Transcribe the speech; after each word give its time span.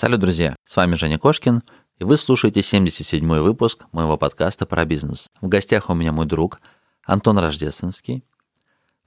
Салют, 0.00 0.20
друзья! 0.20 0.54
С 0.64 0.76
вами 0.76 0.94
Женя 0.94 1.18
Кошкин, 1.18 1.60
и 1.98 2.04
вы 2.04 2.16
слушаете 2.16 2.60
77-й 2.60 3.40
выпуск 3.40 3.86
моего 3.90 4.16
подкаста 4.16 4.64
про 4.64 4.84
бизнес. 4.84 5.26
В 5.40 5.48
гостях 5.48 5.90
у 5.90 5.94
меня 5.94 6.12
мой 6.12 6.24
друг 6.24 6.60
Антон 7.04 7.36
Рождественский. 7.38 8.22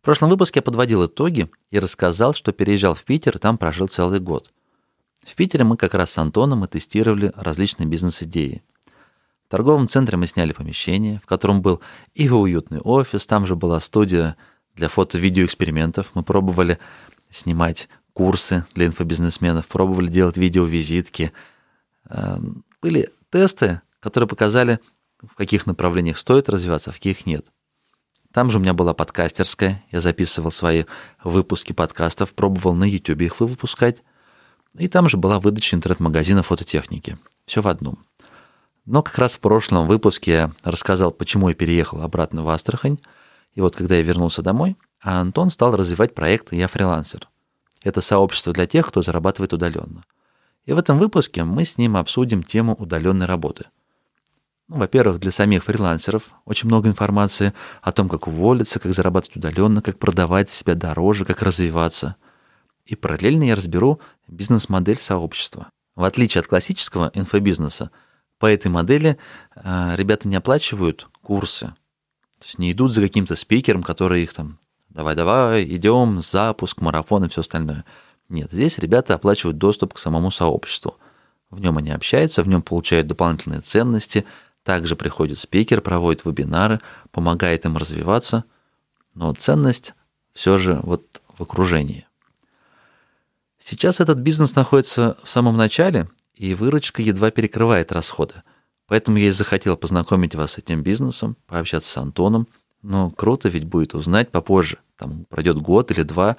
В 0.02 0.04
прошлом 0.04 0.30
выпуске 0.30 0.58
я 0.58 0.62
подводил 0.62 1.06
итоги 1.06 1.50
и 1.70 1.80
рассказал, 1.80 2.34
что 2.34 2.52
переезжал 2.52 2.94
в 2.94 3.06
Питер 3.06 3.38
и 3.38 3.40
там 3.40 3.58
прожил 3.58 3.88
целый 3.88 4.20
год. 4.20 4.52
В 5.26 5.34
Питере 5.34 5.64
мы 5.64 5.78
как 5.78 5.94
раз 5.94 6.12
с 6.12 6.18
Антоном 6.18 6.66
и 6.66 6.68
тестировали 6.68 7.32
различные 7.38 7.88
бизнес-идеи. 7.88 8.62
В 9.46 9.50
торговом 9.50 9.88
центре 9.88 10.18
мы 10.18 10.28
сняли 10.28 10.52
помещение, 10.52 11.22
в 11.24 11.26
котором 11.26 11.62
был 11.62 11.80
и 12.16 12.30
уютный 12.30 12.82
офис, 12.82 13.26
там 13.28 13.48
же 13.48 13.56
была 13.56 13.80
студия 13.80 14.36
для 14.76 14.90
фото-видеоэкспериментов. 14.90 16.12
Мы 16.16 16.24
пробовали 16.24 16.80
снимать 17.30 17.88
курсы 18.14 18.66
для 18.74 18.88
инфобизнесменов, 18.88 19.68
пробовали 19.68 20.08
делать 20.08 20.38
видеовизитки. 20.38 21.32
Эм, 22.10 22.64
были 22.82 23.10
тесты, 23.30 23.82
которые 24.00 24.28
показали, 24.28 24.80
в 25.22 25.36
каких 25.36 25.66
направлениях 25.66 26.18
стоит 26.18 26.50
развиваться, 26.50 26.90
а 26.90 26.94
в 26.94 26.98
каких 26.98 27.26
нет. 27.26 27.46
Там 28.34 28.50
же 28.50 28.58
у 28.58 28.62
меня 28.62 28.74
была 28.74 28.94
подкастерская, 28.94 29.84
я 29.92 30.02
записывал 30.02 30.52
свои 30.52 30.86
выпуски 31.24 31.74
подкастов, 31.74 32.34
пробовал 32.34 32.74
на 32.74 32.86
YouTube 32.86 33.22
их 33.22 33.40
выпускать. 33.40 34.04
И 34.78 34.88
там 34.88 35.10
же 35.10 35.18
была 35.18 35.40
выдача 35.40 35.76
интернет-магазина 35.76 36.44
фототехники. 36.44 37.18
Все 37.46 37.62
в 37.62 37.68
одном. 37.68 38.00
Но 38.86 39.04
как 39.04 39.18
раз 39.18 39.34
в 39.34 39.42
прошлом 39.42 39.88
выпуске 39.88 40.32
я 40.32 40.52
рассказал, 40.64 41.12
почему 41.12 41.50
я 41.50 41.56
переехал 41.56 42.02
обратно 42.02 42.44
в 42.44 42.50
Астрахань. 42.50 43.00
И 43.54 43.62
вот 43.62 43.76
когда 43.76 43.96
я 43.96 44.02
вернулся 44.02 44.42
домой, 44.42 44.78
а 45.02 45.20
Антон 45.20 45.50
стал 45.50 45.76
развивать 45.76 46.16
проект 46.16 46.54
«Я 46.54 46.68
фрилансер». 46.68 47.28
Это 47.84 48.02
сообщество 48.02 48.54
для 48.54 48.68
тех, 48.68 48.88
кто 48.88 49.02
зарабатывает 49.02 49.54
удаленно. 49.54 50.04
И 50.66 50.74
в 50.74 50.78
этом 50.78 51.00
выпуске 51.00 51.44
мы 51.44 51.66
с 51.66 51.78
ним 51.78 51.98
обсудим 51.98 52.44
тему 52.44 52.76
удаленной 52.76 53.26
работы. 53.26 53.66
Ну, 54.68 54.78
во-первых, 54.78 55.20
для 55.20 55.32
самих 55.32 55.64
фрилансеров 55.64 56.32
очень 56.46 56.68
много 56.68 56.88
информации 56.88 57.54
о 57.82 57.92
том, 57.92 58.08
как 58.08 58.28
уволиться, 58.28 58.80
как 58.80 58.94
зарабатывать 58.94 59.38
удаленно, 59.38 59.82
как 59.82 59.98
продавать 60.00 60.50
себя 60.50 60.76
дороже, 60.76 61.26
как 61.26 61.42
развиваться. 61.42 62.16
И 62.86 62.96
параллельно 62.96 63.44
я 63.44 63.56
разберу 63.56 64.00
бизнес-модель 64.28 65.00
сообщества. 65.00 65.68
В 65.96 66.04
отличие 66.04 66.40
от 66.40 66.48
классического 66.48 67.12
инфобизнеса, 67.14 67.92
по 68.40 68.46
этой 68.46 68.70
модели 68.70 69.18
э, 69.56 69.96
ребята 69.96 70.28
не 70.28 70.36
оплачивают 70.36 71.10
курсы, 71.22 71.74
то 72.40 72.46
есть 72.46 72.58
не 72.58 72.72
идут 72.72 72.94
за 72.94 73.02
каким-то 73.02 73.36
спикером, 73.36 73.84
который 73.84 74.24
их 74.24 74.34
там 74.34 74.58
давай-давай, 74.94 75.64
идем, 75.66 76.22
запуск, 76.22 76.82
марафон 76.82 77.26
и 77.26 77.30
все 77.30 77.42
остальное. 77.42 77.86
Нет, 78.30 78.52
здесь 78.52 78.78
ребята 78.78 79.16
оплачивают 79.16 79.58
доступ 79.58 79.94
к 79.94 80.00
самому 80.00 80.32
сообществу. 80.32 80.98
В 81.50 81.60
нем 81.60 81.78
они 81.78 81.92
общаются, 81.92 82.44
в 82.44 82.48
нем 82.48 82.62
получают 82.62 83.08
дополнительные 83.08 83.62
ценности, 83.62 84.26
также 84.64 84.96
приходит 84.96 85.40
спикер, 85.40 85.82
проводит 85.82 86.24
вебинары, 86.24 86.80
помогает 87.12 87.66
им 87.66 87.78
развиваться, 87.78 88.46
но 89.14 89.34
ценность 89.34 89.94
все 90.34 90.58
же 90.58 90.80
вот 90.84 91.22
в 91.38 91.42
окружении. 91.42 92.08
Сейчас 93.60 94.00
этот 94.00 94.20
бизнес 94.20 94.56
находится 94.56 95.18
в 95.24 95.30
самом 95.30 95.58
начале, 95.58 96.10
и 96.36 96.54
выручка 96.54 97.02
едва 97.02 97.32
перекрывает 97.32 97.92
расходы. 97.92 98.36
Поэтому 98.88 99.18
я 99.18 99.28
и 99.28 99.32
захотел 99.32 99.78
познакомить 99.78 100.36
вас 100.36 100.54
с 100.54 100.58
этим 100.58 100.84
бизнесом, 100.84 101.38
пообщаться 101.48 101.90
с 101.90 101.98
Антоном– 101.98 102.48
но 102.82 103.10
круто 103.12 103.50
ведь 103.50 103.66
будет 103.66 103.94
узнать 103.94 104.32
попозже. 104.32 104.80
Там 104.98 105.26
пройдет 105.26 105.58
год 105.58 105.92
или 105.92 106.04
два, 106.04 106.38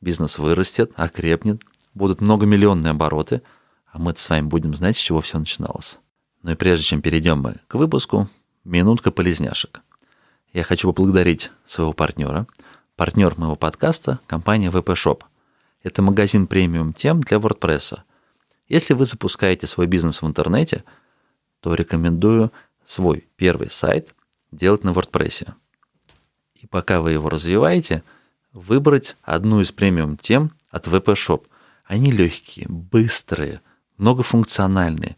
бизнес 0.00 0.38
вырастет, 0.38 0.92
окрепнет, 0.96 1.62
будут 1.94 2.20
многомиллионные 2.20 2.90
обороты, 2.90 3.42
а 3.86 3.98
мы 3.98 4.14
с 4.16 4.28
вами 4.28 4.46
будем 4.46 4.74
знать, 4.74 4.96
с 4.96 5.00
чего 5.00 5.20
все 5.20 5.38
начиналось. 5.38 5.98
Ну 6.42 6.52
и 6.52 6.54
прежде 6.54 6.84
чем 6.84 7.02
перейдем 7.02 7.40
мы 7.40 7.56
к 7.68 7.74
выпуску, 7.74 8.28
минутка 8.64 9.10
полезняшек. 9.10 9.80
Я 10.52 10.62
хочу 10.62 10.92
поблагодарить 10.92 11.50
своего 11.64 11.92
партнера, 11.92 12.46
партнер 12.94 13.38
моего 13.38 13.56
подкаста, 13.56 14.20
компания 14.26 14.70
VP 14.70 14.94
Shop. 14.94 15.22
Это 15.82 16.02
магазин 16.02 16.46
премиум 16.46 16.92
тем 16.92 17.20
для 17.20 17.38
WordPress. 17.38 18.00
Если 18.68 18.94
вы 18.94 19.06
запускаете 19.06 19.66
свой 19.66 19.86
бизнес 19.86 20.22
в 20.22 20.26
интернете, 20.26 20.84
то 21.60 21.74
рекомендую 21.74 22.52
свой 22.84 23.28
первый 23.36 23.70
сайт 23.70 24.14
делать 24.50 24.84
на 24.84 24.90
WordPress 24.90 25.54
и 26.60 26.66
пока 26.66 27.00
вы 27.00 27.12
его 27.12 27.28
развиваете, 27.28 28.02
выбрать 28.52 29.16
одну 29.22 29.60
из 29.60 29.72
премиум 29.72 30.16
тем 30.16 30.52
от 30.70 30.86
VP 30.86 31.14
Shop. 31.14 31.46
Они 31.84 32.10
легкие, 32.10 32.66
быстрые, 32.68 33.60
многофункциональные, 33.98 35.16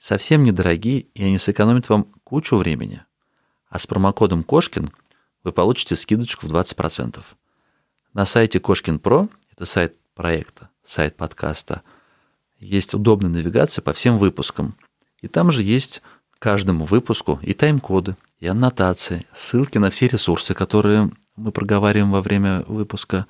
совсем 0.00 0.42
недорогие, 0.44 1.00
и 1.14 1.24
они 1.24 1.38
сэкономят 1.38 1.88
вам 1.88 2.04
кучу 2.24 2.56
времени. 2.56 3.02
А 3.68 3.78
с 3.78 3.86
промокодом 3.86 4.44
Кошкин 4.44 4.90
вы 5.42 5.52
получите 5.52 5.96
скидочку 5.96 6.46
в 6.46 6.52
20%. 6.52 7.22
На 8.12 8.24
сайте 8.24 8.60
Кошкин 8.60 8.98
Про, 8.98 9.28
это 9.52 9.66
сайт 9.66 9.96
проекта, 10.14 10.70
сайт 10.84 11.16
подкаста, 11.16 11.82
есть 12.60 12.94
удобная 12.94 13.30
навигация 13.30 13.82
по 13.82 13.92
всем 13.92 14.18
выпускам. 14.18 14.76
И 15.20 15.28
там 15.28 15.50
же 15.50 15.62
есть 15.62 16.02
каждому 16.44 16.84
выпуску 16.84 17.40
и 17.40 17.54
тайм-коды, 17.54 18.16
и 18.38 18.46
аннотации, 18.46 19.24
ссылки 19.34 19.78
на 19.78 19.88
все 19.88 20.08
ресурсы, 20.08 20.52
которые 20.52 21.10
мы 21.36 21.52
проговариваем 21.52 22.12
во 22.12 22.20
время 22.20 22.64
выпуска, 22.66 23.24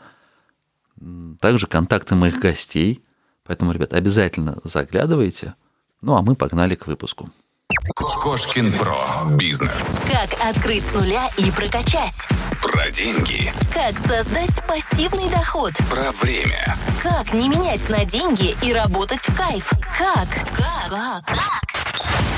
также 1.41 1.69
контакты 1.69 2.17
моих 2.17 2.41
гостей. 2.41 3.05
Поэтому, 3.45 3.71
ребят, 3.71 3.93
обязательно 3.93 4.59
заглядывайте. 4.65 5.55
Ну, 6.01 6.17
а 6.17 6.23
мы 6.23 6.35
погнали 6.35 6.75
к 6.75 6.89
выпуску. 6.89 7.31
Кошкин 7.95 8.73
Про. 8.73 8.99
Бизнес. 9.37 10.01
Как 10.11 10.31
открыть 10.51 10.83
с 10.83 10.95
нуля 10.95 11.29
и 11.39 11.53
прокачать. 11.53 12.27
Про 12.61 12.91
деньги. 12.91 13.53
Как 13.73 13.97
создать 14.09 14.61
пассивный 14.67 15.31
доход. 15.31 15.73
Про 15.89 16.11
время. 16.21 16.75
Как 17.01 17.33
не 17.33 17.49
менять 17.49 17.89
на 17.89 18.05
деньги 18.05 18.57
и 18.61 18.73
работать 18.73 19.21
в 19.21 19.37
кайф. 19.37 19.71
Как? 19.97 20.29
Как? 20.57 21.25
Как? 21.27 21.74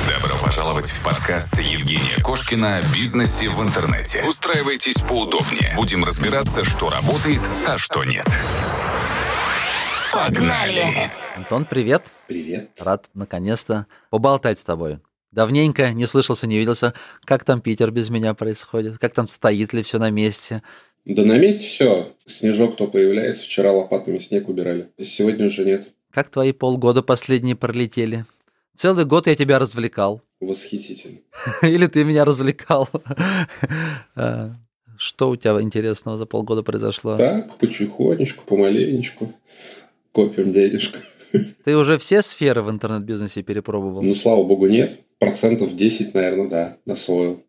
Добро 0.06 0.36
пожаловать 0.40 0.86
в 0.86 1.02
подкаст 1.02 1.58
Евгения 1.58 2.22
Кошкина 2.22 2.76
о 2.76 2.82
бизнесе 2.94 3.48
в 3.48 3.60
интернете. 3.60 4.22
Устраивайтесь 4.22 5.00
поудобнее. 5.00 5.72
Будем 5.74 6.04
разбираться, 6.04 6.62
что 6.62 6.90
работает, 6.90 7.40
а 7.66 7.76
что 7.76 8.04
нет. 8.04 8.24
Погнали! 10.12 11.10
Антон, 11.34 11.64
привет. 11.64 12.12
Привет. 12.28 12.70
Рад 12.78 13.10
наконец-то 13.14 13.86
поболтать 14.10 14.60
с 14.60 14.64
тобой. 14.64 15.00
Давненько 15.32 15.92
не 15.92 16.06
слышался, 16.06 16.46
не 16.46 16.56
виделся. 16.56 16.94
Как 17.24 17.42
там 17.42 17.60
Питер 17.60 17.90
без 17.90 18.08
меня 18.08 18.32
происходит? 18.34 18.98
Как 18.98 19.12
там 19.12 19.26
стоит 19.26 19.72
ли 19.72 19.82
все 19.82 19.98
на 19.98 20.10
месте? 20.10 20.62
Да 21.04 21.24
на 21.24 21.36
месте 21.36 21.66
все. 21.66 22.14
Снежок 22.26 22.76
то 22.76 22.86
появляется. 22.86 23.42
Вчера 23.42 23.72
лопатами 23.72 24.18
снег 24.18 24.48
убирали. 24.48 24.88
Сегодня 25.02 25.46
уже 25.46 25.64
нет. 25.64 25.88
Как 26.12 26.30
твои 26.30 26.52
полгода 26.52 27.02
последние 27.02 27.56
пролетели? 27.56 28.24
Целый 28.76 29.04
год 29.04 29.26
я 29.26 29.34
тебя 29.34 29.58
развлекал. 29.58 30.22
Восхитительно. 30.40 31.18
Или 31.62 31.86
ты 31.86 32.04
меня 32.04 32.24
развлекал. 32.24 32.88
А, 34.14 34.54
что 34.96 35.28
у 35.28 35.36
тебя 35.36 35.60
интересного 35.60 36.16
за 36.16 36.24
полгода 36.24 36.62
произошло? 36.62 37.16
Так, 37.16 37.56
потихонечку, 37.58 38.44
помаленечку. 38.46 39.32
Копим 40.12 40.52
денежку. 40.52 40.98
Ты 41.64 41.76
уже 41.76 41.98
все 41.98 42.22
сферы 42.22 42.62
в 42.62 42.70
интернет-бизнесе 42.70 43.42
перепробовал? 43.42 44.02
Ну, 44.02 44.14
слава 44.14 44.42
богу, 44.42 44.66
нет. 44.66 44.98
Процентов 45.18 45.76
10, 45.76 46.14
наверное, 46.14 46.48
да, 46.48 46.78
освоил. 46.90 47.44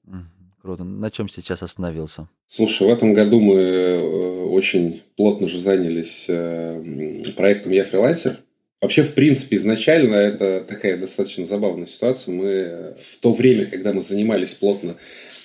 Круто. 0.62 0.84
На 0.84 1.10
чем 1.10 1.30
сейчас 1.30 1.64
остановился? 1.64 2.28
Слушай, 2.48 2.88
в 2.88 2.92
этом 2.92 3.14
году 3.14 3.40
мы 3.40 3.56
э, 3.56 4.44
очень 4.48 5.02
плотно 5.16 5.48
же 5.48 5.60
занялись 5.60 6.26
э, 6.28 7.24
проектом 7.38 7.72
«Я 7.72 7.86
фрилансер». 7.86 8.40
Вообще, 8.80 9.02
в 9.02 9.16
принципе, 9.16 9.56
изначально 9.56 10.16
это 10.16 10.64
такая 10.68 10.98
достаточно 10.98 11.46
забавная 11.48 11.88
ситуация. 11.88 12.34
Мы 12.34 12.94
в 12.96 13.18
то 13.18 13.34
время, 13.34 13.66
когда 13.66 13.92
мы 13.92 14.04
занимались 14.04 14.54
плотно 14.54 14.98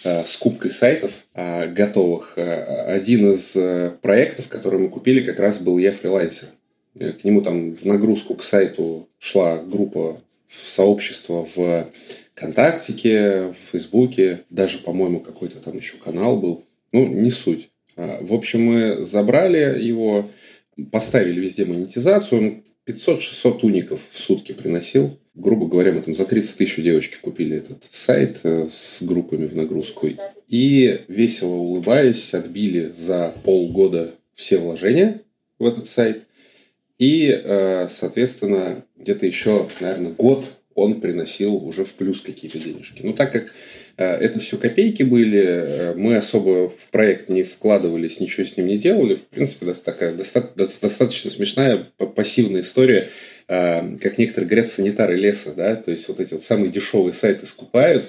э, 0.05 0.23
скупкой 0.25 0.71
сайтов 0.71 1.13
э, 1.33 1.69
готовых, 1.69 2.35
э, 2.37 2.85
один 2.85 3.33
из 3.33 3.57
э, 3.57 3.93
проектов, 4.03 4.49
который 4.49 4.79
мы 4.79 4.91
купили, 4.91 5.25
как 5.25 5.39
раз 5.39 5.61
был 5.61 5.79
«Я 5.79 5.93
фрилансер». 5.93 6.49
Э, 6.95 7.13
к 7.13 7.25
нему 7.25 7.41
там 7.41 7.75
в 7.75 7.85
нагрузку 7.87 8.35
к 8.35 8.43
сайту 8.43 9.09
шла 9.19 9.63
группа 9.63 10.21
в 10.47 10.69
сообщество 10.69 11.49
в 11.57 11.91
ВКонтактике, 12.35 13.53
в 13.53 13.71
Фейсбуке, 13.71 14.41
даже, 14.51 14.79
по-моему, 14.79 15.21
какой-то 15.21 15.61
там 15.61 15.77
еще 15.77 15.97
канал 15.97 16.39
был. 16.39 16.67
Ну, 16.93 17.07
не 17.07 17.31
суть. 17.31 17.71
А, 17.97 18.19
в 18.21 18.35
общем, 18.35 18.63
мы 18.65 19.05
забрали 19.07 19.83
его, 19.83 20.31
поставили 20.91 21.41
везде 21.41 21.65
монетизацию, 21.65 22.41
он 22.41 22.63
500-600 22.87 23.61
уников 23.63 24.01
в 24.11 24.19
сутки 24.19 24.53
приносил. 24.53 25.19
Грубо 25.35 25.67
говоря, 25.67 25.93
мы 25.93 26.03
там 26.03 26.15
за 26.15 26.25
30 26.25 26.59
тысяч 26.59 26.83
девочки 26.83 27.17
купили 27.21 27.57
этот 27.57 27.85
сайт 27.91 28.41
э, 28.43 28.69
с 28.71 29.03
группами 29.03 29.47
в 29.47 29.57
нагрузку. 29.57 30.09
И 30.49 31.01
весело 31.09 31.55
улыбаясь, 31.55 32.35
отбили 32.35 32.93
за 32.95 33.35
полгода 33.45 34.15
все 34.35 34.59
вложения 34.59 35.23
в 35.59 35.67
этот 35.67 35.89
сайт. 35.89 36.25
И, 36.99 37.31
э, 37.31 37.89
соответственно, 37.89 38.85
где-то 38.97 39.27
еще, 39.27 39.69
наверное, 39.81 40.13
год 40.13 40.53
он 40.75 41.01
приносил 41.01 41.55
уже 41.57 41.85
в 41.85 41.95
плюс 41.95 42.21
какие-то 42.21 42.59
денежки. 42.59 43.03
Но 43.03 43.13
так 43.13 43.33
как 43.33 43.53
э, 43.97 44.05
это 44.05 44.41
все 44.41 44.57
копейки 44.57 45.03
были, 45.03 45.43
э, 45.43 45.95
мы 45.95 46.17
особо 46.17 46.69
в 46.69 46.89
проект 46.91 47.29
не 47.29 47.43
вкладывались, 47.43 48.21
ничего 48.21 48.47
с 48.47 48.57
ним 48.57 48.67
не 48.67 48.79
делали. 48.79 49.17
В 49.17 49.23
принципе, 49.27 49.73
такая 49.73 50.13
достаточно 50.15 51.31
смешная 51.31 51.89
пассивная 51.99 52.63
история, 52.63 53.11
э, 53.49 53.97
как 53.99 54.19
некоторые 54.19 54.49
говорят, 54.49 54.71
санитары 54.71 55.17
леса, 55.17 55.53
да, 55.57 55.77
то 55.77 55.91
есть 55.91 56.09
вот 56.09 56.21
эти 56.21 56.35
вот 56.35 56.43
самые 56.43 56.71
дешевые 56.71 57.13
сайты 57.13 57.47
скупают, 57.47 58.05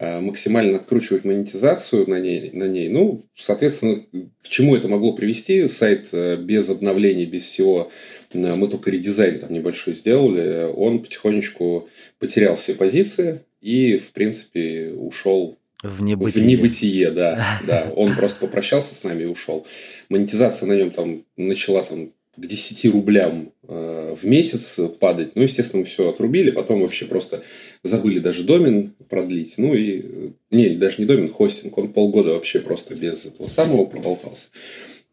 максимально 0.00 0.78
откручивать 0.78 1.24
монетизацию 1.24 2.08
на 2.08 2.18
ней, 2.18 2.50
на 2.52 2.64
ней. 2.64 2.88
Ну, 2.88 3.26
соответственно, 3.36 4.04
к 4.42 4.48
чему 4.48 4.74
это 4.74 4.88
могло 4.88 5.12
привести? 5.12 5.68
Сайт 5.68 6.08
без 6.12 6.70
обновлений, 6.70 7.26
без 7.26 7.44
всего 7.44 7.90
мы 8.32 8.68
только 8.68 8.90
редизайн 8.90 9.40
там 9.40 9.52
небольшой 9.52 9.94
сделали, 9.94 10.70
он 10.72 11.00
потихонечку 11.00 11.88
потерял 12.18 12.56
все 12.56 12.74
позиции 12.74 13.42
и, 13.60 13.98
в 13.98 14.12
принципе, 14.12 14.90
ушел 14.90 15.58
в 15.82 16.02
небытие. 16.02 16.44
В 16.44 16.46
небытие, 16.46 17.10
да, 17.10 17.60
да. 17.66 17.92
Он 17.96 18.14
просто 18.14 18.40
попрощался 18.40 18.94
с 18.94 19.02
нами 19.02 19.22
и 19.22 19.26
ушел. 19.26 19.66
Монетизация 20.08 20.66
на 20.66 20.74
нем 20.74 20.90
там 20.90 21.22
начала 21.36 21.82
там 21.82 22.08
к 22.36 22.46
10 22.46 22.92
рублям 22.92 23.52
э, 23.59 23.59
в 23.70 24.24
месяц 24.24 24.80
падать. 24.98 25.32
Ну, 25.36 25.42
естественно, 25.42 25.80
мы 25.80 25.86
все 25.86 26.08
отрубили. 26.08 26.50
Потом 26.50 26.82
вообще 26.82 27.06
просто 27.06 27.42
забыли 27.82 28.18
даже 28.18 28.44
домен 28.44 28.94
продлить. 29.08 29.54
Ну, 29.58 29.74
и... 29.74 30.00
Э, 30.00 30.28
не, 30.50 30.70
даже 30.70 30.96
не 30.98 31.06
домен, 31.06 31.30
хостинг. 31.30 31.76
Он 31.78 31.92
полгода 31.92 32.30
вообще 32.30 32.60
просто 32.60 32.94
без 32.94 33.26
этого 33.26 33.46
самого 33.46 33.86
проболтался. 33.86 34.48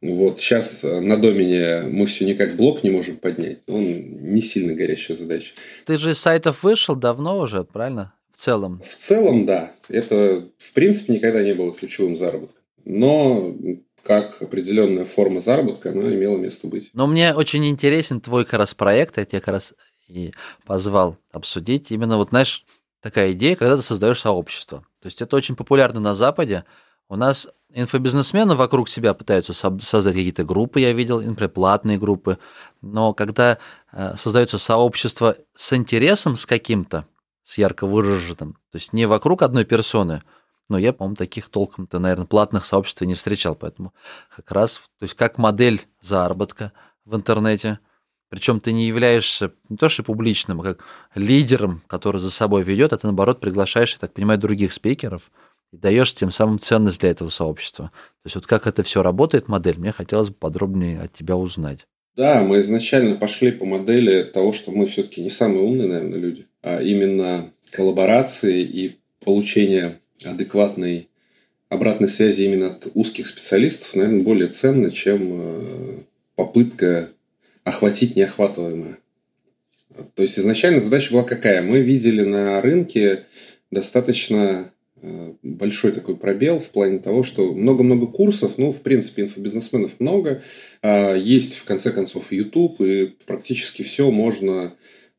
Вот 0.01 0.39
сейчас 0.39 0.83
э, 0.83 1.00
на 1.00 1.18
домене 1.18 1.83
мы 1.89 2.06
все 2.07 2.25
никак 2.25 2.56
блок 2.56 2.83
не 2.83 2.89
можем 2.89 3.18
поднять. 3.18 3.59
Он 3.68 3.83
не 3.83 4.42
сильно 4.42 4.74
горящая 4.74 5.18
задача. 5.18 5.53
Ты 5.86 5.98
же 5.98 6.12
из 6.12 6.19
сайтов 6.19 6.63
вышел 6.63 6.95
давно 6.95 7.39
уже, 7.39 7.63
правильно? 7.63 8.13
В 8.31 8.38
целом. 8.38 8.81
В 8.83 8.95
целом, 8.95 9.45
да. 9.45 9.71
Это, 9.89 10.48
в 10.57 10.74
принципе, 10.74 11.13
никогда 11.13 11.44
не 11.44 11.53
было 11.53 11.74
ключевым 11.74 12.15
заработком. 12.15 12.62
Но 12.86 13.56
как 14.07 14.42
определенная 14.42 15.04
форма 15.04 15.42
заработка, 15.42 15.92
она 15.92 16.04
имела 16.13 16.38
место 16.38 16.68
быть. 16.68 16.92
Но 16.94 17.07
мне 17.07 17.33
очень 17.33 17.65
интересен 17.68 18.21
твой 18.21 18.45
как 18.45 18.54
раз 18.54 18.74
проект, 18.74 19.18
я 19.18 19.25
тебя 19.25 19.42
как 19.42 19.50
раз 19.56 19.74
и 20.07 20.33
позвал 20.65 21.18
обсудить. 21.33 21.92
Именно 21.92 22.15
вот, 22.15 22.30
знаешь, 22.30 22.63
такая 23.01 23.33
идея, 23.33 23.57
когда 23.57 23.75
ты 23.75 23.83
создаешь 23.83 24.21
сообщество. 24.21 24.86
То 25.01 25.07
есть 25.07 25.21
это 25.21 25.36
очень 25.36 25.57
популярно 25.57 26.00
на 26.00 26.15
Западе. 26.15 26.63
У 27.09 27.18
нас 27.18 27.50
инфобизнесмены 27.74 28.56
вокруг 28.56 28.88
себя 28.88 29.13
пытаются 29.13 29.51
создать 29.54 30.15
какие-то 30.15 30.45
группы, 30.45 30.80
я 30.80 30.94
видел, 30.94 31.21
например, 31.21 31.50
платные 31.50 31.98
группы. 31.98 32.38
Но 32.81 33.13
когда 33.13 33.57
э, 33.92 34.15
создается 34.15 34.57
сообщество 34.57 35.36
с 35.53 35.74
интересом 35.74 36.38
с 36.38 36.45
каким-то, 36.45 37.06
с 37.44 37.57
ярко 37.57 37.86
выраженным, 37.86 38.53
то 38.71 38.77
есть 38.77 38.94
не 38.94 39.06
вокруг 39.06 39.42
одной 39.42 39.65
персоны, 39.65 40.24
но 40.69 40.77
я, 40.77 40.93
по-моему, 40.93 41.15
таких 41.15 41.49
толком-то, 41.49 41.99
наверное, 41.99 42.25
платных 42.25 42.65
сообществ 42.65 43.01
не 43.01 43.15
встречал, 43.15 43.55
поэтому 43.55 43.93
как 44.35 44.51
раз, 44.51 44.81
то 44.99 45.03
есть 45.03 45.13
как 45.13 45.37
модель 45.37 45.81
заработка 46.01 46.71
в 47.05 47.15
интернете, 47.15 47.79
причем 48.29 48.59
ты 48.59 48.73
не 48.73 48.87
являешься 48.87 49.53
не 49.69 49.77
то 49.77 49.87
что 49.87 50.03
публичным, 50.03 50.61
а 50.61 50.63
как 50.63 50.83
лидером, 51.15 51.81
который 51.87 52.19
за 52.19 52.31
собой 52.31 52.63
ведет, 52.63 52.91
а 52.93 52.97
ты, 52.97 53.07
наоборот, 53.07 53.39
приглашаешь, 53.39 53.93
я 53.93 53.99
так 53.99 54.13
понимаю, 54.13 54.39
других 54.39 54.73
спикеров– 54.73 55.31
и 55.71 55.77
даешь 55.77 56.13
тем 56.13 56.31
самым 56.31 56.59
ценность 56.59 56.99
для 57.01 57.09
этого 57.09 57.29
сообщества. 57.29 57.91
То 58.23 58.25
есть 58.25 58.35
вот 58.35 58.47
как 58.47 58.67
это 58.67 58.83
все 58.83 59.03
работает, 59.03 59.47
модель, 59.47 59.77
мне 59.77 59.91
хотелось 59.91 60.29
бы 60.29 60.35
подробнее 60.35 61.01
от 61.01 61.13
тебя 61.13 61.35
узнать. 61.35 61.87
Да, 62.15 62.41
мы 62.41 62.61
изначально 62.61 63.15
пошли 63.15 63.51
по 63.51 63.65
модели 63.65 64.23
того, 64.23 64.53
что 64.53 64.71
мы 64.71 64.87
все-таки 64.87 65.21
не 65.21 65.29
самые 65.29 65.63
умные, 65.63 65.87
наверное, 65.87 66.17
люди, 66.17 66.47
а 66.63 66.81
именно 66.81 67.51
коллаборации 67.71 68.63
и 68.63 68.99
получение 69.23 69.99
адекватной 70.23 71.09
обратной 71.69 72.07
связи 72.07 72.43
именно 72.43 72.67
от 72.67 72.87
узких 72.93 73.27
специалистов, 73.27 73.93
наверное, 73.95 74.23
более 74.23 74.47
ценно, 74.47 74.91
чем 74.91 75.27
э, 75.31 75.97
попытка 76.35 77.09
охватить 77.63 78.15
неохватываемое. 78.15 78.97
То 80.13 80.21
есть 80.21 80.39
изначально 80.39 80.81
задача 80.81 81.11
была 81.11 81.23
какая? 81.23 81.61
Мы 81.61 81.81
видели 81.81 82.23
на 82.23 82.61
рынке 82.61 83.25
достаточно 83.71 84.71
Э, 84.99 85.33
большой 85.43 85.91
такой 85.91 86.15
пробел 86.15 86.59
в 86.59 86.69
плане 86.69 86.97
того, 86.97 87.23
что 87.23 87.53
много-много 87.53 88.07
курсов, 88.07 88.53
ну, 88.57 88.71
в 88.71 88.81
принципе, 88.81 89.23
инфобизнесменов 89.23 89.99
много, 89.99 90.41
а, 90.81 91.13
есть, 91.15 91.57
в 91.57 91.65
конце 91.65 91.91
концов, 91.91 92.31
YouTube, 92.31 92.81
и 92.81 93.15
практически 93.27 93.83
все 93.83 94.09
можно 94.09 94.73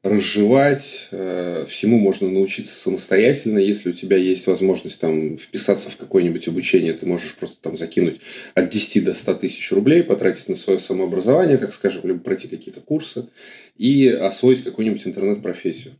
разжевать, 0.08 1.08
э, 1.10 1.64
всему 1.68 1.98
можно 1.98 2.28
научиться 2.28 2.74
самостоятельно, 2.74 3.58
если 3.58 3.90
у 3.90 3.92
тебя 3.92 4.16
есть 4.16 4.46
возможность 4.46 5.00
там 5.00 5.38
вписаться 5.38 5.90
в 5.90 5.96
какое-нибудь 5.96 6.48
обучение, 6.48 6.92
ты 6.92 7.06
можешь 7.06 7.36
просто 7.36 7.60
там 7.60 7.76
закинуть 7.76 8.20
от 8.54 8.70
10 8.70 9.04
до 9.04 9.14
100 9.14 9.34
тысяч 9.34 9.70
рублей, 9.72 10.02
потратить 10.02 10.48
на 10.48 10.56
свое 10.56 10.78
самообразование, 10.78 11.58
так 11.58 11.74
скажем, 11.74 12.06
либо 12.06 12.20
пройти 12.20 12.48
какие-то 12.48 12.80
курсы 12.80 13.26
и 13.76 14.08
освоить 14.08 14.64
какую-нибудь 14.64 15.06
интернет-профессию. 15.06 15.94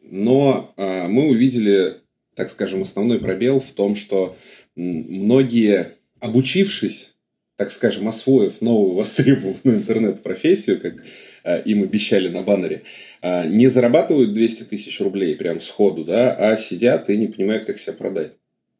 Но 0.00 0.72
а, 0.76 1.08
мы 1.08 1.28
увидели 1.28 2.04
так 2.34 2.50
скажем, 2.50 2.82
основной 2.82 3.20
пробел 3.20 3.60
в 3.60 3.70
том, 3.72 3.94
что 3.94 4.36
многие, 4.74 5.92
обучившись, 6.20 7.12
так 7.56 7.70
скажем, 7.70 8.08
освоив 8.08 8.60
новую 8.60 8.94
востребованную 8.94 9.60
интернет-профессию, 9.78 10.80
как 10.80 10.94
э, 11.44 11.62
им 11.62 11.84
обещали 11.84 12.28
на 12.28 12.42
баннере, 12.42 12.82
э, 13.13 13.13
не 13.24 13.68
зарабатывают 13.68 14.34
200 14.34 14.64
тысяч 14.64 15.00
рублей 15.00 15.34
прям 15.34 15.60
сходу, 15.60 16.04
да, 16.04 16.30
а 16.32 16.56
сидят 16.56 17.08
и 17.08 17.16
не 17.16 17.28
понимают, 17.28 17.64
как 17.64 17.78
себя 17.78 17.94
продать. 17.94 18.32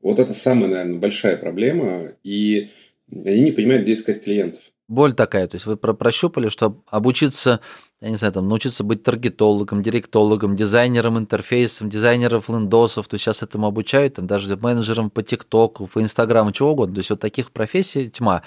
Вот 0.03 0.19
это 0.19 0.35
самая, 0.35 0.69
наверное, 0.69 0.99
большая 0.99 1.37
проблема, 1.37 2.13
и 2.23 2.71
они 3.11 3.41
не 3.41 3.53
понимают, 3.53 3.85
где 3.85 3.95
искать 3.95 4.23
клиентов 4.23 4.61
боль 4.89 5.13
такая. 5.13 5.47
То 5.47 5.57
есть 5.57 5.67
вы 5.67 5.77
прощупали, 5.77 6.49
что 6.49 6.83
обучиться, 6.87 7.61
я 8.01 8.11
не 8.11 8.17
знаю, 8.17 8.33
там, 8.33 8.49
научиться 8.49 8.85
быть 8.85 9.03
таргетологом, 9.03 9.83
директологом, 9.83 10.57
дизайнером 10.57 11.19
интерфейсов, 11.19 11.89
дизайнером 11.89 12.43
лендосов, 12.49 13.09
то 13.09 13.15
есть 13.15 13.25
сейчас 13.25 13.43
этому 13.43 13.67
обучают, 13.67 14.15
там, 14.15 14.27
даже 14.27 14.57
менеджером 14.57 15.11
по 15.11 15.23
ТикТоку, 15.23 15.87
по 15.87 16.03
Инстаграму, 16.03 16.53
чего 16.53 16.73
угодно. 16.73 16.95
То 16.95 17.01
есть 17.01 17.11
вот 17.11 17.21
таких 17.21 17.51
профессий 17.51 18.11
тьма. 18.11 18.43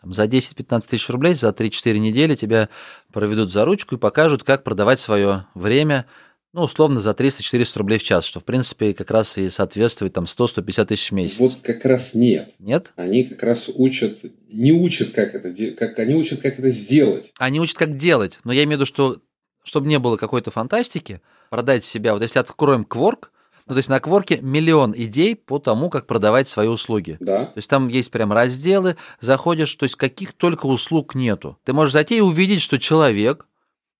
Там, 0.00 0.12
за 0.12 0.24
10-15 0.24 0.88
тысяч 0.88 1.08
рублей, 1.10 1.34
за 1.34 1.48
3-4 1.48 1.98
недели 1.98 2.34
тебя 2.34 2.68
проведут 3.12 3.52
за 3.52 3.64
ручку 3.64 3.96
и 3.96 3.98
покажут, 3.98 4.44
как 4.44 4.64
продавать 4.64 4.98
свое 4.98 5.46
время, 5.54 6.06
ну, 6.52 6.62
условно, 6.62 7.00
за 7.00 7.10
300-400 7.10 7.78
рублей 7.78 7.98
в 7.98 8.02
час, 8.02 8.24
что, 8.24 8.40
в 8.40 8.44
принципе, 8.44 8.94
как 8.94 9.10
раз 9.10 9.36
и 9.36 9.50
соответствует 9.50 10.14
там 10.14 10.24
100-150 10.24 10.86
тысяч 10.86 11.10
в 11.10 11.14
месяц. 11.14 11.38
Вот 11.38 11.58
как 11.62 11.84
раз 11.84 12.14
нет. 12.14 12.54
Нет? 12.58 12.92
Они 12.96 13.24
как 13.24 13.42
раз 13.42 13.70
учат, 13.74 14.20
не 14.48 14.72
учат, 14.72 15.10
как 15.10 15.34
это, 15.34 15.52
как, 15.74 15.98
они 15.98 16.14
учат, 16.14 16.40
как 16.40 16.58
это 16.58 16.70
сделать. 16.70 17.32
Они 17.38 17.60
учат, 17.60 17.76
как 17.76 17.96
делать, 17.96 18.38
но 18.44 18.52
я 18.52 18.64
имею 18.64 18.78
в 18.78 18.80
виду, 18.80 18.86
что, 18.86 19.20
чтобы 19.62 19.86
не 19.86 19.98
было 19.98 20.16
какой-то 20.16 20.50
фантастики, 20.50 21.20
продать 21.50 21.84
себя, 21.84 22.14
вот 22.14 22.22
если 22.22 22.38
откроем 22.38 22.86
Quark, 22.88 23.26
ну, 23.70 23.74
то 23.74 23.78
есть 23.78 23.88
на 23.88 24.00
Кворке 24.00 24.40
миллион 24.42 24.94
идей 24.96 25.36
по 25.36 25.60
тому, 25.60 25.90
как 25.90 26.08
продавать 26.08 26.48
свои 26.48 26.66
услуги. 26.66 27.16
Да. 27.20 27.44
То 27.44 27.52
есть 27.54 27.70
там 27.70 27.86
есть 27.86 28.10
прям 28.10 28.32
разделы, 28.32 28.96
заходишь, 29.20 29.72
то 29.76 29.84
есть 29.84 29.94
каких 29.94 30.32
только 30.32 30.66
услуг 30.66 31.14
нету. 31.14 31.56
Ты 31.62 31.72
можешь 31.72 31.92
зайти 31.92 32.16
и 32.16 32.20
увидеть, 32.20 32.62
что 32.62 32.80
человек 32.80 33.46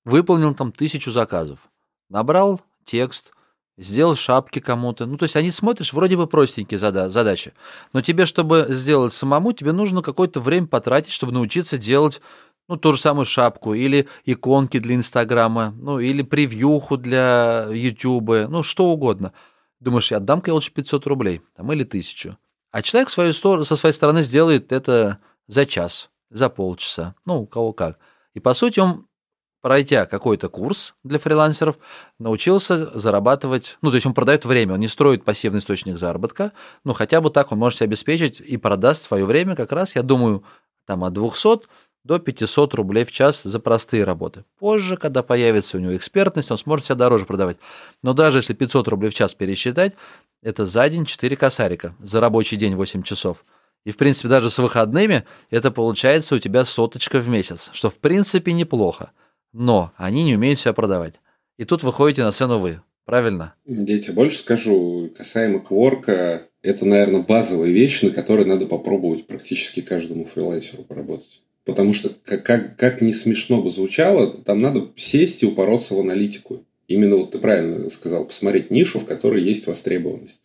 выполнил 0.04 0.54
там 0.54 0.72
тысячу 0.72 1.12
заказов. 1.12 1.60
Набрал 2.08 2.60
текст, 2.84 3.32
сделал 3.78 4.16
шапки 4.16 4.58
кому-то. 4.58 5.06
Ну, 5.06 5.16
то 5.16 5.22
есть 5.22 5.36
они 5.36 5.52
смотришь, 5.52 5.92
вроде 5.92 6.16
бы 6.16 6.26
простенькие 6.26 6.78
зада- 6.78 7.08
задачи. 7.08 7.52
Но 7.92 8.00
тебе, 8.00 8.26
чтобы 8.26 8.66
сделать 8.70 9.12
самому, 9.12 9.52
тебе 9.52 9.70
нужно 9.70 10.02
какое-то 10.02 10.40
время 10.40 10.66
потратить, 10.66 11.12
чтобы 11.12 11.32
научиться 11.32 11.78
делать 11.78 12.20
ну, 12.70 12.76
ту 12.76 12.92
же 12.92 13.00
самую 13.00 13.24
шапку, 13.24 13.74
или 13.74 14.06
иконки 14.24 14.78
для 14.78 14.94
Инстаграма, 14.94 15.74
ну, 15.76 15.98
или 15.98 16.22
превьюху 16.22 16.96
для 16.96 17.66
Ютуба, 17.68 18.46
ну, 18.48 18.62
что 18.62 18.86
угодно. 18.86 19.32
Думаешь, 19.80 20.10
я 20.10 20.18
отдам-ка 20.18 20.50
я 20.50 20.54
лучше 20.54 20.72
500 20.72 21.06
рублей, 21.06 21.42
там, 21.56 21.72
или 21.72 21.84
тысячу. 21.84 22.36
А 22.70 22.82
человек 22.82 23.10
свою 23.10 23.32
сторону, 23.32 23.64
со 23.64 23.76
своей 23.76 23.94
стороны 23.94 24.22
сделает 24.22 24.72
это 24.72 25.18
за 25.48 25.66
час, 25.66 26.10
за 26.30 26.48
полчаса, 26.48 27.14
ну, 27.24 27.42
у 27.42 27.46
кого 27.46 27.72
как. 27.72 27.98
И, 28.34 28.40
по 28.40 28.54
сути, 28.54 28.78
он 28.78 29.06
пройдя 29.60 30.06
какой-то 30.06 30.48
курс 30.48 30.94
для 31.04 31.18
фрилансеров, 31.18 31.78
научился 32.18 32.98
зарабатывать, 32.98 33.78
ну, 33.82 33.90
то 33.90 33.96
есть 33.96 34.06
он 34.06 34.14
продает 34.14 34.44
время, 34.44 34.74
он 34.74 34.80
не 34.80 34.88
строит 34.88 35.24
пассивный 35.24 35.60
источник 35.60 35.98
заработка, 35.98 36.52
но 36.84 36.92
хотя 36.92 37.20
бы 37.20 37.30
так 37.30 37.52
он 37.52 37.58
может 37.58 37.78
себя 37.78 37.86
обеспечить 37.86 38.40
и 38.40 38.56
продаст 38.56 39.02
свое 39.02 39.24
время 39.24 39.56
как 39.56 39.72
раз, 39.72 39.96
я 39.96 40.02
думаю, 40.02 40.44
там 40.86 41.04
от 41.04 41.12
200 41.12 41.68
до 42.04 42.18
500 42.18 42.74
рублей 42.74 43.04
в 43.04 43.12
час 43.12 43.42
за 43.42 43.60
простые 43.60 44.04
работы. 44.04 44.44
Позже, 44.58 44.96
когда 44.96 45.22
появится 45.22 45.76
у 45.76 45.80
него 45.80 45.96
экспертность, 45.96 46.50
он 46.50 46.58
сможет 46.58 46.86
себя 46.86 46.96
дороже 46.96 47.26
продавать. 47.26 47.58
Но 48.02 48.12
даже 48.12 48.38
если 48.38 48.54
500 48.54 48.88
рублей 48.88 49.10
в 49.10 49.14
час 49.14 49.34
пересчитать, 49.34 49.94
это 50.42 50.66
за 50.66 50.88
день 50.88 51.04
4 51.04 51.36
косарика, 51.36 51.94
за 52.00 52.20
рабочий 52.20 52.56
день 52.56 52.74
8 52.74 53.02
часов. 53.02 53.44
И, 53.84 53.90
в 53.90 53.96
принципе, 53.96 54.28
даже 54.28 54.50
с 54.50 54.58
выходными 54.58 55.24
это 55.50 55.70
получается 55.70 56.34
у 56.34 56.38
тебя 56.38 56.64
соточка 56.64 57.18
в 57.18 57.28
месяц, 57.28 57.70
что, 57.72 57.90
в 57.90 57.98
принципе, 57.98 58.52
неплохо 58.52 59.12
но 59.52 59.92
они 59.96 60.22
не 60.22 60.34
умеют 60.34 60.60
себя 60.60 60.72
продавать. 60.72 61.14
И 61.58 61.64
тут 61.64 61.82
выходите 61.82 62.22
на 62.22 62.32
сцену 62.32 62.58
вы, 62.58 62.80
правильно? 63.04 63.54
Я 63.64 63.98
тебе 63.98 64.14
больше 64.14 64.38
скажу, 64.38 65.10
касаемо 65.16 65.60
кворка, 65.60 66.42
это, 66.62 66.84
наверное, 66.84 67.22
базовая 67.22 67.70
вещь, 67.70 68.02
на 68.02 68.10
которой 68.10 68.46
надо 68.46 68.66
попробовать 68.66 69.26
практически 69.26 69.80
каждому 69.80 70.26
фрилансеру 70.26 70.82
поработать. 70.82 71.42
Потому 71.70 71.94
что, 71.94 72.10
как, 72.24 72.42
как, 72.42 72.76
как 72.76 73.00
не 73.00 73.14
смешно 73.14 73.62
бы 73.62 73.70
звучало, 73.70 74.34
там 74.42 74.60
надо 74.60 74.90
сесть 74.96 75.44
и 75.44 75.46
упороться 75.46 75.94
в 75.94 76.00
аналитику. 76.00 76.66
Именно 76.88 77.14
вот 77.14 77.30
ты 77.30 77.38
правильно 77.38 77.88
сказал, 77.90 78.26
посмотреть 78.26 78.72
нишу, 78.72 78.98
в 78.98 79.04
которой 79.04 79.40
есть 79.44 79.68
востребованность. 79.68 80.42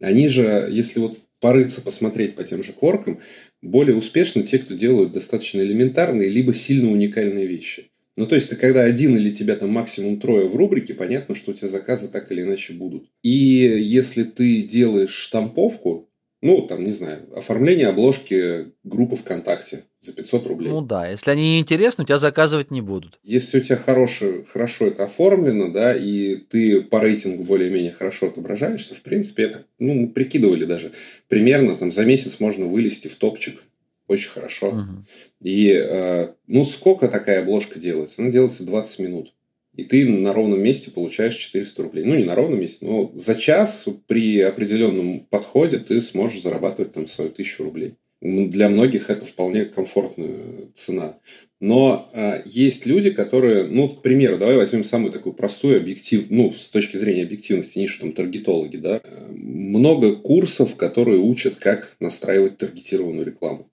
Они 0.00 0.26
же, 0.26 0.66
если 0.70 1.00
вот 1.00 1.18
порыться, 1.38 1.82
посмотреть 1.82 2.34
по 2.34 2.44
тем 2.44 2.62
же 2.62 2.72
коркам, 2.72 3.20
более 3.60 3.94
успешны 3.94 4.42
те, 4.42 4.58
кто 4.58 4.72
делают 4.72 5.12
достаточно 5.12 5.60
элементарные, 5.60 6.30
либо 6.30 6.54
сильно 6.54 6.90
уникальные 6.90 7.46
вещи. 7.46 7.90
Ну, 8.16 8.26
то 8.26 8.34
есть, 8.34 8.48
ты 8.48 8.56
когда 8.56 8.84
один 8.84 9.18
или 9.18 9.34
тебя 9.34 9.56
там 9.56 9.68
максимум 9.68 10.18
трое 10.18 10.48
в 10.48 10.56
рубрике, 10.56 10.94
понятно, 10.94 11.34
что 11.34 11.50
у 11.50 11.54
тебя 11.54 11.68
заказы 11.68 12.08
так 12.08 12.32
или 12.32 12.40
иначе 12.40 12.72
будут. 12.72 13.10
И 13.22 13.28
если 13.28 14.22
ты 14.22 14.62
делаешь 14.62 15.12
штамповку, 15.12 16.08
ну, 16.44 16.60
там, 16.60 16.84
не 16.84 16.92
знаю, 16.92 17.26
оформление 17.34 17.88
обложки 17.88 18.66
группы 18.84 19.16
ВКонтакте 19.16 19.84
за 19.98 20.12
500 20.12 20.46
рублей. 20.46 20.68
Ну 20.68 20.82
да, 20.82 21.08
если 21.08 21.30
они 21.30 21.54
не 21.54 21.60
интересны, 21.60 22.04
у 22.04 22.06
тебя 22.06 22.18
заказывать 22.18 22.70
не 22.70 22.82
будут. 22.82 23.18
Если 23.22 23.60
у 23.60 23.62
тебя 23.62 23.76
хороший, 23.76 24.44
хорошо 24.44 24.88
это 24.88 25.04
оформлено, 25.04 25.68
да, 25.68 25.96
и 25.96 26.36
ты 26.36 26.82
по 26.82 27.00
рейтингу 27.00 27.44
более-менее 27.44 27.92
хорошо 27.92 28.26
отображаешься, 28.26 28.94
в 28.94 29.00
принципе, 29.00 29.44
это, 29.44 29.64
ну, 29.78 29.94
мы 29.94 30.08
прикидывали 30.08 30.66
даже, 30.66 30.92
примерно 31.28 31.78
там 31.78 31.90
за 31.90 32.04
месяц 32.04 32.38
можно 32.40 32.66
вылезти 32.66 33.08
в 33.08 33.16
топчик 33.16 33.62
очень 34.06 34.28
хорошо. 34.28 34.68
Угу. 34.68 35.04
И, 35.44 35.70
э, 35.70 36.28
ну, 36.46 36.66
сколько 36.66 37.08
такая 37.08 37.40
обложка 37.40 37.80
делается? 37.80 38.20
Она 38.20 38.30
делается 38.30 38.66
20 38.66 38.98
минут 38.98 39.32
и 39.76 39.84
ты 39.84 40.08
на 40.08 40.32
ровном 40.32 40.62
месте 40.62 40.90
получаешь 40.90 41.34
400 41.36 41.82
рублей. 41.82 42.04
Ну, 42.04 42.14
не 42.16 42.24
на 42.24 42.34
ровном 42.34 42.60
месте, 42.60 42.86
но 42.86 43.10
за 43.14 43.34
час 43.34 43.88
при 44.06 44.40
определенном 44.40 45.20
подходе 45.20 45.78
ты 45.78 46.00
сможешь 46.00 46.42
зарабатывать 46.42 46.92
там 46.92 47.08
свою 47.08 47.30
тысячу 47.30 47.64
рублей. 47.64 47.94
Для 48.20 48.68
многих 48.70 49.10
это 49.10 49.26
вполне 49.26 49.66
комфортная 49.66 50.70
цена. 50.72 51.18
Но 51.60 52.10
э, 52.14 52.42
есть 52.46 52.86
люди, 52.86 53.10
которые, 53.10 53.66
ну, 53.66 53.88
к 53.88 54.02
примеру, 54.02 54.38
давай 54.38 54.56
возьмем 54.56 54.84
самую 54.84 55.12
такую 55.12 55.34
простую 55.34 55.78
объектив, 55.78 56.26
ну, 56.30 56.52
с 56.52 56.68
точки 56.68 56.96
зрения 56.96 57.22
объективности, 57.22 57.78
нишу 57.78 58.00
там 58.00 58.12
таргетологи, 58.12 58.76
да. 58.76 59.02
Много 59.30 60.16
курсов, 60.16 60.76
которые 60.76 61.20
учат, 61.20 61.56
как 61.56 61.96
настраивать 62.00 62.58
таргетированную 62.58 63.26
рекламу. 63.26 63.70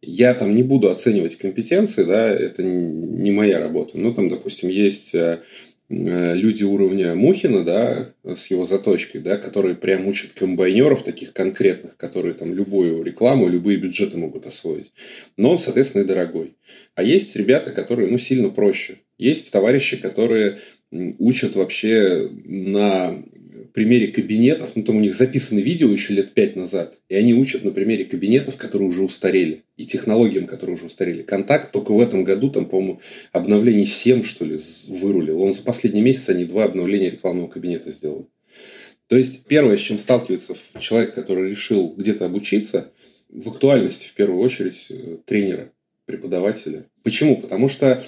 Я 0.00 0.34
там 0.34 0.54
не 0.54 0.62
буду 0.62 0.90
оценивать 0.90 1.36
компетенции, 1.36 2.04
да, 2.04 2.28
это 2.28 2.62
не 2.62 3.32
моя 3.32 3.58
работа. 3.58 3.98
Ну, 3.98 4.14
там, 4.14 4.28
допустим, 4.28 4.68
есть 4.68 5.12
э, 5.12 5.40
э, 5.88 6.34
люди 6.36 6.62
уровня 6.62 7.16
Мухина, 7.16 7.64
да, 7.64 8.14
с 8.24 8.48
его 8.48 8.64
заточкой, 8.64 9.22
да, 9.22 9.36
которые 9.36 9.74
прям 9.74 10.06
учат 10.06 10.30
комбайнеров 10.34 11.02
таких 11.02 11.32
конкретных, 11.32 11.96
которые 11.96 12.34
там 12.34 12.54
любую 12.54 13.02
рекламу, 13.02 13.48
любые 13.48 13.78
бюджеты 13.78 14.18
могут 14.18 14.46
освоить. 14.46 14.92
Но 15.36 15.50
он, 15.50 15.58
соответственно, 15.58 16.02
и 16.02 16.06
дорогой. 16.06 16.54
А 16.94 17.02
есть 17.02 17.34
ребята, 17.34 17.72
которые, 17.72 18.08
ну, 18.08 18.18
сильно 18.18 18.50
проще. 18.50 18.98
Есть 19.18 19.50
товарищи, 19.50 20.00
которые 20.00 20.58
учат 20.90 21.56
вообще 21.56 22.30
на 22.44 23.22
примере 23.72 24.08
кабинетов, 24.08 24.72
ну 24.74 24.82
там 24.82 24.96
у 24.96 25.00
них 25.00 25.14
записаны 25.14 25.60
видео 25.60 25.90
еще 25.90 26.14
лет 26.14 26.32
пять 26.32 26.56
назад, 26.56 26.98
и 27.08 27.14
они 27.14 27.34
учат 27.34 27.64
на 27.64 27.70
примере 27.70 28.04
кабинетов, 28.04 28.56
которые 28.56 28.88
уже 28.88 29.02
устарели, 29.02 29.64
и 29.76 29.86
технологиям, 29.86 30.46
которые 30.46 30.74
уже 30.74 30.86
устарели. 30.86 31.22
Контакт 31.22 31.72
только 31.72 31.92
в 31.92 32.00
этом 32.00 32.24
году, 32.24 32.50
там, 32.50 32.66
по-моему, 32.66 33.00
обновлений 33.32 33.86
7, 33.86 34.24
что 34.24 34.44
ли, 34.44 34.58
вырулил. 34.88 35.40
Он 35.42 35.52
за 35.52 35.62
последний 35.62 36.02
месяц 36.02 36.28
они 36.28 36.44
два 36.44 36.64
обновления 36.64 37.10
рекламного 37.10 37.48
кабинета 37.48 37.90
сделал. 37.90 38.28
То 39.06 39.16
есть, 39.16 39.46
первое, 39.46 39.76
с 39.76 39.80
чем 39.80 39.98
сталкивается 39.98 40.54
человек, 40.78 41.14
который 41.14 41.50
решил 41.50 41.94
где-то 41.96 42.26
обучиться, 42.26 42.92
в 43.30 43.48
актуальности, 43.50 44.06
в 44.08 44.14
первую 44.14 44.40
очередь, 44.40 44.86
э, 44.90 45.18
тренера, 45.24 45.72
преподавателя. 46.06 46.86
Почему? 47.02 47.36
Потому 47.36 47.68
что 47.68 48.02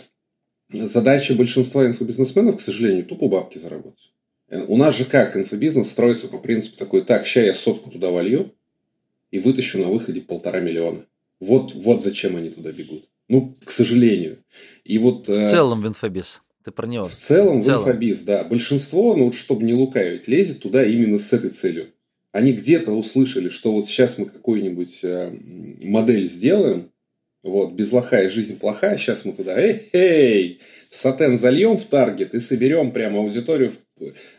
задача 0.73 1.35
большинства 1.35 1.87
инфобизнесменов, 1.87 2.57
к 2.57 2.61
сожалению, 2.61 3.05
тупо 3.05 3.29
бабки 3.29 3.59
заработать. 3.59 4.13
У 4.51 4.77
нас 4.77 4.97
же 4.97 5.05
как 5.05 5.37
инфобизнес 5.37 5.91
строится 5.91 6.29
по 6.29 6.39
принципу 6.39 6.77
такой, 6.77 7.03
так, 7.03 7.27
ща 7.27 7.43
я 7.43 7.55
сотку 7.55 7.91
туда 7.91 8.11
волью 8.11 8.53
и 9.31 9.39
вытащу 9.39 9.79
на 9.79 9.89
выходе 9.89 10.21
полтора 10.21 10.61
миллиона. 10.61 11.07
Вот, 11.39 11.75
вот 11.75 12.03
зачем 12.03 12.37
они 12.37 12.51
туда 12.51 12.73
бегут. 12.73 13.09
Ну, 13.29 13.55
к 13.65 13.71
сожалению. 13.71 14.39
И 14.85 14.99
вот, 14.99 15.29
в 15.29 15.33
э, 15.33 15.49
целом 15.49 15.83
в 15.83 15.87
инфобиз. 15.87 16.43
Ты 16.65 16.73
про 16.73 16.87
него. 16.87 17.05
В 17.05 17.15
целом 17.15 17.61
в, 17.61 17.65
целом. 17.65 17.85
в 17.85 17.89
инфобиз, 17.89 18.23
да. 18.23 18.43
Большинство, 18.45 19.15
ну 19.15 19.27
вот 19.27 19.35
чтобы 19.35 19.63
не 19.63 19.73
лукавить, 19.73 20.27
лезет 20.27 20.61
туда 20.61 20.85
именно 20.85 21.19
с 21.19 21.33
этой 21.33 21.51
целью. 21.51 21.93
Они 22.33 22.53
где-то 22.53 22.93
услышали, 22.93 23.49
что 23.49 23.73
вот 23.73 23.89
сейчас 23.89 24.19
мы 24.19 24.27
какую-нибудь 24.27 25.01
э, 25.05 25.33
модель 25.81 26.29
сделаем, 26.29 26.91
вот, 27.43 27.73
без 27.73 27.91
лоха 27.93 28.23
и 28.23 28.29
жизнь 28.29 28.59
плохая, 28.59 28.99
сейчас 28.99 29.25
мы 29.25 29.33
туда, 29.33 29.59
эй, 29.59 29.89
эй, 29.93 30.61
сатен 30.91 31.39
зальем 31.39 31.79
в 31.79 31.85
таргет 31.85 32.35
и 32.35 32.41
соберем 32.41 32.91
прямо 32.91 33.21
аудиторию, 33.21 33.73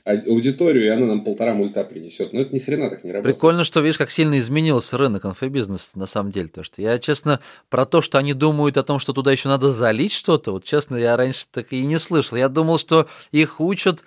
аудиторию, 0.06 0.86
и 0.86 0.88
она 0.90 1.06
нам 1.06 1.24
полтора 1.24 1.54
мульта 1.54 1.86
принесет. 1.86 2.34
Но 2.34 2.42
это 2.42 2.54
ни 2.54 2.60
хрена 2.60 2.90
так 2.90 3.06
не 3.06 3.12
работает. 3.12 3.36
Прикольно, 3.36 3.64
что 3.64 3.80
видишь, 3.80 3.98
как 3.98 4.12
сильно 4.12 4.38
изменился 4.38 4.98
рынок 4.98 5.26
инфобизнеса 5.26 5.98
на 5.98 6.06
самом 6.06 6.32
деле. 6.32 6.50
То, 6.50 6.64
что 6.64 6.82
я, 6.82 7.00
честно, 7.00 7.40
про 7.70 7.86
то, 7.86 8.02
что 8.02 8.18
они 8.18 8.34
думают 8.34 8.76
о 8.78 8.84
том, 8.84 9.00
что 9.00 9.14
туда 9.14 9.32
еще 9.32 9.48
надо 9.48 9.72
залить 9.72 10.12
что-то, 10.12 10.52
вот 10.52 10.66
честно, 10.66 10.98
я 10.98 11.16
раньше 11.16 11.46
так 11.50 11.72
и 11.72 11.86
не 11.86 11.98
слышал. 11.98 12.38
Я 12.38 12.50
думал, 12.50 12.78
что 12.78 13.08
их 13.32 13.62
учат 13.62 14.04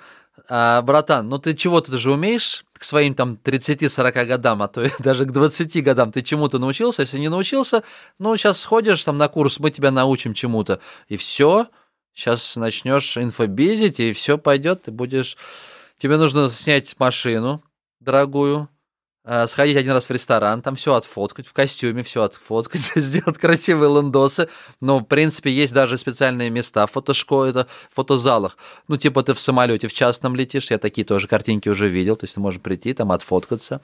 а, 0.49 0.83
братан, 0.83 1.29
ну 1.29 1.39
ты 1.39 1.55
чего-то 1.55 1.93
ты 1.93 1.99
же 1.99 2.13
умеешь 2.13 2.67
к 2.75 2.85
своим 2.85 3.15
там 3.15 3.39
30-40 3.43 4.27
годам, 4.27 4.63
а 4.63 4.69
то 4.69 4.87
даже 4.99 5.25
к 5.25 5.33
20 5.33 5.83
годам 5.83 6.13
ты 6.13 6.21
чему-то 6.21 6.59
научился, 6.59 7.03
если 7.03 7.19
не 7.19 7.31
научился, 7.31 7.83
ну 8.19 8.37
сейчас 8.37 8.61
сходишь 8.61 9.03
там 9.05 9.17
на 9.17 9.29
курс, 9.29 9.59
мы 9.61 9.71
тебя 9.71 9.91
научим 9.91 10.35
чему-то, 10.35 10.81
и 11.09 11.17
все, 11.17 11.69
Сейчас 12.15 12.57
начнешь 12.57 13.17
инфобизить, 13.17 14.01
и 14.01 14.13
все 14.13 14.39
пойдет, 14.39 14.83
ты 14.83 14.91
будешь... 14.91 15.37
Тебе 15.99 16.17
нужно 16.17 16.49
снять 16.49 16.99
машину 16.99 17.63
дорогую, 18.01 18.69
э, 19.25 19.47
сходить 19.47 19.77
один 19.77 19.93
раз 19.93 20.09
в 20.09 20.11
ресторан, 20.11 20.63
там 20.63 20.75
все 20.75 20.95
отфоткать, 20.95 21.47
в 21.47 21.53
костюме 21.53 22.03
все 22.03 22.23
отфоткать, 22.23 22.81
сделать 22.95 23.39
красивые 23.39 23.93
лендосы. 23.93 24.49
Но, 24.81 24.99
в 25.01 25.05
принципе, 25.05 25.51
есть 25.51 25.73
даже 25.73 25.99
специальные 25.99 26.51
места 26.51 26.87
в 26.87 26.93
фотошколе, 26.93 27.51
это 27.51 27.67
в 27.91 27.95
фотозалах. 27.95 28.57
Ну, 28.87 28.97
типа 28.97 29.23
ты 29.23 29.35
в 29.35 29.41
самолете 29.41 29.89
в 29.89 29.93
частном 29.93 30.37
летишь, 30.37 30.71
я 30.71 30.79
такие 30.79 31.05
тоже 31.05 31.27
картинки 31.27 31.69
уже 31.69 31.89
видел, 31.89 32.17
то 32.17 32.25
есть 32.25 32.35
ты 32.35 32.41
можешь 32.41 32.61
прийти, 32.61 32.93
там 32.93 33.11
отфоткаться. 33.13 33.81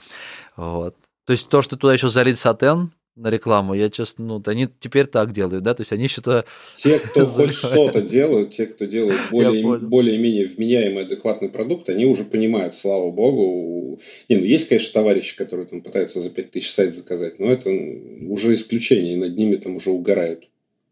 Вот. 0.56 0.94
То 1.26 1.32
есть 1.32 1.48
то, 1.48 1.62
что 1.62 1.76
туда 1.76 1.94
еще 1.94 2.08
залить 2.08 2.38
сатен, 2.38 2.92
на 3.16 3.28
рекламу. 3.30 3.74
Я 3.74 3.90
честно, 3.90 4.24
ну, 4.24 4.42
они 4.46 4.68
теперь 4.78 5.06
так 5.06 5.32
делают, 5.32 5.62
да, 5.62 5.74
то 5.74 5.82
есть 5.82 5.92
они 5.92 6.08
что-то... 6.08 6.44
Те, 6.76 6.98
кто 7.04 7.26
хоть 7.26 7.52
что-то 7.52 8.00
делают, 8.00 8.52
те, 8.52 8.66
кто 8.66 8.86
делают 8.86 9.20
более, 9.30 9.78
более-менее 9.78 10.46
вменяемый, 10.46 11.04
адекватный 11.04 11.48
продукт, 11.48 11.88
они 11.88 12.06
уже 12.06 12.24
понимают, 12.24 12.74
слава 12.74 13.10
богу. 13.10 14.00
Не, 14.28 14.36
ну, 14.36 14.44
есть, 14.44 14.68
конечно, 14.68 14.92
товарищи, 14.92 15.36
которые 15.36 15.66
там 15.66 15.82
пытаются 15.82 16.20
за 16.20 16.30
5000 16.30 16.70
сайт 16.70 16.94
заказать, 16.94 17.38
но 17.38 17.46
это 17.46 17.70
уже 18.28 18.54
исключение, 18.54 19.14
и 19.14 19.16
над 19.16 19.36
ними 19.36 19.56
там 19.56 19.76
уже 19.76 19.90
угорают. 19.90 20.49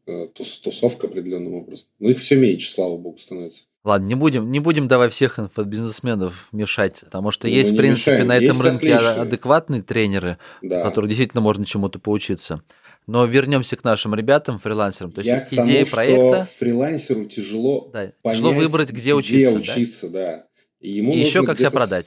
Э, 0.08 0.26
тусовка 0.34 1.06
определенным 1.06 1.54
образом. 1.54 1.86
Но 1.98 2.08
их 2.08 2.18
все 2.18 2.36
меньше, 2.36 2.72
слава 2.72 2.96
богу, 2.96 3.18
становится. 3.18 3.64
Ладно, 3.84 4.06
не 4.06 4.14
будем, 4.14 4.50
не 4.50 4.58
будем 4.58 4.88
давай 4.88 5.10
всех 5.10 5.38
инфобизнесменов 5.38 6.48
мешать, 6.50 7.00
потому 7.04 7.30
что 7.30 7.46
ну, 7.46 7.52
есть, 7.52 7.72
в 7.72 7.76
принципе, 7.76 8.12
мешаем. 8.12 8.28
на 8.28 8.36
этом 8.36 8.48
есть 8.48 8.60
рынке 8.60 8.94
отличные. 8.94 9.22
адекватные 9.22 9.82
тренеры, 9.82 10.38
да. 10.62 10.82
которых 10.82 11.10
действительно 11.10 11.42
можно 11.42 11.66
чему-то 11.66 11.98
поучиться. 11.98 12.62
Но 13.06 13.26
вернемся 13.26 13.76
к 13.76 13.84
нашим 13.84 14.14
ребятам, 14.14 14.58
фрилансерам. 14.58 15.12
То 15.12 15.20
есть 15.20 15.28
Я 15.28 15.46
идея 15.50 15.84
тому, 15.84 15.92
проекта. 15.94 16.44
Что 16.44 16.58
фрилансеру 16.58 17.24
тяжело 17.26 17.90
да, 17.92 18.12
понять, 18.22 18.38
тяжело 18.38 18.52
выбрать, 18.54 18.88
где, 18.88 19.00
где 19.00 19.14
учиться. 19.14 19.56
учиться, 19.58 20.08
да. 20.08 20.18
да. 20.18 20.46
И, 20.80 20.90
ему 20.90 21.12
и 21.12 21.18
еще 21.18 21.44
как 21.44 21.58
себя 21.58 21.70
продать. 21.70 22.06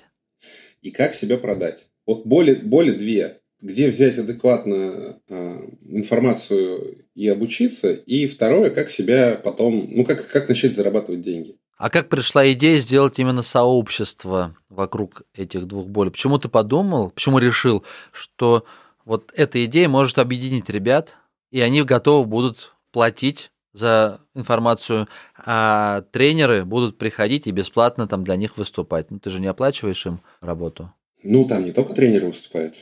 И 0.81 0.89
как 0.89 1.13
себя 1.13 1.37
продать. 1.37 1.87
Вот 2.07 2.25
боли, 2.25 2.55
боли 2.55 2.93
две 2.93 3.40
где 3.61 3.89
взять 3.89 4.17
адекватно 4.17 5.19
э, 5.29 5.69
информацию 5.81 7.05
и 7.13 7.27
обучиться, 7.27 7.93
и 7.93 8.25
второе, 8.25 8.71
как 8.71 8.89
себя 8.89 9.39
потом, 9.41 9.87
ну, 9.91 10.03
как, 10.03 10.27
как 10.27 10.49
начать 10.49 10.75
зарабатывать 10.75 11.21
деньги. 11.21 11.57
А 11.77 11.89
как 11.89 12.09
пришла 12.09 12.51
идея 12.51 12.77
сделать 12.79 13.17
именно 13.17 13.41
сообщество 13.41 14.55
вокруг 14.69 15.23
этих 15.33 15.65
двух 15.67 15.87
болей? 15.87 16.11
Почему 16.11 16.37
ты 16.37 16.47
подумал, 16.47 17.11
почему 17.11 17.39
решил, 17.39 17.83
что 18.11 18.65
вот 19.05 19.31
эта 19.35 19.63
идея 19.65 19.89
может 19.89 20.19
объединить 20.19 20.69
ребят, 20.69 21.15
и 21.51 21.59
они 21.59 21.81
готовы 21.83 22.25
будут 22.25 22.73
платить 22.91 23.51
за 23.73 24.21
информацию, 24.35 25.07
а 25.37 26.03
тренеры 26.11 26.65
будут 26.65 26.97
приходить 26.97 27.47
и 27.47 27.51
бесплатно 27.51 28.07
там 28.07 28.23
для 28.23 28.35
них 28.35 28.57
выступать. 28.57 29.09
Ну, 29.11 29.19
ты 29.19 29.29
же 29.29 29.39
не 29.39 29.47
оплачиваешь 29.47 30.05
им 30.05 30.21
работу. 30.39 30.93
Ну, 31.23 31.45
там 31.45 31.63
не 31.63 31.71
только 31.71 31.93
тренеры 31.93 32.27
выступают. 32.27 32.75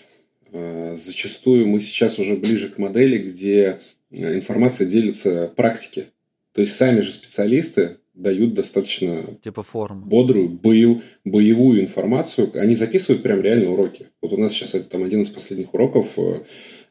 А, 0.51 0.95
зачастую 0.97 1.67
мы 1.67 1.79
сейчас 1.79 2.19
уже 2.19 2.35
ближе 2.35 2.69
к 2.69 2.77
модели, 2.77 3.17
где 3.17 3.79
информация 4.11 4.87
делится 4.87 5.51
практике. 5.55 6.07
То 6.53 6.61
есть 6.61 6.75
сами 6.75 7.01
же 7.01 7.11
специалисты 7.11 7.97
дают 8.13 8.53
достаточно 8.53 9.23
Типа 9.41 9.63
форум. 9.63 10.01
бодрую, 10.03 10.49
бою, 10.49 11.01
боевую 11.23 11.81
информацию. 11.81 12.51
Они 12.59 12.75
записывают 12.75 13.23
прям 13.23 13.41
реально 13.41 13.71
уроки. 13.71 14.07
Вот 14.21 14.33
у 14.33 14.37
нас 14.37 14.51
сейчас 14.53 14.75
это 14.75 14.89
там 14.89 15.03
один 15.03 15.21
из 15.21 15.29
последних 15.29 15.73
уроков. 15.73 16.17
э, 16.17 16.41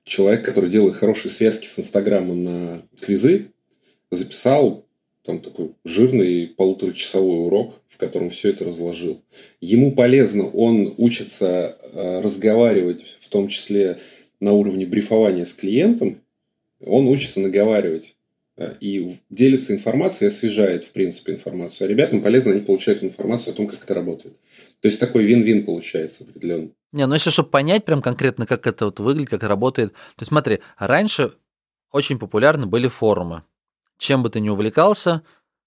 Человек, 0.05 0.43
который 0.43 0.71
делает 0.71 0.95
хорошие 0.95 1.31
связки 1.31 1.67
с 1.67 1.79
Инстаграма 1.79 2.35
на 2.35 2.83
квизы, 3.01 3.49
записал 4.11 4.87
там 5.29 5.41
такой 5.41 5.73
жирный 5.85 6.47
полуторачасовой 6.47 7.45
урок, 7.47 7.75
в 7.87 7.99
котором 7.99 8.31
все 8.31 8.49
это 8.49 8.65
разложил. 8.65 9.23
Ему 9.61 9.93
полезно, 9.93 10.49
он 10.49 10.95
учится 10.97 11.77
э, 11.93 12.23
разговаривать, 12.23 13.05
в 13.21 13.29
том 13.29 13.49
числе 13.49 13.99
на 14.41 14.55
уровне 14.55 14.87
брифования 14.87 15.45
с 15.45 15.53
клиентом, 15.53 16.23
он 16.81 17.09
учится 17.09 17.41
наговаривать 17.41 18.17
э, 18.57 18.77
и 18.81 19.19
делится 19.29 19.75
информацией, 19.75 20.29
освежает, 20.29 20.87
в 20.87 20.93
принципе, 20.93 21.35
информацию. 21.35 21.85
А 21.85 21.91
ребятам 21.91 22.23
полезно, 22.23 22.53
они 22.53 22.63
получают 22.63 23.05
информацию 23.05 23.53
о 23.53 23.57
том, 23.59 23.67
как 23.67 23.85
это 23.85 23.93
работает. 23.93 24.35
То 24.81 24.89
есть 24.89 24.99
такой 24.99 25.25
вин-вин 25.25 25.67
получается 25.67 26.25
определенно. 26.25 26.71
Не, 26.93 27.07
ну 27.07 27.13
если 27.13 27.29
чтобы 27.29 27.51
понять 27.51 27.85
прям 27.85 28.01
конкретно, 28.01 28.47
как 28.47 28.67
это 28.67 28.87
вот 28.87 28.99
выглядит, 28.99 29.29
как 29.29 29.43
работает. 29.43 29.93
То 29.93 30.23
есть 30.23 30.29
смотри, 30.29 30.61
раньше 30.79 31.35
очень 31.93 32.19
популярны 32.19 32.65
были 32.65 32.89
форумы. 32.89 33.43
Чем 33.99 34.23
бы 34.23 34.31
ты 34.31 34.41
ни 34.41 34.49
увлекался, 34.49 35.23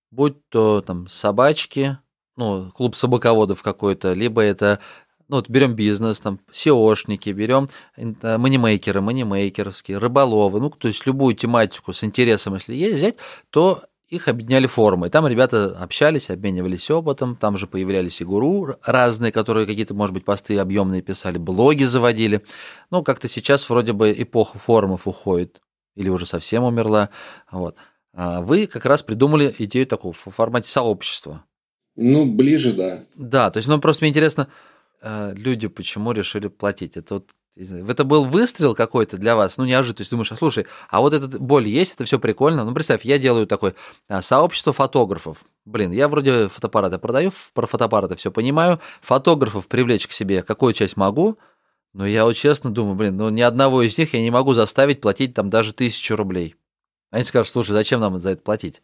будь 0.09 0.37
то 0.49 0.81
там 0.81 1.07
собачки, 1.07 1.97
ну, 2.37 2.71
клуб 2.71 2.95
собаководов 2.95 3.61
какой-то, 3.61 4.13
либо 4.13 4.41
это, 4.41 4.79
ну, 5.27 5.37
вот 5.37 5.49
берем 5.49 5.75
бизнес, 5.75 6.19
там, 6.19 6.39
SEOшники, 6.51 7.31
берем 7.31 7.69
э, 7.97 8.37
манимейкеры, 8.37 9.01
манимейкерские, 9.01 9.97
рыболовы, 9.97 10.59
ну, 10.59 10.69
то 10.69 10.87
есть 10.87 11.05
любую 11.05 11.35
тематику 11.35 11.93
с 11.93 12.03
интересом, 12.03 12.55
если 12.55 12.73
есть, 12.73 12.95
взять, 12.95 13.15
то 13.49 13.83
их 14.11 14.27
объединяли 14.27 14.67
форумы. 14.67 15.07
И 15.07 15.09
там 15.09 15.25
ребята 15.25 15.77
общались, 15.79 16.29
обменивались 16.29 16.91
опытом, 16.91 17.37
там 17.37 17.57
же 17.57 17.65
появлялись 17.65 18.19
и 18.19 18.25
гуру 18.25 18.75
разные, 18.83 19.31
которые 19.31 19.65
какие-то, 19.65 19.93
может 19.93 20.13
быть, 20.13 20.25
посты 20.25 20.57
объемные 20.57 21.01
писали, 21.01 21.37
блоги 21.37 21.85
заводили. 21.85 22.43
Ну, 22.89 23.03
как-то 23.03 23.29
сейчас 23.29 23.69
вроде 23.69 23.93
бы 23.93 24.13
эпоха 24.17 24.59
форумов 24.59 25.07
уходит, 25.07 25.61
или 25.95 26.09
уже 26.09 26.25
совсем 26.25 26.63
умерла. 26.63 27.09
Вот. 27.51 27.77
А 28.13 28.41
Вы 28.41 28.67
как 28.67 28.85
раз 28.85 29.03
придумали 29.03 29.53
идею 29.57 29.87
такого 29.87 30.13
в 30.13 30.17
формате 30.17 30.69
сообщества. 30.69 31.45
Ну, 31.95 32.25
ближе, 32.25 32.73
да. 32.73 33.03
Да, 33.15 33.51
то 33.51 33.57
есть, 33.57 33.67
ну, 33.67 33.79
просто 33.79 34.03
мне 34.03 34.09
интересно, 34.09 34.47
э, 35.01 35.33
люди 35.35 35.67
почему 35.67 36.11
решили 36.11 36.47
платить? 36.47 36.97
Это 36.97 37.15
вот 37.15 37.29
это 37.57 38.05
был 38.05 38.23
выстрел 38.23 38.75
какой-то 38.75 39.17
для 39.17 39.35
вас, 39.35 39.57
ну, 39.57 39.65
неожиданно. 39.65 39.97
То 39.97 40.01
есть 40.01 40.11
думаешь, 40.11 40.31
а 40.31 40.37
слушай, 40.37 40.67
а 40.89 41.01
вот 41.01 41.13
эта 41.13 41.27
боль 41.37 41.67
есть, 41.67 41.95
это 41.95 42.05
все 42.05 42.17
прикольно. 42.17 42.63
Ну, 42.63 42.73
представь, 42.73 43.03
я 43.03 43.19
делаю 43.19 43.45
такое 43.45 43.75
а, 44.07 44.21
сообщество 44.21 44.71
фотографов. 44.71 45.43
Блин, 45.65 45.91
я 45.91 46.07
вроде 46.07 46.47
фотоаппараты 46.47 46.97
продаю, 46.97 47.31
про 47.53 47.67
фотоаппараты 47.67 48.15
все 48.15 48.31
понимаю. 48.31 48.79
Фотографов 49.01 49.67
привлечь 49.67 50.07
к 50.07 50.13
себе 50.13 50.43
какую 50.43 50.73
часть 50.73 50.95
могу, 50.95 51.37
но 51.93 52.07
я 52.07 52.23
вот 52.23 52.33
честно 52.33 52.69
думаю, 52.69 52.95
блин, 52.95 53.17
ну, 53.17 53.29
ни 53.29 53.41
одного 53.41 53.81
из 53.81 53.97
них 53.97 54.13
я 54.13 54.21
не 54.21 54.31
могу 54.31 54.53
заставить 54.53 55.01
платить 55.01 55.33
там 55.33 55.49
даже 55.49 55.73
тысячу 55.73 56.15
рублей. 56.15 56.55
Они 57.11 57.23
скажут, 57.23 57.51
слушай, 57.51 57.73
зачем 57.73 57.99
нам 57.99 58.19
за 58.19 58.31
это 58.31 58.41
платить? 58.41 58.81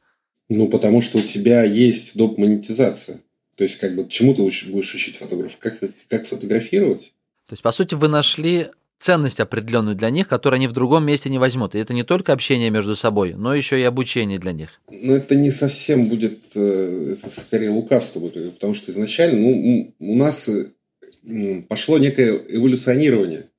Ну, 0.50 0.68
потому 0.70 1.02
что 1.02 1.18
у 1.18 1.22
тебя 1.22 1.64
есть 1.64 2.16
доп. 2.16 2.38
монетизация. 2.38 3.22
То 3.56 3.64
есть, 3.64 3.80
как 3.80 3.96
бы, 3.96 4.08
чему 4.08 4.36
ты 4.36 4.44
будешь 4.44 4.94
учить 4.94 5.18
фотографов? 5.18 5.58
Как, 5.58 5.80
как 6.10 6.28
фотографировать? 6.28 7.14
То 7.48 7.54
есть, 7.54 7.64
по 7.64 7.72
сути, 7.72 7.96
вы 7.96 8.08
нашли 8.08 8.68
ценность 9.00 9.40
определенную 9.40 9.96
для 9.96 10.10
них, 10.10 10.28
которую 10.28 10.58
они 10.58 10.68
в 10.68 10.74
другом 10.74 11.06
месте 11.06 11.30
не 11.30 11.38
возьмут. 11.38 11.76
И 11.76 11.80
это 11.80 11.94
не 11.94 12.04
только 12.04 12.34
общение 12.34 12.70
между 12.70 12.96
собой, 12.96 13.34
но 13.34 13.54
еще 13.54 13.80
и 13.80 13.84
обучение 13.84 14.40
для 14.40 14.54
них. 14.54 14.82
Ну, 14.92 15.16
это 15.16 15.36
не 15.36 15.52
совсем 15.52 16.08
будет, 16.08 16.40
э, 16.56 17.14
это 17.14 17.30
скорее 17.30 17.70
лукавство 17.70 18.20
будет, 18.20 18.54
потому 18.56 18.74
что 18.74 18.92
изначально 18.92 19.40
ну, 19.40 19.94
у 20.00 20.16
нас 20.16 20.50
э, 20.50 20.72
пошло 21.68 21.98
некое 21.98 22.42
эволюционирование. 22.50 23.50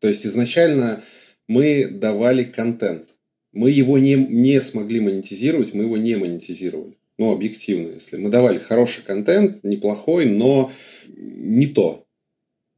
То 0.00 0.08
есть 0.08 0.24
изначально 0.26 1.02
мы 1.48 1.88
давали 1.88 2.44
контент. 2.44 3.08
Мы 3.52 3.70
его 3.70 3.98
не, 3.98 4.14
не 4.14 4.60
смогли 4.60 5.00
монетизировать, 5.00 5.74
мы 5.74 5.84
его 5.84 5.96
не 5.96 6.16
монетизировали. 6.16 6.98
Ну, 7.18 7.32
объективно, 7.32 7.94
если. 7.94 8.16
Мы 8.16 8.30
давали 8.30 8.58
хороший 8.58 9.04
контент, 9.04 9.64
неплохой, 9.64 10.26
но 10.26 10.70
не 11.06 11.66
то. 11.66 12.06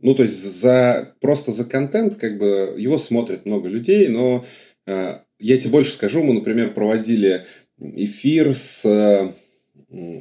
Ну, 0.01 0.15
то 0.15 0.23
есть 0.23 0.43
за, 0.43 1.15
просто 1.21 1.53
за 1.53 1.65
контент, 1.65 2.15
как 2.15 2.39
бы, 2.39 2.75
его 2.79 2.97
смотрит 2.97 3.45
много 3.45 3.69
людей, 3.69 4.09
но 4.09 4.47
э, 4.87 5.19
я 5.39 5.59
тебе 5.59 5.71
больше 5.71 5.93
скажу, 5.93 6.23
мы, 6.23 6.33
например, 6.33 6.73
проводили 6.73 7.45
эфир 7.79 8.55
с 8.55 8.85
э, 8.87 9.33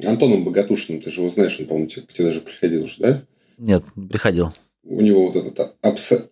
Антоном 0.06 0.44
Богатушиным, 0.44 1.00
ты 1.00 1.10
же 1.10 1.20
его 1.20 1.30
знаешь, 1.30 1.58
он, 1.60 1.66
по-моему, 1.66 1.88
к 1.88 2.12
тебе 2.12 2.26
даже 2.26 2.40
приходил 2.42 2.86
же, 2.86 2.96
да? 2.98 3.26
Нет, 3.56 3.84
приходил. 4.10 4.52
У 4.82 5.02
него 5.02 5.30
вот 5.30 5.36
этот 5.36 5.76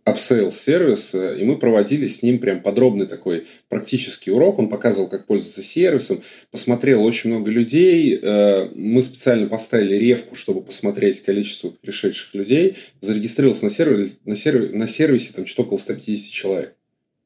upsale 0.04 0.50
сервис, 0.50 1.14
и 1.14 1.44
мы 1.44 1.58
проводили 1.58 2.06
с 2.06 2.22
ним 2.22 2.38
прям 2.38 2.62
подробный 2.62 3.06
такой 3.06 3.46
практический 3.68 4.30
урок. 4.30 4.58
Он 4.58 4.70
показывал, 4.70 5.06
как 5.08 5.26
пользоваться 5.26 5.62
сервисом, 5.62 6.22
посмотрел 6.50 7.04
очень 7.04 7.28
много 7.28 7.50
людей. 7.50 8.18
Э, 8.20 8.70
Мы 8.74 9.02
специально 9.02 9.48
поставили 9.48 9.96
ревку, 9.96 10.34
чтобы 10.34 10.62
посмотреть 10.62 11.22
количество 11.22 11.68
пришедших 11.68 12.34
людей. 12.34 12.76
Зарегистрировался 13.02 13.64
на, 13.64 13.70
сервере, 13.70 14.12
на, 14.24 14.34
сервер, 14.34 14.72
на 14.72 14.88
сервисе 14.88 15.34
там 15.34 15.44
что-то 15.44 15.68
около 15.68 15.78
150 15.78 16.32
человек. 16.32 16.74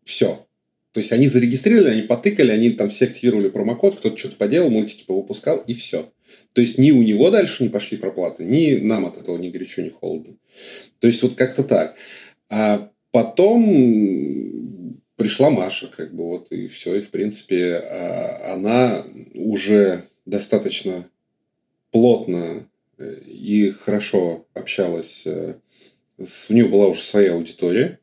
Все. 0.02 0.44
То 0.92 0.98
есть 0.98 1.12
они 1.12 1.28
зарегистрировали, 1.28 1.90
они 1.90 2.02
потыкали, 2.02 2.50
они 2.50 2.70
там 2.70 2.90
все 2.90 3.06
активировали 3.06 3.48
промокод, 3.48 4.00
кто-то 4.00 4.16
что-то 4.16 4.36
поделал, 4.36 4.70
мультики 4.70 5.04
повыпускал, 5.06 5.58
и 5.66 5.72
все. 5.72 6.12
То 6.52 6.60
есть 6.60 6.78
ни 6.78 6.90
у 6.90 7.02
него 7.02 7.30
дальше 7.30 7.62
не 7.62 7.68
пошли 7.68 7.96
проплаты, 7.96 8.44
ни 8.44 8.76
нам 8.76 9.06
от 9.06 9.16
этого 9.16 9.38
ни 9.38 9.50
горячо, 9.50 9.82
ни 9.82 9.88
холодно. 9.88 10.36
То 10.98 11.06
есть 11.06 11.22
вот 11.22 11.34
как-то 11.34 11.64
так. 11.64 11.96
А 12.48 12.90
потом 13.10 15.00
пришла 15.16 15.50
Маша, 15.50 15.88
как 15.88 16.14
бы 16.14 16.24
вот 16.24 16.50
и 16.50 16.68
все, 16.68 16.96
и 16.96 17.02
в 17.02 17.10
принципе 17.10 17.76
а, 17.76 18.54
она 18.54 19.04
уже 19.34 20.04
достаточно 20.26 21.08
плотно 21.90 22.68
э, 22.98 23.20
и 23.26 23.70
хорошо 23.70 24.46
общалась. 24.54 25.26
э, 25.26 25.56
С, 26.18 26.50
у 26.50 26.54
нее 26.54 26.68
была 26.68 26.86
уже 26.86 27.02
своя 27.02 27.34
аудитория, 27.34 27.98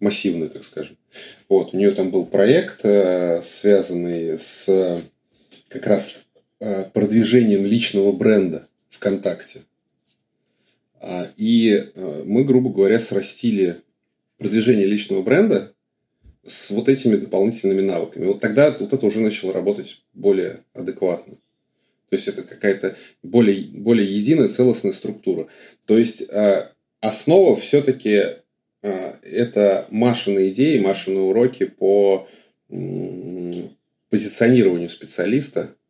массивная, 0.00 0.48
так 0.48 0.64
скажем. 0.64 0.98
Вот, 1.48 1.72
у 1.72 1.76
нее 1.76 1.92
там 1.92 2.10
был 2.10 2.26
проект, 2.26 2.84
э, 2.84 3.40
связанный 3.42 4.38
с 4.38 5.02
как 5.68 5.86
раз 5.86 6.23
продвижением 6.92 7.66
личного 7.66 8.12
бренда 8.12 8.68
ВКонтакте. 8.90 9.62
А, 11.00 11.30
И 11.36 11.70
э, 11.94 12.22
мы, 12.24 12.44
грубо 12.44 12.70
говоря, 12.70 12.98
срастили 12.98 13.82
продвижение 14.38 14.86
личного 14.86 15.22
бренда 15.22 15.74
с 16.46 16.70
вот 16.70 16.88
этими 16.88 17.16
дополнительными 17.16 17.82
навыками. 17.82 18.26
Вот 18.26 18.40
тогда 18.40 18.74
вот 18.78 18.92
это 18.92 19.06
уже 19.06 19.20
начало 19.20 19.52
работать 19.52 20.02
более 20.14 20.64
адекватно. 20.72 21.34
То 21.34 22.16
есть 22.16 22.28
это 22.28 22.42
какая-то 22.42 22.96
более, 23.22 23.64
более 23.64 24.14
единая 24.14 24.48
целостная 24.48 24.92
структура. 24.92 25.46
То 25.86 25.98
есть 25.98 26.22
э, 26.22 26.70
основа 27.00 27.56
все-таки 27.56 28.22
э, 28.82 29.12
это 29.22 29.86
Машины 29.90 30.48
идеи, 30.50 30.78
Машины 30.78 31.20
уроки 31.20 31.64
по 31.66 32.28
позиционированию 34.08 34.88
специалиста 34.88 35.60
э, 35.60 35.83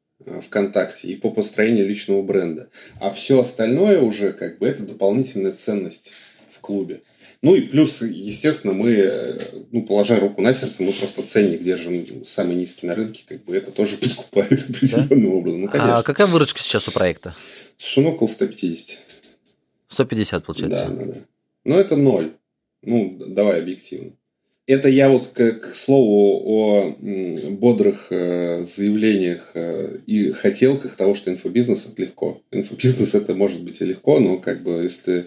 ВКонтакте 0.46 1.08
и 1.08 1.16
по 1.16 1.30
построению 1.30 1.88
личного 1.88 2.22
бренда. 2.22 2.68
А 3.00 3.10
все 3.10 3.40
остальное 3.40 4.00
уже 4.00 4.32
как 4.32 4.58
бы 4.58 4.66
это 4.66 4.82
дополнительная 4.82 5.52
ценность 5.52 6.12
в 6.50 6.60
клубе. 6.60 7.02
Ну 7.42 7.54
и 7.54 7.60
плюс, 7.60 8.00
естественно, 8.00 8.72
мы, 8.72 8.92
э, 8.92 9.38
ну, 9.70 9.82
положа 9.82 10.18
руку 10.18 10.40
на 10.40 10.54
сердце, 10.54 10.82
мы 10.82 10.92
просто 10.92 11.22
ценник 11.22 11.62
держим 11.62 12.24
самый 12.24 12.56
низкий 12.56 12.86
на 12.86 12.94
рынке, 12.94 13.22
как 13.28 13.44
бы 13.44 13.54
это 13.54 13.70
тоже 13.70 13.96
подкупает 14.00 14.52
определенным 14.52 15.34
образом. 15.34 15.60
Ну, 15.60 15.68
конечно. 15.68 15.98
А 15.98 16.02
какая 16.02 16.26
выручка 16.26 16.60
сейчас 16.60 16.88
у 16.88 16.90
проекта? 16.90 17.34
Совершенно 17.76 18.14
около 18.14 18.28
150. 18.28 18.98
150, 19.88 20.44
получается. 20.46 20.86
Да, 20.86 20.94
да, 20.94 21.12
да. 21.12 21.18
Но 21.64 21.78
это 21.78 21.96
ноль. 21.96 22.34
Ну, 22.80 23.18
давай 23.26 23.60
объективно. 23.60 24.12
Это 24.66 24.88
я 24.88 25.10
вот 25.10 25.26
к, 25.26 25.52
к 25.52 25.74
слову 25.74 26.42
о 26.46 26.96
бодрых 27.50 28.06
э, 28.08 28.64
заявлениях 28.64 29.50
э, 29.52 29.98
и 30.06 30.30
хотелках 30.30 30.96
того, 30.96 31.14
что 31.14 31.30
инфобизнес 31.30 31.86
это 31.86 32.00
легко. 32.00 32.40
Инфобизнес 32.50 33.14
это 33.14 33.34
может 33.34 33.62
быть 33.62 33.82
и 33.82 33.84
легко, 33.84 34.18
но 34.20 34.38
как 34.38 34.62
бы 34.62 34.82
если 34.82 35.02
ты 35.02 35.26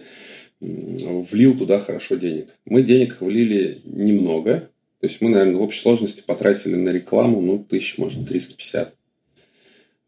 м, 0.60 1.22
влил 1.22 1.56
туда 1.56 1.78
хорошо 1.78 2.16
денег. 2.16 2.48
Мы 2.64 2.82
денег 2.82 3.20
влили 3.20 3.80
немного. 3.84 4.70
То 5.00 5.06
есть 5.06 5.20
мы, 5.20 5.30
наверное, 5.30 5.56
в 5.56 5.62
общей 5.62 5.80
сложности 5.80 6.24
потратили 6.26 6.74
на 6.74 6.88
рекламу, 6.88 7.40
ну, 7.40 7.60
тысяч, 7.60 7.98
может, 7.98 8.26
350. 8.26 8.92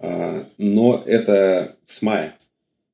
А, 0.01 0.47
Но 0.59 1.03
это 1.07 1.77
с 1.87 2.03
мая. 2.03 2.37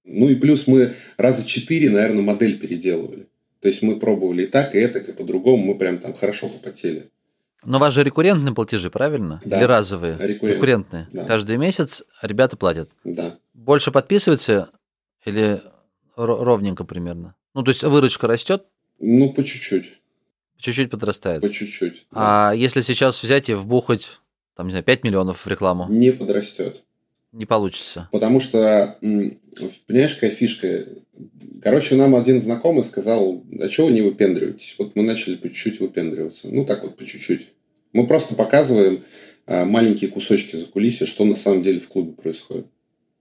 Ну 0.05 0.29
и 0.29 0.35
плюс 0.35 0.67
мы 0.67 0.93
раза 1.17 1.47
четыре, 1.47 1.89
наверное, 1.89 2.23
модель 2.23 2.59
переделывали. 2.59 3.27
То 3.61 3.69
есть 3.69 3.83
мы 3.83 3.99
пробовали 3.99 4.45
и 4.45 4.47
так, 4.47 4.75
и 4.75 4.79
это, 4.79 4.99
и 4.99 5.13
по-другому. 5.13 5.65
Мы 5.73 5.79
прям 5.79 5.99
там 5.99 6.15
хорошо 6.15 6.49
попотели. 6.49 7.11
Но 7.65 7.79
у 7.79 7.81
вас 7.81 7.95
же 7.95 8.05
рекуррентные 8.05 8.55
платежи, 8.55 8.91
правильно? 8.91 9.41
Да. 9.45 9.59
Или 9.59 9.65
разовые? 9.65 10.13
Рекуррентные. 10.19 10.55
Рекуррентные. 10.55 11.09
Да. 11.13 11.25
Каждый 11.25 11.57
месяц 11.57 12.05
ребята 12.23 12.57
платят. 12.57 12.91
Да. 13.05 13.39
Больше 13.55 13.91
подписывается 13.91 14.71
или 15.25 15.63
ро- 16.17 16.45
ровненько 16.45 16.85
примерно? 16.85 17.35
Ну, 17.55 17.63
то 17.63 17.71
есть 17.71 17.83
выручка 17.83 18.27
растет, 18.29 18.67
Ну, 19.01 19.33
по 19.33 19.43
чуть-чуть. 19.43 19.99
чуть-чуть 20.59 20.91
подрастает. 20.91 21.41
По 21.41 21.49
чуть-чуть. 21.51 22.07
да. 22.13 22.51
А 22.51 22.55
если 22.55 22.83
сейчас 22.83 23.21
взять 23.23 23.49
и 23.49 23.55
вбухать, 23.55 24.21
там, 24.55 24.67
не 24.67 24.73
знаю, 24.73 24.85
5 24.85 25.03
миллионов 25.05 25.45
в 25.45 25.49
рекламу, 25.49 25.87
Не 25.89 26.13
подрастет. 26.13 26.83
Не 27.37 27.47
получится. 27.47 28.09
Потому 28.13 28.41
что, 28.41 28.99
понимаешь, 29.01 30.15
какая 30.15 30.31
фишка? 30.31 30.87
Короче, 31.63 31.95
нам 31.95 32.15
один 32.15 32.41
знакомый 32.41 32.85
сказал, 32.85 33.45
а 33.61 33.69
чего 33.69 33.89
вы 33.89 33.93
не 33.93 34.03
выпендриваетесь? 34.03 34.75
Вот 34.79 34.97
мы 34.97 35.03
начали 35.03 35.37
по 35.37 35.49
чуть-чуть 35.49 35.81
выпендриваться. 35.81 36.49
Ну, 36.51 36.65
так 36.65 36.83
вот, 36.83 36.97
по 36.97 37.05
чуть-чуть. 37.05 37.49
Мы 37.93 38.07
просто 38.07 38.35
показываем 38.35 39.05
а, 39.47 39.65
маленькие 39.65 40.11
кусочки 40.11 40.57
за 40.57 40.67
кулисья, 40.67 41.07
что 41.07 41.25
на 41.25 41.37
самом 41.37 41.63
деле 41.63 41.81
в 41.81 41.89
клубе 41.89 42.13
происходит. 42.13 42.67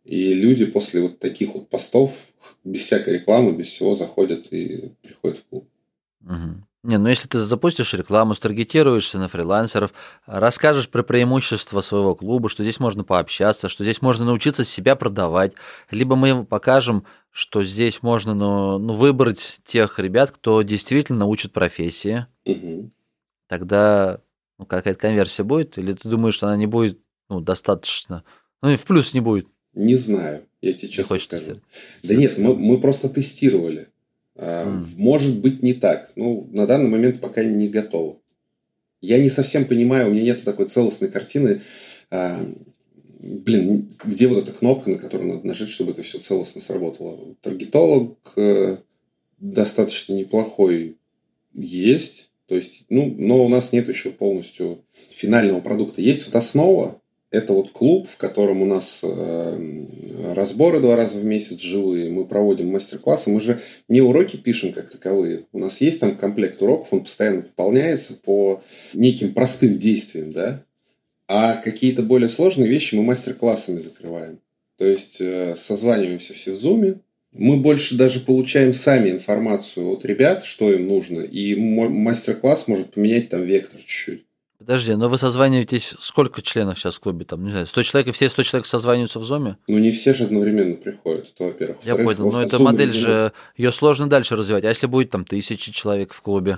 И 0.05 0.33
люди 0.33 0.65
после 0.65 1.01
вот 1.01 1.19
таких 1.19 1.53
вот 1.53 1.69
постов, 1.69 2.27
без 2.63 2.81
всякой 2.81 3.15
рекламы, 3.15 3.53
без 3.53 3.67
всего, 3.67 3.95
заходят 3.95 4.47
и 4.51 4.91
приходят 5.01 5.39
в 5.39 5.43
клуб. 5.45 5.67
Мгм. 6.21 6.64
Не, 6.85 6.99
ну 6.99 7.09
если 7.09 7.27
ты 7.27 7.39
запустишь 7.39 7.95
рекламу, 7.95 8.35
старгетируешься 8.35 9.17
на 9.17 9.27
фрилансеров, 9.27 9.91
расскажешь 10.27 10.87
про 10.87 11.01
преимущества 11.01 11.81
своего 11.81 12.13
клуба, 12.13 12.47
что 12.47 12.61
здесь 12.61 12.79
можно 12.79 13.03
пообщаться, 13.03 13.69
что 13.69 13.83
здесь 13.83 14.03
можно 14.03 14.23
научиться 14.23 14.63
себя 14.63 14.95
продавать, 14.95 15.53
либо 15.89 16.15
мы 16.15 16.45
покажем, 16.45 17.05
что 17.31 17.63
здесь 17.63 18.03
можно 18.03 18.35
ну, 18.35 18.77
ну, 18.77 18.93
выбрать 18.93 19.61
тех 19.65 19.97
ребят, 19.97 20.29
кто 20.29 20.61
действительно 20.61 21.25
учит 21.25 21.53
профессии, 21.53 22.27
Мгм. 22.45 22.91
тогда 23.47 24.21
ну, 24.59 24.65
какая-то 24.67 24.99
конверсия 24.99 25.43
будет, 25.43 25.79
или 25.79 25.93
ты 25.93 26.07
думаешь, 26.07 26.35
что 26.35 26.45
она 26.47 26.55
не 26.55 26.67
будет 26.67 26.99
ну, 27.29 27.39
достаточно, 27.41 28.23
ну 28.61 28.69
и 28.69 28.75
в 28.75 28.85
плюс 28.85 29.15
не 29.15 29.21
будет, 29.21 29.47
Не 29.73 29.95
знаю, 29.95 30.43
я 30.61 30.73
тебе 30.73 30.87
честно 30.89 31.17
скажу. 31.17 31.45
тестировать? 31.45 31.63
Да 32.03 32.13
нет, 32.13 32.37
мы, 32.37 32.55
мы 32.55 32.79
просто 32.79 33.09
тестировали. 33.09 33.89
М. 34.35 34.85
Может 34.97 35.39
быть 35.39 35.63
не 35.63 35.73
так. 35.73 36.11
Ну, 36.15 36.47
на 36.51 36.67
данный 36.67 36.89
момент 36.89 37.21
пока 37.21 37.43
не 37.43 37.67
готово. 37.69 38.17
Я 39.01 39.19
не 39.19 39.29
совсем 39.29 39.65
понимаю, 39.65 40.07
у 40.07 40.11
меня 40.11 40.23
нет 40.23 40.43
такой 40.43 40.67
целостной 40.67 41.09
картины. 41.09 41.61
а, 42.11 42.45
блин, 43.19 43.89
где 44.03 44.27
вот 44.27 44.37
эта 44.39 44.51
кнопка, 44.51 44.89
на 44.89 44.97
которую 44.97 45.33
надо 45.33 45.47
нажать, 45.47 45.69
чтобы 45.69 45.91
это 45.91 46.01
все 46.01 46.19
целостно 46.19 46.61
сработало? 46.61 47.35
Таргетолог 47.41 48.17
э, 48.35 48.77
достаточно 49.39 50.13
неплохой 50.13 50.97
есть. 51.53 52.31
То 52.47 52.55
есть, 52.55 52.85
ну, 52.89 53.13
но 53.17 53.43
у 53.43 53.49
нас 53.49 53.73
нет 53.73 53.89
еще 53.89 54.11
полностью 54.11 54.83
финального 54.93 55.61
продукта. 55.61 56.01
Есть 56.01 56.25
вот 56.27 56.35
основа, 56.35 57.01
это 57.31 57.53
вот 57.53 57.71
клуб, 57.71 58.07
в 58.09 58.17
котором 58.17 58.61
у 58.61 58.65
нас 58.65 59.01
э, 59.03 59.85
разборы 60.33 60.79
два 60.79 60.95
раза 60.95 61.19
в 61.19 61.25
месяц 61.25 61.59
живые, 61.59 62.09
мы 62.09 62.25
проводим 62.25 62.71
мастер-классы, 62.71 63.29
мы 63.29 63.41
же 63.41 63.59
не 63.87 64.01
уроки 64.01 64.37
пишем 64.37 64.71
как 64.71 64.89
таковые, 64.89 65.41
у 65.51 65.59
нас 65.59 65.81
есть 65.81 65.99
там 65.99 66.17
комплект 66.17 66.61
уроков, 66.61 66.89
он 66.91 67.01
постоянно 67.01 67.41
пополняется 67.41 68.13
по 68.13 68.63
неким 68.93 69.33
простым 69.33 69.77
действиям, 69.77 70.31
да, 70.31 70.63
а 71.27 71.55
какие-то 71.55 72.03
более 72.03 72.29
сложные 72.29 72.69
вещи 72.69 72.95
мы 72.95 73.03
мастер-классами 73.03 73.79
закрываем. 73.79 74.39
То 74.77 74.85
есть 74.85 75.17
э, 75.19 75.55
созваниваемся 75.55 76.33
все 76.33 76.51
в 76.51 76.57
зуме, 76.57 76.99
мы 77.31 77.57
больше 77.57 77.97
даже 77.97 78.21
получаем 78.21 78.73
сами 78.73 79.09
информацию 79.09 79.89
от 79.89 80.05
ребят, 80.05 80.45
что 80.45 80.71
им 80.71 80.87
нужно, 80.87 81.19
и 81.19 81.55
мастер-класс 81.55 82.67
может 82.67 82.93
поменять 82.93 83.29
там 83.29 83.43
вектор 83.43 83.79
чуть-чуть. 83.79 84.25
Подожди, 84.65 84.95
но 84.95 85.07
вы 85.09 85.19
созваниваетесь, 85.19 85.93
сколько 85.99 86.41
членов 86.41 86.79
сейчас 86.79 86.95
в 86.95 86.99
клубе? 86.99 87.23
Там, 87.23 87.43
не 87.43 87.51
знаю, 87.51 87.67
100 87.67 87.83
человек, 87.83 88.07
и 88.07 88.11
все 88.11 88.29
100 88.29 88.41
человек 88.41 88.65
созваниваются 88.65 89.19
в 89.19 89.23
зуме? 89.23 89.57
Ну, 89.67 89.77
не 89.77 89.91
все 89.91 90.11
же 90.11 90.23
одновременно 90.23 90.75
приходят, 90.75 91.31
это 91.35 91.43
во-первых. 91.43 91.77
Я 91.83 91.95
понял, 91.95 92.25
но 92.25 92.31
просто 92.31 92.55
эта 92.55 92.63
модель 92.63 92.89
резиновый. 92.89 93.15
же, 93.15 93.31
ее 93.57 93.71
сложно 93.71 94.09
дальше 94.09 94.35
развивать. 94.35 94.63
А 94.63 94.69
если 94.69 94.87
будет 94.87 95.11
там 95.11 95.23
тысячи 95.23 95.71
человек 95.71 96.13
в 96.13 96.21
клубе, 96.21 96.57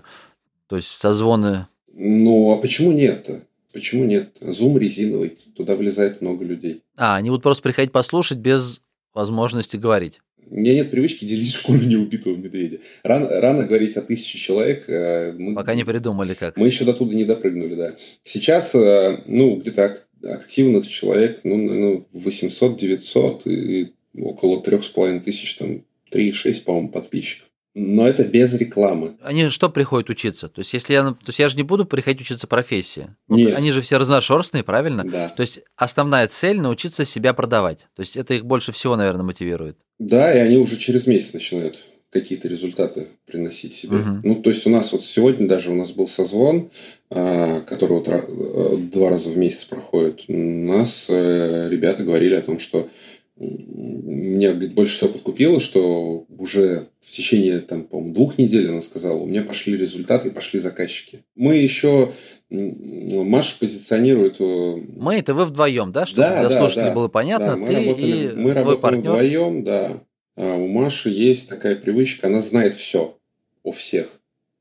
то 0.68 0.78
есть 0.78 0.88
созвоны... 0.88 1.68
Ну, 1.92 2.54
а 2.54 2.62
почему 2.62 2.94
нет-то? 2.94 3.42
Почему 3.74 4.06
нет? 4.06 4.38
Зум 4.40 4.78
резиновый, 4.78 5.38
туда 5.58 5.76
влезает 5.76 6.22
много 6.22 6.46
людей. 6.46 6.84
А, 6.96 7.18
они 7.18 7.30
будут 7.30 7.44
просто 7.44 7.62
приходить 7.62 7.92
послушать 7.92 8.38
без 8.38 8.82
возможности 9.14 9.76
говорить. 9.76 10.22
У 10.50 10.56
меня 10.60 10.74
нет 10.74 10.92
привычки 10.92 11.26
делить 11.26 11.54
шкуру 11.54 11.80
неубитого 11.80 12.36
медведя. 12.36 12.80
Рано, 13.04 13.28
рано 13.42 13.64
говорить 13.66 13.98
о 13.98 14.02
тысяче 14.02 14.38
человек. 14.38 14.86
э, 14.88 15.34
Мы, 15.38 15.54
Пока 15.56 15.76
не 15.76 15.84
придумали 15.84 16.34
как. 16.34 16.56
мы 16.58 16.68
еще 16.68 16.86
до 16.86 16.94
туда 16.94 17.14
не 17.14 17.26
допрыгнули, 17.26 17.76
да. 17.76 17.96
Сейчас, 18.24 18.74
э, 18.76 19.20
ну, 19.26 19.58
где-то 19.58 19.86
ак- 19.86 20.08
активных 20.24 20.88
человек, 20.88 21.42
ну, 21.44 21.58
ну 21.58 22.08
800-900 22.14 23.42
и 23.46 23.94
около 24.18 24.62
трех 24.64 24.84
с 24.84 24.90
половиной 24.90 25.20
тысяч, 25.20 25.56
там, 25.58 25.84
3,6, 26.12 26.64
по-моему, 26.64 26.90
подписчиков. 26.90 27.47
Но 27.80 28.08
это 28.08 28.24
без 28.24 28.56
рекламы. 28.56 29.18
Они 29.22 29.50
что 29.50 29.70
приходят 29.70 30.10
учиться? 30.10 30.48
То 30.50 30.62
есть, 30.62 30.74
если 30.74 30.94
я, 30.94 31.04
то 31.04 31.28
есть 31.28 31.38
я 31.38 31.48
же 31.48 31.58
не 31.58 31.64
буду 31.64 31.86
приходить 31.86 32.22
учиться 32.22 32.48
профессии. 32.48 33.16
Ну, 33.28 33.38
Нет. 33.38 33.56
они 33.56 33.72
же 33.72 33.82
все 33.82 34.00
разношерстные, 34.00 34.64
правильно? 34.64 35.04
Да. 35.04 35.30
То 35.30 35.42
есть 35.42 35.60
основная 35.76 36.28
цель 36.28 36.60
научиться 36.60 37.06
себя 37.06 37.34
продавать. 37.34 37.88
То 37.96 38.00
есть 38.02 38.18
это 38.18 38.34
их 38.34 38.46
больше 38.46 38.72
всего, 38.72 38.96
наверное, 38.96 39.24
мотивирует. 39.24 39.78
Да, 40.00 40.34
и 40.34 40.40
они 40.40 40.58
уже 40.58 40.78
через 40.78 41.06
месяц 41.06 41.34
начинают 41.34 41.78
какие-то 42.10 42.48
результаты 42.48 43.08
приносить 43.26 43.76
себе. 43.76 43.98
Мгм. 43.98 44.22
Ну, 44.24 44.36
то 44.36 44.50
есть 44.50 44.66
у 44.66 44.70
нас 44.70 44.92
вот 44.92 45.04
сегодня 45.04 45.48
даже 45.48 45.72
у 45.72 45.76
нас 45.76 45.92
был 45.92 46.08
созвон, 46.08 46.72
а, 47.12 47.62
который 47.62 48.00
вот 48.00 48.08
э, 48.08 48.78
два 48.92 49.10
раза 49.10 49.30
в 49.30 49.38
месяц 49.38 49.66
проходит. 49.66 50.24
У 50.28 50.34
нас 50.36 51.08
э, 51.10 51.68
ребята 51.70 52.04
говорили 52.04 52.36
о 52.36 52.42
том, 52.42 52.58
что 52.60 52.90
меня 53.40 54.52
говорит, 54.52 54.74
больше 54.74 54.96
всего 54.96 55.12
подкупило, 55.12 55.60
что 55.60 56.26
уже 56.38 56.88
в 57.02 57.12
течение, 57.12 57.60
там, 57.60 57.84
по-моему, 57.84 58.14
двух 58.14 58.38
недель, 58.38 58.70
она 58.70 58.82
сказала, 58.82 59.18
у 59.18 59.28
меня 59.28 59.44
пошли 59.44 59.78
результаты 59.78 60.30
и 60.30 60.32
пошли 60.32 60.60
заказчики. 60.60 61.24
Мы 61.36 61.56
еще... 61.58 62.14
Маша 62.50 63.56
позиционирует... 63.60 64.38
э, 64.40 64.78
Мы 64.96 65.16
это 65.16 65.34
вы 65.34 65.44
вдвоем, 65.44 65.92
да? 65.92 66.06
Чтобы 66.06 66.22
Да, 66.22 66.40
для 66.40 66.50
да, 66.50 66.60
слушателей 66.60 66.90
да. 66.90 66.96
было 66.96 67.08
понятно, 67.10 67.48
да, 67.48 67.56
мы 67.58 67.68
ты 67.68 67.74
работали, 67.76 68.32
и 68.32 68.36
мы 68.36 68.54
работаем 68.54 68.82
партнер. 68.82 69.02
вдвоем, 69.02 69.64
да. 69.66 70.02
А 70.38 70.56
у 70.56 70.68
Маши 70.68 71.10
есть 71.10 71.50
такая 71.50 71.76
привычка, 71.76 72.28
она 72.28 72.40
знает 72.40 72.76
все 72.76 73.18
о 73.64 73.72
всех. 73.72 74.08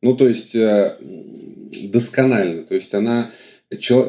Ну, 0.03 0.17
то 0.17 0.27
есть, 0.29 0.57
э, 0.57 0.97
досконально. 1.85 2.65
То 2.65 2.75
есть, 2.75 2.93
она, 2.93 3.31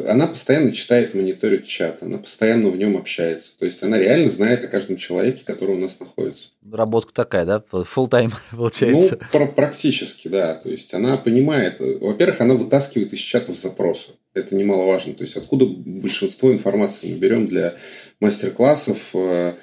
она 0.08 0.28
постоянно 0.28 0.72
читает, 0.72 1.16
мониторит 1.16 1.66
чат, 1.66 2.04
она 2.04 2.20
постоянно 2.20 2.70
в 2.70 2.78
нем 2.78 2.96
общается. 2.96 3.58
То 3.58 3.66
есть, 3.66 3.82
она 3.82 3.98
реально 3.98 4.30
знает 4.30 4.64
о 4.64 4.68
каждом 4.68 4.98
человеке, 4.98 5.42
который 5.44 5.76
у 5.76 5.80
нас 5.80 6.00
находится. 6.00 6.50
Работка 6.72 7.14
такая, 7.14 7.46
да? 7.46 7.64
Full 7.72 8.08
тайм 8.08 8.32
получается. 8.52 9.18
Ну, 9.20 9.28
пр- 9.32 9.52
практически, 9.52 10.28
да. 10.28 10.56
То 10.56 10.70
есть, 10.70 10.94
она 10.94 11.18
понимает... 11.18 11.80
Во-первых, 11.80 12.42
она 12.42 12.54
вытаскивает 12.54 13.14
из 13.14 13.20
чатов 13.20 13.58
запросы. 13.58 14.12
Это 14.36 14.54
немаловажно. 14.54 15.16
То 15.16 15.24
есть, 15.24 15.36
откуда 15.36 15.66
большинство 15.66 16.52
информации 16.52 17.12
мы 17.12 17.18
берем 17.18 17.48
для 17.48 17.76
мастер-классов 18.20 19.10
э, 19.14 19.54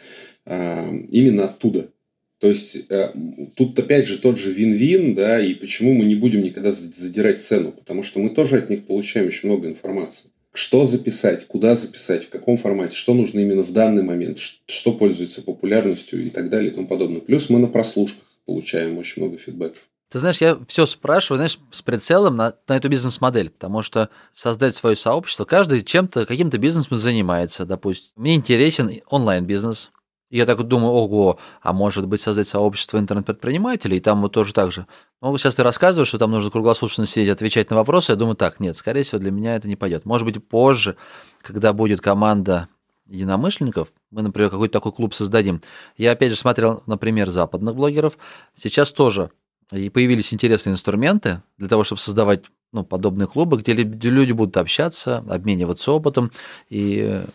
э, 0.47 0.97
именно 1.11 1.45
оттуда. 1.45 1.91
То 2.41 2.49
есть, 2.49 2.77
э, 2.91 3.13
тут 3.57 3.79
опять 3.79 4.07
же 4.07 4.19
тот 4.19 4.39
же 4.39 4.53
вин-вин, 4.53 5.15
да, 5.15 5.41
и 5.41 5.55
почему 5.55 5.95
мы 5.95 6.05
не 6.05 6.15
будем 6.15 6.43
никогда 6.43 6.73
за- 6.73 6.93
задирать 6.93 7.43
цену, 7.43 7.73
потому 7.73 8.03
что 8.03 8.21
мы 8.21 8.31
тоже 8.31 8.59
от 8.59 8.71
них 8.71 8.87
получаем 8.87 9.29
очень 9.29 9.49
много 9.49 9.69
информации. 9.69 10.31
Что 10.53 10.85
записать, 10.85 11.47
куда 11.47 11.75
записать, 11.75 12.25
в 12.25 12.29
каком 12.29 12.57
формате, 12.57 12.95
что 12.95 13.15
нужно 13.15 13.41
именно 13.41 13.63
в 13.63 13.73
данный 13.73 14.03
момент, 14.03 14.39
что 14.39 14.93
пользуется 14.93 15.43
популярностью 15.43 16.25
и 16.25 16.31
так 16.31 16.51
далее 16.51 16.71
и 16.71 16.75
тому 16.75 16.87
подобное. 16.87 17.21
Плюс 17.21 17.49
мы 17.49 17.59
на 17.59 17.67
прослушках 17.67 18.25
получаем 18.47 18.99
очень 18.99 19.23
много 19.23 19.37
фидбэков. 19.37 19.89
Ты 20.13 20.21
знаешь, 20.21 20.41
я 20.41 20.59
все 20.69 20.87
спрашиваю, 20.87 21.39
знаешь, 21.39 21.59
с 21.73 21.83
прицелом 21.83 22.37
на, 22.37 22.55
на 22.69 22.77
эту 22.77 22.89
бизнес-модель, 22.89 23.51
потому 23.51 23.83
что 23.83 24.11
создать 24.33 24.77
свое 24.77 24.95
сообщество, 24.95 25.45
каждый 25.45 25.83
чем-то, 25.83 26.25
каким-то 26.25 26.57
бизнесом 26.59 26.99
занимается, 26.99 27.65
допустим. 27.65 28.13
Мне 28.15 28.37
интересен 28.37 29.01
онлайн-бизнес. 29.09 29.91
Я 30.31 30.47
так 30.47 30.63
думаю, 30.63 30.93
ого, 30.93 31.39
а 31.63 31.73
может 31.73 32.07
быть 32.09 32.21
создать 32.21 32.49
сообщество 32.49 32.99
интернет-предпринимателей, 32.99 33.99
и 33.99 34.01
там 34.01 34.23
вот 34.23 34.33
тоже 34.33 34.53
так 34.53 34.73
же. 34.73 34.87
Ну, 35.21 35.37
сейчас 35.39 35.55
ты 35.55 35.63
рассказываешь, 35.63 36.09
что 36.09 36.19
там 36.19 36.31
нужно 36.31 36.51
круглосуточно 36.51 37.07
сидеть, 37.07 37.31
отвечать 37.31 37.71
на 37.71 37.77
вопросы, 37.77 38.13
я 38.13 38.17
думаю, 38.17 38.35
так, 38.35 38.59
нет, 38.59 38.77
скорее 38.77 39.03
всего, 39.03 39.21
для 39.21 39.31
меня 39.31 39.57
это 39.57 39.69
не 39.69 39.77
пойдет. 39.77 40.05
Может 40.05 40.27
быть, 40.27 40.47
позже, 40.47 40.97
когда 41.43 41.73
будет 41.73 42.01
команда 42.01 42.69
единомышленников, 43.07 43.93
мы, 44.11 44.23
например, 44.23 44.51
какой-то 44.51 44.73
такой 44.73 44.93
клуб 44.93 45.15
создадим. 45.15 45.61
Я, 45.97 46.13
опять 46.13 46.31
же, 46.31 46.37
смотрел, 46.37 46.83
например, 46.87 47.31
западных 47.31 47.75
блогеров. 47.75 48.19
Сейчас 48.55 48.93
тоже 48.93 49.31
и 49.73 49.89
появились 49.91 50.33
интересные 50.33 50.75
инструменты 50.75 51.43
для 51.59 51.69
того, 51.69 51.85
чтобы 51.85 52.01
создавать 52.01 52.45
ну, 52.73 52.85
подобные 52.85 53.27
клубы, 53.27 53.59
где 53.59 53.73
лю- 53.73 53.85
где 53.89 54.11
люди 54.11 54.33
будут 54.33 54.57
общаться, 54.57 55.19
обмениваться 55.29 55.93
опытом, 55.93 56.31
и 56.69 57.01
э, 57.03 57.27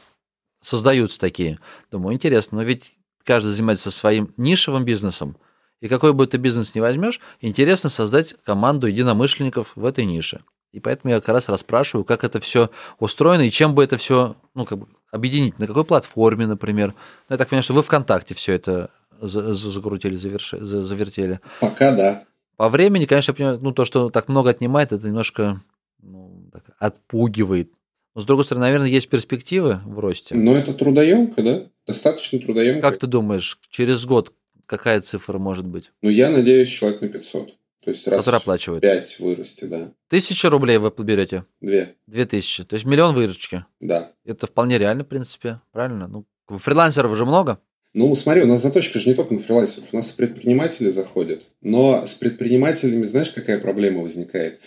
создаются 0.62 1.20
такие. 1.20 1.60
Думаю, 1.92 2.16
интересно, 2.16 2.58
но 2.58 2.64
ведь 2.64 2.96
каждый 3.24 3.54
занимается 3.54 3.92
своим 3.92 4.34
нишевым 4.38 4.86
бизнесом, 4.86 5.38
и 5.82 5.88
какой 5.88 6.14
бы 6.14 6.28
ты 6.28 6.38
бизнес 6.38 6.76
ни 6.76 6.80
возьмешь, 6.80 7.20
интересно 7.42 7.90
создать 7.90 8.36
команду 8.44 8.88
единомышленников 8.88 9.74
в 9.76 9.86
этой 9.86 10.06
нише. 10.06 10.42
И 10.72 10.80
поэтому 10.80 11.14
я 11.14 11.20
как 11.20 11.30
раз 11.30 11.50
расспрашиваю, 11.50 12.06
как 12.06 12.24
это 12.24 12.40
все 12.40 12.70
устроено 13.00 13.42
и 13.42 13.50
чем 13.50 13.74
бы 13.74 13.84
это 13.84 13.98
все, 13.98 14.36
ну, 14.54 14.66
как 14.66 14.78
бы 14.80 14.88
объединить, 15.12 15.58
на 15.58 15.68
какой 15.68 15.84
платформе, 15.84 16.46
например. 16.46 16.94
Ну, 17.28 17.34
я 17.34 17.38
так 17.38 17.50
понимаю, 17.50 17.64
что 17.64 17.74
вы 17.74 17.82
ВКонтакте 17.82 18.36
все 18.36 18.54
это 18.54 18.92
закрутили, 19.20 20.16
заверши, 20.16 20.60
завертели. 20.60 21.40
Пока 21.60 21.92
да. 21.92 22.24
По 22.56 22.70
времени, 22.70 23.06
конечно, 23.06 23.32
я 23.32 23.36
понимаю, 23.36 23.60
ну, 23.62 23.72
то, 23.72 23.86
что 23.86 24.10
так 24.10 24.28
много 24.28 24.52
отнимает, 24.52 24.92
это 24.92 25.08
немножко 25.08 25.62
ну, 26.02 26.50
так, 26.52 26.64
отпугивает. 26.78 27.72
Но, 28.16 28.22
с 28.22 28.26
другой 28.26 28.46
стороны, 28.46 28.66
наверное, 28.66 28.90
есть 28.90 29.10
перспективы 29.10 29.82
в 29.86 30.00
росте. 30.00 30.36
Но 30.36 30.56
это 30.56 30.74
трудоемко, 30.74 31.44
да? 31.44 31.64
Достаточно 31.88 32.40
трудоемко. 32.40 32.82
Как 32.82 33.00
ты 33.00 33.08
думаешь, 33.08 33.60
через 33.70 34.06
год 34.06 34.34
какая 34.66 35.02
цифра 35.02 35.38
может 35.38 35.66
быть? 35.66 35.92
Ну, 36.02 36.10
я 36.10 36.30
надеюсь, 36.30 36.70
человек 36.70 37.02
на 37.02 37.10
500. 37.10 37.56
То 37.84 37.92
есть 37.92 38.08
раз 38.08 38.28
оплачивает. 38.28 38.82
5 38.82 39.20
вырасти, 39.20 39.66
да. 39.66 39.92
Тысяча 40.10 40.50
рублей 40.50 40.78
вы 40.78 40.92
берете? 41.00 41.46
Две. 41.62 41.96
Две 42.08 42.26
тысячи. 42.26 42.64
То 42.64 42.76
есть 42.76 42.86
миллион 42.86 43.16
выручки. 43.16 43.66
Да. 43.80 44.12
Это 44.26 44.48
вполне 44.48 44.78
реально, 44.78 45.04
в 45.04 45.08
принципе. 45.08 45.62
Правильно? 45.72 46.08
Ну, 46.08 46.26
фрилансеров 46.58 47.16
же 47.16 47.26
много. 47.26 47.60
Ну, 47.94 48.14
смотри, 48.14 48.44
у 48.44 48.48
нас 48.48 48.62
заточка 48.62 49.00
же 49.00 49.10
не 49.10 49.16
только 49.16 49.34
на 49.34 49.40
фрилансеров, 49.40 49.90
у 49.92 49.96
нас 49.96 50.12
и 50.12 50.14
предприниматели 50.14 50.90
заходят. 50.90 51.44
Но 51.62 52.06
с 52.06 52.14
предпринимателями, 52.14 53.04
знаешь, 53.06 53.32
какая 53.32 53.60
проблема 53.60 54.02
возникает? 54.02 54.60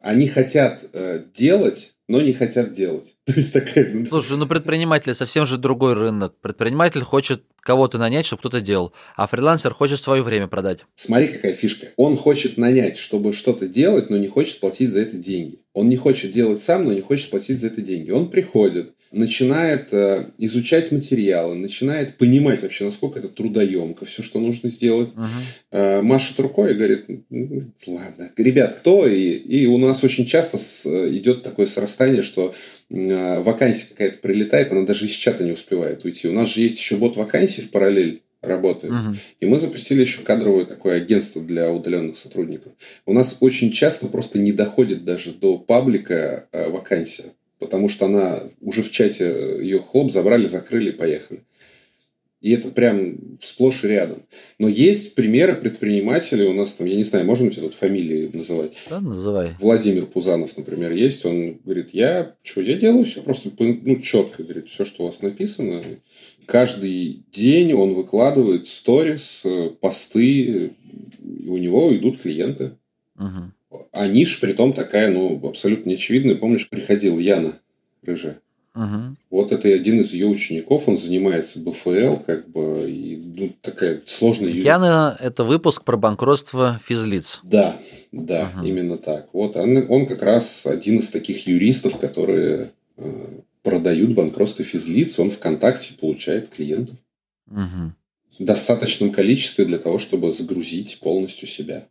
Они 0.00 0.26
хотят 0.26 0.82
э, 0.92 1.22
делать, 1.34 1.92
но 2.08 2.20
не 2.20 2.32
хотят 2.32 2.72
делать. 2.72 3.16
То 3.24 3.32
есть 3.34 3.52
такая... 3.52 3.90
Ну, 3.92 4.06
Слушай, 4.06 4.36
ну 4.36 4.46
предприниматели 4.46 5.12
совсем 5.12 5.46
же 5.46 5.58
другой 5.58 5.94
рынок. 5.94 6.34
Предприниматель 6.40 7.02
хочет 7.02 7.44
кого-то 7.62 7.98
нанять, 7.98 8.26
чтобы 8.26 8.40
кто-то 8.40 8.60
делал, 8.60 8.92
а 9.16 9.26
фрилансер 9.26 9.72
хочет 9.72 10.00
свое 10.00 10.22
время 10.22 10.48
продать. 10.48 10.84
Смотри, 10.96 11.28
какая 11.28 11.54
фишка. 11.54 11.88
Он 11.96 12.16
хочет 12.16 12.58
нанять, 12.58 12.98
чтобы 12.98 13.32
что-то 13.32 13.68
делать, 13.68 14.10
но 14.10 14.16
не 14.16 14.28
хочет 14.28 14.58
платить 14.60 14.90
за 14.90 15.00
это 15.00 15.16
деньги. 15.16 15.60
Он 15.72 15.88
не 15.88 15.96
хочет 15.96 16.32
делать 16.32 16.62
сам, 16.62 16.84
но 16.84 16.92
не 16.92 17.00
хочет 17.00 17.30
платить 17.30 17.60
за 17.60 17.68
это 17.68 17.80
деньги. 17.80 18.10
Он 18.10 18.28
приходит, 18.28 18.92
начинает 19.10 19.88
э, 19.92 20.26
изучать 20.38 20.92
материалы, 20.92 21.54
начинает 21.54 22.18
понимать 22.18 22.62
вообще, 22.62 22.84
насколько 22.84 23.18
это 23.18 23.28
трудоемко, 23.28 24.04
все, 24.04 24.22
что 24.22 24.40
нужно 24.40 24.68
сделать. 24.70 25.10
Угу. 25.14 25.26
Э, 25.70 26.02
машет 26.02 26.38
рукой 26.40 26.72
и 26.72 26.74
говорит, 26.74 27.06
ладно, 27.86 28.30
ребят, 28.36 28.76
кто? 28.80 29.06
И, 29.06 29.30
и 29.30 29.66
у 29.66 29.78
нас 29.78 30.02
очень 30.04 30.26
часто 30.26 30.58
с, 30.58 30.86
идет 30.86 31.42
такое 31.42 31.66
срастание, 31.66 31.91
что 32.22 32.54
э, 32.90 33.40
вакансия 33.40 33.88
какая-то 33.88 34.18
прилетает, 34.18 34.72
она 34.72 34.84
даже 34.84 35.06
из 35.06 35.12
чата 35.12 35.44
не 35.44 35.52
успевает 35.52 36.04
уйти. 36.04 36.28
У 36.28 36.32
нас 36.32 36.48
же 36.48 36.60
есть 36.60 36.78
еще 36.78 36.96
бот 36.96 37.16
вакансий 37.16 37.62
в 37.62 37.70
параллель 37.70 38.22
работает. 38.40 38.92
Угу. 38.92 39.14
И 39.40 39.46
мы 39.46 39.60
запустили 39.60 40.00
еще 40.00 40.22
кадровое 40.22 40.64
такое 40.64 40.96
агентство 40.96 41.40
для 41.40 41.70
удаленных 41.70 42.16
сотрудников. 42.16 42.72
У 43.06 43.12
нас 43.12 43.36
очень 43.40 43.70
часто 43.70 44.08
просто 44.08 44.38
не 44.38 44.52
доходит 44.52 45.04
даже 45.04 45.32
до 45.32 45.58
паблика 45.58 46.48
э, 46.52 46.68
вакансия 46.70 47.32
потому 47.62 47.88
что 47.88 48.06
она 48.06 48.42
уже 48.60 48.82
в 48.82 48.90
чате 48.90 49.24
э, 49.24 49.62
ее 49.62 49.80
хлоп 49.80 50.10
забрали, 50.10 50.46
закрыли 50.46 50.90
и 50.90 50.92
поехали. 50.92 51.44
И 52.42 52.50
это 52.50 52.70
прям 52.70 53.38
сплошь 53.40 53.84
и 53.84 53.88
рядом. 53.88 54.24
Но 54.58 54.68
есть 54.68 55.14
примеры 55.14 55.54
предпринимателей. 55.54 56.46
У 56.46 56.52
нас 56.52 56.72
там, 56.72 56.88
я 56.88 56.96
не 56.96 57.04
знаю, 57.04 57.24
можно 57.24 57.48
тебе 57.50 57.62
тут 57.62 57.74
фамилии 57.74 58.30
называть? 58.32 58.72
Да, 58.90 59.00
называй. 59.00 59.52
Владимир 59.60 60.06
Пузанов, 60.06 60.56
например, 60.56 60.90
есть. 60.90 61.24
Он 61.24 61.58
говорит, 61.64 61.90
я 61.92 62.34
что, 62.42 62.60
я 62.60 62.74
делаю 62.74 63.04
все 63.04 63.22
просто 63.22 63.50
ну, 63.56 63.96
четко. 64.00 64.42
Говорит, 64.42 64.68
все, 64.68 64.84
что 64.84 65.04
у 65.04 65.06
вас 65.06 65.22
написано. 65.22 65.78
Каждый 66.46 67.22
день 67.30 67.74
он 67.74 67.94
выкладывает 67.94 68.66
сторис, 68.66 69.42
э, 69.44 69.70
посты, 69.80 70.72
и 71.22 71.48
у 71.48 71.56
него 71.58 71.96
идут 71.96 72.20
клиенты. 72.20 72.72
Угу. 73.18 73.86
А 73.92 74.08
ниша, 74.08 74.40
при 74.40 74.52
том 74.52 74.72
такая, 74.72 75.12
ну, 75.12 75.40
абсолютно 75.46 75.90
неочевидная. 75.90 76.34
Помнишь, 76.34 76.68
приходил 76.68 77.20
Яна 77.20 77.60
Рыжая? 78.02 78.40
Угу. 78.74 79.16
Вот 79.30 79.52
это 79.52 79.68
один 79.68 80.00
из 80.00 80.14
ее 80.14 80.26
учеников, 80.26 80.88
он 80.88 80.96
занимается 80.96 81.60
БФЛ, 81.60 82.16
как 82.26 82.48
бы, 82.48 82.86
и 82.88 83.22
ну, 83.36 83.50
такая 83.60 84.00
сложная... 84.06 84.50
Яна– 84.50 85.16
это 85.20 85.44
выпуск 85.44 85.84
про 85.84 85.98
банкротство 85.98 86.80
физлиц. 86.82 87.40
Да, 87.42 87.76
да, 88.12 88.50
угу. 88.56 88.66
именно 88.66 88.96
так. 88.96 89.28
Вот 89.32 89.56
он, 89.56 89.84
он 89.90 90.06
как 90.06 90.22
раз 90.22 90.66
один 90.66 91.00
из 91.00 91.10
таких 91.10 91.46
юристов, 91.46 91.98
которые 91.98 92.70
э, 92.96 93.26
продают 93.62 94.14
банкротство 94.14 94.64
физлиц, 94.64 95.18
он 95.18 95.30
ВКонтакте 95.30 95.92
получает 96.00 96.48
клиентов. 96.48 96.96
Угу. 97.50 97.92
В 98.38 98.44
достаточном 98.44 99.12
количестве 99.12 99.66
для 99.66 99.78
того, 99.78 99.98
чтобы 99.98 100.32
загрузить 100.32 100.98
полностью 101.00 101.46
себя. 101.46 101.86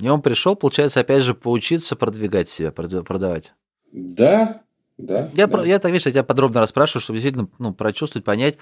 И 0.00 0.08
он 0.08 0.22
пришел, 0.22 0.54
получается, 0.54 1.00
опять 1.00 1.22
же, 1.22 1.34
поучиться 1.34 1.96
продвигать 1.96 2.48
себя, 2.48 2.70
продавать. 2.70 3.52
Да, 3.92 4.62
да. 4.98 5.30
Я, 5.34 5.46
да. 5.46 5.64
я 5.64 5.78
так, 5.78 5.92
видишь, 5.92 6.06
я 6.06 6.12
тебя 6.12 6.24
подробно 6.24 6.60
расспрашиваю, 6.60 7.02
чтобы 7.02 7.18
действительно 7.18 7.48
ну, 7.58 7.74
прочувствовать, 7.74 8.24
понять, 8.24 8.56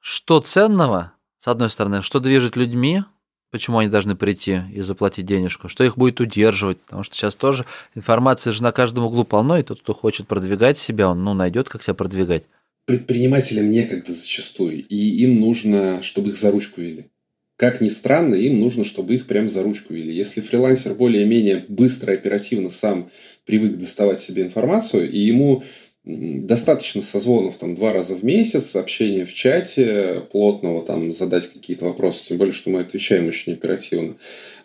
что 0.00 0.40
ценного, 0.40 1.12
с 1.38 1.48
одной 1.48 1.70
стороны, 1.70 2.02
что 2.02 2.20
движет 2.20 2.56
людьми, 2.56 3.04
почему 3.50 3.78
они 3.78 3.88
должны 3.88 4.16
прийти 4.16 4.62
и 4.72 4.80
заплатить 4.80 5.26
денежку, 5.26 5.68
что 5.68 5.84
их 5.84 5.96
будет 5.96 6.20
удерживать, 6.20 6.80
потому 6.80 7.02
что 7.02 7.14
сейчас 7.14 7.36
тоже 7.36 7.64
информация 7.94 8.52
же 8.52 8.62
на 8.62 8.72
каждом 8.72 9.04
углу 9.04 9.24
полно, 9.24 9.58
и 9.58 9.62
тот, 9.62 9.80
кто 9.80 9.94
хочет 9.94 10.26
продвигать 10.26 10.78
себя, 10.78 11.08
он 11.08 11.24
ну, 11.24 11.34
найдет, 11.34 11.68
как 11.68 11.82
себя 11.82 11.94
продвигать. 11.94 12.44
Предпринимателям 12.86 13.70
некогда 13.70 14.12
зачастую, 14.12 14.86
и 14.86 14.96
им 14.96 15.40
нужно, 15.40 16.02
чтобы 16.02 16.30
их 16.30 16.36
за 16.36 16.50
ручку 16.50 16.82
вели. 16.82 17.10
Как 17.56 17.80
ни 17.80 17.88
странно, 17.88 18.34
им 18.34 18.58
нужно, 18.58 18.84
чтобы 18.84 19.14
их 19.14 19.26
прям 19.26 19.48
за 19.48 19.62
ручку 19.62 19.94
вели. 19.94 20.12
Если 20.12 20.40
фрилансер 20.40 20.94
более-менее 20.94 21.64
быстро 21.68 22.12
оперативно 22.12 22.70
сам 22.70 23.10
привык 23.44 23.76
доставать 23.76 24.20
себе 24.20 24.42
информацию, 24.42 25.08
и 25.08 25.18
ему 25.18 25.62
достаточно 26.04 27.00
созвонов 27.00 27.56
там 27.56 27.74
два 27.74 27.92
раза 27.92 28.14
в 28.14 28.24
месяц, 28.24 28.76
общения 28.76 29.24
в 29.24 29.32
чате, 29.32 30.22
плотного 30.32 30.84
там 30.84 31.12
задать 31.14 31.50
какие-то 31.50 31.86
вопросы, 31.86 32.26
тем 32.26 32.38
более, 32.38 32.52
что 32.52 32.70
мы 32.70 32.80
отвечаем 32.80 33.28
очень 33.28 33.54
оперативно. 33.54 34.16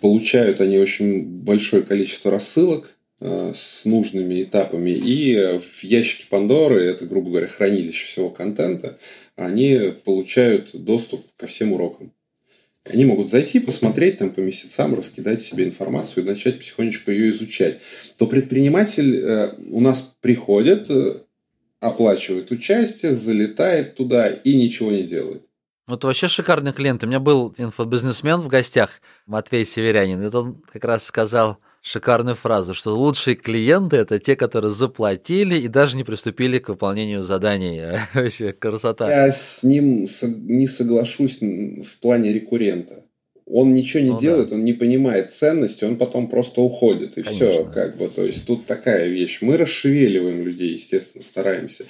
Получают 0.02 0.60
они 0.60 0.80
очень 0.80 1.24
большое 1.24 1.84
количество 1.84 2.32
рассылок 2.32 2.98
э, 3.22 3.52
с 3.56 3.86
нужными 3.86 4.42
этапами, 4.44 4.90
и 4.90 5.60
в 5.60 5.84
ящике 5.84 6.26
Пандоры, 6.28 6.84
это, 6.84 7.06
грубо 7.06 7.30
говоря, 7.30 7.48
хранилище 7.48 8.08
всего 8.08 8.30
контента, 8.32 8.98
они 9.36 9.94
получают 10.04 10.72
доступ 10.74 11.24
ко 11.38 11.48
всем 11.48 11.72
урокам. 11.72 12.12
Они 12.90 13.06
могут 13.06 13.30
зайти, 13.30 13.60
посмотреть 13.60 14.18
там 14.18 14.32
по 14.32 14.40
месяцам, 14.40 14.96
раскидать 14.96 15.42
себе 15.42 15.66
информацию 15.66 16.24
и 16.24 16.28
начать 16.28 16.58
потихонечку 16.58 17.12
ее 17.12 17.30
изучать. 17.32 17.80
То 18.18 18.26
предприниматель 18.26 19.16
э, 19.16 19.54
у 19.72 19.80
нас 19.80 20.16
приходит, 20.22 20.90
э, 20.90 21.22
оплачивает 21.80 22.52
участие, 22.52 23.14
залетает 23.14 23.96
туда 23.96 24.30
и 24.30 24.56
ничего 24.56 24.92
не 24.92 25.04
делает. 25.04 25.44
Вот 25.88 26.04
вообще 26.04 26.28
шикарный 26.28 26.74
клиент. 26.74 27.04
У 27.04 27.08
меня 27.08 27.20
был 27.20 27.54
инфобизнесмен 27.58 28.40
в 28.40 28.48
гостях, 28.48 29.02
Матвей 29.26 29.66
Северянин. 29.66 30.22
И 30.22 30.36
он 30.36 30.62
как 30.72 30.84
раз 30.84 31.04
сказал, 31.04 31.58
шикарную 31.82 32.36
фразу, 32.36 32.74
что 32.74 32.96
лучшие 32.96 33.36
клиенты 33.36 33.98
это 33.98 34.20
те, 34.20 34.36
которые 34.36 34.72
заплатили 34.72 35.58
и 35.58 35.68
даже 35.68 35.98
не 35.98 36.04
приступили 36.04 36.60
к 36.60 36.70
выполнению 36.70 37.24
заданий. 37.24 37.82
Вообще 38.14 38.54
красота. 38.54 39.10
Я 39.10 39.32
с 39.32 39.64
ним 39.64 40.06
не 40.48 40.68
соглашусь 40.68 41.40
в 41.40 42.00
плане 42.00 42.34
рекуррента. 42.34 43.06
Он 43.52 43.74
ничего 43.74 44.04
не 44.04 44.12
ну, 44.12 44.20
делает, 44.20 44.50
да. 44.50 44.56
он 44.56 44.64
не 44.64 44.74
понимает 44.74 45.34
ценности, 45.34 45.84
он 45.84 45.98
потом 45.98 46.30
просто 46.30 46.62
уходит. 46.62 47.18
И 47.18 47.24
Конечно. 47.24 47.52
все, 47.52 47.66
как 47.66 47.98
бы. 47.98 48.08
То 48.08 48.24
есть 48.24 48.46
тут 48.46 48.68
такая 48.68 49.08
вещь. 49.08 49.40
Мы 49.42 49.58
расшевеливаем 49.58 50.44
людей, 50.44 50.76
естественно, 50.76 51.24
стараемся. 51.24 51.86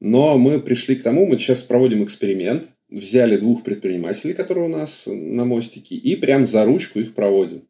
Но 0.00 0.36
мы 0.36 0.60
пришли 0.60 0.96
к 0.96 1.02
тому, 1.02 1.26
мы 1.26 1.38
сейчас 1.38 1.60
проводим 1.60 2.04
эксперимент. 2.04 2.64
Взяли 2.90 3.36
двух 3.36 3.64
предпринимателей, 3.64 4.34
которые 4.34 4.66
у 4.66 4.68
нас 4.68 5.06
на 5.06 5.44
мостике, 5.44 5.94
и 5.94 6.14
прям 6.16 6.46
за 6.46 6.64
ручку 6.64 6.98
их 7.00 7.14
проводим. 7.14 7.67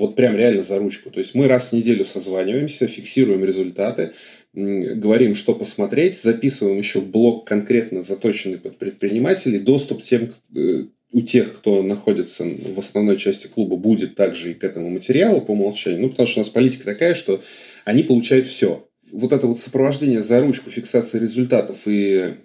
Вот 0.00 0.16
прям 0.16 0.34
реально 0.34 0.64
за 0.64 0.78
ручку. 0.78 1.10
То 1.10 1.20
есть 1.20 1.34
мы 1.34 1.46
раз 1.46 1.68
в 1.68 1.72
неделю 1.74 2.06
созваниваемся, 2.06 2.86
фиксируем 2.86 3.44
результаты, 3.44 4.12
говорим, 4.54 5.34
что 5.34 5.54
посмотреть, 5.54 6.20
записываем 6.20 6.78
еще 6.78 7.02
блок 7.02 7.46
конкретно 7.46 8.02
заточенный 8.02 8.58
под 8.58 8.78
предпринимателей, 8.78 9.58
доступ 9.58 10.02
тем, 10.02 10.32
э, 10.56 10.84
у 11.12 11.20
тех, 11.20 11.52
кто 11.52 11.82
находится 11.82 12.44
в 12.44 12.78
основной 12.78 13.18
части 13.18 13.46
клуба, 13.46 13.76
будет 13.76 14.14
также 14.14 14.52
и 14.52 14.54
к 14.54 14.64
этому 14.64 14.88
материалу 14.88 15.42
по 15.42 15.50
умолчанию. 15.50 16.00
Ну, 16.00 16.08
потому 16.08 16.26
что 16.26 16.40
у 16.40 16.44
нас 16.44 16.50
политика 16.50 16.84
такая, 16.84 17.14
что 17.14 17.42
они 17.84 18.02
получают 18.02 18.48
все. 18.48 18.88
Вот 19.12 19.32
это 19.32 19.46
вот 19.46 19.58
сопровождение 19.58 20.22
за 20.22 20.40
ручку, 20.40 20.70
фиксация 20.70 21.20
результатов 21.20 21.82
и 21.86 22.36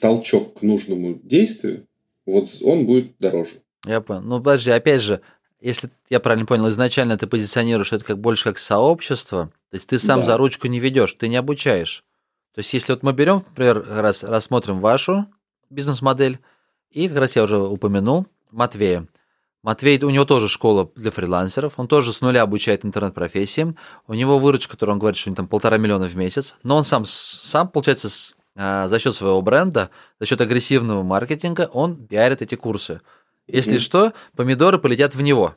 толчок 0.00 0.60
к 0.60 0.62
нужному 0.62 1.18
действию, 1.22 1.86
вот 2.26 2.46
он 2.62 2.86
будет 2.86 3.18
дороже. 3.18 3.62
Я 3.86 4.00
понял. 4.00 4.22
Ну, 4.22 4.38
подожди, 4.38 4.70
опять 4.70 5.00
же, 5.00 5.20
если 5.60 5.90
я 6.08 6.20
правильно 6.20 6.46
понял, 6.46 6.68
изначально 6.68 7.18
ты 7.18 7.26
позиционируешь 7.26 7.92
это 7.92 8.04
как 8.04 8.18
больше 8.18 8.44
как 8.44 8.58
сообщество, 8.58 9.50
то 9.70 9.74
есть 9.74 9.88
ты 9.88 9.98
сам 9.98 10.20
да. 10.20 10.26
за 10.26 10.36
ручку 10.36 10.66
не 10.68 10.80
ведешь, 10.80 11.14
ты 11.14 11.28
не 11.28 11.36
обучаешь. 11.36 12.04
То 12.54 12.60
есть 12.60 12.72
если 12.72 12.92
вот 12.92 13.02
мы 13.02 13.12
берем, 13.12 13.44
например, 13.48 13.84
раз 13.88 14.24
рассмотрим 14.24 14.80
вашу 14.80 15.26
бизнес-модель, 15.70 16.38
и 16.90 17.08
как 17.08 17.18
раз 17.18 17.36
я 17.36 17.42
уже 17.42 17.58
упомянул 17.58 18.26
Матвея. 18.50 19.06
Матвей, 19.62 20.00
у 20.02 20.10
него 20.10 20.24
тоже 20.24 20.48
школа 20.48 20.90
для 20.94 21.10
фрилансеров, 21.10 21.74
он 21.76 21.88
тоже 21.88 22.12
с 22.12 22.20
нуля 22.20 22.42
обучает 22.42 22.84
интернет-профессиям. 22.84 23.76
У 24.06 24.14
него 24.14 24.38
выручка, 24.38 24.72
которую 24.72 24.94
он 24.94 24.98
говорит, 25.00 25.18
что 25.18 25.28
у 25.28 25.30
него 25.30 25.36
там 25.36 25.48
полтора 25.48 25.78
миллиона 25.78 26.08
в 26.08 26.16
месяц, 26.16 26.54
но 26.62 26.76
он 26.76 26.84
сам, 26.84 27.04
сам 27.04 27.68
получается, 27.68 28.08
а, 28.56 28.88
за 28.88 28.98
счет 28.98 29.14
своего 29.14 29.42
бренда, 29.42 29.90
за 30.20 30.26
счет 30.26 30.40
агрессивного 30.40 31.02
маркетинга, 31.02 31.68
он 31.72 31.96
пиарит 31.96 32.40
эти 32.40 32.54
курсы. 32.54 33.00
Если 33.48 33.76
mm-hmm. 33.76 33.80
что, 33.80 34.12
помидоры 34.36 34.78
полетят 34.78 35.14
в 35.14 35.22
него. 35.22 35.56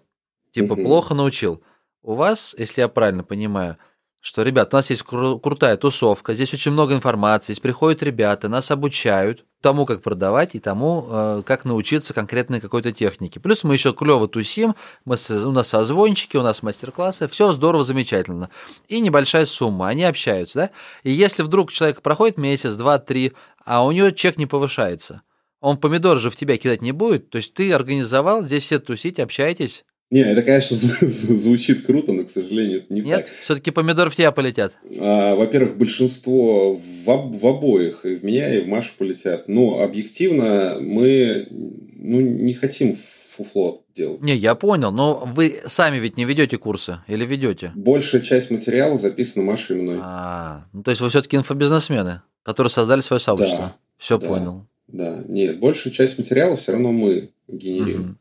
Типа, 0.51 0.73
mm-hmm. 0.73 0.84
плохо 0.84 1.13
научил. 1.13 1.62
У 2.01 2.15
вас, 2.15 2.56
если 2.58 2.82
я 2.82 2.88
правильно 2.88 3.23
понимаю, 3.23 3.77
что, 4.21 4.43
ребят, 4.43 4.73
у 4.73 4.77
нас 4.77 4.89
есть 4.89 5.04
кру- 5.04 5.39
крутая 5.39 5.77
тусовка, 5.77 6.34
здесь 6.34 6.54
очень 6.54 6.71
много 6.71 6.93
информации, 6.93 7.54
здесь 7.54 7.60
приходят 7.60 8.04
ребята, 8.04 8.49
нас 8.49 8.69
обучают 8.69 9.45
тому, 9.62 9.86
как 9.86 10.04
продавать 10.04 10.54
и 10.54 10.60
тому, 10.60 11.08
э, 11.10 11.43
как 11.45 11.65
научиться 11.65 12.13
конкретной 12.13 12.62
какой-то 12.62 12.91
технике. 12.91 13.39
Плюс 13.39 13.63
мы 13.63 13.73
еще 13.73 13.93
клево 13.93 14.27
тусим, 14.27 14.75
мы, 15.06 15.15
у 15.45 15.51
нас 15.51 15.69
созвончики, 15.69 16.38
у 16.38 16.43
нас 16.43 16.62
мастер-классы, 16.62 17.27
все 17.27 17.51
здорово, 17.51 17.84
замечательно. 17.84 18.49
И 18.88 18.99
небольшая 18.99 19.45
сумма, 19.47 19.88
они 19.88 20.04
общаются, 20.04 20.60
да? 20.60 20.69
И 21.04 21.12
если 21.12 21.41
вдруг 21.41 21.71
человек 21.71 22.01
проходит 22.01 22.38
месяц, 22.38 22.73
два, 22.73 22.99
три, 22.99 23.34
а 23.65 23.84
у 23.84 23.91
него 23.91 24.12
чек 24.12 24.38
не 24.38 24.45
повышается, 24.45 25.21
он 25.62 25.78
помидор 25.78 26.17
же 26.19 26.30
в 26.30 26.36
тебя 26.36 26.58
кидать 26.58 26.82
не 26.82 26.91
будет, 26.91 27.30
то 27.30 27.38
есть 27.38 27.54
ты 27.54 27.71
организовал, 27.71 28.43
здесь 28.43 28.63
все 28.63 28.80
тусить, 28.80 29.19
общаетесь, 29.19 29.86
не, 30.12 30.19
это, 30.19 30.41
конечно, 30.41 30.76
звучит 31.08 31.86
круто, 31.86 32.12
но, 32.12 32.26
к 32.26 32.30
сожалению, 32.30 32.80
это 32.80 32.93
не 32.93 33.00
Нет? 33.00 33.19
так. 33.19 33.28
Все-таки 33.43 33.71
помидоры 33.71 34.10
в 34.10 34.15
тебя 34.15 34.34
полетят. 34.34 34.74
А, 35.00 35.36
во-первых, 35.36 35.78
большинство 35.78 36.76
в, 36.76 37.06
в 37.06 37.47
обоих, 37.47 38.04
и 38.04 38.17
в 38.17 38.24
меня, 38.24 38.54
и 38.54 38.62
в 38.62 38.67
Машу 38.67 38.91
полетят. 38.97 39.47
Но 39.47 39.82
объективно 39.82 40.76
мы 40.82 41.47
ну, 41.50 42.19
не 42.19 42.54
хотим 42.54 42.97
фуфло 42.97 43.86
делать. 43.95 44.21
Не, 44.21 44.36
я 44.36 44.56
понял, 44.56 44.91
но 44.91 45.24
вы 45.34 45.62
сами 45.67 45.97
ведь 45.97 46.17
не 46.17 46.26
ведете 46.26 46.58
курсы 46.58 46.97
или 47.08 47.26
ведете? 47.26 47.71
Большая 47.76 48.21
часть 48.21 48.52
материала 48.52 48.97
записана 48.97 49.45
Машей 49.45 49.78
и 49.78 49.82
мной. 49.82 50.00
А, 50.02 50.65
ну, 50.74 50.84
то 50.84 50.91
есть 50.91 51.00
вы 51.00 51.08
все-таки 51.08 51.38
инфобизнесмены, 51.38 52.21
которые 52.43 52.69
создали 52.69 53.00
свое 53.00 53.21
сообщество. 53.21 53.58
Да, 53.58 53.78
все 53.97 54.17
да, 54.17 54.28
понял. 54.28 54.67
Да, 54.91 55.23
нет, 55.27 55.60
большую 55.60 55.93
часть 55.93 56.17
материала 56.17 56.56
все 56.56 56.73
равно 56.73 56.91
мы 56.91 57.30
генерируем. 57.47 58.12
Угу. 58.12 58.15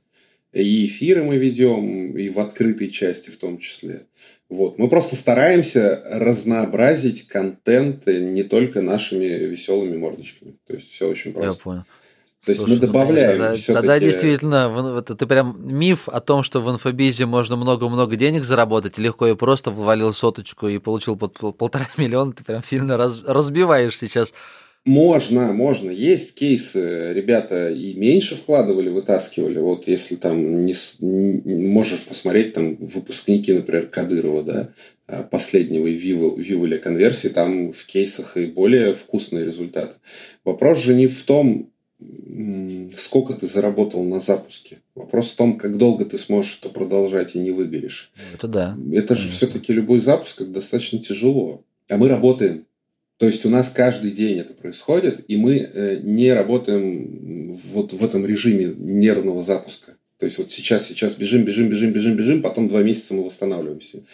И 0.53 0.87
эфиры 0.87 1.23
мы 1.23 1.37
ведем, 1.37 2.17
и 2.17 2.29
в 2.29 2.41
открытой 2.41 2.91
части 2.91 3.31
в 3.31 3.39
том 3.39 3.59
числе. 3.59 4.07
Вот. 4.49 4.79
Мы 4.79 4.89
просто 4.89 5.15
стараемся 5.15 6.03
разнообразить 6.05 7.29
контент 7.29 8.07
не 8.07 8.43
только 8.43 8.83
нашими 8.83 9.27
веселыми 9.27 9.97
мордочками. 9.97 10.57
То 10.67 10.75
есть 10.75 10.91
все 10.91 11.09
очень 11.09 11.33
просто. 11.33 11.61
Я 11.61 11.63
понял. 11.63 11.85
То 12.45 12.53
есть 12.53 12.63
Слушай, 12.63 12.75
мы 12.75 12.81
добавляем 12.81 13.39
ну, 13.39 13.45
конечно, 13.49 13.75
тогда, 13.75 13.81
тогда 13.81 14.07
действительно, 14.07 14.97
это 14.99 15.15
ты 15.15 15.27
прям 15.27 15.57
миф 15.61 16.09
о 16.09 16.21
том, 16.21 16.43
что 16.43 16.61
в 16.61 16.71
инфобизе 16.71 17.27
можно 17.27 17.55
много-много 17.57 18.17
денег 18.17 18.45
заработать, 18.45 18.97
легко 18.97 19.27
и 19.27 19.35
просто 19.35 19.71
ввалил 19.71 20.15
соточку 20.15 20.67
и 20.67 20.79
получил 20.79 21.17
полтора 21.17 21.87
миллиона, 21.99 22.33
ты 22.33 22.43
прям 22.43 22.63
сильно 22.63 22.97
раз, 22.97 23.23
разбиваешь 23.27 23.99
сейчас 23.99 24.33
можно, 24.85 25.53
можно. 25.53 25.91
Есть 25.91 26.35
кейсы, 26.35 27.13
ребята 27.13 27.71
и 27.71 27.95
меньше 27.95 28.35
вкладывали, 28.35 28.89
вытаскивали. 28.89 29.59
Вот 29.59 29.87
если 29.87 30.17
там 30.17 30.65
не, 30.65 30.75
можешь 31.01 32.05
посмотреть 32.05 32.55
там 32.55 32.77
выпускники, 32.77 33.53
например, 33.53 33.89
Кадырова, 33.89 34.43
да, 34.43 34.71
а, 35.07 35.23
последнего 35.23 35.87
Виволя 35.87 36.79
конверсии, 36.79 37.29
там 37.29 37.73
в 37.73 37.85
кейсах 37.85 38.37
и 38.37 38.47
более 38.47 38.95
вкусные 38.95 39.45
результаты. 39.45 39.97
Вопрос 40.45 40.79
же 40.79 40.95
не 40.95 41.09
в 41.09 41.23
том, 41.25 41.71
сколько 42.97 43.35
ты 43.35 43.47
заработал 43.47 44.03
на 44.05 44.21
запуске. 44.21 44.79
Вопрос 44.95 45.33
в 45.33 45.37
том, 45.37 45.59
как 45.59 45.77
долго 45.77 46.07
ты 46.07 46.17
сможешь 46.17 46.59
это 46.63 46.73
продолжать 46.73 47.35
и 47.35 47.39
не 47.39 47.51
выгоришь. 47.51 48.13
Это 48.35 48.49
да. 48.49 48.79
Это 48.93 49.15
же 49.15 49.29
все-таки 49.29 49.73
любой 49.73 50.01
запуск 50.01 50.43
достаточно 50.43 50.99
тяжело. 50.99 51.65
А 51.89 51.97
мы 51.99 52.09
работаем 52.09 52.65
то 53.21 53.27
есть 53.27 53.45
у 53.45 53.51
нас 53.51 53.69
каждый 53.69 54.13
день 54.13 54.39
это 54.39 54.55
происходит, 54.55 55.27
и 55.29 55.37
мы 55.37 55.59
э, 55.59 55.99
не 56.03 56.33
работаем 56.33 57.55
вот 57.55 57.93
в 57.93 58.03
этом 58.03 58.25
режиме 58.25 58.73
нервного 58.75 59.43
запуска. 59.43 59.93
То 60.19 60.25
есть 60.25 60.39
вот 60.39 60.51
сейчас, 60.51 60.87
сейчас 60.87 61.17
бежим, 61.17 61.45
бежим, 61.45 61.69
бежим, 61.69 61.93
бежим, 61.93 62.17
бежим, 62.17 62.41
потом 62.41 62.71
два 62.71 62.83
месяца 62.83 63.13
мы 63.13 63.27
восстанавливаемся. 63.27 64.05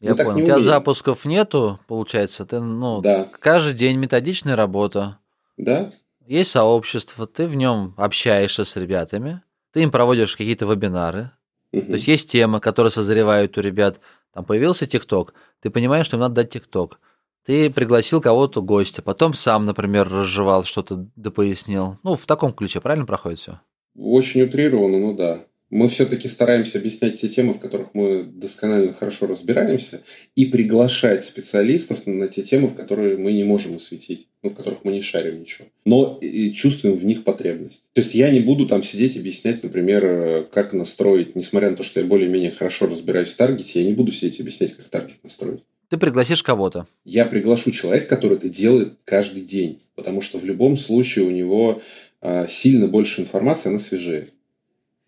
Я 0.00 0.16
мы 0.16 0.16
понял. 0.16 0.38
У 0.38 0.40
тебя 0.40 0.58
запусков 0.58 1.24
нету, 1.24 1.78
получается. 1.86 2.44
Ты, 2.44 2.58
ну, 2.58 3.00
да. 3.02 3.28
каждый 3.38 3.74
день 3.74 3.98
методичная 3.98 4.56
работа. 4.56 5.20
Да. 5.56 5.92
Есть 6.26 6.50
сообщество, 6.50 7.28
ты 7.28 7.46
в 7.46 7.54
нем 7.54 7.94
общаешься 7.96 8.64
с 8.64 8.74
ребятами, 8.74 9.42
ты 9.72 9.82
им 9.82 9.92
проводишь 9.92 10.36
какие-то 10.36 10.66
вебинары. 10.66 11.30
Угу. 11.70 11.82
То 11.82 11.92
есть 11.92 12.08
есть 12.08 12.32
темы, 12.32 12.58
которые 12.58 12.90
созревают 12.90 13.56
у 13.58 13.60
ребят. 13.60 14.00
Там 14.34 14.44
появился 14.44 14.88
ТикТок, 14.88 15.34
ты 15.60 15.70
понимаешь, 15.70 16.06
что 16.06 16.16
им 16.16 16.22
надо 16.22 16.34
дать 16.34 16.50
ТикТок. 16.50 16.98
Ты 17.46 17.70
пригласил 17.70 18.20
кого-то 18.20 18.60
гостя, 18.60 19.02
потом 19.02 19.32
сам, 19.32 19.64
например, 19.66 20.08
разжевал 20.08 20.64
что-то, 20.64 21.06
да 21.14 21.30
пояснил. 21.30 21.96
Ну, 22.02 22.16
в 22.16 22.26
таком 22.26 22.52
ключе 22.52 22.80
правильно 22.80 23.06
проходит 23.06 23.38
все? 23.38 23.60
Очень 23.96 24.42
утрированно, 24.42 24.98
ну 24.98 25.14
да. 25.14 25.38
Мы 25.70 25.88
все-таки 25.88 26.28
стараемся 26.28 26.78
объяснять 26.78 27.20
те 27.20 27.28
темы, 27.28 27.52
в 27.52 27.60
которых 27.60 27.88
мы 27.92 28.24
досконально 28.24 28.92
хорошо 28.92 29.26
разбираемся, 29.26 30.02
и 30.34 30.46
приглашать 30.46 31.24
специалистов 31.24 32.06
на 32.06 32.28
те 32.28 32.42
темы, 32.42 32.68
в 32.68 32.74
которые 32.74 33.16
мы 33.16 33.32
не 33.32 33.44
можем 33.44 33.76
осветить, 33.76 34.28
ну, 34.42 34.50
в 34.50 34.54
которых 34.54 34.84
мы 34.84 34.92
не 34.92 35.02
шарим 35.02 35.40
ничего. 35.40 35.66
Но 35.84 36.18
и 36.20 36.52
чувствуем 36.52 36.96
в 36.96 37.04
них 37.04 37.24
потребность. 37.24 37.82
То 37.94 38.00
есть 38.00 38.14
я 38.14 38.30
не 38.30 38.40
буду 38.40 38.66
там 38.66 38.82
сидеть 38.82 39.16
объяснять, 39.16 39.62
например, 39.62 40.46
как 40.52 40.72
настроить, 40.72 41.36
несмотря 41.36 41.70
на 41.70 41.76
то, 41.76 41.82
что 41.84 42.00
я 42.00 42.06
более-менее 42.06 42.50
хорошо 42.50 42.86
разбираюсь 42.86 43.30
в 43.30 43.36
таргете, 43.36 43.82
я 43.82 43.86
не 43.86 43.94
буду 43.94 44.12
сидеть 44.12 44.40
объяснять, 44.40 44.72
как 44.72 44.84
таргет 44.86 45.22
настроить. 45.24 45.62
Ты 45.88 45.98
пригласишь 45.98 46.42
кого-то. 46.42 46.86
Я 47.04 47.24
приглашу 47.26 47.70
человека, 47.70 48.08
который 48.08 48.36
это 48.36 48.48
делает 48.48 48.94
каждый 49.04 49.42
день. 49.42 49.80
Потому 49.94 50.20
что 50.20 50.38
в 50.38 50.44
любом 50.44 50.76
случае 50.76 51.24
у 51.26 51.30
него 51.30 51.80
э, 52.22 52.46
сильно 52.48 52.88
больше 52.88 53.20
информации, 53.20 53.68
она 53.68 53.78
свежее. 53.78 54.28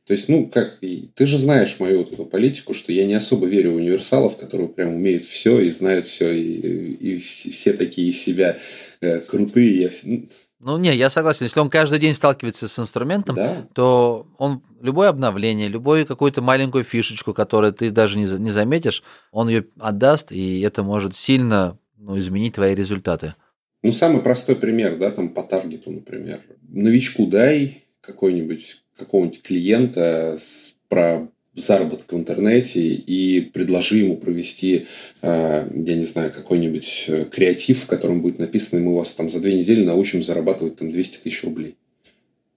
То 0.09 0.13
есть, 0.13 0.31
ну, 0.31 0.47
как, 0.47 0.79
ты 0.81 1.27
же 1.27 1.37
знаешь 1.37 1.79
мою 1.79 1.99
вот 1.99 2.13
эту 2.13 2.25
политику, 2.25 2.73
что 2.73 2.93
я 2.93 3.05
не 3.05 3.13
особо 3.13 3.47
верю 3.47 3.73
в 3.73 3.77
универсалов, 3.77 4.39
которые 4.39 4.69
прям 4.69 4.95
умеют 4.95 5.27
все 5.27 5.61
и 5.61 5.69
знают 5.69 6.07
все, 6.07 6.33
и, 6.33 6.93
и 6.95 7.19
все 7.19 7.75
такие 7.75 8.09
из 8.09 8.23
себя 8.23 8.57
э, 9.03 9.21
крутые. 9.21 9.83
Я, 9.83 9.91
ну, 10.05 10.27
ну, 10.61 10.77
не, 10.77 10.95
я 10.95 11.09
согласен. 11.09 11.45
Если 11.45 11.61
он 11.61 11.71
каждый 11.71 12.01
день 12.01 12.15
сталкивается 12.15 12.67
с 12.67 12.79
инструментом, 12.79 13.37
да. 13.37 13.69
то 13.75 14.27
он 14.39 14.63
любое 14.81 15.09
обновление, 15.09 15.69
любую 15.69 16.05
какую-то 16.05 16.43
маленькую 16.43 16.83
фишечку, 16.83 17.33
которую 17.33 17.73
ты 17.73 17.91
даже 17.91 18.19
не, 18.19 18.25
не 18.25 18.51
заметишь, 18.51 19.05
он 19.31 19.49
ее 19.49 19.67
отдаст, 19.79 20.33
и 20.33 20.61
это 20.61 20.83
может 20.83 21.15
сильно 21.15 21.79
ну, 21.97 22.19
изменить 22.19 22.55
твои 22.55 22.75
результаты. 22.75 23.35
Ну, 23.85 23.93
самый 23.93 24.21
простой 24.21 24.57
пример, 24.57 24.97
да, 24.99 25.13
там 25.13 25.29
по 25.29 25.45
таргету, 25.45 25.91
например. 25.93 26.41
Новичку 26.63 27.27
дай 27.27 27.85
какой-нибудь 28.01 28.83
какого-нибудь 28.97 29.43
клиента 29.43 30.37
с, 30.39 30.75
про 30.89 31.29
заработок 31.61 32.13
в 32.13 32.17
интернете 32.17 32.81
и 32.81 33.41
предложи 33.41 33.99
ему 33.99 34.17
провести, 34.17 34.87
э, 35.23 35.69
я 35.73 35.95
не 35.95 36.05
знаю, 36.05 36.33
какой-нибудь 36.33 37.05
э, 37.09 37.25
креатив, 37.31 37.85
в 37.85 37.87
котором 37.87 38.23
будет 38.23 38.39
написано, 38.39 38.81
мы 38.81 38.95
вас 38.95 39.13
там 39.15 39.31
за 39.31 39.41
две 39.41 39.55
недели 39.55 39.85
научим 39.85 40.23
зарабатывать 40.23 40.77
там 40.77 40.93
200 40.93 41.19
тысяч 41.19 41.45
рублей. 41.45 41.77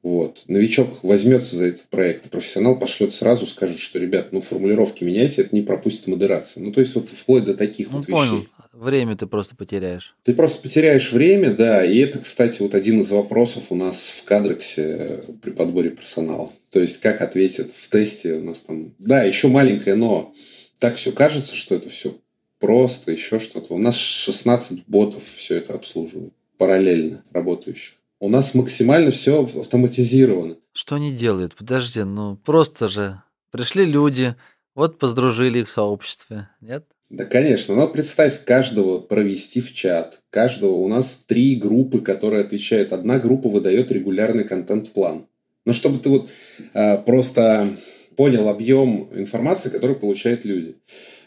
Вот. 0.03 0.41
Новичок 0.47 1.03
возьмется 1.03 1.55
за 1.55 1.65
этот 1.65 1.83
проект, 1.83 2.29
профессионал 2.29 2.79
пошлет 2.79 3.13
сразу, 3.13 3.45
скажет, 3.45 3.79
что, 3.79 3.99
ребят, 3.99 4.29
ну, 4.31 4.41
формулировки 4.41 5.03
меняйте, 5.03 5.43
это 5.43 5.55
не 5.55 5.61
пропустит 5.61 6.07
модерацию. 6.07 6.65
Ну, 6.65 6.71
то 6.71 6.81
есть, 6.81 6.95
вот 6.95 7.09
вплоть 7.11 7.43
до 7.43 7.53
таких 7.53 7.91
ну, 7.91 7.97
вот 7.97 8.07
понял. 8.07 8.37
вещей. 8.37 8.47
Время 8.81 9.15
ты 9.15 9.27
просто 9.27 9.55
потеряешь. 9.55 10.15
Ты 10.23 10.33
просто 10.33 10.59
потеряешь 10.59 11.11
время, 11.11 11.51
да. 11.51 11.85
И 11.85 11.99
это, 11.99 12.17
кстати, 12.17 12.63
вот 12.63 12.73
один 12.73 13.01
из 13.01 13.11
вопросов 13.11 13.65
у 13.69 13.75
нас 13.75 14.07
в 14.07 14.23
Кадрексе 14.23 15.23
при 15.43 15.51
подборе 15.51 15.91
персонала. 15.91 16.51
То 16.71 16.79
есть, 16.79 16.99
как 16.99 17.21
ответят 17.21 17.69
в 17.71 17.89
тесте 17.91 18.33
у 18.33 18.43
нас 18.43 18.61
там... 18.61 18.95
Да, 18.97 19.21
еще 19.21 19.49
маленькое 19.49 19.95
но. 19.95 20.33
Так 20.79 20.95
все 20.95 21.11
кажется, 21.11 21.55
что 21.55 21.75
это 21.75 21.89
все 21.89 22.17
просто, 22.57 23.11
еще 23.11 23.37
что-то. 23.37 23.75
У 23.75 23.77
нас 23.77 23.95
16 23.97 24.87
ботов 24.87 25.23
все 25.25 25.57
это 25.57 25.75
обслуживают. 25.75 26.33
Параллельно 26.57 27.23
работающих. 27.31 27.93
У 28.19 28.29
нас 28.29 28.55
максимально 28.55 29.11
все 29.11 29.43
автоматизировано. 29.43 30.55
Что 30.73 30.95
они 30.95 31.13
делают? 31.13 31.53
Подожди, 31.53 32.01
ну 32.01 32.35
просто 32.35 32.87
же. 32.87 33.21
Пришли 33.51 33.85
люди, 33.85 34.35
вот 34.73 34.97
поздружили 34.97 35.59
их 35.59 35.69
в 35.69 35.71
сообществе, 35.71 36.49
нет? 36.61 36.87
Да, 37.11 37.25
конечно. 37.25 37.75
Но 37.75 37.89
представь, 37.89 38.45
каждого 38.45 38.99
провести 38.99 39.59
в 39.59 39.73
чат. 39.73 40.21
Каждого. 40.29 40.71
У 40.71 40.87
нас 40.87 41.25
три 41.27 41.57
группы, 41.57 41.99
которые 41.99 42.45
отвечают. 42.45 42.93
Одна 42.93 43.19
группа 43.19 43.49
выдает 43.49 43.91
регулярный 43.91 44.45
контент-план. 44.45 45.27
Но 45.65 45.73
чтобы 45.73 45.99
ты 45.99 46.07
вот 46.07 46.29
э, 46.73 46.97
просто 46.99 47.67
понял 48.15 48.47
объем 48.47 49.09
информации, 49.13 49.69
который 49.69 49.97
получают 49.97 50.45
люди. 50.45 50.77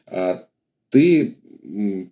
Э, 0.07 0.39
ты 0.89 1.37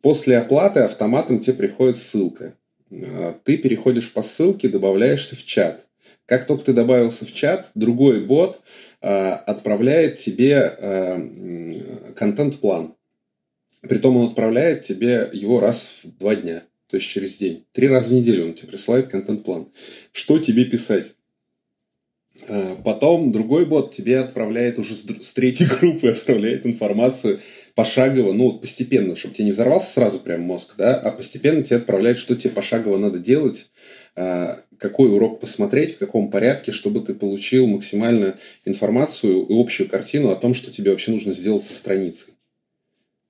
после 0.02 0.36
оплаты 0.36 0.80
автоматом 0.80 1.40
тебе 1.40 1.54
приходит 1.54 1.96
ссылка. 1.96 2.54
Э, 2.90 3.32
ты 3.42 3.56
переходишь 3.56 4.12
по 4.12 4.20
ссылке, 4.20 4.68
добавляешься 4.68 5.34
в 5.34 5.46
чат. 5.46 5.86
Как 6.26 6.46
только 6.46 6.64
ты 6.64 6.72
добавился 6.74 7.24
в 7.24 7.32
чат, 7.32 7.70
другой 7.74 8.22
бот 8.26 8.60
э, 9.00 9.06
отправляет 9.08 10.16
тебе 10.16 10.76
э, 10.78 12.12
контент-план. 12.16 12.96
Притом 13.82 14.16
он 14.16 14.28
отправляет 14.28 14.82
тебе 14.82 15.28
его 15.32 15.60
раз 15.60 16.02
в 16.04 16.18
два 16.18 16.36
дня, 16.36 16.62
то 16.88 16.96
есть 16.96 17.08
через 17.08 17.36
день. 17.36 17.64
Три 17.72 17.88
раза 17.88 18.10
в 18.10 18.12
неделю 18.12 18.46
он 18.46 18.54
тебе 18.54 18.68
присылает 18.68 19.08
контент-план. 19.08 19.68
Что 20.12 20.38
тебе 20.38 20.64
писать? 20.64 21.14
Э, 22.48 22.76
потом 22.84 23.32
другой 23.32 23.66
бот 23.66 23.94
тебе 23.94 24.18
отправляет 24.18 24.78
уже 24.78 24.94
с 24.94 25.32
третьей 25.32 25.66
группы, 25.80 26.08
отправляет 26.08 26.64
информацию 26.64 27.40
пошагово, 27.74 28.32
ну, 28.32 28.58
постепенно, 28.58 29.16
чтобы 29.16 29.34
тебе 29.34 29.46
не 29.46 29.52
взорвался 29.52 29.92
сразу 29.92 30.18
прям 30.18 30.42
мозг, 30.42 30.74
да, 30.76 30.94
а 30.94 31.10
постепенно 31.10 31.62
тебе 31.62 31.76
отправляет, 31.76 32.18
что 32.18 32.36
тебе 32.36 32.50
пошагово 32.50 32.98
надо 32.98 33.18
делать, 33.18 33.66
э, 34.16 34.56
какой 34.78 35.12
урок 35.12 35.40
посмотреть, 35.40 35.94
в 35.94 35.98
каком 35.98 36.30
порядке, 36.30 36.72
чтобы 36.72 37.00
ты 37.00 37.14
получил 37.14 37.66
максимально 37.66 38.38
информацию 38.64 39.44
и 39.44 39.60
общую 39.60 39.88
картину 39.88 40.30
о 40.30 40.36
том, 40.36 40.54
что 40.54 40.70
тебе 40.70 40.90
вообще 40.90 41.12
нужно 41.12 41.34
сделать 41.34 41.62
со 41.64 41.74
страницей. 41.74 42.34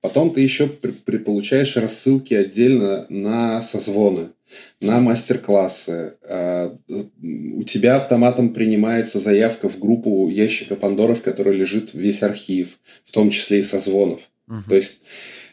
Потом 0.03 0.33
ты 0.33 0.41
еще 0.41 0.67
при, 0.67 0.91
при 0.91 1.17
получаешь 1.17 1.77
рассылки 1.77 2.33
отдельно 2.33 3.05
на 3.07 3.63
созвоны 3.63 4.31
на 4.81 4.99
мастер-классы. 4.99 6.17
А, 6.27 6.77
у 6.91 7.63
тебя 7.63 7.95
автоматом 7.95 8.53
принимается 8.53 9.21
заявка 9.21 9.69
в 9.69 9.79
группу 9.79 10.27
ящика 10.29 10.75
Пандоры, 10.75 11.15
в 11.15 11.21
которой 11.21 11.55
лежит 11.55 11.93
весь 11.93 12.21
архив, 12.21 12.79
в 13.05 13.11
том 13.13 13.29
числе 13.29 13.59
и 13.59 13.63
созвонов. 13.63 14.21
Угу. 14.49 14.63
То 14.67 14.75
есть, 14.75 15.01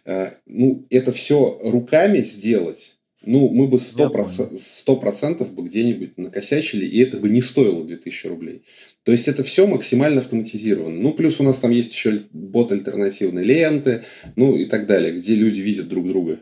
а, 0.05 0.35
ну, 0.47 0.85
это 0.91 1.13
все 1.13 1.61
руками 1.63 2.19
сделать, 2.19 2.97
ну, 3.23 3.51
мы 3.51 3.69
бы 3.69 3.77
100%, 3.77 4.59
100% 4.59 5.51
бы 5.51 5.63
где-нибудь 5.63 6.19
накосячили, 6.19 6.87
и 6.87 7.01
это 7.01 7.19
бы 7.19 7.29
не 7.29 7.41
стоило 7.41 7.85
2000 7.85 8.27
рублей. 8.27 8.63
То 9.05 9.13
есть, 9.13 9.29
это 9.29 9.43
все 9.43 9.67
максимально 9.67 10.21
автоматизировано. 10.21 11.01
Ну, 11.01 11.13
плюс 11.13 11.41
у 11.41 11.45
нас 11.45 11.59
там 11.59 11.71
есть 11.71 11.93
еще 11.93 12.23
бот 12.33 12.73
альтернативной 12.73 13.45
ленты, 13.45 14.05
ну, 14.37 14.57
и 14.57 14.67
так 14.67 14.87
далее, 14.87 15.13
где 15.13 15.35
люди 15.35 15.61
видят 15.61 15.89
друг 15.89 16.09
друга 16.09 16.41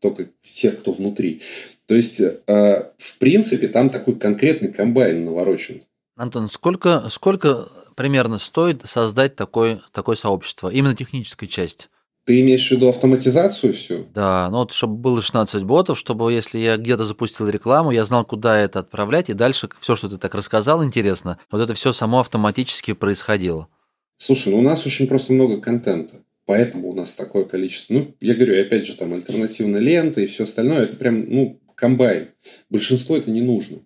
только 0.00 0.26
тех, 0.42 0.80
кто 0.80 0.92
внутри. 0.92 1.40
То 1.86 1.94
есть, 1.94 2.20
э, 2.20 2.90
в 2.98 3.18
принципе, 3.18 3.68
там 3.68 3.88
такой 3.88 4.16
конкретный 4.16 4.70
комбайн 4.70 5.24
наворочен. 5.24 5.80
Антон, 6.14 6.48
сколько, 6.50 7.08
сколько 7.08 7.70
примерно 7.96 8.38
стоит 8.38 8.82
создать 8.84 9.34
такое, 9.34 9.80
такое 9.92 10.16
сообщество, 10.16 10.68
именно 10.68 10.94
техническая 10.94 11.48
часть? 11.48 11.88
Ты 12.24 12.40
имеешь 12.40 12.66
в 12.66 12.70
виду 12.70 12.88
автоматизацию 12.88 13.74
всю? 13.74 14.06
Да, 14.14 14.48
ну 14.50 14.58
вот 14.58 14.72
чтобы 14.72 14.96
было 14.96 15.20
16 15.20 15.62
ботов, 15.64 15.98
чтобы 15.98 16.32
если 16.32 16.58
я 16.58 16.76
где-то 16.76 17.04
запустил 17.04 17.48
рекламу, 17.48 17.90
я 17.90 18.04
знал, 18.04 18.24
куда 18.24 18.58
это 18.58 18.78
отправлять, 18.78 19.28
и 19.28 19.34
дальше 19.34 19.68
все, 19.80 19.94
что 19.94 20.08
ты 20.08 20.16
так 20.16 20.34
рассказал, 20.34 20.82
интересно, 20.82 21.38
вот 21.50 21.60
это 21.60 21.74
все 21.74 21.92
само 21.92 22.20
автоматически 22.20 22.94
происходило. 22.94 23.68
Слушай, 24.16 24.52
ну 24.52 24.60
у 24.60 24.62
нас 24.62 24.86
очень 24.86 25.06
просто 25.06 25.32
много 25.32 25.60
контента. 25.60 26.24
Поэтому 26.46 26.90
у 26.90 26.94
нас 26.94 27.14
такое 27.14 27.44
количество. 27.44 27.94
Ну, 27.94 28.14
я 28.20 28.34
говорю, 28.34 28.60
опять 28.60 28.86
же, 28.86 28.94
там 28.94 29.14
альтернативная 29.14 29.80
лента 29.80 30.20
и 30.20 30.26
все 30.26 30.44
остальное, 30.44 30.84
это 30.84 30.96
прям, 30.96 31.24
ну, 31.26 31.58
комбайн. 31.74 32.28
Большинство 32.68 33.16
это 33.16 33.30
не 33.30 33.40
нужно. 33.40 33.78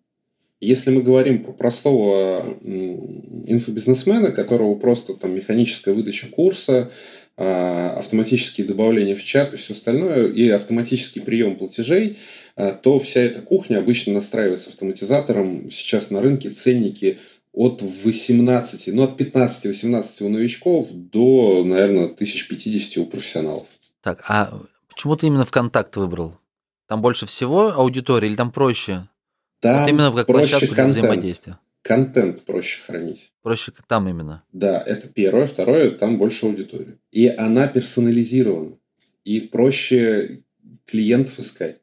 Если 0.60 0.90
мы 0.90 1.02
говорим 1.02 1.44
про 1.44 1.52
простого 1.52 2.42
инфобизнесмена, 2.64 4.32
которого 4.32 4.74
просто 4.74 5.14
там 5.14 5.36
механическая 5.36 5.94
выдача 5.94 6.26
курса, 6.26 6.90
автоматические 7.38 8.66
добавления 8.66 9.14
в 9.14 9.22
чат 9.22 9.52
и 9.52 9.56
все 9.56 9.72
остальное, 9.72 10.26
и 10.26 10.48
автоматический 10.48 11.20
прием 11.20 11.56
платежей, 11.56 12.18
а, 12.56 12.72
то 12.72 12.98
вся 12.98 13.20
эта 13.20 13.40
кухня 13.40 13.78
обычно 13.78 14.14
настраивается 14.14 14.70
автоматизатором. 14.70 15.70
Сейчас 15.70 16.10
на 16.10 16.20
рынке 16.20 16.50
ценники 16.50 17.18
от 17.52 17.82
18, 17.82 18.88
ну 18.94 19.04
от 19.04 19.20
15-18 19.20 20.24
у 20.24 20.28
новичков 20.28 20.88
до, 20.90 21.62
наверное, 21.64 22.06
1050 22.06 22.98
у 22.98 23.06
профессионалов. 23.06 23.66
Так, 24.02 24.22
а 24.28 24.60
почему 24.88 25.16
ты 25.16 25.28
именно 25.28 25.44
ВКонтакт 25.44 25.96
выбрал? 25.96 26.36
Там 26.88 27.02
больше 27.02 27.26
всего 27.26 27.72
аудитории 27.72 28.28
или 28.28 28.36
там 28.36 28.50
проще? 28.50 29.06
Там 29.60 29.80
вот 29.82 29.88
именно 29.88 30.12
как 30.12 30.26
проще 30.26 30.50
площадку 30.50 30.74
контент. 30.74 30.94
для 30.94 31.02
взаимодействия. 31.02 31.58
Контент 31.82 32.42
проще 32.42 32.82
хранить. 32.82 33.32
Проще 33.42 33.72
там 33.86 34.08
именно. 34.08 34.42
Да, 34.52 34.82
это 34.82 35.08
первое. 35.08 35.46
Второе, 35.46 35.90
там 35.90 36.18
больше 36.18 36.46
аудитории. 36.46 36.98
И 37.12 37.28
она 37.28 37.68
персонализирована. 37.68 38.76
И 39.24 39.40
проще 39.40 40.42
клиентов 40.84 41.38
искать. 41.38 41.80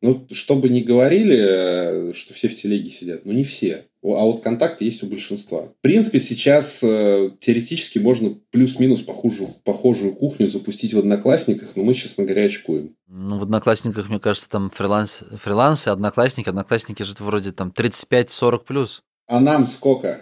Ну, 0.00 0.26
чтобы 0.30 0.68
не 0.68 0.82
говорили, 0.82 1.38
э, 1.38 2.12
что 2.12 2.34
все 2.34 2.48
в 2.48 2.54
телеге 2.54 2.90
сидят, 2.90 3.24
ну 3.24 3.32
не 3.32 3.42
все. 3.42 3.86
А 4.02 4.22
вот 4.24 4.42
контакты 4.42 4.84
есть 4.84 5.02
у 5.02 5.06
большинства. 5.06 5.62
В 5.62 5.80
принципе, 5.80 6.20
сейчас 6.20 6.80
э, 6.82 7.30
теоретически 7.40 7.98
можно 7.98 8.36
плюс-минус 8.50 9.00
похожую, 9.00 9.48
похожую 9.64 10.14
кухню 10.14 10.46
запустить 10.46 10.92
в 10.92 10.98
Одноклассниках, 10.98 11.70
но 11.74 11.84
мы, 11.84 11.94
честно 11.94 12.24
говоря, 12.24 12.44
очкуем. 12.44 12.94
Ну, 13.08 13.38
в 13.38 13.44
Одноклассниках, 13.44 14.10
мне 14.10 14.20
кажется, 14.20 14.46
там 14.50 14.68
фриланс, 14.68 15.20
фрилансы, 15.38 15.88
Одноклассники, 15.88 16.50
Одноклассники 16.50 17.02
же 17.02 17.14
вроде 17.20 17.52
там 17.52 17.72
35-40 17.74 18.64
плюс. 18.66 19.02
А 19.26 19.40
нам 19.40 19.66
сколько? 19.66 20.20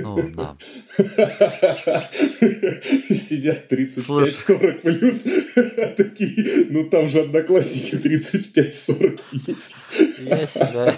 Ну, 0.00 0.16
да. 0.36 0.56
Сидят 3.10 3.70
35-40 3.70 4.80
плюс. 4.80 5.24
Такие, 5.96 6.66
ну 6.70 6.88
там 6.88 7.08
же 7.08 7.22
одноклассники 7.22 7.96
35-40 7.96 9.20
есть. 9.46 9.76
Есть, 10.20 10.54
да. 10.72 10.94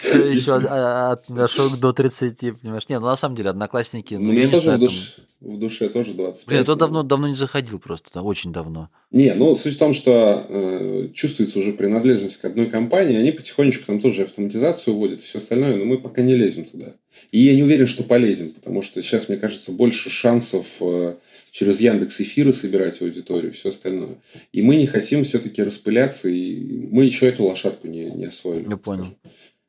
Все 0.00 0.26
еще 0.26 0.54
от 0.54 1.28
мешок 1.28 1.78
до 1.78 1.92
30, 1.92 2.60
понимаешь? 2.60 2.88
Нет, 2.88 3.00
ну 3.00 3.08
на 3.08 3.16
самом 3.16 3.34
деле 3.34 3.50
одноклассники... 3.50 4.14
Ну, 4.14 4.32
мне 4.32 4.46
тоже 4.48 4.72
в, 4.72 4.78
душ, 4.78 5.16
в 5.40 5.58
душе 5.58 5.88
тоже 5.88 6.14
25. 6.14 6.46
Блин, 6.48 6.64
то 6.64 6.76
давно, 6.76 7.02
давно 7.02 7.26
не 7.26 7.34
заходил 7.36 7.80
просто, 7.80 8.10
да, 8.14 8.22
очень 8.22 8.52
давно. 8.52 8.88
Не, 9.12 9.34
ну 9.34 9.54
суть 9.54 9.74
в 9.74 9.78
том, 9.78 9.94
что 9.94 10.44
э, 10.48 11.08
чувствуется 11.14 11.60
уже 11.60 11.72
принадлежность 11.72 12.38
к 12.38 12.44
одной 12.44 12.66
компании, 12.66 13.16
они 13.16 13.30
потихонечку 13.30 13.86
там 13.86 14.00
тоже 14.00 14.22
автоматизацию 14.22 14.94
вводят 14.94 15.20
и 15.20 15.22
все 15.22 15.38
остальное, 15.38 15.76
но 15.76 15.84
мы 15.84 15.98
пока 15.98 16.22
не 16.22 16.34
лезем 16.34 16.64
туда. 16.64 16.94
И 17.30 17.38
я 17.38 17.54
не 17.54 17.62
уверен, 17.62 17.86
что 17.86 18.02
полезем, 18.02 18.50
потому 18.50 18.82
что 18.82 19.00
сейчас, 19.02 19.28
мне 19.28 19.38
кажется, 19.38 19.70
больше 19.70 20.10
шансов 20.10 20.66
э, 20.80 21.14
через 21.52 21.80
Яндекс 21.80 22.20
Эфиры 22.20 22.52
собирать 22.52 23.00
аудиторию 23.00 23.52
и 23.52 23.54
все 23.54 23.68
остальное. 23.68 24.16
И 24.52 24.60
мы 24.60 24.74
не 24.74 24.86
хотим 24.86 25.22
все-таки 25.22 25.62
распыляться, 25.62 26.28
и 26.28 26.88
мы 26.90 27.04
еще 27.04 27.28
эту 27.28 27.44
лошадку 27.44 27.86
не, 27.86 28.10
не 28.10 28.26
освоили. 28.26 28.68
Я 28.68 28.76
понял. 28.76 29.06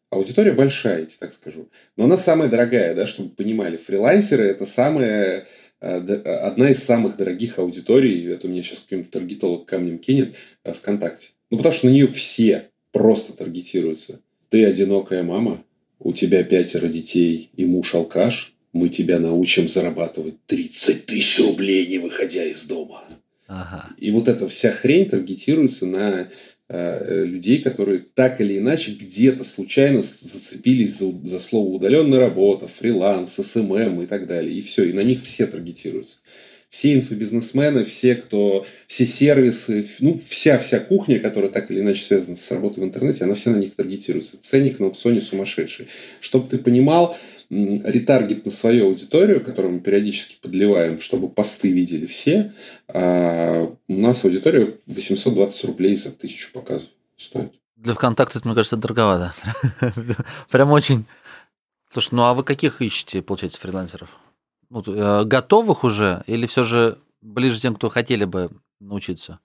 Аудитория 0.09 0.53
большая, 0.53 1.01
я 1.01 1.07
так 1.19 1.33
скажу. 1.33 1.67
Но 1.97 2.05
она 2.05 2.17
самая 2.17 2.47
дорогая, 2.47 2.95
да, 2.95 3.05
чтобы 3.05 3.29
понимали. 3.29 3.75
Фрилансеры– 3.75 4.43
это 4.45 4.65
самая, 4.65 5.45
одна 5.79 6.71
из 6.71 6.83
самых 6.83 7.17
дорогих 7.17 7.59
аудиторий. 7.59 8.25
Это 8.31 8.47
мне 8.47 8.63
сейчас 8.63 8.79
какой-нибудь 8.79 9.11
таргетолог 9.11 9.65
камнем 9.65 9.99
кинет 9.99 10.35
э, 10.63 10.73
ВКонтакте. 10.73 11.29
Ну, 11.49 11.57
потому 11.57 11.73
что 11.73 11.87
на 11.87 11.91
нее 11.91 12.07
все 12.07 12.69
просто 12.91 13.33
таргетируются. 13.33 14.19
Ты 14.49 14.65
одинокая 14.65 15.23
мама, 15.23 15.63
у 15.99 16.13
тебя 16.13 16.43
пятеро 16.43 16.87
детей 16.87 17.49
и 17.55 17.65
муж 17.65 17.93
алкаш, 17.95 18.55
мы 18.73 18.89
тебя 18.89 19.19
научим 19.19 19.67
зарабатывать 19.67 20.35
30 20.45 21.05
тысяч 21.05 21.39
рублей, 21.39 21.87
не 21.87 21.97
выходя 21.97 22.45
из 22.45 22.65
дома. 22.65 23.03
Ага. 23.47 23.89
И 23.97 24.11
вот 24.11 24.27
эта 24.27 24.47
вся 24.47 24.71
хрень 24.71 25.09
таргетируется 25.09 25.85
на 25.85 26.21
э, 26.21 26.27
людей, 26.69 27.61
которые 27.61 28.03
так 28.13 28.41
или 28.41 28.57
иначе 28.57 28.91
где-то 28.91 29.43
случайно 29.45 30.01
зацепились 30.01 30.97
за, 30.97 31.11
за 31.23 31.39
слово 31.39 31.69
удаленная 31.69 32.19
работа, 32.19 32.67
фриланс, 32.67 33.35
SMM 33.35 34.01
и 34.01 34.05
так 34.05 34.27
далее. 34.27 34.53
И 34.53 34.61
все, 34.61 34.83
и 34.83 34.93
на 34.93 35.01
них 35.01 35.23
все 35.23 35.47
таргетируются 35.47 36.17
все 36.69 36.95
инфобизнесмены, 36.95 37.83
все, 37.83 38.15
кто, 38.15 38.65
все 38.87 39.05
сервисы, 39.05 39.87
ну, 39.99 40.17
вся-вся 40.17 40.79
кухня, 40.79 41.19
которая 41.19 41.49
так 41.49 41.71
или 41.71 41.79
иначе 41.79 42.03
связана 42.03 42.35
с 42.35 42.51
работой 42.51 42.81
в 42.81 42.83
интернете, 42.83 43.23
она 43.23 43.35
вся 43.35 43.51
на 43.51 43.57
них 43.57 43.75
таргетируется. 43.75 44.37
Ценник 44.39 44.79
на 44.79 44.87
аукционе 44.87 45.21
сумасшедший. 45.21 45.87
Чтобы 46.19 46.49
ты 46.49 46.57
понимал, 46.57 47.17
ретаргет 47.49 48.45
на 48.45 48.51
свою 48.51 48.87
аудиторию, 48.87 49.43
которую 49.43 49.75
мы 49.75 49.79
периодически 49.79 50.37
подливаем, 50.41 50.99
чтобы 50.99 51.29
посты 51.29 51.71
видели 51.71 52.05
все, 52.05 52.51
а 52.87 53.73
у 53.87 53.93
нас 53.93 54.25
аудитория 54.25 54.77
820 54.85 55.63
рублей 55.65 55.95
за 55.95 56.11
тысячу 56.11 56.51
показов 56.51 56.89
стоит. 57.15 57.53
Для 57.77 57.93
ВКонтакта, 57.93 58.41
мне 58.43 58.55
кажется, 58.55 58.75
дороговато. 58.75 59.33
Прям 60.49 60.71
очень. 60.71 61.05
Слушай, 61.93 62.15
ну 62.15 62.23
а 62.23 62.33
вы 62.33 62.43
каких 62.43 62.81
ищете, 62.81 63.21
получается, 63.21 63.59
фрилансеров? 63.59 64.09
Ну, 64.69 64.83
э, 64.85 65.23
готовых 65.25 65.83
уже 65.83 66.23
или 66.27 66.45
все 66.45 66.63
же 66.63 66.99
ближе 67.21 67.59
тем, 67.59 67.75
кто 67.75 67.89
хотели 67.89 68.25
бы 68.25 68.49
научиться? 68.79 69.39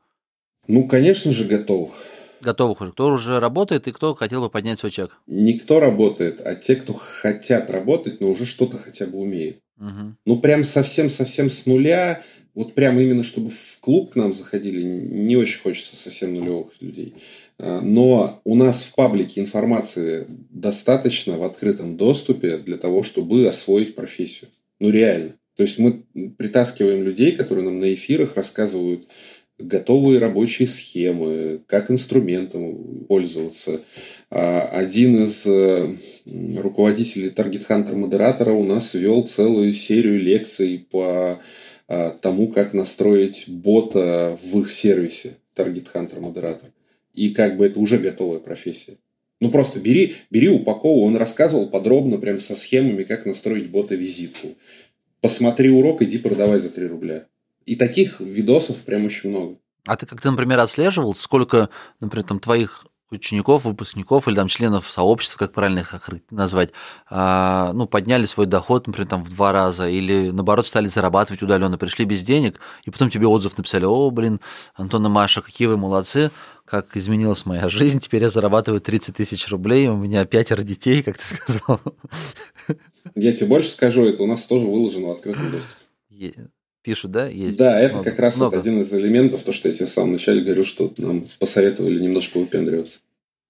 Ну, 0.69 0.87
конечно 0.87 1.33
же, 1.33 1.45
готовых. 1.45 1.93
Готовых 2.41 2.81
уже. 2.81 2.93
Кто 2.93 3.09
уже 3.09 3.41
работает 3.41 3.87
и 3.89 3.93
кто 3.93 4.15
хотел 4.15 4.41
бы 4.41 4.51
поднять 4.51 4.79
свой 4.79 4.91
чек? 4.91 5.19
Никто 5.27 5.81
работает, 5.81 6.41
а 6.45 6.55
те, 6.55 6.77
кто 6.77 6.93
хотят 6.93 7.71
работать, 7.71 8.21
но 8.21 8.31
уже 8.31 8.47
что-то 8.47 8.79
хотя 8.79 9.07
бы 9.07 9.19
умеют. 9.19 9.59
Угу. 9.79 10.17
Ну, 10.27 10.39
прям 10.41 10.65
совсем-совсем 10.65 11.51
с 11.51 11.67
нуля, 11.67 12.23
вот 12.55 12.75
прям 12.75 12.99
именно 13.01 13.25
чтобы 13.25 13.51
в 13.51 13.79
клуб 13.81 14.13
к 14.13 14.17
нам 14.17 14.35
заходили, 14.35 14.83
не 14.83 15.37
очень 15.37 15.61
хочется 15.61 15.97
совсем 15.97 16.35
нулевых 16.35 16.73
людей. 16.81 17.15
А, 17.59 17.81
но 17.81 18.41
у 18.45 18.55
нас 18.55 18.83
в 18.83 18.95
паблике 18.95 19.41
информации 19.41 20.27
достаточно 20.51 21.39
в 21.39 21.45
открытом 21.45 21.97
доступе 21.97 22.59
для 22.59 22.77
того, 22.77 23.03
чтобы 23.03 23.47
освоить 23.47 23.95
профессию. 23.95 24.51
Ну, 24.83 24.91
реально. 24.91 25.37
То 25.55 25.63
есть 25.63 25.79
мы 25.79 26.03
притаскиваем 26.37 27.05
людей, 27.05 27.31
которые 27.37 27.65
нам 27.65 27.79
на 27.79 27.95
эфирах 27.95 28.35
рассказывают 28.35 29.07
готовые 29.57 30.19
рабочие 30.19 30.67
схемы, 30.67 31.61
как 31.69 31.89
инструментом 31.89 33.05
пользоваться. 33.07 33.81
А, 34.29 34.63
один 34.63 35.23
из 35.23 35.47
э, 35.47 35.89
руководителей 36.57 37.29
Target 37.29 37.65
Hunter 37.69 37.95
модератора 37.95 38.55
у 38.55 38.65
нас 38.65 38.95
вел 38.95 39.23
целую 39.23 39.73
серию 39.73 40.19
лекций 40.19 40.85
по 40.91 41.39
а, 41.87 42.11
тому, 42.21 42.49
как 42.49 42.75
настроить 42.75 43.45
бота 43.47 44.37
в 44.43 44.59
их 44.63 44.73
сервисе 44.73 45.35
Target 45.55 45.87
Hunter 45.95 46.19
модератор. 46.19 46.71
И 47.15 47.31
как 47.31 47.57
бы 47.57 47.67
это 47.67 47.79
уже 47.79 47.99
готовая 47.99 48.41
профессия. 48.41 48.97
Ну, 49.43 49.51
просто 49.51 49.81
бери, 49.81 50.15
бери 50.31 50.49
упаковывай. 50.49 51.09
Он 51.09 51.17
рассказывал 51.17 51.69
подробно, 51.69 52.19
прям 52.19 52.39
со 52.39 52.55
схемами, 52.55 53.03
как 53.03 53.27
настроить 53.27 53.71
бота-визитку. 53.71 54.55
Посмотри 55.21 55.69
урок, 55.69 56.01
иди 56.01 56.19
продавай 56.19 56.61
за 56.61 56.71
3 56.71 56.87
рубля. 56.87 57.27
И 57.67 57.75
таких 57.75 58.21
видосов 58.21 58.77
прям 58.83 59.05
очень 59.05 59.31
много. 59.31 59.57
А 59.85 59.97
ты 59.97 60.07
как-то, 60.07 60.31
например, 60.31 60.61
отслеживал, 60.61 61.17
сколько, 61.17 61.71
например, 61.99 62.25
там 62.25 62.39
твоих 62.39 62.87
учеников, 63.13 63.65
выпускников 63.65 64.29
или 64.29 64.35
там 64.35 64.49
членов 64.49 64.91
сообщества, 64.91 65.39
как 65.39 65.53
правильно 65.53 65.81
их 65.81 65.95
назвать, 66.31 66.71
а, 67.09 67.73
ну, 67.73 67.87
подняли 67.87 68.27
свой 68.27 68.47
доход, 68.47 68.87
например, 68.87 69.09
там 69.09 69.25
в 69.25 69.31
два 69.31 69.53
раза, 69.53 69.89
или 69.89 70.31
наоборот 70.31 70.67
стали 70.67 70.89
зарабатывать 70.89 71.43
удаленно, 71.43 71.79
пришли 71.79 72.05
без 72.05 72.23
денег, 72.23 72.61
и 72.85 72.91
потом 72.91 73.11
тебе 73.11 73.27
отзыв 73.27 73.57
написали, 73.57 73.85
о, 73.85 74.11
блин, 74.11 74.41
Антон 74.75 75.07
и 75.07 75.09
Маша, 75.09 75.43
какие 75.43 75.69
вы 75.69 75.77
молодцы, 75.77 76.31
как 76.65 76.97
изменилась 76.97 77.45
моя 77.45 77.69
жизнь, 77.69 78.01
теперь 78.01 78.23
я 78.23 78.31
зарабатываю 78.31 78.81
30 78.81 79.17
тысяч 79.17 79.49
рублей, 79.49 79.89
у 79.89 79.97
меня 79.97 80.25
пятеро 80.25 80.63
детей, 80.63 81.03
как 81.03 81.19
ты 81.19 81.25
сказал. 81.25 81.81
Я 83.15 83.33
тебе 83.33 83.47
больше 83.49 83.71
скажу, 83.71 84.05
это 84.05 84.23
у 84.23 84.27
нас 84.27 84.43
тоже 84.47 84.67
выложено 84.67 85.09
в 85.09 85.13
открытом 85.13 85.51
доступе 85.51 85.83
пишут, 86.83 87.13
да, 87.13 87.29
есть? 87.29 87.59
Да, 87.59 87.79
это 87.79 87.95
много, 87.95 88.11
как 88.11 88.19
раз 88.19 88.37
вот 88.37 88.55
один 88.55 88.81
из 88.81 88.93
элементов, 88.93 89.43
то, 89.43 89.53
что 89.53 89.69
я 89.69 89.75
тебе 89.75 89.87
в 89.87 89.91
самом 89.91 90.13
начале 90.13 90.43
говорю, 90.43 90.65
что 90.65 90.93
нам 90.99 91.25
посоветовали 91.39 92.01
немножко 92.01 92.39
выпендриваться. 92.39 92.99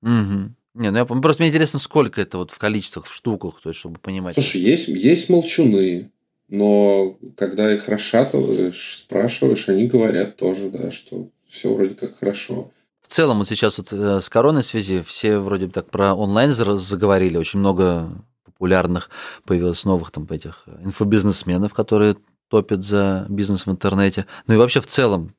Угу. 0.02 0.54
Не, 0.74 0.90
ну 0.90 0.96
я 0.96 1.04
просто 1.04 1.42
мне 1.42 1.50
интересно, 1.50 1.78
сколько 1.78 2.20
это 2.20 2.38
вот 2.38 2.50
в 2.50 2.58
количествах, 2.58 3.06
в 3.06 3.14
штуках, 3.14 3.60
то 3.62 3.68
есть, 3.70 3.80
чтобы 3.80 3.98
понимать. 3.98 4.34
Слушай, 4.34 4.62
есть, 4.62 4.88
есть 4.88 5.28
молчуны, 5.28 6.10
но 6.48 7.16
когда 7.36 7.72
их 7.72 7.88
расшатываешь, 7.88 8.98
спрашиваешь, 8.98 9.68
они 9.68 9.86
говорят 9.86 10.36
тоже, 10.36 10.70
да, 10.70 10.90
что 10.90 11.28
все 11.48 11.72
вроде 11.74 11.94
как 11.94 12.18
хорошо. 12.18 12.70
В 13.02 13.08
целом, 13.08 13.38
вот 13.38 13.48
сейчас 13.48 13.76
вот 13.76 13.92
э, 13.92 14.20
с 14.22 14.28
короной 14.30 14.62
связи 14.62 15.02
все 15.02 15.38
вроде 15.38 15.66
бы 15.66 15.72
так 15.72 15.90
про 15.90 16.14
онлайн 16.14 16.52
заговорили, 16.52 17.36
очень 17.36 17.58
много 17.58 18.10
популярных 18.44 19.10
появилось 19.44 19.84
новых 19.84 20.10
там 20.10 20.26
этих 20.30 20.66
инфобизнесменов, 20.82 21.74
которые 21.74 22.16
топят 22.52 22.84
за 22.84 23.24
бизнес 23.30 23.64
в 23.64 23.70
интернете. 23.70 24.26
Ну 24.46 24.52
и 24.52 24.56
вообще 24.58 24.80
в 24.80 24.86
целом 24.86 25.34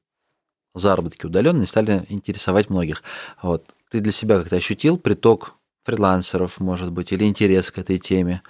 заработки 0.74 1.28
удаленные 1.28 1.68
стали 1.68 2.07
интересовать 2.09 2.72
многих. 2.72 3.03
Вот. 3.43 3.70
Ты 3.91 3.99
для 3.99 4.11
себя 4.11 4.39
как-то 4.39 4.55
ощутил 4.55 4.97
приток 4.97 5.53
фрилансеров, 5.84 6.59
может 6.59 6.91
быть, 6.91 7.11
или 7.11 7.26
интерес 7.26 7.70
к 7.70 7.78
этой 7.78 7.99
теме? 7.99 8.41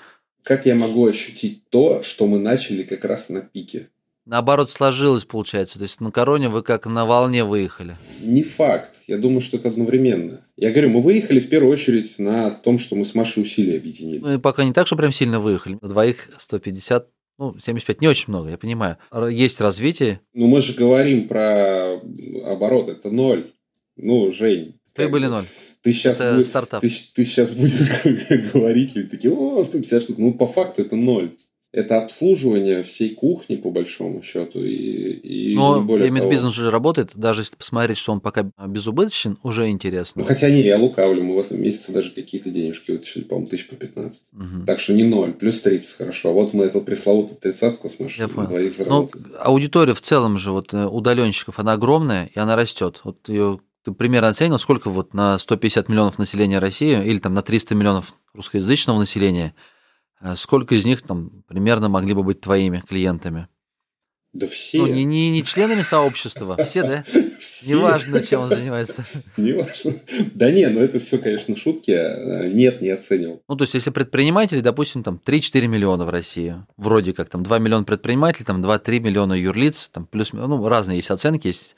Как 0.45 0.65
я 0.65 0.75
могу 0.75 1.05
ощутить 1.05 1.67
то, 1.69 2.03
что 2.03 2.25
мы 2.25 2.39
начали 2.39 2.83
как 2.83 3.03
раз 3.03 3.27
на 3.27 3.41
пике? 3.41 3.89
Наоборот, 4.25 4.71
сложилось, 4.71 5.25
получается. 5.25 5.77
То 5.77 5.83
есть 5.83 5.99
на 5.99 6.09
короне 6.09 6.47
вы 6.47 6.63
как 6.63 6.85
на 6.85 7.05
волне 7.05 7.43
выехали. 7.43 7.97
Не 8.21 8.43
факт. 8.43 8.91
Я 9.07 9.17
думаю, 9.17 9.41
что 9.41 9.57
это 9.57 9.67
одновременно. 9.67 10.39
Я 10.55 10.71
говорю, 10.71 10.91
мы 10.91 11.01
выехали 11.01 11.41
в 11.41 11.49
первую 11.49 11.73
очередь 11.73 12.17
на 12.17 12.49
том, 12.51 12.79
что 12.79 12.95
мы 12.95 13.03
с 13.03 13.13
Машей 13.13 13.43
усилия 13.43 13.75
объединили. 13.75 14.19
Ну 14.19 14.33
и 14.35 14.37
пока 14.37 14.63
не 14.63 14.71
так, 14.71 14.87
что 14.87 14.95
прям 14.95 15.11
сильно 15.11 15.41
выехали. 15.41 15.77
На 15.81 15.89
двоих 15.89 16.29
150 16.37 17.09
ну, 17.51 17.59
75 17.59 18.01
не 18.01 18.07
очень 18.07 18.25
много, 18.27 18.49
я 18.49 18.57
понимаю. 18.57 18.97
Есть 19.29 19.59
развитие. 19.59 20.21
Ну, 20.33 20.47
мы 20.47 20.61
же 20.61 20.73
говорим 20.73 21.27
про 21.27 21.99
оборот, 22.45 22.89
это 22.89 23.09
ноль. 23.11 23.51
Ну, 23.95 24.31
Жень. 24.31 24.79
Прибыли 24.93 25.27
ноль. 25.27 25.45
Ты 25.81 25.91
сейчас, 25.91 26.21
это 26.21 26.35
будешь, 26.35 26.47
стартап. 26.47 26.81
Ты, 26.81 26.89
ты 27.13 27.25
сейчас 27.25 27.53
будешь 27.55 28.51
говорить, 28.53 28.95
люди 28.95 29.09
такие, 29.09 29.33
о, 29.33 29.61
150 29.61 30.03
штук. 30.03 30.17
Ну, 30.17 30.33
по 30.33 30.47
факту 30.47 30.81
это 30.81 30.95
ноль 30.95 31.35
это 31.73 32.03
обслуживание 32.03 32.83
всей 32.83 33.15
кухни, 33.15 33.55
по 33.55 33.71
большому 33.71 34.21
счету. 34.21 34.63
И, 34.63 34.69
и 34.69 35.55
Но 35.55 35.79
не 35.79 35.83
более 35.83 36.13
того. 36.13 36.29
бизнес 36.29 36.51
уже 36.51 36.69
работает, 36.69 37.11
даже 37.15 37.41
если 37.41 37.55
посмотреть, 37.55 37.97
что 37.97 38.11
он 38.11 38.21
пока 38.21 38.47
безубыточен, 38.67 39.39
уже 39.41 39.67
интересно. 39.69 40.21
Ну, 40.21 40.27
хотя 40.27 40.51
не, 40.51 40.61
я 40.61 40.77
лукавлю, 40.77 41.23
мы 41.23 41.35
в 41.35 41.39
этом 41.39 41.59
месяце 41.59 41.91
даже 41.91 42.11
какие-то 42.11 42.51
денежки 42.51 42.91
вытащили, 42.91 43.23
по-моему, 43.23 43.49
тысяч 43.49 43.67
по 43.67 43.75
15. 43.75 44.23
Угу. 44.33 44.65
Так 44.67 44.79
что 44.79 44.93
не 44.93 45.03
ноль, 45.03 45.33
плюс 45.33 45.59
30, 45.61 45.97
хорошо. 45.97 46.29
А 46.29 46.33
вот 46.33 46.53
мы 46.53 46.65
эту 46.65 46.79
пресловутую 46.79 47.39
тридцатку 47.39 47.89
с 47.89 47.99
Машей 47.99 48.27
двоих 48.27 48.75
заработали. 48.75 49.23
Ну, 49.31 49.35
аудитория 49.39 49.93
в 49.93 50.01
целом 50.01 50.37
же, 50.37 50.51
вот 50.51 50.75
э, 50.75 50.85
удаленщиков, 50.85 51.57
она 51.57 51.73
огромная, 51.73 52.29
и 52.35 52.37
она 52.37 52.55
растет. 52.55 53.01
Вот 53.03 53.27
ее 53.27 53.59
ты 53.83 53.91
примерно 53.91 54.29
оценил, 54.29 54.59
сколько 54.59 54.91
вот 54.91 55.15
на 55.15 55.39
150 55.39 55.89
миллионов 55.89 56.19
населения 56.19 56.59
России 56.59 57.03
или 57.03 57.17
там 57.17 57.33
на 57.33 57.41
300 57.41 57.73
миллионов 57.73 58.13
русскоязычного 58.35 58.99
населения– 58.99 59.55
сколько 60.35 60.75
из 60.75 60.85
них 60.85 61.01
там 61.01 61.43
примерно 61.47 61.89
могли 61.89 62.13
бы 62.13 62.23
быть 62.23 62.41
твоими 62.41 62.81
клиентами? 62.87 63.47
Да 64.33 64.47
все. 64.47 64.79
Ну, 64.79 64.87
не, 64.87 65.03
не, 65.03 65.29
не 65.29 65.43
членами 65.43 65.83
сообщества, 65.83 66.57
все, 66.63 66.81
да? 66.81 67.03
Все. 67.39 67.75
Неважно, 67.75 68.23
чем 68.23 68.41
он 68.41 68.49
занимается. 68.49 69.05
Неважно. 69.37 69.93
Да 70.33 70.49
не, 70.49 70.65
ну 70.67 70.79
это 70.79 70.97
все, 70.97 71.17
конечно, 71.17 71.55
шутки. 71.55 71.91
А, 71.91 72.47
нет, 72.47 72.81
не 72.81 72.89
оценил. 72.89 73.43
Ну, 73.47 73.55
то 73.55 73.63
есть, 73.63 73.73
если 73.73 73.91
предприниматели, 73.91 74.61
допустим, 74.61 75.03
там 75.03 75.19
3-4 75.23 75.67
миллиона 75.67 76.05
в 76.05 76.09
России, 76.09 76.55
вроде 76.77 77.13
как 77.13 77.29
там 77.29 77.43
2 77.43 77.59
миллиона 77.59 77.83
предпринимателей, 77.83 78.45
там 78.45 78.63
2-3 78.63 78.99
миллиона 79.01 79.33
юрлиц, 79.33 79.89
там 79.91 80.07
плюс, 80.07 80.33
ну, 80.33 80.67
разные 80.67 80.97
есть 80.97 81.11
оценки, 81.11 81.47
есть 81.47 81.75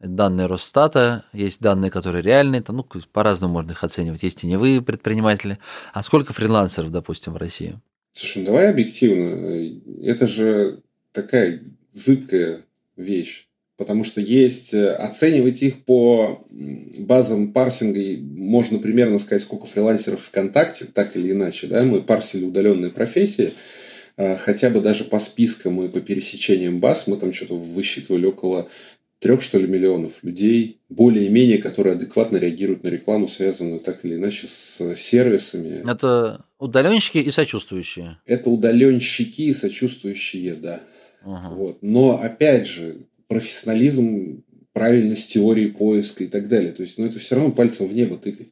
данные 0.00 0.46
Росстата, 0.46 1.24
есть 1.32 1.60
данные, 1.60 1.90
которые 1.90 2.22
реальные, 2.22 2.62
там, 2.62 2.76
ну, 2.76 2.86
по-разному 3.12 3.54
можно 3.54 3.72
их 3.72 3.82
оценивать. 3.82 4.22
Есть 4.22 4.40
теневые 4.40 4.82
предприниматели. 4.82 5.58
А 5.92 6.02
сколько 6.02 6.32
фрилансеров, 6.32 6.92
допустим, 6.92 7.32
в 7.32 7.36
России? 7.36 7.78
Слушай, 8.12 8.38
ну 8.38 8.46
давай 8.46 8.70
объективно. 8.70 9.70
Это 10.02 10.26
же 10.26 10.80
такая 11.12 11.62
зыбкая 11.92 12.60
вещь. 12.96 13.48
Потому 13.76 14.02
что 14.02 14.20
есть 14.20 14.74
э, 14.74 14.90
оценивать 14.90 15.62
их 15.62 15.84
по 15.84 16.44
базам 16.98 17.52
парсинга, 17.52 18.00
можно 18.20 18.80
примерно 18.80 19.20
сказать, 19.20 19.44
сколько 19.44 19.66
фрилансеров 19.66 20.20
ВКонтакте, 20.20 20.86
так 20.86 21.16
или 21.16 21.30
иначе. 21.30 21.68
Да? 21.68 21.84
Мы 21.84 22.02
парсили 22.02 22.44
удаленные 22.44 22.90
профессии, 22.90 23.52
а, 24.16 24.36
хотя 24.36 24.70
бы 24.70 24.80
даже 24.80 25.04
по 25.04 25.20
спискам 25.20 25.80
и 25.80 25.88
по 25.88 26.00
пересечениям 26.00 26.80
баз 26.80 27.06
мы 27.06 27.18
там 27.18 27.32
что-то 27.32 27.54
высчитывали 27.54 28.26
около 28.26 28.68
трех, 29.18 29.42
что 29.42 29.58
ли, 29.58 29.66
миллионов 29.66 30.22
людей, 30.22 30.80
более-менее, 30.88 31.58
которые 31.58 31.94
адекватно 31.94 32.36
реагируют 32.36 32.84
на 32.84 32.88
рекламу, 32.88 33.28
связанную 33.28 33.80
так 33.80 34.04
или 34.04 34.14
иначе 34.14 34.46
с 34.46 34.94
сервисами. 34.94 35.88
Это 35.90 36.44
удаленщики 36.58 37.18
и 37.18 37.30
сочувствующие. 37.30 38.18
Это 38.26 38.50
удаленщики 38.50 39.42
и 39.42 39.52
сочувствующие, 39.52 40.54
да. 40.54 40.80
Ага. 41.22 41.54
Вот. 41.54 41.78
Но, 41.82 42.20
опять 42.22 42.66
же, 42.66 43.06
профессионализм, 43.26 44.44
правильность 44.72 45.32
теории 45.32 45.66
поиска 45.66 46.24
и 46.24 46.28
так 46.28 46.48
далее. 46.48 46.72
То 46.72 46.82
есть, 46.82 46.98
ну, 46.98 47.06
это 47.06 47.18
все 47.18 47.34
равно 47.34 47.50
пальцем 47.50 47.88
в 47.88 47.92
небо 47.92 48.16
тыкать. 48.16 48.48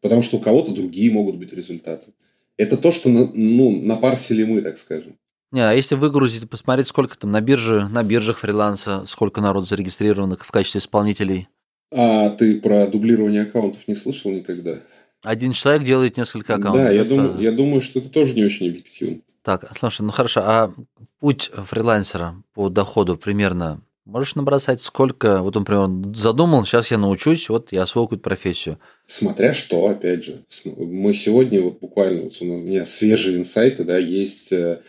Потому 0.00 0.22
что 0.22 0.36
у 0.36 0.40
кого-то 0.40 0.72
другие 0.72 1.10
могут 1.10 1.36
быть 1.36 1.52
результаты. 1.52 2.12
Это 2.56 2.76
то, 2.76 2.92
что 2.92 3.08
ну, 3.08 3.80
напарсили 3.82 4.44
мы, 4.44 4.60
так 4.60 4.78
скажем. 4.78 5.16
Не, 5.52 5.60
а 5.60 5.72
если 5.72 5.96
выгрузить, 5.96 6.48
посмотреть, 6.48 6.86
сколько 6.86 7.18
там 7.18 7.32
на 7.32 7.40
бирже, 7.40 7.88
на 7.88 8.04
биржах 8.04 8.38
фриланса, 8.38 9.04
сколько 9.06 9.40
народу 9.40 9.66
зарегистрированных 9.66 10.44
в 10.44 10.50
качестве 10.50 10.78
исполнителей. 10.78 11.48
А 11.92 12.30
ты 12.30 12.60
про 12.60 12.86
дублирование 12.86 13.42
аккаунтов 13.42 13.88
не 13.88 13.96
слышал 13.96 14.30
никогда? 14.30 14.76
Один 15.22 15.52
человек 15.52 15.82
делает 15.82 16.16
несколько 16.16 16.54
аккаунтов. 16.54 16.84
Да, 16.84 16.90
я 16.90 17.04
думаю, 17.04 17.40
я 17.40 17.50
думаю, 17.50 17.82
что 17.82 17.98
это 17.98 18.08
тоже 18.08 18.34
не 18.34 18.44
очень 18.44 18.68
объективно. 18.68 19.20
Так, 19.42 19.70
слушай, 19.76 20.02
ну 20.02 20.12
хорошо, 20.12 20.40
а 20.44 20.74
путь 21.18 21.50
фрилансера 21.52 22.36
по 22.54 22.68
доходу 22.68 23.16
примерно 23.16 23.80
можешь 24.04 24.34
набросать, 24.34 24.80
сколько, 24.80 25.40
вот 25.40 25.56
он, 25.56 25.62
например, 25.62 26.16
задумал, 26.16 26.64
сейчас 26.64 26.90
я 26.90 26.98
научусь, 26.98 27.48
вот 27.48 27.72
я 27.72 27.82
освою 27.82 28.06
какую-то 28.06 28.24
профессию. 28.24 28.78
Смотря 29.06 29.52
что, 29.52 29.88
опять 29.88 30.24
же. 30.24 30.42
Мы 30.64 31.14
сегодня, 31.14 31.62
вот 31.62 31.80
буквально, 31.80 32.22
вот 32.24 32.32
у 32.40 32.44
меня 32.44 32.86
свежие 32.86 33.38
инсайты, 33.38 33.84
да, 33.84 33.98
есть 33.98 34.52
э, 34.52 34.80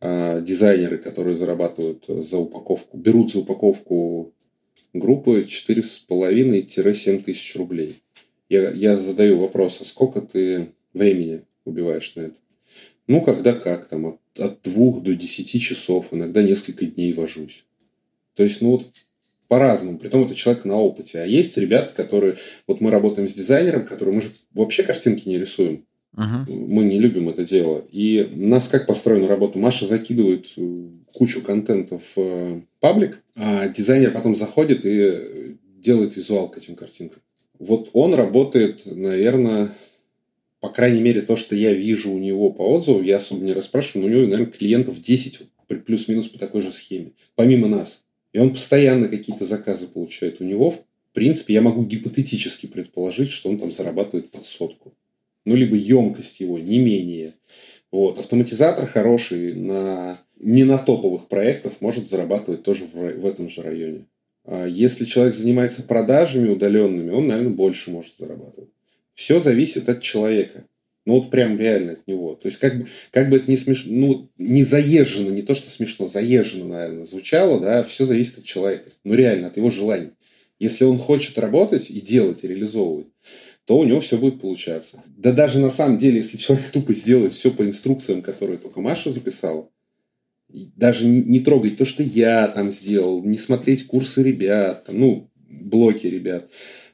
дизайнеры, 0.00 0.98
которые 0.98 1.34
зарабатывают 1.34 2.04
за 2.06 2.38
упаковку, 2.38 2.96
берут 2.98 3.32
за 3.32 3.40
упаковку 3.40 4.32
группы 4.92 5.46
4,5-7 5.48 7.22
тысяч 7.22 7.56
рублей. 7.56 8.02
Я, 8.48 8.70
я 8.70 8.96
задаю 8.96 9.38
вопрос, 9.38 9.80
а 9.80 9.84
сколько 9.84 10.20
ты 10.20 10.68
времени 10.92 11.42
убиваешь 11.64 12.14
на 12.14 12.22
это? 12.22 12.36
Ну, 13.08 13.20
когда 13.20 13.52
как, 13.52 13.88
там, 13.88 14.06
от, 14.06 14.20
от 14.38 14.62
2 14.62 15.00
до 15.00 15.14
10 15.14 15.60
часов, 15.62 16.08
иногда 16.12 16.42
несколько 16.42 16.86
дней 16.86 17.12
вожусь. 17.12 17.64
То 18.34 18.42
есть, 18.42 18.60
ну 18.60 18.72
вот, 18.72 18.90
по-разному. 19.48 19.98
Притом 19.98 20.24
это 20.24 20.34
человек 20.34 20.64
на 20.64 20.76
опыте. 20.76 21.20
А 21.20 21.26
есть 21.26 21.56
ребята, 21.56 21.92
которые... 21.92 22.36
Вот 22.66 22.80
мы 22.80 22.90
работаем 22.90 23.28
с 23.28 23.34
дизайнером, 23.34 23.86
который 23.86 24.12
мы 24.12 24.20
же 24.20 24.32
вообще 24.52 24.82
картинки 24.82 25.28
не 25.28 25.38
рисуем. 25.38 25.85
Угу. 26.16 26.52
Мы 26.52 26.84
не 26.84 26.98
любим 26.98 27.28
это 27.28 27.44
дело. 27.44 27.84
И 27.92 28.28
у 28.32 28.46
нас 28.46 28.68
как 28.68 28.86
построена 28.86 29.28
работа? 29.28 29.58
Маша 29.58 29.86
закидывает 29.86 30.46
э, 30.56 30.88
кучу 31.12 31.42
контента 31.42 31.98
в 31.98 32.12
э, 32.16 32.60
паблик, 32.80 33.22
а 33.36 33.68
дизайнер 33.68 34.12
потом 34.12 34.34
заходит 34.34 34.80
и 34.84 35.56
делает 35.78 36.16
визуал 36.16 36.48
к 36.48 36.56
этим 36.56 36.74
картинкам. 36.74 37.20
Вот 37.58 37.90
он 37.92 38.14
работает, 38.14 38.82
наверное, 38.86 39.70
по 40.60 40.70
крайней 40.70 41.00
мере, 41.00 41.22
то, 41.22 41.36
что 41.36 41.54
я 41.54 41.72
вижу 41.72 42.10
у 42.10 42.18
него 42.18 42.50
по 42.50 42.62
отзыву, 42.62 43.02
я 43.02 43.16
особо 43.16 43.44
не 43.44 43.52
расспрашиваю, 43.52 44.02
но 44.02 44.08
у 44.08 44.16
него, 44.16 44.30
наверное, 44.30 44.52
клиентов 44.52 45.00
10 45.00 45.42
плюс-минус 45.84 46.28
по 46.28 46.38
такой 46.38 46.62
же 46.62 46.72
схеме, 46.72 47.12
помимо 47.34 47.68
нас. 47.68 48.04
И 48.32 48.38
он 48.38 48.50
постоянно 48.50 49.08
какие-то 49.08 49.44
заказы 49.44 49.86
получает. 49.86 50.40
У 50.40 50.44
него, 50.44 50.70
в 50.70 50.80
принципе, 51.12 51.54
я 51.54 51.62
могу 51.62 51.84
гипотетически 51.84 52.66
предположить, 52.66 53.30
что 53.30 53.48
он 53.48 53.58
там 53.58 53.70
зарабатывает 53.70 54.30
под 54.30 54.44
сотку. 54.44 54.92
Ну, 55.46 55.54
либо 55.54 55.76
емкость 55.76 56.40
его 56.40 56.58
не 56.58 56.78
менее. 56.78 57.32
Вот. 57.90 58.18
Автоматизатор 58.18 58.86
хороший 58.86 59.54
на, 59.54 60.18
не 60.38 60.64
на 60.64 60.76
топовых 60.76 61.28
проектах 61.28 61.74
может 61.80 62.06
зарабатывать 62.06 62.62
тоже 62.62 62.86
в, 62.86 62.92
в 62.92 63.24
этом 63.24 63.48
же 63.48 63.62
районе. 63.62 64.06
А 64.44 64.66
если 64.66 65.04
человек 65.04 65.34
занимается 65.34 65.82
продажами 65.82 66.48
удаленными, 66.48 67.10
он, 67.10 67.28
наверное, 67.28 67.52
больше 67.52 67.90
может 67.90 68.16
зарабатывать. 68.16 68.70
Все 69.14 69.40
зависит 69.40 69.88
от 69.88 70.02
человека. 70.02 70.64
Ну 71.06 71.14
вот 71.14 71.30
прям 71.30 71.58
реально 71.58 71.92
от 71.92 72.06
него. 72.06 72.34
То 72.34 72.48
есть 72.48 72.58
как 72.58 72.78
бы, 72.78 72.86
как 73.12 73.30
бы 73.30 73.36
это 73.36 73.50
не 73.50 73.56
смешно, 73.56 73.92
ну 73.92 74.28
не 74.38 74.64
заезжено, 74.64 75.30
не 75.30 75.42
то 75.42 75.54
что 75.54 75.70
смешно, 75.70 76.08
заезжено, 76.08 76.66
наверное, 76.66 77.06
звучало, 77.06 77.60
да, 77.60 77.84
все 77.84 78.04
зависит 78.04 78.38
от 78.38 78.44
человека. 78.44 78.90
Ну 79.04 79.14
реально, 79.14 79.46
от 79.46 79.56
его 79.56 79.70
желаний. 79.70 80.10
Если 80.58 80.84
он 80.84 80.98
хочет 80.98 81.38
работать 81.38 81.90
и 81.90 82.00
делать, 82.00 82.42
и 82.42 82.48
реализовывать, 82.48 83.06
то 83.66 83.78
у 83.78 83.84
него 83.84 84.00
все 84.00 84.16
будет 84.16 84.40
получаться. 84.40 85.02
Да 85.06 85.32
даже 85.32 85.58
на 85.58 85.70
самом 85.70 85.98
деле, 85.98 86.18
если 86.18 86.36
человек 86.36 86.70
тупо 86.70 86.94
сделает 86.94 87.32
все 87.32 87.50
по 87.50 87.64
инструкциям, 87.66 88.22
которые 88.22 88.58
только 88.58 88.80
Маша 88.80 89.10
записала, 89.10 89.68
даже 90.48 91.04
не, 91.04 91.40
трогать 91.40 91.76
то, 91.76 91.84
что 91.84 92.02
я 92.04 92.46
там 92.46 92.70
сделал, 92.70 93.22
не 93.22 93.36
смотреть 93.36 93.86
курсы 93.86 94.22
ребят, 94.22 94.84
там, 94.84 95.00
ну, 95.00 95.30
блоки 95.48 96.06
ребят, 96.06 96.48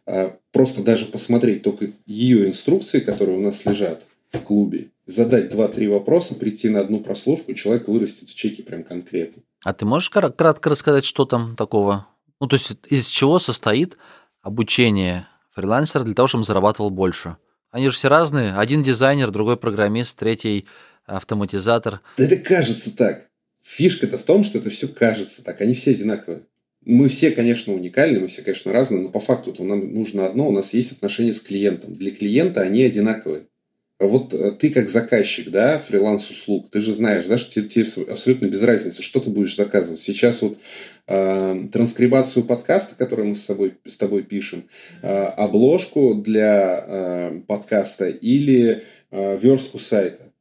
а 0.07 0.37
просто 0.51 0.83
даже 0.83 1.05
посмотреть 1.05 1.63
только 1.63 1.91
ее 2.07 2.49
инструкции, 2.49 3.01
которые 3.01 3.39
у 3.39 3.43
нас 3.43 3.65
лежат 3.67 4.05
в 4.33 4.41
клубе, 4.41 4.89
задать 5.07 5.51
два-три 5.51 5.89
вопроса, 5.89 6.35
прийти 6.35 6.71
на 6.71 6.81
одну 6.81 7.01
прослушку, 7.01 7.53
человек 7.53 7.87
вырастет 7.87 8.31
в 8.31 8.35
чеке 8.35 8.63
прям 8.63 8.83
конкретно. 8.83 9.43
А 9.63 9.75
ты 9.75 9.85
можешь 9.85 10.09
кратко 10.09 10.71
рассказать, 10.71 11.05
что 11.05 11.27
там 11.27 11.55
такого? 11.55 12.07
Ну, 12.41 12.49
то 12.49 12.57
есть 12.57 12.73
из 12.89 13.07
чего 13.07 13.39
состоит 13.39 13.99
обучение 14.41 15.29
фрилансера 15.55 16.05
для 16.05 16.15
того, 16.15 16.29
чтобы 16.29 16.45
зарабатывал 16.45 16.91
больше? 16.91 17.37
Они 17.71 17.87
же 17.87 17.93
все 17.93 18.09
разные. 18.09 18.55
Один 18.55 18.83
дизайнер, 18.83 19.31
другой 19.31 19.57
программист, 19.57 20.19
третий 20.19 20.67
автоматизатор. 21.07 22.01
Да 22.19 22.25
это 22.25 22.37
кажется 22.37 22.95
так. 22.97 23.29
Фишка-то 23.63 24.19
в 24.19 24.25
том, 24.25 24.45
что 24.45 24.59
это 24.59 24.71
все 24.71 24.89
кажется 24.89 25.43
так. 25.43 25.61
Они 25.61 25.75
все 25.75 25.93
одинаковые. 25.93 26.43
Мы 26.85 27.09
все, 27.09 27.31
конечно, 27.31 27.73
уникальны, 27.73 28.19
мы 28.19 28.27
все, 28.27 28.43
конечно, 28.43 28.73
разные, 28.73 29.03
но 29.03 29.09
по 29.09 29.21
факту 29.21 29.55
нам 29.63 29.95
нужно 29.95 30.27
одно, 30.27 30.49
у 30.49 30.53
нас 30.53 30.75
есть 30.75 30.91
отношения 30.91 31.33
с 31.33 31.41
клиентом. 31.41 31.95
Для 31.95 32.11
клиента 32.11 32.61
они 32.61 32.83
одинаковые. 32.83 33.47
А 34.03 34.07
вот 34.07 34.35
э, 34.35 34.51
ты 34.51 34.71
как 34.71 34.89
заказчик, 34.89 35.49
да, 35.49 35.79
фриланс-услуг, 35.79 36.69
ты 36.71 36.81
же 36.81 36.93
знаешь, 36.93 37.25
да, 37.27 37.39
что 37.39 37.53
тебе, 37.53 37.69
тебе 37.69 38.11
абсолютно 38.11 38.47
без 38.47 38.61
разницы, 38.65 39.01
что 39.01 39.21
ты 39.21 39.31
будешь 39.31 39.55
заказывать. 39.55 40.01
Сейчас 40.01 40.43
вот 40.43 40.59
э, 41.07 41.67
транскрибацию 41.71 42.43
подкаста, 42.43 42.97
который 42.97 43.27
мы 43.27 43.37
с, 43.37 43.45
собой, 43.45 43.75
с 43.87 43.97
тобой 43.97 44.25
пишем, 44.25 44.65
э, 45.03 45.07
обложку 45.07 46.17
для 46.17 46.85
э, 46.85 47.41
подкаста 47.47 48.09
или 48.09 48.83
э, 49.13 49.39
верстку 49.39 49.79
сайта. 49.79 50.33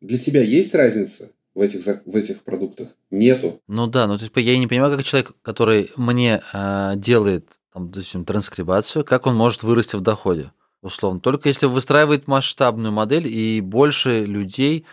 Для 0.00 0.18
тебя 0.18 0.40
есть 0.40 0.74
разница? 0.74 1.28
в 1.54 1.60
этих, 1.60 1.84
в 2.06 2.16
этих 2.16 2.42
продуктах 2.42 2.88
нету. 3.10 3.60
Ну 3.66 3.86
да, 3.88 4.06
ну 4.06 4.16
то 4.16 4.24
есть 4.24 4.32
я 4.36 4.56
не 4.56 4.68
понимаю, 4.68 4.96
как 4.96 5.04
человек, 5.04 5.32
который 5.42 5.90
мне 5.96 6.40
э, 6.54 6.92
делает, 6.96 7.50
там, 7.74 7.90
допустим, 7.90 8.24
транскрибацию, 8.24 9.04
как 9.04 9.26
он 9.26 9.34
может 9.34 9.62
вырасти 9.62 9.96
в 9.96 10.00
доходе, 10.00 10.52
условно. 10.82 11.20
Только 11.20 11.48
если 11.48 11.66
выстраивает 11.66 12.26
масштабную 12.26 12.92
модель 12.92 13.26
и 13.26 13.60
больше 13.60 14.24
людей 14.24 14.84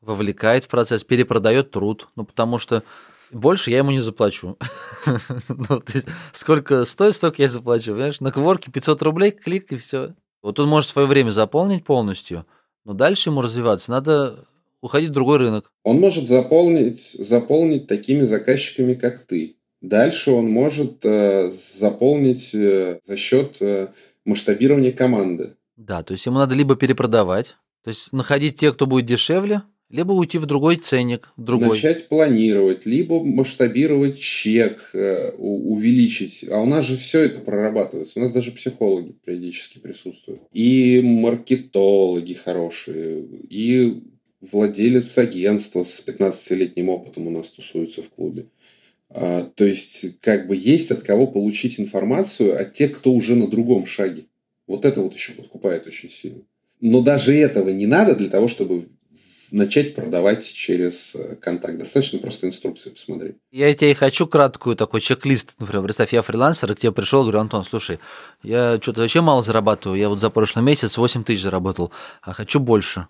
вовлекает 0.00 0.64
в 0.64 0.68
процесс, 0.68 1.04
перепродает 1.04 1.70
труд, 1.70 2.08
ну 2.16 2.24
потому 2.24 2.58
что 2.58 2.82
больше 3.30 3.70
я 3.70 3.78
ему 3.78 3.90
не 3.90 4.00
заплачу. 4.00 4.58
ну, 5.48 5.80
то 5.80 5.92
есть, 5.94 6.06
сколько 6.32 6.84
стоит, 6.84 7.14
столько 7.14 7.42
я 7.42 7.48
заплачу. 7.48 7.92
Понимаешь? 7.92 8.20
На 8.20 8.30
кворке 8.30 8.70
500 8.70 9.02
рублей, 9.02 9.30
клик 9.30 9.72
и 9.72 9.76
все. 9.76 10.14
Вот 10.42 10.60
он 10.60 10.68
может 10.68 10.90
свое 10.90 11.08
время 11.08 11.30
заполнить 11.30 11.84
полностью, 11.84 12.44
но 12.84 12.92
дальше 12.92 13.30
ему 13.30 13.40
развиваться 13.40 13.90
надо 13.90 14.44
уходить 14.82 15.10
в 15.10 15.12
другой 15.12 15.38
рынок. 15.38 15.70
Он 15.84 15.98
может 16.00 16.26
заполнить, 16.26 17.00
заполнить 17.00 17.86
такими 17.86 18.22
заказчиками, 18.22 18.94
как 18.94 19.20
ты. 19.20 19.56
Дальше 19.80 20.30
он 20.32 20.48
может 20.48 21.04
э, 21.04 21.50
заполнить 21.50 22.54
э, 22.54 23.00
за 23.04 23.16
счет 23.16 23.56
э, 23.60 23.88
масштабирования 24.24 24.92
команды. 24.92 25.56
Да, 25.76 26.02
то 26.02 26.12
есть 26.12 26.26
ему 26.26 26.38
надо 26.38 26.54
либо 26.54 26.76
перепродавать, 26.76 27.56
то 27.82 27.88
есть 27.88 28.12
находить 28.12 28.56
тех, 28.56 28.74
кто 28.74 28.86
будет 28.86 29.06
дешевле, 29.06 29.62
либо 29.92 30.12
уйти 30.12 30.38
в 30.38 30.46
другой 30.46 30.76
ценник, 30.76 31.30
в 31.36 31.44
другой. 31.44 31.68
Начать 31.68 32.08
планировать, 32.08 32.86
либо 32.86 33.22
масштабировать 33.22 34.18
чек, 34.18 34.90
э, 34.94 35.32
увеличить. 35.36 36.46
А 36.50 36.60
у 36.60 36.66
нас 36.66 36.86
же 36.86 36.96
все 36.96 37.20
это 37.20 37.40
прорабатывается. 37.40 38.18
У 38.18 38.22
нас 38.22 38.32
даже 38.32 38.52
психологи 38.52 39.14
периодически 39.24 39.78
присутствуют. 39.78 40.40
И 40.52 41.02
маркетологи 41.02 42.32
хорошие, 42.32 43.22
и 43.50 44.02
владелец 44.40 45.16
агентства 45.18 45.84
с 45.84 46.02
15-летним 46.06 46.88
опытом 46.88 47.26
у 47.26 47.30
нас 47.30 47.50
тусуется 47.50 48.02
в 48.02 48.08
клубе. 48.08 48.46
А, 49.14 49.50
то 49.54 49.64
есть, 49.64 50.20
как 50.20 50.46
бы 50.46 50.56
есть 50.56 50.90
от 50.90 51.02
кого 51.02 51.26
получить 51.26 51.78
информацию 51.78 52.58
от 52.60 52.72
тех, 52.72 52.98
кто 52.98 53.12
уже 53.12 53.34
на 53.34 53.46
другом 53.46 53.86
шаге. 53.86 54.24
Вот 54.66 54.84
это 54.84 55.02
вот 55.02 55.14
еще 55.14 55.32
подкупает 55.32 55.86
очень 55.86 56.10
сильно. 56.10 56.42
Но 56.80 57.02
даже 57.02 57.34
этого 57.34 57.68
не 57.70 57.86
надо 57.86 58.14
для 58.14 58.28
того, 58.28 58.48
чтобы 58.48 58.88
начать 59.52 59.94
продавать 59.94 60.50
через 60.50 61.14
э, 61.14 61.36
контакт. 61.36 61.78
Достаточно 61.78 62.18
просто 62.18 62.46
инструкцию 62.46 62.94
посмотреть. 62.94 63.36
Я 63.50 63.72
тебе 63.74 63.90
и 63.90 63.94
хочу 63.94 64.26
краткую 64.26 64.76
такой 64.76 65.00
чек-лист. 65.02 65.56
Например, 65.58 65.84
представь, 65.84 66.12
я 66.12 66.22
фрилансер, 66.22 66.72
и 66.72 66.74
к 66.74 66.78
тебе 66.78 66.92
пришел, 66.92 67.22
говорю, 67.22 67.40
Антон, 67.40 67.64
слушай, 67.64 67.98
я 68.42 68.78
что-то 68.80 69.02
вообще 69.02 69.20
мало 69.20 69.42
зарабатываю. 69.42 69.98
Я 69.98 70.08
вот 70.08 70.20
за 70.20 70.30
прошлый 70.30 70.64
месяц 70.64 70.96
8 70.96 71.24
тысяч 71.24 71.42
заработал, 71.42 71.92
а 72.22 72.32
хочу 72.32 72.60
больше. 72.60 73.08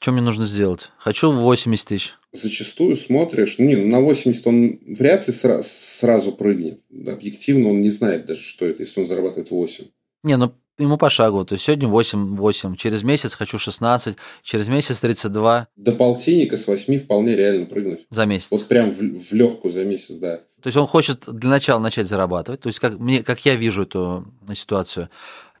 Что 0.00 0.12
мне 0.12 0.22
нужно 0.22 0.46
сделать? 0.46 0.90
Хочу 0.98 1.30
80 1.30 1.88
тысяч. 1.88 2.14
Зачастую 2.36 2.96
смотришь, 2.96 3.56
ну, 3.58 3.66
не, 3.66 3.76
ну, 3.76 3.86
на 3.86 4.00
80 4.00 4.46
он 4.46 4.78
вряд 4.86 5.26
ли 5.26 5.34
сра- 5.34 5.62
сразу 5.62 6.32
прыгнет. 6.32 6.80
Объективно 7.06 7.70
он 7.70 7.82
не 7.82 7.90
знает 7.90 8.26
даже, 8.26 8.42
что 8.42 8.66
это, 8.66 8.82
если 8.82 9.00
он 9.00 9.06
зарабатывает 9.06 9.50
8. 9.50 9.84
Не, 10.22 10.36
ну 10.36 10.52
ему 10.78 10.98
по 10.98 11.10
шагу. 11.10 11.44
То 11.44 11.54
есть 11.54 11.64
сегодня 11.64 11.88
8, 11.88 12.36
8, 12.36 12.76
через 12.76 13.02
месяц 13.02 13.34
хочу 13.34 13.58
16, 13.58 14.16
через 14.42 14.68
месяц 14.68 15.00
32. 15.00 15.68
До 15.76 15.92
полтинника 15.92 16.56
с 16.56 16.66
8 16.66 16.98
вполне 16.98 17.34
реально 17.34 17.66
прыгнуть. 17.66 18.00
За 18.10 18.26
месяц. 18.26 18.50
Вот 18.50 18.66
прям 18.66 18.90
в, 18.90 18.98
в 18.98 19.32
легкую 19.32 19.72
за 19.72 19.84
месяц, 19.84 20.16
да. 20.16 20.40
То 20.62 20.68
есть 20.68 20.76
он 20.76 20.86
хочет 20.86 21.24
для 21.26 21.50
начала 21.50 21.78
начать 21.78 22.08
зарабатывать. 22.08 22.60
То 22.60 22.68
есть 22.68 22.80
как, 22.80 22.98
мне, 22.98 23.22
как 23.22 23.44
я 23.46 23.54
вижу 23.54 23.82
эту 23.82 24.26
ситуацию, 24.54 25.10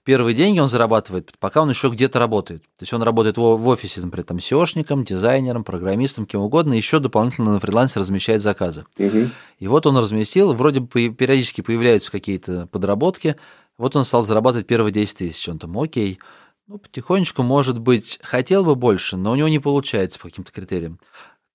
первые 0.06 0.34
деньги 0.34 0.60
он 0.60 0.68
зарабатывает, 0.68 1.32
пока 1.40 1.62
он 1.62 1.68
еще 1.68 1.88
где-то 1.88 2.20
работает. 2.20 2.62
То 2.62 2.82
есть 2.82 2.92
он 2.92 3.02
работает 3.02 3.36
в, 3.36 3.68
офисе, 3.68 4.00
например, 4.00 4.24
там, 4.24 4.36
SEOшником, 4.36 5.04
дизайнером, 5.04 5.64
программистом, 5.64 6.26
кем 6.26 6.42
угодно, 6.42 6.74
еще 6.74 7.00
дополнительно 7.00 7.52
на 7.52 7.60
фрилансе 7.60 7.98
размещает 7.98 8.40
заказы. 8.40 8.86
Угу. 8.98 9.30
И 9.58 9.66
вот 9.66 9.84
он 9.84 9.98
разместил, 9.98 10.52
вроде 10.52 10.80
бы 10.80 11.10
периодически 11.10 11.60
появляются 11.60 12.12
какие-то 12.12 12.68
подработки, 12.68 13.34
вот 13.78 13.96
он 13.96 14.04
стал 14.04 14.22
зарабатывать 14.22 14.68
первые 14.68 14.92
10 14.92 15.18
тысяч, 15.18 15.48
он 15.48 15.58
там, 15.58 15.76
окей, 15.76 16.20
ну, 16.68 16.78
потихонечку, 16.78 17.42
может 17.42 17.80
быть, 17.80 18.20
хотел 18.22 18.64
бы 18.64 18.76
больше, 18.76 19.16
но 19.16 19.32
у 19.32 19.34
него 19.34 19.48
не 19.48 19.58
получается 19.58 20.20
по 20.20 20.28
каким-то 20.28 20.52
критериям. 20.52 21.00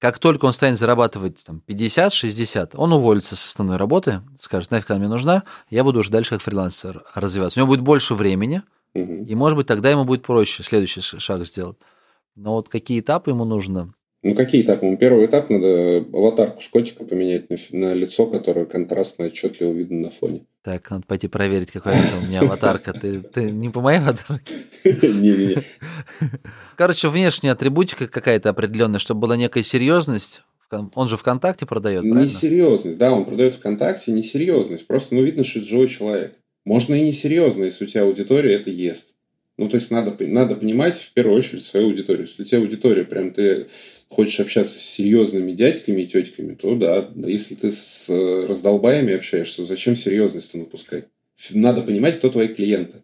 Как 0.01 0.17
только 0.17 0.45
он 0.45 0.53
станет 0.53 0.79
зарабатывать 0.79 1.43
там, 1.45 1.61
50-60, 1.67 2.71
он 2.75 2.91
уволится 2.91 3.35
с 3.35 3.45
основной 3.45 3.77
работы, 3.77 4.21
скажет, 4.39 4.71
нафиг 4.71 4.89
она 4.89 4.97
мне 4.97 5.07
нужна, 5.07 5.43
я 5.69 5.83
буду 5.83 5.99
уже 5.99 6.09
дальше 6.09 6.31
как 6.31 6.41
фрилансер 6.41 7.03
развиваться. 7.13 7.59
У 7.59 7.61
него 7.61 7.67
будет 7.67 7.81
больше 7.81 8.15
времени, 8.15 8.63
угу. 8.95 9.25
и, 9.25 9.35
может 9.35 9.55
быть, 9.57 9.67
тогда 9.67 9.91
ему 9.91 10.03
будет 10.03 10.23
проще 10.23 10.63
следующий 10.63 11.01
шаг 11.01 11.45
сделать. 11.45 11.77
Но 12.35 12.53
вот 12.53 12.67
какие 12.67 12.99
этапы 12.99 13.29
ему 13.29 13.45
нужно? 13.45 13.93
Ну, 14.23 14.35
какие 14.35 14.61
этапы? 14.61 14.85
Ну, 14.85 14.97
первый 14.97 15.25
этап 15.25 15.49
надо 15.49 16.05
аватарку 16.13 16.61
с 16.61 16.67
котика 16.67 17.03
поменять 17.03 17.49
на, 17.49 17.57
на 17.71 17.93
лицо, 17.93 18.27
которое 18.27 18.65
контрастно 18.65 19.25
отчетливо 19.25 19.71
видно 19.71 20.01
на 20.01 20.09
фоне. 20.11 20.45
Так, 20.61 20.91
надо 20.91 21.03
пойти 21.07 21.27
проверить, 21.27 21.71
какая 21.71 21.99
у 22.21 22.27
меня 22.27 22.41
аватарка. 22.41 22.93
Ты, 22.93 23.21
ты 23.21 23.49
не 23.49 23.69
по 23.69 23.81
моей 23.81 23.97
аватарке? 23.97 24.53
Не-не-не. 24.85 25.63
Короче, 26.75 27.07
внешняя 27.09 27.51
атрибутика 27.51 28.07
какая-то 28.07 28.49
определенная, 28.49 28.99
чтобы 28.99 29.21
была 29.21 29.37
некая 29.37 29.63
серьезность 29.63 30.43
Он 30.69 31.07
же 31.07 31.17
ВКонтакте 31.17 31.65
продает, 31.65 32.03
правильно? 32.03 32.23
Несерьезность, 32.23 32.99
да, 32.99 33.11
он 33.11 33.25
продает 33.25 33.55
ВКонтакте, 33.55 34.11
несерьезность. 34.11 34.85
Просто, 34.85 35.15
ну, 35.15 35.23
видно, 35.23 35.43
что 35.43 35.59
это 35.59 35.67
живой 35.67 35.87
человек. 35.87 36.35
Можно 36.63 36.93
и 36.93 37.07
несерьезно, 37.07 37.63
если 37.63 37.85
у 37.85 37.87
тебя 37.87 38.03
аудитория 38.03 38.53
это 38.53 38.69
ест. 38.69 39.15
Ну, 39.57 39.67
то 39.67 39.77
есть, 39.77 39.89
надо, 39.89 40.15
надо 40.19 40.55
понимать, 40.55 40.97
в 40.97 41.13
первую 41.13 41.37
очередь, 41.37 41.65
свою 41.65 41.87
аудиторию. 41.87 42.27
Если 42.27 42.43
у 42.43 42.45
тебя 42.45 42.59
аудитория, 42.59 43.03
прям 43.03 43.33
ты 43.33 43.67
хочешь 44.11 44.39
общаться 44.39 44.77
с 44.77 44.83
серьезными 44.83 45.53
дядьками 45.53 46.01
и 46.01 46.07
тетками, 46.07 46.53
то 46.53 46.75
да, 46.75 47.09
если 47.15 47.55
ты 47.55 47.71
с 47.71 48.09
раздолбаями 48.09 49.13
общаешься, 49.13 49.65
зачем 49.65 49.95
серьезность 49.95 50.53
напускать? 50.53 51.05
Надо 51.51 51.81
понимать, 51.81 52.17
кто 52.17 52.29
твои 52.29 52.49
клиенты. 52.49 53.03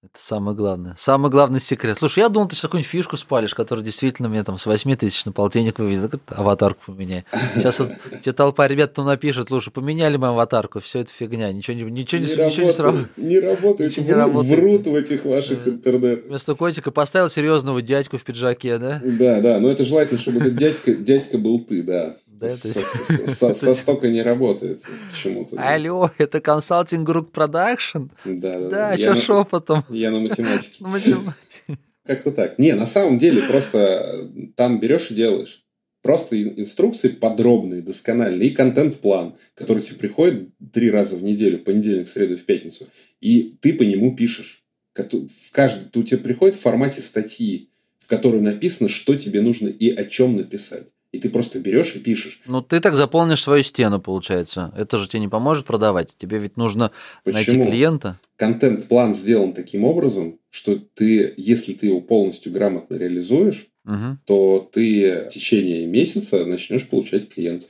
Это 0.00 0.12
самое 0.14 0.56
главное. 0.56 0.94
Самый 0.96 1.28
главный 1.28 1.58
секрет. 1.58 1.98
Слушай, 1.98 2.20
я 2.20 2.28
думал, 2.28 2.46
ты 2.46 2.54
сейчас 2.54 2.62
какую-нибудь 2.62 2.88
фишку 2.88 3.16
спалишь, 3.16 3.52
которая 3.52 3.84
действительно 3.84 4.28
мне 4.28 4.44
там 4.44 4.56
с 4.56 4.64
8 4.64 4.94
тысяч 4.94 5.24
на 5.24 5.32
полтинник 5.32 5.80
выведет. 5.80 6.20
Аватарку 6.28 6.80
поменяй. 6.86 7.24
Сейчас 7.56 7.80
вот 7.80 7.90
тебе 8.22 8.32
толпа 8.32 8.68
ребят 8.68 8.94
там 8.94 9.06
напишет, 9.06 9.48
слушай, 9.48 9.72
поменяли 9.72 10.16
мою 10.16 10.34
аватарку, 10.34 10.78
все 10.78 11.00
это 11.00 11.10
фигня, 11.10 11.50
ничего, 11.52 11.74
ничего, 11.74 11.90
не, 11.90 12.02
ничего, 12.02 12.22
работает, 12.22 12.52
ничего 12.52 12.66
не 12.66 12.72
сработает. 12.72 13.18
Не 13.18 13.40
работает, 13.40 13.90
ничего 13.90 14.04
врут, 14.04 14.16
не 14.16 14.22
работает. 14.22 14.60
врут 14.60 14.86
в 14.86 14.94
этих 14.94 15.24
ваших 15.24 15.66
э, 15.66 15.70
интернет. 15.70 16.26
Вместо 16.26 16.54
котика 16.54 16.92
поставил 16.92 17.28
серьезного 17.28 17.82
дядьку 17.82 18.18
в 18.18 18.24
пиджаке, 18.24 18.78
да? 18.78 19.02
Да, 19.04 19.40
да, 19.40 19.58
но 19.58 19.68
это 19.68 19.84
желательно, 19.84 20.20
чтобы 20.20 20.38
этот 20.38 20.54
дядька, 20.54 20.94
дядька 20.94 21.38
был 21.38 21.58
ты, 21.58 21.82
да. 21.82 22.16
Да, 22.40 22.50
со, 22.50 22.68
со, 22.68 23.54
со 23.54 23.74
столько 23.74 24.08
не 24.08 24.22
работает 24.22 24.82
почему-то. 25.10 25.56
Алло, 25.60 26.12
это 26.18 26.40
консалтинг 26.40 27.04
групп 27.04 27.32
продакшн? 27.32 28.04
Да, 28.24 28.60
да. 28.60 28.68
Да, 28.68 28.96
сейчас 28.96 29.22
шепотом. 29.22 29.84
Я 29.88 30.10
на 30.10 30.20
математике. 30.20 30.84
На 30.84 30.88
математике. 30.88 31.78
Как-то 32.06 32.30
так. 32.30 32.58
Не, 32.58 32.74
на 32.74 32.86
самом 32.86 33.18
деле 33.18 33.42
просто 33.42 34.30
там 34.54 34.78
берешь 34.78 35.10
и 35.10 35.14
делаешь. 35.14 35.64
Просто 36.00 36.40
инструкции 36.40 37.08
подробные, 37.08 37.82
доскональные, 37.82 38.50
и 38.50 38.54
контент-план, 38.54 39.34
который 39.54 39.82
тебе 39.82 39.96
приходит 39.96 40.50
три 40.72 40.92
раза 40.92 41.16
в 41.16 41.22
неделю, 41.24 41.58
в 41.58 41.64
понедельник, 41.64 42.06
в 42.06 42.10
среду 42.10 42.34
и 42.34 42.36
в 42.36 42.44
пятницу, 42.44 42.86
и 43.20 43.56
ты 43.60 43.72
по 43.72 43.82
нему 43.82 44.14
пишешь. 44.14 44.64
В 44.94 45.52
каждый, 45.52 46.00
у 46.00 46.04
тебя 46.04 46.18
приходит 46.18 46.54
в 46.54 46.60
формате 46.60 47.00
статьи, 47.00 47.70
в 47.98 48.06
которой 48.06 48.40
написано, 48.40 48.88
что 48.88 49.16
тебе 49.16 49.40
нужно 49.40 49.68
и 49.68 49.90
о 49.90 50.04
чем 50.04 50.36
написать 50.36 50.86
и 51.12 51.18
ты 51.18 51.30
просто 51.30 51.58
берешь 51.58 51.96
и 51.96 52.00
пишешь. 52.00 52.40
Ну, 52.46 52.60
ты 52.60 52.80
так 52.80 52.94
заполнишь 52.94 53.42
свою 53.42 53.62
стену, 53.62 54.00
получается. 54.00 54.72
Это 54.76 54.98
же 54.98 55.08
тебе 55.08 55.20
не 55.20 55.28
поможет 55.28 55.64
продавать. 55.64 56.10
Тебе 56.18 56.38
ведь 56.38 56.56
нужно 56.56 56.92
Почему? 57.24 57.58
найти 57.58 57.70
клиента. 57.70 58.20
Контент-план 58.36 59.14
сделан 59.14 59.52
таким 59.52 59.84
образом, 59.84 60.38
что 60.50 60.76
ты, 60.76 61.34
если 61.36 61.72
ты 61.72 61.86
его 61.86 62.00
полностью 62.00 62.52
грамотно 62.52 62.96
реализуешь, 62.96 63.68
угу. 63.84 64.18
то 64.26 64.70
ты 64.72 65.26
в 65.26 65.28
течение 65.30 65.86
месяца 65.86 66.44
начнешь 66.44 66.88
получать 66.88 67.32
клиентов. 67.32 67.68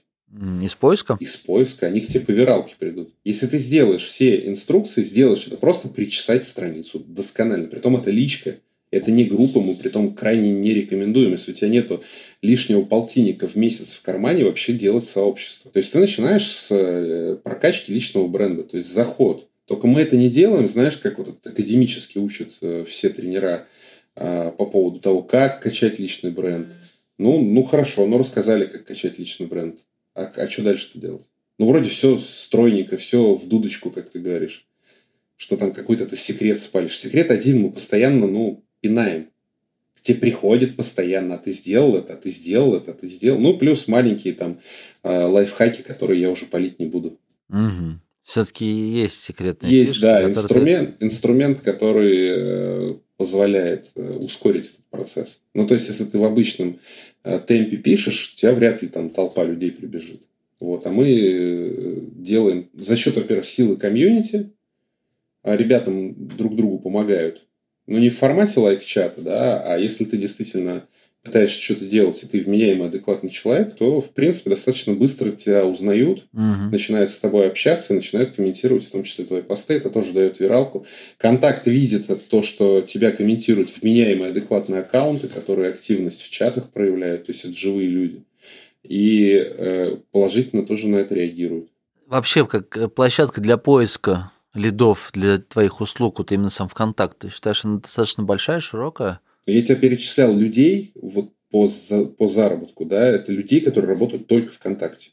Из 0.63 0.75
поиска? 0.75 1.17
Из 1.21 1.37
поиска. 1.37 1.87
Они 1.87 2.01
к 2.01 2.09
тебе 2.09 2.21
по 2.21 2.33
виралке 2.33 2.75
придут. 2.79 3.15
Если 3.25 3.47
ты 3.47 3.57
сделаешь 3.57 4.05
все 4.05 4.47
инструкции, 4.47 5.03
сделаешь 5.03 5.47
это 5.47 5.57
просто 5.57 5.89
причесать 5.89 6.45
страницу 6.45 7.03
досконально. 7.07 7.69
Притом 7.69 7.97
это 7.97 8.11
личка. 8.11 8.57
Это 8.91 9.11
не 9.11 9.25
группа, 9.25 9.61
мы 9.61 9.75
при 9.75 9.89
том 9.89 10.15
крайне 10.15 10.51
не 10.51 10.73
рекомендуем. 10.73 11.33
Если 11.33 11.53
у 11.53 11.55
тебя 11.55 11.69
нету 11.69 12.03
лишнего 12.41 12.83
полтинника 12.83 13.47
в 13.47 13.57
месяц 13.57 13.93
в 13.93 14.03
кармане, 14.03 14.45
вообще 14.45 14.73
делать 14.73 15.07
сообщество. 15.07 15.71
То 15.71 15.79
есть 15.79 15.93
ты 15.93 15.99
начинаешь 15.99 16.47
с 16.47 16.69
э, 16.71 17.37
прокачки 17.43 17.93
личного 17.93 18.29
бренда, 18.29 18.63
то 18.63 18.77
есть 18.77 18.93
заход. 18.93 19.49
Только 19.67 19.87
мы 19.87 20.01
это 20.01 20.17
не 20.17 20.31
делаем, 20.31 20.67
знаешь, 20.67 20.97
как 20.97 21.19
вот 21.19 21.47
академически 21.47 22.19
учат 22.19 22.55
э, 22.63 22.85
все 22.89 23.11
тренера 23.11 23.67
а, 24.21 24.51
по 24.51 24.67
поводу 24.67 24.99
того, 24.99 25.23
как 25.23 25.63
качать 25.63 25.99
личный 25.99 26.33
бренд. 26.33 26.69
Ну, 27.19 27.41
ну 27.41 27.63
хорошо, 27.63 28.07
ну 28.07 28.19
рассказали, 28.19 28.67
как 28.67 28.85
качать 28.85 29.19
личный 29.19 29.47
бренд. 29.47 29.79
А, 30.15 30.25
а 30.25 30.49
что 30.49 30.63
дальше-то 30.63 30.99
делать? 30.99 31.29
Ну, 31.59 31.67
вроде 31.67 31.89
все 31.89 32.17
стройненько, 32.17 32.97
все 32.97 33.35
в 33.35 33.47
дудочку, 33.47 33.91
как 33.91 34.11
ты 34.11 34.19
говоришь. 34.19 34.67
Что 35.37 35.57
там 35.57 35.73
какой-то 35.73 36.07
ты 36.07 36.17
секрет 36.17 36.61
спалишь. 36.61 36.99
Секрет 36.99 37.31
один 37.31 37.61
мы 37.61 37.71
постоянно, 37.71 38.27
ну, 38.27 38.65
пинаем. 38.81 39.29
К 39.95 40.01
тебе 40.01 40.19
приходит 40.19 40.77
постоянно, 40.77 41.35
а 41.35 41.39
ты 41.39 41.53
сделал 41.53 41.97
это, 41.97 42.15
а 42.15 42.17
ты 42.17 42.31
сделал 42.31 42.77
это, 42.77 42.93
а 42.93 42.95
ты 42.95 43.09
сделал. 43.09 43.41
Ну, 43.41 43.59
плюс 43.59 43.89
маленькие 43.89 44.35
там 44.35 44.61
э, 45.03 45.25
лайфхаки, 45.25 45.83
которые 45.83 46.21
я 46.21 46.31
уже 46.31 46.47
палить 46.47 46.79
не 46.79 46.87
буду. 46.87 47.19
Угу. 47.51 48.01
Все-таки 48.29 48.67
есть 48.67 49.23
секретные 49.23 49.73
Есть, 49.73 49.93
фишки, 49.93 50.03
да, 50.03 50.23
инструмент, 50.23 50.99
ты... 50.99 51.07
инструмент, 51.07 51.61
который 51.61 52.29
э, 52.29 52.95
позволяет 53.17 53.91
э, 53.97 54.19
ускорить 54.19 54.67
этот 54.67 54.85
процесс. 54.91 55.41
Ну, 55.55 55.67
то 55.67 55.73
есть, 55.73 55.89
если 55.89 56.05
ты 56.05 56.19
в 56.19 56.25
обычном 56.25 56.79
э, 57.25 57.39
темпе 57.41 57.79
пишешь, 57.79 58.35
тебя 58.35 58.53
вряд 58.53 58.83
ли 58.83 58.89
там 58.89 59.09
толпа 59.11 59.45
людей 59.45 59.73
прибежит. 59.73 60.23
Вот, 60.61 60.87
а 60.87 60.91
мы 60.91 61.09
э, 61.09 62.01
делаем 62.17 62.69
за 62.75 62.97
счет, 62.97 63.17
во-первых, 63.17 63.47
силы 63.47 63.77
комьюнити, 63.77 64.51
а 65.43 65.57
ребятам 65.57 66.15
друг 66.37 66.55
другу 66.55 66.81
помогают 66.81 67.47
ну, 67.89 67.99
не 67.99 68.11
в 68.11 68.17
формате 68.17 68.61
лайк-чата, 68.61 69.23
да, 69.23 69.61
а 69.61 69.79
если 69.79 70.05
ты 70.05 70.19
действительно 70.19 70.85
пытаешься 71.23 71.61
что-то 71.61 71.87
делать, 71.87 72.23
и 72.23 72.27
ты 72.27 72.41
вменяемый, 72.41 72.89
адекватный 72.89 73.31
человек, 73.31 73.75
то, 73.75 74.01
в 74.01 74.11
принципе, 74.11 74.51
достаточно 74.51 74.93
быстро 74.93 75.31
тебя 75.31 75.65
узнают, 75.65 76.27
угу. 76.33 76.71
начинают 76.71 77.11
с 77.11 77.19
тобой 77.19 77.49
общаться, 77.49 77.95
начинают 77.95 78.37
комментировать, 78.37 78.85
в 78.85 78.91
том 78.91 79.03
числе 79.03 79.25
твои 79.25 79.43
посты, 79.43 79.75
это 79.75 79.91
тоже 79.91 80.13
дает 80.13 80.39
виралку. 80.39 80.87
Контакт 81.17 81.67
видит 81.67 82.07
то, 82.29 82.43
что 82.43 82.83
тебя 82.83 83.11
комментируют 83.11 83.71
вменяемые, 83.75 84.31
адекватные 84.31 84.83
аккаунты, 84.83 85.29
которые 85.29 85.71
активность 85.71 86.23
в 86.23 86.31
чатах 86.31 86.71
проявляют, 86.71 87.27
то 87.27 87.33
есть 87.33 87.45
это 87.45 87.55
живые 87.55 87.89
люди. 87.89 88.23
И 88.83 89.33
э, 89.35 89.97
положительно 90.13 90.65
тоже 90.65 90.89
на 90.89 90.97
это 90.97 91.15
реагируют. 91.15 91.69
Вообще, 92.07 92.47
как 92.47 92.77
э, 92.77 92.89
площадка 92.89 93.41
для 93.41 93.57
поиска 93.57 94.31
лидов 94.55 95.11
для 95.13 95.39
твоих 95.39 95.81
услуг, 95.81 96.19
вот 96.19 96.33
именно 96.33 96.51
сам 96.51 96.69
ВКонтакт, 96.69 97.19
ты 97.19 97.31
считаешь, 97.31 97.65
она 97.65 97.79
достаточно 97.79 98.25
большая, 98.25 98.61
широкая? 98.61 99.21
Я 99.47 99.63
тебя 99.63 99.77
перечислял 99.77 100.37
людей 100.37 100.93
вот 101.01 101.33
по, 101.51 101.69
по 102.19 102.29
заработку, 102.29 102.85
да, 102.85 103.07
это 103.07 103.33
людей, 103.33 103.61
которые 103.61 103.91
работают 103.91 104.27
только 104.27 104.53
ВКонтакте. 104.53 105.11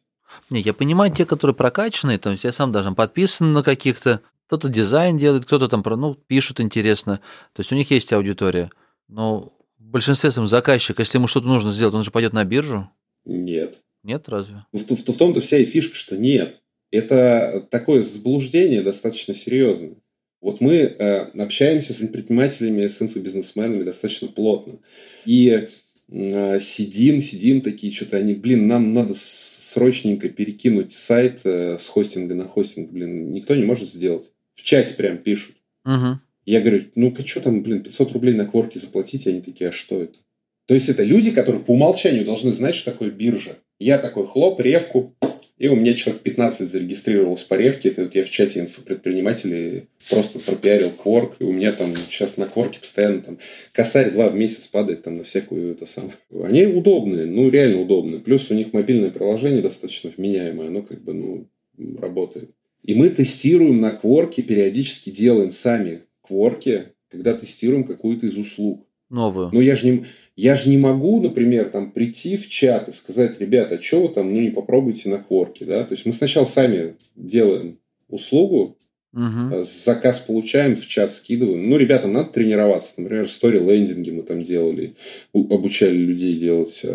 Не, 0.50 0.60
я 0.60 0.74
понимаю, 0.74 1.14
те, 1.14 1.26
которые 1.26 1.56
прокачанные, 1.56 2.18
то 2.18 2.32
есть 2.32 2.44
я 2.44 2.52
сам 2.52 2.72
даже 2.72 2.92
подписан 2.92 3.54
на 3.54 3.64
каких-то, 3.64 4.22
кто-то 4.48 4.68
дизайн 4.68 5.18
делает, 5.18 5.46
кто-то 5.46 5.68
там, 5.68 5.84
ну, 5.86 6.16
пишут 6.16 6.60
интересно, 6.60 7.22
то 7.54 7.62
есть 7.62 7.72
у 7.72 7.76
них 7.76 7.92
есть 7.92 8.12
аудитория, 8.12 8.70
но 9.08 9.54
в 9.80 9.86
большинстве 9.86 10.32
своем 10.32 10.48
заказчик, 10.48 11.00
если 11.00 11.18
ему 11.18 11.28
что-то 11.28 11.48
нужно 11.48 11.72
сделать, 11.72 11.96
он 11.96 12.04
же 12.04 12.12
пойдет 12.12 12.34
на 12.34 12.44
биржу? 12.44 12.90
Нет. 13.24 13.82
Нет, 14.04 14.28
разве? 14.28 14.66
В, 14.72 14.78
в, 14.78 15.14
в 15.14 15.18
том-то 15.18 15.42
вся 15.42 15.58
и 15.58 15.66
фишка, 15.66 15.96
что 15.96 16.18
нет 16.18 16.62
это 16.96 17.68
такое 17.70 18.02
заблуждение 18.02 18.82
достаточно 18.82 19.34
серьезное. 19.34 19.96
Вот 20.42 20.62
мы 20.62 20.76
э, 20.76 21.18
общаемся 21.42 21.94
с 21.94 22.06
предпринимателями, 22.08 22.88
с 22.88 23.02
инфобизнесменами 23.02 23.84
достаточно 23.84 24.28
плотно. 24.28 24.78
И 25.26 25.70
э, 26.10 26.60
сидим, 26.60 27.22
сидим 27.22 27.62
такие, 27.62 27.92
что-то 27.92 28.18
они, 28.18 28.36
блин, 28.36 28.68
нам 28.68 28.94
надо 28.94 29.14
срочненько 29.16 30.30
перекинуть 30.30 30.94
сайт 30.94 31.42
э, 31.44 31.78
с 31.80 31.88
хостинга 31.88 32.36
на 32.36 32.48
хостинг, 32.48 32.92
блин, 32.92 33.32
никто 33.32 33.56
не 33.56 33.64
может 33.64 33.90
сделать. 33.90 34.30
В 34.54 34.64
чате 34.64 34.94
прям 34.94 35.18
пишут. 35.18 35.56
Угу. 35.84 36.20
Я 36.46 36.62
говорю, 36.62 36.84
ну-ка, 36.94 37.26
что 37.26 37.42
там, 37.42 37.64
блин, 37.64 37.82
500 37.82 38.12
рублей 38.12 38.36
на 38.36 38.46
кворке 38.46 38.80
заплатить? 38.80 39.26
Они 39.26 39.42
такие, 39.42 39.70
а 39.70 39.74
что 39.74 40.02
это? 40.02 40.20
То 40.68 40.76
есть 40.76 40.90
это 40.90 41.04
люди, 41.04 41.32
которые 41.32 41.64
по 41.64 41.72
умолчанию 41.72 42.24
должны 42.24 42.52
знать, 42.52 42.76
что 42.76 42.92
такое 42.92 43.10
биржа. 43.10 43.58
Я 43.80 43.98
такой 43.98 44.26
хлоп, 44.28 44.62
ревку, 44.62 45.16
и 45.58 45.70
у 45.70 45.76
меня 45.76 45.94
человек 45.94 46.22
15 46.24 46.68
зарегистрировалось 46.68 47.44
по 47.44 47.54
ревке. 47.54 47.90
Это 47.90 48.04
вот 48.04 48.16
я 48.16 48.26
в 48.26 48.30
чате 48.30 48.60
инфопредпринимателей 48.60 49.88
просто 50.10 50.40
пропиарил 50.40 50.92
кворк. 50.92 51.38
И 51.40 51.46
у 51.46 51.54
меня 51.54 51.72
там 51.72 51.96
сейчас 51.96 52.36
на 52.36 52.46
кворке 52.46 52.82
постоянно 52.82 53.22
там 53.22 53.38
косарь 53.72 54.12
два 54.12 54.30
в 54.30 54.36
месяц 54.36 54.68
падает 54.68 55.04
там 55.04 55.18
на 55.18 55.24
всякую 55.24 55.72
это 55.72 55.86
самое. 55.86 56.14
Они 56.44 56.66
удобные, 56.66 57.26
ну 57.26 57.50
реально 57.50 57.82
удобные. 57.82 58.20
Плюс 58.20 58.52
у 58.52 58.54
них 58.54 58.74
мобильное 58.74 59.12
приложение 59.12 59.62
достаточно 59.62 60.12
вменяемое. 60.16 60.68
Оно 60.68 60.82
как 60.82 61.02
бы 61.02 61.14
ну, 61.14 61.48
работает. 62.02 62.50
И 62.84 62.94
мы 62.94 63.10
тестируем 63.10 63.80
на 63.80 63.92
кворке, 63.92 64.42
периодически 64.42 65.10
делаем 65.10 65.54
сами 65.54 66.02
кворки, 66.22 66.90
когда 67.10 67.34
тестируем 67.34 67.86
какую-то 67.86 68.26
из 68.26 68.38
услуг 68.38 68.86
новую. 69.10 69.50
Ну, 69.52 69.62
я 69.62 69.76
же 69.76 69.90
не, 69.90 70.06
я 70.36 70.56
же 70.56 70.70
не 70.70 70.78
могу, 70.78 71.22
например, 71.22 71.70
там, 71.70 71.92
прийти 71.92 72.38
в 72.38 72.50
чат 72.50 72.90
и 72.90 72.94
сказать, 72.94 73.40
ребята, 73.40 73.76
а 73.76 73.82
что 73.82 74.02
вы 74.02 74.10
там, 74.10 74.34
ну, 74.34 74.42
не 74.42 74.50
попробуйте 74.50 75.10
на 75.10 75.20
кворке, 75.20 75.66
да? 75.66 75.84
То 75.84 75.94
есть, 75.94 76.06
мы 76.06 76.14
сначала 76.14 76.46
сами 76.46 76.96
делаем 77.16 77.80
услугу, 78.10 78.78
угу. 79.14 79.64
заказ 79.64 80.20
получаем, 80.20 80.76
в 80.76 80.86
чат 80.86 81.12
скидываем. 81.12 81.70
Ну, 81.70 81.78
ребятам 81.78 82.14
надо 82.14 82.32
тренироваться. 82.32 83.02
Например, 83.02 83.28
стори-лендинги 83.30 84.12
мы 84.12 84.24
там 84.24 84.44
делали, 84.44 84.96
обучали 85.34 85.96
людей 85.96 86.38
делать, 86.38 86.86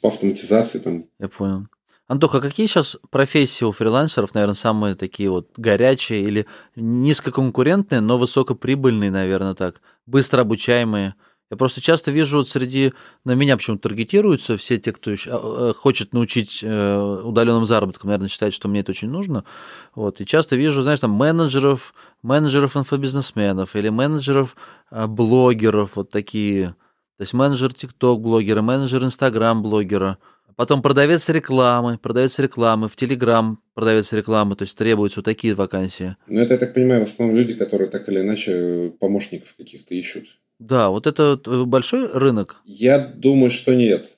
по 0.00 0.08
автоматизации 0.08 0.78
там. 0.78 1.04
Я 1.18 1.28
понял. 1.28 1.66
Антоха, 2.06 2.42
какие 2.42 2.66
сейчас 2.66 2.98
профессии 3.10 3.64
у 3.64 3.72
фрилансеров, 3.72 4.34
наверное, 4.34 4.54
самые 4.54 4.94
такие 4.94 5.30
вот 5.30 5.48
горячие 5.56 6.22
или 6.22 6.46
низкоконкурентные, 6.76 8.02
но 8.02 8.18
высокоприбыльные, 8.18 9.10
наверное, 9.10 9.54
так, 9.54 9.80
быстро 10.04 10.42
обучаемые? 10.42 11.14
Я 11.50 11.56
просто 11.58 11.80
часто 11.80 12.10
вижу 12.10 12.38
вот 12.38 12.48
среди, 12.48 12.94
на 13.24 13.34
меня 13.34 13.56
почему-то 13.56 13.88
таргетируются 13.88 14.56
все 14.56 14.78
те, 14.78 14.92
кто 14.92 15.10
еще, 15.10 15.30
а, 15.30 15.36
а, 15.70 15.74
хочет 15.74 16.14
научить 16.14 16.60
э, 16.62 17.20
удаленным 17.22 17.66
заработкам, 17.66 18.08
наверное, 18.08 18.28
считает, 18.28 18.54
что 18.54 18.68
мне 18.68 18.80
это 18.80 18.92
очень 18.92 19.10
нужно. 19.10 19.44
Вот. 19.94 20.20
И 20.20 20.26
часто 20.26 20.56
вижу, 20.56 20.82
знаешь, 20.82 21.00
там 21.00 21.10
менеджеров, 21.10 21.92
менеджеров 22.22 22.76
инфобизнесменов 22.76 23.76
или 23.76 23.90
менеджеров 23.90 24.56
а, 24.90 25.06
блогеров, 25.06 25.96
вот 25.96 26.10
такие. 26.10 26.76
То 27.18 27.22
есть 27.22 27.34
менеджер 27.34 27.74
ТикТок 27.74 28.20
блогера, 28.20 28.62
менеджер 28.62 29.04
Инстаграм 29.04 29.62
блогера, 29.62 30.18
потом 30.56 30.80
продавец 30.80 31.28
рекламы, 31.28 31.98
продавец 31.98 32.38
рекламы, 32.38 32.88
в 32.88 32.96
Телеграм 32.96 33.60
продавец 33.74 34.12
рекламы, 34.12 34.56
то 34.56 34.62
есть 34.62 34.76
требуются 34.76 35.20
вот 35.20 35.26
такие 35.26 35.54
вакансии. 35.54 36.16
Ну, 36.26 36.40
это, 36.40 36.54
я 36.54 36.58
так 36.58 36.74
понимаю, 36.74 37.00
в 37.00 37.04
основном 37.04 37.36
люди, 37.36 37.54
которые 37.54 37.90
так 37.90 38.08
или 38.08 38.20
иначе 38.20 38.92
помощников 38.98 39.54
каких-то 39.56 39.94
ищут. 39.94 40.24
Да, 40.64 40.88
вот 40.88 41.06
это 41.06 41.36
большой 41.66 42.10
рынок? 42.10 42.62
Я 42.64 42.98
думаю, 42.98 43.50
что 43.50 43.74
нет. 43.74 44.08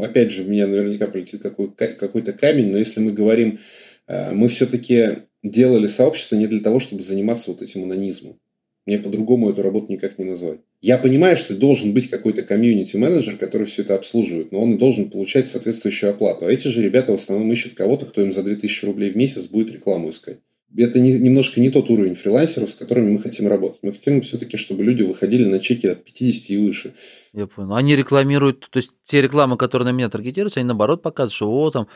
Опять 0.00 0.32
же, 0.32 0.44
меня 0.44 0.66
наверняка 0.66 1.06
прилетит 1.06 1.42
какой-то 1.42 2.32
камень, 2.32 2.72
но 2.72 2.78
если 2.78 3.00
мы 3.00 3.12
говорим, 3.12 3.60
э, 4.08 4.32
мы 4.32 4.48
все-таки 4.48 5.18
делали 5.44 5.86
сообщество 5.86 6.34
не 6.34 6.48
для 6.48 6.58
того, 6.58 6.80
чтобы 6.80 7.02
заниматься 7.02 7.52
вот 7.52 7.62
этим 7.62 7.84
анонизмом. 7.84 8.40
Мне 8.84 8.98
по-другому 8.98 9.50
эту 9.50 9.62
работу 9.62 9.92
никак 9.92 10.18
не 10.18 10.24
назвать. 10.24 10.58
Я 10.80 10.98
понимаю, 10.98 11.36
что 11.36 11.54
должен 11.54 11.92
быть 11.94 12.10
какой-то 12.10 12.42
комьюнити-менеджер, 12.42 13.36
который 13.36 13.68
все 13.68 13.82
это 13.82 13.94
обслуживает, 13.94 14.50
но 14.50 14.60
он 14.60 14.78
должен 14.78 15.08
получать 15.08 15.48
соответствующую 15.48 16.10
оплату. 16.10 16.46
А 16.46 16.52
эти 16.52 16.66
же 16.66 16.82
ребята 16.82 17.12
в 17.12 17.14
основном 17.14 17.52
ищут 17.52 17.74
кого-то, 17.74 18.06
кто 18.06 18.22
им 18.22 18.32
за 18.32 18.42
2000 18.42 18.86
рублей 18.86 19.10
в 19.10 19.16
месяц 19.16 19.46
будет 19.46 19.72
рекламу 19.72 20.10
искать 20.10 20.38
это 20.76 21.00
не, 21.00 21.18
немножко 21.18 21.60
не 21.60 21.70
тот 21.70 21.90
уровень 21.90 22.14
фрилансеров, 22.14 22.70
с 22.70 22.74
которыми 22.74 23.10
мы 23.10 23.18
хотим 23.18 23.48
работать. 23.48 23.80
Мы 23.82 23.92
хотим 23.92 24.22
все-таки, 24.22 24.56
чтобы 24.56 24.82
люди 24.82 25.02
выходили 25.02 25.44
на 25.44 25.58
чеки 25.58 25.86
от 25.86 26.04
50 26.04 26.50
и 26.50 26.56
выше. 26.58 26.94
Я 27.32 27.46
понял. 27.46 27.74
Они 27.74 27.96
рекламируют, 27.96 28.68
то 28.70 28.78
есть 28.78 28.90
те 29.04 29.20
рекламы, 29.20 29.56
которые 29.56 29.86
на 29.86 29.92
меня 29.92 30.08
таргетируются, 30.08 30.60
они 30.60 30.66
наоборот 30.66 31.02
показывают, 31.02 31.34
что 31.34 31.50
о, 31.50 31.70
там, 31.70 31.88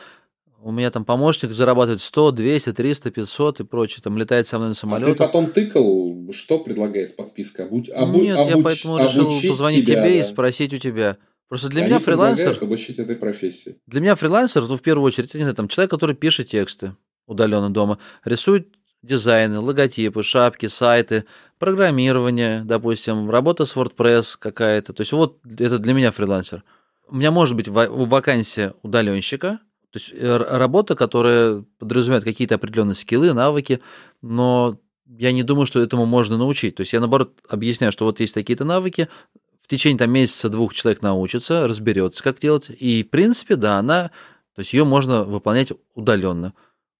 у 0.61 0.71
меня 0.71 0.91
там 0.91 1.05
помощник 1.05 1.51
зарабатывает 1.51 2.01
100, 2.01 2.31
200, 2.31 2.73
300, 2.73 3.11
500 3.11 3.59
и 3.59 3.63
прочее, 3.63 4.01
там 4.03 4.17
летает 4.17 4.47
со 4.47 4.57
мной 4.57 4.69
на 4.69 4.75
самолете. 4.75 5.11
А 5.11 5.13
ты 5.13 5.19
потом 5.19 5.51
тыкал, 5.51 6.31
что 6.31 6.59
предлагает 6.59 7.15
подписка? 7.15 7.63
Обуч... 7.63 7.89
Обу... 7.89 8.21
Нет, 8.21 8.37
обуч... 8.37 8.55
я 8.55 8.61
поэтому 8.61 8.97
решил 8.99 9.31
позвонить 9.49 9.85
тебя, 9.85 10.03
тебе 10.03 10.13
да. 10.13 10.19
и 10.19 10.23
спросить 10.23 10.73
у 10.73 10.77
тебя. 10.77 11.17
Просто 11.47 11.69
для 11.69 11.81
Они 11.83 11.91
меня 11.91 11.99
фрилансер... 11.99 12.57
обучить 12.61 12.99
этой 12.99 13.15
профессии. 13.15 13.77
Для 13.87 14.01
меня 14.01 14.15
фрилансер, 14.15 14.67
ну, 14.67 14.75
в 14.75 14.81
первую 14.81 15.05
очередь, 15.05 15.33
не 15.33 15.41
знаю, 15.41 15.55
там, 15.55 15.69
человек, 15.69 15.91
который 15.91 16.15
пишет 16.15 16.49
тексты 16.49 16.93
удаленно 17.27 17.69
дома, 17.69 17.99
рисует 18.25 18.69
дизайны, 19.03 19.59
логотипы, 19.59 20.23
шапки, 20.23 20.67
сайты, 20.67 21.25
программирование, 21.59 22.63
допустим, 22.63 23.29
работа 23.29 23.65
с 23.65 23.75
WordPress 23.75 24.37
какая-то. 24.39 24.93
То 24.93 25.01
есть 25.01 25.11
вот 25.11 25.39
это 25.59 25.77
для 25.77 25.93
меня 25.93 26.11
фрилансер. 26.11 26.63
У 27.07 27.15
меня 27.15 27.31
может 27.31 27.55
быть 27.55 27.67
вакансия 27.67 28.73
удаленщика, 28.81 29.59
то 29.91 29.99
есть 29.99 30.11
э, 30.13 30.37
работа, 30.37 30.95
которая 30.95 31.63
подразумевает 31.79 32.25
какие-то 32.25 32.55
определенные 32.55 32.95
скиллы, 32.95 33.33
навыки, 33.33 33.81
но 34.21 34.77
я 35.07 35.31
не 35.31 35.43
думаю, 35.43 35.65
что 35.65 35.79
этому 35.79 36.05
можно 36.05 36.37
научить. 36.37 36.75
То 36.75 36.81
есть 36.81 36.91
я, 36.91 36.99
наоборот, 36.99 37.33
объясняю, 37.47 37.93
что 37.93 38.05
вот 38.05 38.19
есть 38.19 38.33
такие-то 38.33 38.65
навыки, 38.65 39.07
в 39.61 39.67
течение 39.67 39.97
там, 39.97 40.11
месяца-двух 40.11 40.73
человек 40.73 41.01
научится, 41.01 41.67
разберется, 41.67 42.23
как 42.23 42.39
делать, 42.39 42.69
и, 42.69 43.03
в 43.03 43.09
принципе, 43.09 43.55
да, 43.55 43.79
она, 43.79 44.11
то 44.55 44.59
есть 44.59 44.73
ее 44.73 44.85
можно 44.85 45.23
выполнять 45.23 45.71
удаленно. 45.93 46.53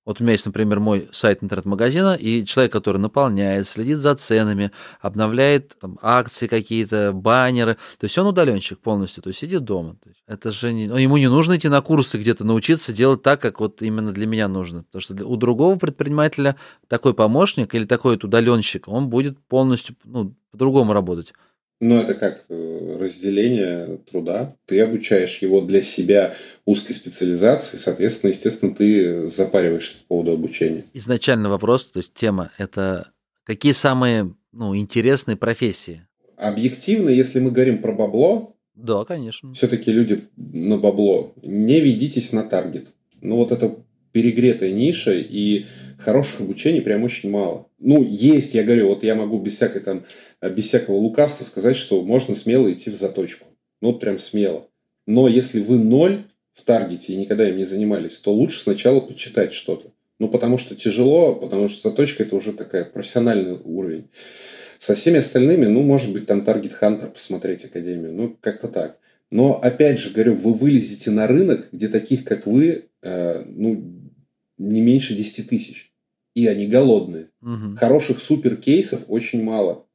Вот 0.08 0.22
у 0.22 0.24
меня 0.24 0.32
есть, 0.32 0.46
например, 0.46 0.80
мой 0.80 1.10
сайт 1.12 1.44
интернет-магазина, 1.44 2.16
и 2.16 2.46
человек, 2.46 2.72
который 2.72 2.96
наполняет, 2.96 3.68
следит 3.68 3.98
за 3.98 4.16
ценами, 4.16 4.72
обновляет 5.02 5.78
там, 5.82 6.00
акции 6.02 6.48
какие-то, 6.48 7.12
баннеры. 7.12 7.74
То 8.00 8.06
есть 8.06 8.18
он 8.18 8.28
удаленщик 8.28 8.80
полностью, 8.80 9.22
то 9.22 9.28
есть 9.28 9.40
сидит 9.40 9.66
дома. 9.66 9.98
Это 10.26 10.52
же 10.52 10.72
не... 10.72 10.88
Ну, 10.88 10.96
ему 10.96 11.18
не 11.18 11.30
нужно 11.30 11.58
идти 11.58 11.68
на 11.68 11.82
курсы 11.82 12.18
где-то 12.18 12.46
научиться 12.46 12.94
делать 12.94 13.22
так, 13.22 13.42
как 13.42 13.60
вот 13.60 13.82
именно 13.82 14.14
для 14.14 14.28
меня 14.28 14.48
нужно. 14.48 14.84
Потому 14.84 15.02
что 15.02 15.28
у 15.28 15.36
другого 15.36 15.76
предпринимателя 15.78 16.56
такой 16.88 17.14
помощник 17.14 17.76
или 17.76 17.84
такой 17.84 18.14
вот 18.14 18.24
удаленщик, 18.24 18.88
он 18.88 19.10
будет 19.10 19.38
полностью 19.38 19.98
ну, 20.06 20.34
по-другому 20.52 20.94
работать. 20.94 21.34
Ну, 21.80 22.00
это 22.00 22.16
как 22.16 22.46
э, 22.50 22.98
разделение 23.00 24.00
труда. 24.10 24.56
Ты 24.66 24.82
обучаешь 24.82 25.38
его 25.40 25.62
для 25.62 25.84
себя 25.84 26.36
узкой 26.66 26.94
специализации, 26.94 27.78
соответственно, 27.78 28.32
естественно, 28.32 28.74
ты 28.74 29.30
запариваешься 29.30 30.00
по 30.00 30.16
поводу 30.16 30.32
обучения. 30.32 30.86
Изначально 30.94 31.50
вопрос, 31.50 31.86
то 31.92 32.00
есть 32.00 32.14
тема, 32.16 32.52
это 32.58 33.12
какие 33.44 33.74
самые 33.74 34.34
ну, 34.52 34.76
интересные 34.76 35.38
профессии? 35.38 36.08
Объективно, 36.36 37.10
если 37.10 37.40
мы 37.40 37.52
говорим 37.52 37.82
про 37.82 37.94
бабло, 37.94 38.58
да, 38.78 39.06
конечно. 39.06 39.54
Все-таки 39.54 39.92
люди 39.92 40.28
на 40.36 40.78
бабло. 40.78 41.34
Не 41.42 41.80
ведитесь 41.80 42.32
на 42.32 42.44
таргет. 42.44 42.90
Ну, 43.22 43.38
вот 43.38 43.52
это 43.52 43.76
перегретая 44.18 44.72
ниша, 44.72 45.14
и 45.14 45.68
хороших 46.00 46.42
обучений 46.42 46.82
прям 46.82 47.04
очень 47.04 47.30
мало. 47.30 47.68
Ну, 47.78 48.04
есть, 48.04 48.56
я 48.56 48.64
говорю, 48.64 48.88
вот 48.88 49.04
я 49.04 49.14
могу 49.14 49.40
без 49.40 49.54
всякой 49.58 49.82
там, 49.82 50.06
без 50.42 50.66
всякого 50.66 50.96
лукавства 50.96 51.44
сказать, 51.44 51.76
что 51.76 52.02
можно 52.02 52.34
смело 52.34 52.74
идти 52.74 52.90
в 52.90 52.96
заточку. 52.96 53.46
Ну, 53.80 53.92
вот 53.92 54.00
прям 54.00 54.18
смело. 54.18 54.70
Но 55.06 55.28
если 55.28 55.60
вы 55.60 55.78
ноль 55.78 56.24
в 56.52 56.64
таргете 56.64 57.14
и 57.14 57.16
никогда 57.16 57.48
им 57.48 57.58
не 57.58 57.66
занимались, 57.66 58.18
то 58.18 58.34
лучше 58.34 58.60
сначала 58.60 59.02
почитать 59.02 59.54
что-то. 59.54 59.92
Ну, 60.18 60.30
потому 60.30 60.58
что 60.58 60.76
тяжело, 60.76 61.36
потому 61.36 61.70
что 61.70 61.92
заточка 61.92 62.24
это 62.24 62.36
уже 62.36 62.54
такая 62.54 62.86
профессиональный 62.86 63.60
уровень. 63.64 64.10
Со 64.80 64.96
всеми 64.96 65.20
остальными, 65.20 65.68
ну, 65.68 65.84
может 65.84 66.12
быть, 66.12 66.26
там 66.26 66.42
Target 66.42 66.74
Hunter 66.82 67.12
посмотреть 67.12 67.66
Академию, 67.66 68.14
ну, 68.14 68.36
как-то 68.42 68.68
так. 68.68 68.98
Но, 69.30 69.60
опять 69.62 70.00
же, 70.00 70.12
говорю, 70.12 70.36
вы 70.36 70.54
вылезете 70.54 71.12
на 71.12 71.28
рынок, 71.28 71.68
где 71.72 71.90
таких, 71.90 72.24
как 72.24 72.48
вы, 72.48 72.86
э, 73.02 73.44
ну, 73.46 73.97
не 74.58 74.82
меньше 74.82 75.16
10 75.16 75.50
тысяч. 75.50 75.92
И 76.36 76.48
они 76.48 76.68
голодные. 76.68 77.30
Угу. 77.42 77.78
Хороших 77.78 78.20
суперкейсов 78.20 79.06
очень 79.08 79.44
мало. 79.44 79.86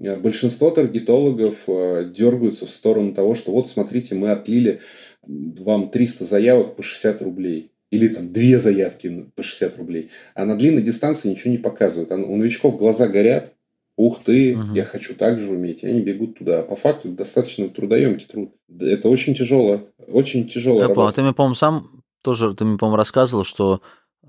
Э, 0.00 0.16
большинство 0.16 0.70
таргетологов 0.70 1.64
э, 1.68 2.12
дергаются 2.14 2.66
в 2.66 2.70
сторону 2.70 3.14
того, 3.14 3.34
что 3.34 3.52
вот 3.52 3.68
смотрите, 3.68 4.14
мы 4.14 4.30
отлили 4.30 4.80
вам 5.22 5.90
300 5.90 6.24
заявок 6.24 6.76
по 6.76 6.82
60 6.82 7.22
рублей. 7.22 7.70
Или 7.90 8.08
там 8.08 8.32
две 8.32 8.58
заявки 8.58 9.26
по 9.34 9.42
60 9.42 9.76
рублей. 9.76 10.10
А 10.34 10.46
на 10.46 10.56
длинной 10.56 10.82
дистанции 10.82 11.28
ничего 11.28 11.50
не 11.52 11.58
показывают. 11.58 12.10
А 12.10 12.16
у 12.16 12.36
новичков 12.36 12.78
глаза 12.78 13.06
горят. 13.06 13.52
Ух 13.96 14.22
ты, 14.24 14.56
угу. 14.56 14.74
я 14.74 14.84
хочу 14.84 15.14
так 15.14 15.38
же 15.38 15.52
уметь. 15.52 15.84
И 15.84 15.86
они 15.86 16.00
бегут 16.00 16.38
туда. 16.38 16.60
А 16.60 16.62
по 16.62 16.74
факту 16.74 17.10
достаточно 17.10 17.68
трудоемкий 17.68 18.26
труд. 18.26 18.54
Это 18.80 19.10
очень 19.10 19.34
тяжело. 19.34 19.82
Очень 20.08 20.48
тяжело. 20.48 20.80
Я 20.80 20.88
помню. 20.88 21.12
Ты 21.12 21.22
мне, 21.22 21.34
по-моему, 21.34 21.54
сам 21.54 22.02
тоже, 22.22 22.54
ты 22.54 22.64
мне, 22.64 22.78
по-моему, 22.78 22.96
рассказывал, 22.96 23.44
что 23.44 23.82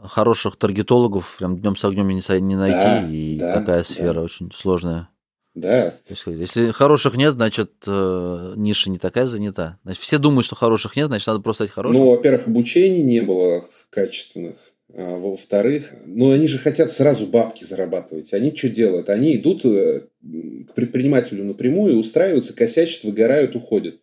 хороших 0.08 0.58
таргетологов 0.58 1.38
прям 1.38 1.58
днем 1.58 1.76
с 1.76 1.86
огнем 1.86 2.08
не, 2.08 2.42
не 2.42 2.56
найти, 2.56 2.74
да, 2.74 3.08
и 3.10 3.38
да, 3.38 3.54
такая 3.54 3.84
сфера 3.84 4.16
да. 4.16 4.22
очень 4.22 4.52
сложная. 4.54 5.10
Да. 5.56 5.94
Если 6.26 6.72
хороших 6.72 7.16
нет, 7.16 7.34
значит, 7.34 7.72
э, 7.86 8.54
ниша 8.56 8.90
не 8.90 8.98
такая 8.98 9.28
занята. 9.28 9.78
Значит, 9.84 10.02
все 10.02 10.18
думают, 10.18 10.46
что 10.46 10.56
хороших 10.56 10.96
нет, 10.96 11.08
значит, 11.08 11.28
надо 11.28 11.42
просто 11.42 11.66
стать 11.66 11.76
хорошим. 11.76 12.02
Ну, 12.02 12.10
во-первых, 12.10 12.48
обучений 12.48 13.04
не 13.04 13.22
было 13.22 13.66
качественных. 13.92 14.56
А, 14.96 15.20
во-вторых, 15.20 15.94
ну, 16.06 16.32
они 16.32 16.48
же 16.48 16.58
хотят 16.58 16.92
сразу 16.92 17.28
бабки 17.28 17.64
зарабатывать. 17.64 18.34
Они 18.34 18.56
что 18.56 18.70
делают? 18.70 19.10
Они 19.10 19.36
идут 19.36 19.64
э, 19.66 20.02
к 20.22 20.74
предпринимателю 20.74 21.44
напрямую, 21.44 21.98
устраиваются, 21.98 22.54
косячат, 22.54 23.04
выгорают, 23.04 23.56
уходят. 23.56 24.00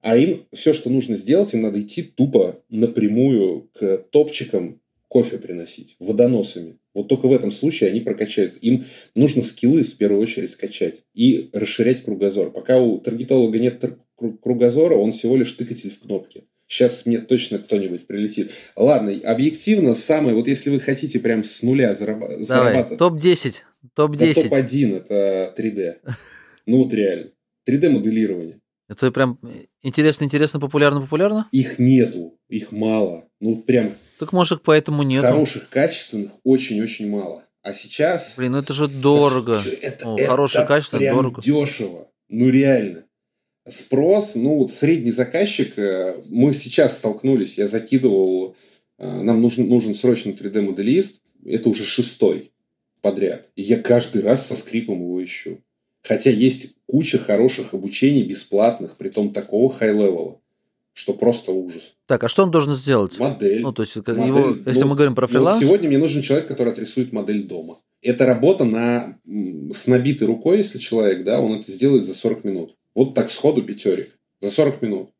А 0.00 0.16
им 0.16 0.46
все, 0.52 0.74
что 0.74 0.90
нужно 0.90 1.16
сделать, 1.16 1.54
им 1.54 1.62
надо 1.62 1.80
идти 1.80 2.02
тупо 2.02 2.60
напрямую 2.68 3.70
к 3.78 3.98
топчикам 4.10 4.80
кофе 5.12 5.36
приносить 5.36 5.96
водоносами. 5.98 6.78
Вот 6.94 7.08
только 7.08 7.28
в 7.28 7.34
этом 7.34 7.52
случае 7.52 7.90
они 7.90 8.00
прокачают. 8.00 8.56
Им 8.62 8.86
нужно 9.14 9.42
скиллы 9.42 9.82
в 9.82 9.96
первую 9.98 10.22
очередь 10.22 10.50
скачать 10.50 11.04
и 11.12 11.50
расширять 11.52 12.02
кругозор. 12.02 12.50
Пока 12.50 12.78
у 12.78 12.98
таргетолога 12.98 13.58
нет 13.58 13.84
кругозора, 14.16 14.94
он 14.94 15.12
всего 15.12 15.36
лишь 15.36 15.52
тыкатель 15.52 15.90
в 15.90 16.00
кнопки. 16.00 16.44
Сейчас 16.66 17.04
мне 17.04 17.18
точно 17.18 17.58
кто-нибудь 17.58 18.06
прилетит. 18.06 18.52
Ладно, 18.74 19.12
объективно, 19.24 19.94
самое, 19.94 20.34
вот 20.34 20.48
если 20.48 20.70
вы 20.70 20.80
хотите 20.80 21.20
прям 21.20 21.44
с 21.44 21.60
нуля 21.60 21.92
зараб- 21.92 22.38
зарабатывать... 22.38 22.98
топ-10. 22.98 23.56
Топ-10. 23.94 24.34
топ-1 24.48 24.96
это 24.96 25.54
3D. 25.62 25.96
Ну 26.64 26.84
вот 26.84 26.94
реально. 26.94 27.32
3D-моделирование. 27.68 28.60
Это 28.88 29.10
прям 29.10 29.38
интересно, 29.82 30.24
интересно, 30.24 30.60
популярно, 30.60 31.00
популярно? 31.00 31.48
Их 31.50 31.80
нету, 31.80 32.38
их 32.48 32.70
мало. 32.70 33.28
Ну 33.40 33.56
прям 33.56 33.90
так 34.18 34.32
может 34.32 34.62
поэтому 34.62 35.02
нет. 35.02 35.22
Хороших, 35.22 35.68
качественных 35.68 36.32
очень-очень 36.44 37.08
мало. 37.08 37.44
А 37.62 37.74
сейчас... 37.74 38.34
Блин, 38.36 38.52
ну 38.52 38.58
это 38.58 38.72
же 38.72 38.88
дорого. 38.88 39.62
Это, 39.80 40.08
О, 40.08 40.18
это 40.18 40.28
хорошее 40.28 40.66
качество, 40.66 40.98
прям 40.98 41.16
дорого. 41.16 41.42
дешево. 41.42 42.08
Ну 42.28 42.48
реально. 42.48 43.04
Спрос, 43.68 44.34
ну, 44.34 44.66
средний 44.66 45.12
заказчик, 45.12 45.78
э, 45.78 46.20
мы 46.28 46.52
сейчас 46.52 46.98
столкнулись, 46.98 47.58
я 47.58 47.68
закидывал, 47.68 48.56
э, 48.98 49.08
нам 49.08 49.40
нужен, 49.40 49.68
нужен 49.68 49.94
срочно 49.94 50.30
3D-моделист, 50.30 51.20
это 51.46 51.68
уже 51.68 51.84
шестой 51.84 52.50
подряд. 53.00 53.48
И 53.54 53.62
я 53.62 53.80
каждый 53.80 54.22
раз 54.22 54.46
со 54.46 54.56
скрипом 54.56 55.00
его 55.00 55.22
ищу. 55.22 55.60
Хотя 56.02 56.30
есть 56.30 56.74
куча 56.86 57.18
хороших 57.18 57.74
обучений 57.74 58.24
бесплатных, 58.24 58.96
при 58.96 59.08
том 59.08 59.32
такого 59.32 59.72
high 59.72 59.97
level 59.97 60.28
а, 60.28 60.40
что 60.94 61.14
просто 61.14 61.52
ужас. 61.52 61.94
Так, 62.06 62.24
а 62.24 62.28
что 62.28 62.42
он 62.42 62.50
должен 62.50 62.74
сделать? 62.74 63.18
Модель. 63.18 63.62
Ну, 63.62 63.72
то 63.72 63.82
есть, 63.82 63.96
Модель, 63.96 64.26
его, 64.26 64.56
если 64.66 64.82
ну, 64.82 64.88
мы 64.88 64.94
говорим 64.94 65.14
про 65.14 65.26
ну, 65.26 65.32
фриланс, 65.32 65.64
сегодня 65.64 65.88
мне 65.88 65.98
нужен 65.98 66.22
человек, 66.22 66.46
который 66.46 66.72
отрисует 66.72 67.12
модель 67.12 67.44
дома. 67.44 67.78
Это 68.02 68.26
работа 68.26 68.64
на, 68.64 69.18
с 69.24 69.86
набитой 69.86 70.26
рукой, 70.26 70.58
если 70.58 70.78
человек, 70.78 71.24
да, 71.24 71.40
он 71.40 71.60
это 71.60 71.70
сделает 71.70 72.04
за 72.04 72.14
40 72.14 72.44
минут. 72.44 72.76
Вот 72.94 73.14
так 73.14 73.30
сходу 73.30 73.62
пятерик. 73.62 74.10
За 74.40 74.50
40 74.50 74.82
минут. 74.82 75.10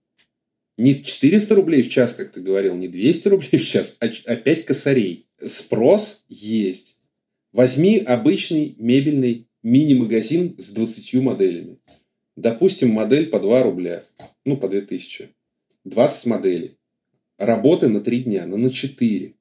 Не 0.76 1.02
400 1.02 1.54
рублей 1.54 1.82
в 1.82 1.90
час, 1.90 2.12
как 2.12 2.32
ты 2.32 2.40
говорил, 2.40 2.74
не 2.74 2.88
200 2.88 3.28
рублей 3.28 3.58
в 3.58 3.64
час, 3.64 3.94
а, 4.00 4.06
а 4.26 4.36
5 4.36 4.64
косарей. 4.64 5.26
Спрос 5.40 6.24
есть. 6.28 6.96
Возьми 7.52 7.98
обычный 7.98 8.74
мебельный 8.78 9.46
мини-магазин 9.62 10.56
с 10.58 10.70
20 10.70 11.14
моделями. 11.22 11.78
Допустим, 12.36 12.90
модель 12.90 13.26
по 13.26 13.38
2 13.38 13.62
рубля. 13.62 14.04
Ну, 14.44 14.56
по 14.56 14.68
2000. 14.68 15.28
20 15.84 16.26
моделей. 16.26 16.78
Работы 17.38 17.88
на 17.88 18.00
3 18.00 18.24
дня, 18.24 18.46
ну, 18.46 18.56
на 18.56 18.70
4. 18.70 19.34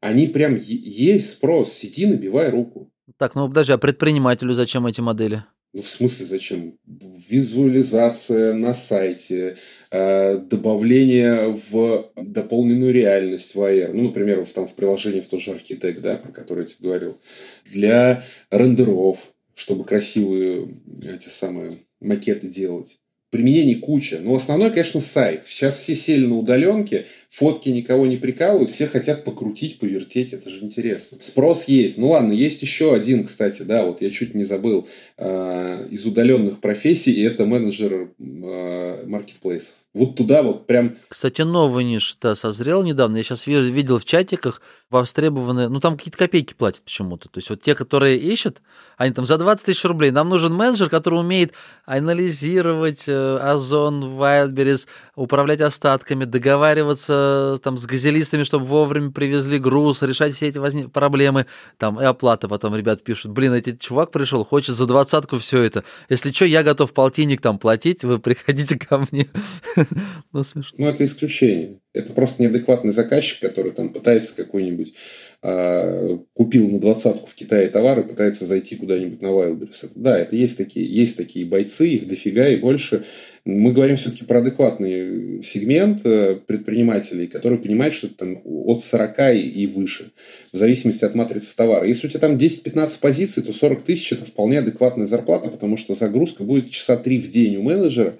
Они 0.00 0.26
прям 0.28 0.56
есть 0.56 1.30
спрос. 1.30 1.72
Сиди, 1.72 2.06
набивай 2.06 2.50
руку. 2.50 2.90
так, 3.16 3.34
ну 3.34 3.48
подожди, 3.48 3.72
а 3.72 3.78
предпринимателю 3.78 4.54
зачем 4.54 4.86
эти 4.86 5.00
модели? 5.00 5.44
Ну, 5.72 5.82
в 5.82 5.86
смысле, 5.86 6.24
зачем? 6.24 6.78
Визуализация 6.86 8.54
на 8.54 8.74
сайте, 8.74 9.56
э, 9.90 10.38
добавление 10.38 11.54
в 11.70 12.10
дополненную 12.16 12.94
реальность 12.94 13.54
в 13.54 13.60
AR. 13.60 13.92
Ну, 13.92 14.04
например, 14.04 14.44
в, 14.44 14.52
там, 14.52 14.66
в 14.66 14.74
приложении 14.74 15.20
в 15.20 15.28
тот 15.28 15.40
же 15.40 15.50
архитект, 15.50 16.00
да, 16.00 16.16
про 16.16 16.32
который 16.32 16.60
я 16.62 16.66
тебе 16.66 16.88
говорил. 16.88 17.20
Для 17.66 18.24
рендеров, 18.50 19.34
чтобы 19.54 19.84
красивые 19.84 20.74
эти 21.02 21.28
самые 21.28 21.72
макеты 22.00 22.48
делать. 22.48 22.98
Применений 23.30 23.74
куча. 23.74 24.20
Но 24.22 24.36
основной, 24.36 24.70
конечно, 24.70 25.00
сайт. 25.00 25.44
Сейчас 25.46 25.78
все 25.78 25.96
сели 25.96 26.26
на 26.26 26.38
удаленке, 26.38 27.06
фотки 27.28 27.68
никого 27.68 28.06
не 28.06 28.16
прикалывают, 28.16 28.70
все 28.70 28.86
хотят 28.86 29.24
покрутить, 29.24 29.78
повертеть. 29.78 30.32
Это 30.32 30.48
же 30.48 30.64
интересно. 30.64 31.18
Спрос 31.20 31.64
есть. 31.64 31.98
Ну 31.98 32.08
ладно, 32.08 32.32
есть 32.32 32.62
еще 32.62 32.94
один, 32.94 33.24
кстати, 33.24 33.62
да, 33.62 33.84
вот 33.84 34.00
я 34.00 34.10
чуть 34.10 34.34
не 34.34 34.44
забыл, 34.44 34.86
э, 35.18 35.88
из 35.90 36.06
удаленных 36.06 36.60
профессий, 36.60 37.12
и 37.12 37.22
это 37.22 37.46
менеджер 37.46 38.10
э, 38.18 39.04
маркетплейсов. 39.06 39.74
Вот 39.96 40.14
туда 40.14 40.42
вот 40.42 40.66
прям 40.66 40.96
Кстати, 41.08 41.40
новый 41.40 41.82
ниш 41.82 42.18
да, 42.20 42.36
созрел 42.36 42.82
недавно. 42.82 43.16
Я 43.16 43.22
сейчас 43.22 43.46
видел 43.46 43.96
в 43.96 44.04
чатиках 44.04 44.60
востребованные, 44.90 45.68
ну 45.68 45.80
там 45.80 45.96
какие-то 45.96 46.18
копейки 46.18 46.52
платят 46.52 46.82
почему-то. 46.84 47.28
То 47.28 47.38
есть 47.38 47.48
вот 47.48 47.62
те, 47.62 47.74
которые 47.74 48.18
ищут, 48.18 48.60
они 48.98 49.12
там 49.12 49.24
за 49.24 49.36
20 49.38 49.66
тысяч 49.66 49.84
рублей. 49.84 50.10
Нам 50.10 50.28
нужен 50.28 50.54
менеджер, 50.54 50.90
который 50.90 51.18
умеет 51.18 51.54
анализировать 51.86 53.04
э, 53.08 53.38
Озон, 53.38 54.04
Wildberries, 54.20 54.86
управлять 55.14 55.60
остатками, 55.60 56.24
договариваться 56.24 57.58
там 57.62 57.78
с 57.78 57.86
газелистами, 57.86 58.42
чтобы 58.42 58.66
вовремя 58.66 59.10
привезли 59.10 59.58
груз, 59.58 60.02
решать 60.02 60.34
все 60.34 60.48
эти 60.48 60.58
возник... 60.58 60.92
проблемы. 60.92 61.46
Там 61.78 62.00
и 62.00 62.04
оплата 62.04 62.48
потом 62.48 62.76
ребят 62.76 63.02
пишут, 63.02 63.32
блин, 63.32 63.54
этот 63.54 63.80
чувак 63.80 64.12
пришел, 64.12 64.44
хочет 64.44 64.76
за 64.76 64.86
двадцатку 64.86 65.38
все 65.38 65.62
это. 65.62 65.84
Если 66.08 66.32
что, 66.32 66.44
я 66.44 66.62
готов 66.62 66.92
полтинник 66.92 67.40
там 67.40 67.58
платить, 67.58 68.04
вы 68.04 68.18
приходите 68.18 68.78
ко 68.78 69.06
мне. 69.10 69.28
Ну, 70.32 70.42
смешно. 70.42 70.76
Ну, 70.78 70.88
это 70.88 71.04
исключение. 71.04 71.80
Это 71.94 72.12
просто 72.12 72.42
неадекватный 72.42 72.92
заказчик, 72.92 73.40
который 73.40 73.72
там 73.72 73.88
пытается 73.88 74.36
какой-нибудь 74.36 74.92
а, 75.40 76.18
купил 76.34 76.68
на 76.68 76.78
двадцатку 76.78 77.26
в 77.26 77.34
Китае 77.34 77.68
товар 77.68 78.00
и 78.00 78.08
пытается 78.08 78.44
зайти 78.44 78.76
куда-нибудь 78.76 79.22
на 79.22 79.28
Wildberries. 79.28 79.92
Да, 79.94 80.18
это 80.18 80.36
есть 80.36 80.58
такие, 80.58 80.86
есть 80.86 81.16
такие 81.16 81.46
бойцы, 81.46 81.88
их 81.88 82.06
дофига 82.06 82.48
и 82.48 82.56
больше. 82.56 83.04
Мы 83.46 83.72
говорим 83.72 83.96
все-таки 83.96 84.24
про 84.24 84.40
адекватный 84.40 85.40
сегмент 85.42 86.00
э, 86.04 86.34
предпринимателей, 86.46 87.28
который 87.28 87.58
понимает, 87.58 87.92
что 87.92 88.08
это 88.08 88.16
там 88.16 88.40
от 88.44 88.82
40 88.82 89.36
и, 89.36 89.66
выше, 89.68 90.10
в 90.52 90.56
зависимости 90.58 91.04
от 91.04 91.14
матрицы 91.14 91.54
товара. 91.56 91.86
Если 91.86 92.08
у 92.08 92.10
тебя 92.10 92.20
там 92.20 92.36
10-15 92.36 92.98
позиций, 93.00 93.42
то 93.42 93.52
40 93.52 93.82
тысяч– 93.82 94.12
это 94.14 94.24
вполне 94.24 94.58
адекватная 94.58 95.06
зарплата, 95.06 95.48
потому 95.48 95.76
что 95.76 95.94
загрузка 95.94 96.42
будет 96.42 96.70
часа 96.70 96.96
3 96.96 97.20
в 97.20 97.30
день 97.30 97.56
у 97.56 97.62
менеджера, 97.62 98.16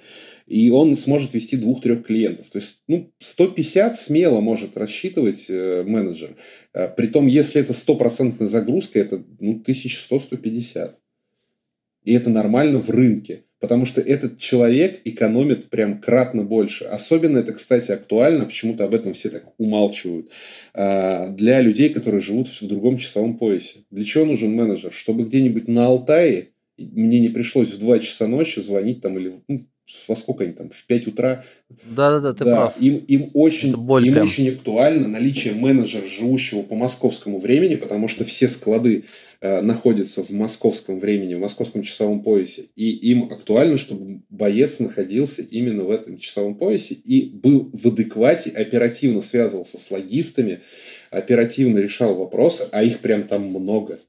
и 0.46 0.70
он 0.70 0.96
сможет 0.96 1.34
вести 1.34 1.56
двух-трех 1.56 2.06
клиентов. 2.06 2.48
То 2.50 2.58
есть, 2.58 2.82
ну, 2.86 3.10
150 3.18 3.98
смело 3.98 4.40
может 4.40 4.76
рассчитывать 4.76 5.46
э, 5.48 5.82
менеджер. 5.84 6.36
Э, 6.72 6.88
Притом, 6.88 7.26
если 7.26 7.60
это 7.60 7.72
стопроцентная 7.72 8.48
загрузка, 8.48 9.00
это 9.00 9.22
ну, 9.40 9.62
1100-150. 9.66 10.94
И 12.04 12.12
это 12.12 12.30
нормально 12.30 12.78
в 12.78 12.90
рынке. 12.90 13.42
Потому 13.58 13.86
что 13.86 14.02
этот 14.02 14.38
человек 14.38 15.00
экономит 15.04 15.70
прям 15.70 16.00
кратно 16.00 16.44
больше. 16.44 16.84
Особенно 16.84 17.38
это, 17.38 17.54
кстати, 17.54 17.90
актуально, 17.90 18.44
почему-то 18.44 18.84
об 18.84 18.94
этом 18.94 19.14
все 19.14 19.30
так 19.30 19.54
умалчивают, 19.58 20.30
а, 20.74 21.28
для 21.28 21.62
людей, 21.62 21.88
которые 21.88 22.20
живут 22.20 22.48
в 22.48 22.66
другом 22.66 22.98
часовом 22.98 23.38
поясе. 23.38 23.80
Для 23.90 24.04
чего 24.04 24.26
нужен 24.26 24.54
менеджер? 24.54 24.92
Чтобы 24.92 25.24
где-нибудь 25.24 25.68
на 25.68 25.86
Алтае 25.86 26.50
мне 26.76 27.18
не 27.18 27.30
пришлось 27.30 27.72
в 27.72 27.78
2 27.78 28.00
часа 28.00 28.26
ночи 28.26 28.60
звонить 28.60 29.00
там 29.00 29.18
или 29.18 29.40
ну, 29.48 29.58
во 30.08 30.16
сколько 30.16 30.44
они 30.44 30.52
там, 30.52 30.70
в 30.70 30.84
5 30.84 31.06
утра 31.06 31.44
Да-да-да, 31.84 32.34
ты 32.34 32.44
да, 32.44 32.56
прав. 32.56 32.80
Им, 32.80 32.96
им, 32.96 33.30
очень, 33.34 33.70
им 33.70 34.12
прям. 34.12 34.24
очень 34.24 34.48
актуально 34.50 35.06
наличие 35.06 35.54
менеджера, 35.54 36.06
живущего 36.06 36.62
по 36.62 36.74
московскому 36.74 37.38
времени, 37.38 37.76
потому 37.76 38.08
что 38.08 38.24
все 38.24 38.48
склады 38.48 39.04
э, 39.40 39.60
находятся 39.60 40.24
в 40.24 40.30
московском 40.30 40.98
времени, 40.98 41.34
в 41.34 41.38
московском 41.38 41.82
часовом 41.82 42.22
поясе. 42.22 42.64
И 42.74 42.90
им 42.90 43.24
актуально, 43.24 43.78
чтобы 43.78 44.22
боец 44.28 44.80
находился 44.80 45.42
именно 45.42 45.84
в 45.84 45.90
этом 45.92 46.18
часовом 46.18 46.56
поясе 46.56 46.94
и 46.94 47.30
был 47.30 47.70
в 47.72 47.86
адеквате, 47.86 48.50
оперативно 48.50 49.22
связывался 49.22 49.78
с 49.78 49.90
логистами, 49.92 50.62
оперативно 51.10 51.78
решал 51.78 52.16
вопросы, 52.16 52.66
а 52.72 52.82
их 52.82 52.98
прям 52.98 53.22
там 53.22 53.44
много. 53.44 54.00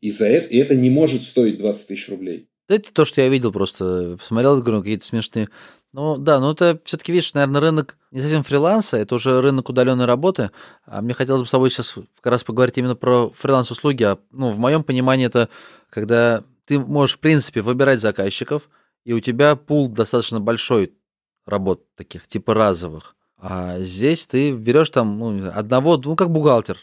И, 0.00 0.10
за 0.10 0.26
это, 0.26 0.48
и 0.48 0.58
это 0.58 0.74
не 0.74 0.90
может 0.90 1.22
стоить 1.22 1.58
20 1.58 1.86
тысяч 1.86 2.08
рублей. 2.08 2.48
Это 2.72 2.92
то, 2.92 3.04
что 3.04 3.20
я 3.20 3.28
видел 3.28 3.52
просто. 3.52 4.16
Посмотрел, 4.18 4.60
говорю, 4.60 4.80
какие-то 4.80 5.04
смешные. 5.04 5.48
Ну, 5.92 6.16
да, 6.16 6.40
но 6.40 6.52
это 6.52 6.80
все-таки, 6.84 7.12
видишь, 7.12 7.34
наверное, 7.34 7.60
рынок 7.60 7.96
не 8.10 8.20
совсем 8.20 8.42
фриланса, 8.42 8.96
это 8.96 9.14
уже 9.14 9.40
рынок 9.42 9.68
удаленной 9.68 10.06
работы. 10.06 10.50
А 10.86 11.02
мне 11.02 11.12
хотелось 11.12 11.42
бы 11.42 11.46
с 11.46 11.50
тобой 11.50 11.70
сейчас 11.70 11.92
как 11.92 12.32
раз 12.32 12.44
поговорить 12.44 12.78
именно 12.78 12.96
про 12.96 13.30
фриланс-услуги. 13.30 14.02
А, 14.04 14.18
ну, 14.30 14.50
в 14.50 14.58
моем 14.58 14.84
понимании, 14.84 15.26
это 15.26 15.50
когда 15.90 16.44
ты 16.64 16.78
можешь, 16.78 17.16
в 17.16 17.20
принципе, 17.20 17.60
выбирать 17.60 18.00
заказчиков, 18.00 18.70
и 19.04 19.12
у 19.12 19.20
тебя 19.20 19.54
пул 19.56 19.88
достаточно 19.88 20.40
большой 20.40 20.94
работ 21.44 21.84
таких, 21.94 22.26
типа 22.26 22.54
разовых. 22.54 23.14
А 23.36 23.78
здесь 23.80 24.26
ты 24.26 24.52
берешь 24.52 24.90
там 24.90 25.18
ну, 25.18 25.50
одного, 25.52 26.00
ну, 26.02 26.16
как 26.16 26.30
бухгалтер. 26.30 26.78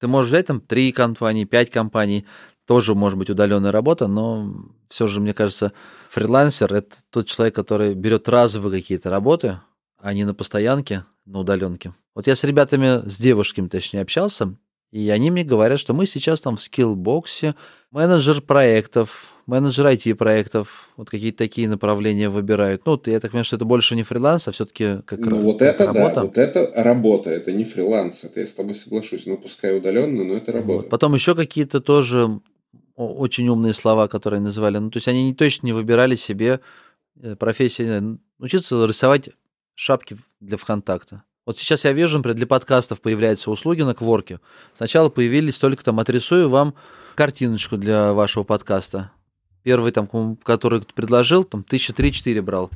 Ты 0.00 0.06
можешь 0.06 0.28
взять 0.28 0.46
там 0.46 0.60
три 0.60 0.92
компании, 0.92 1.44
пять 1.44 1.70
компаний, 1.70 2.26
тоже 2.66 2.94
может 2.94 3.18
быть 3.18 3.30
удаленная 3.30 3.72
работа, 3.72 4.06
но 4.06 4.54
все 4.88 5.06
же, 5.06 5.20
мне 5.20 5.34
кажется, 5.34 5.72
фрилансер 6.10 6.72
это 6.72 6.96
тот 7.10 7.26
человек, 7.26 7.54
который 7.54 7.94
берет 7.94 8.28
разовые 8.28 8.80
какие-то 8.80 9.10
работы, 9.10 9.60
а 9.98 10.14
не 10.14 10.24
на 10.24 10.34
постоянке, 10.34 11.04
на 11.26 11.40
удаленке. 11.40 11.94
Вот 12.14 12.26
я 12.26 12.36
с 12.36 12.44
ребятами, 12.44 13.08
с 13.08 13.18
девушками, 13.18 13.68
точнее, 13.68 14.02
общался, 14.02 14.54
и 14.92 15.10
они 15.10 15.32
мне 15.32 15.42
говорят, 15.42 15.80
что 15.80 15.92
мы 15.92 16.06
сейчас 16.06 16.40
там 16.40 16.56
в 16.56 16.60
скиллбоксе, 16.60 17.56
менеджер 17.90 18.40
проектов, 18.40 19.32
менеджер 19.46 19.86
IT-проектов, 19.88 20.90
вот 20.96 21.10
какие-то 21.10 21.38
такие 21.38 21.68
направления 21.68 22.28
выбирают. 22.28 22.82
Ну, 22.86 23.00
я 23.06 23.18
так 23.18 23.32
понимаю, 23.32 23.44
что 23.44 23.56
это 23.56 23.64
больше 23.64 23.96
не 23.96 24.04
фриланс, 24.04 24.46
а 24.46 24.52
все-таки 24.52 25.02
как, 25.04 25.18
Ну, 25.18 25.42
вот 25.42 25.58
как 25.58 25.74
это 25.74 25.86
работа. 25.86 26.14
да, 26.14 26.22
вот 26.22 26.38
это 26.38 26.72
работа, 26.76 27.30
это 27.30 27.52
не 27.52 27.64
фриланс, 27.64 28.22
это 28.22 28.38
я 28.38 28.46
с 28.46 28.52
тобой 28.52 28.76
соглашусь, 28.76 29.26
но 29.26 29.36
пускай 29.36 29.76
удаленно, 29.76 30.22
но 30.22 30.34
это 30.34 30.52
работа. 30.52 30.82
Вот. 30.82 30.90
Потом 30.90 31.14
еще 31.14 31.34
какие-то 31.34 31.80
тоже 31.80 32.40
очень 32.96 33.48
умные 33.48 33.74
слова, 33.74 34.08
которые 34.08 34.40
называли. 34.40 34.78
Ну, 34.78 34.90
то 34.90 34.98
есть 34.98 35.08
они 35.08 35.24
не, 35.24 35.34
точно 35.34 35.66
не 35.66 35.72
выбирали 35.72 36.16
себе 36.16 36.60
э, 37.20 37.36
профессии. 37.36 38.18
Учиться 38.38 38.84
рисовать 38.86 39.30
шапки 39.74 40.16
для 40.40 40.56
ВКонтакта. 40.56 41.24
Вот 41.46 41.58
сейчас 41.58 41.84
я 41.84 41.92
вижу, 41.92 42.18
например, 42.18 42.36
для 42.36 42.46
подкастов 42.46 43.00
появляются 43.00 43.50
услуги 43.50 43.82
на 43.82 43.94
Кворке. 43.94 44.40
Сначала 44.74 45.08
появились 45.10 45.58
только 45.58 45.84
там 45.84 46.00
отрисую 46.00 46.48
вам 46.48 46.74
картиночку 47.16 47.76
для 47.76 48.12
вашего 48.12 48.44
подкаста. 48.44 49.12
Первый 49.62 49.92
там, 49.92 50.36
который 50.42 50.82
предложил, 50.94 51.44
там 51.44 51.62
тысяча 51.62 51.92
три-четыре 51.92 52.42
брал. 52.42 52.70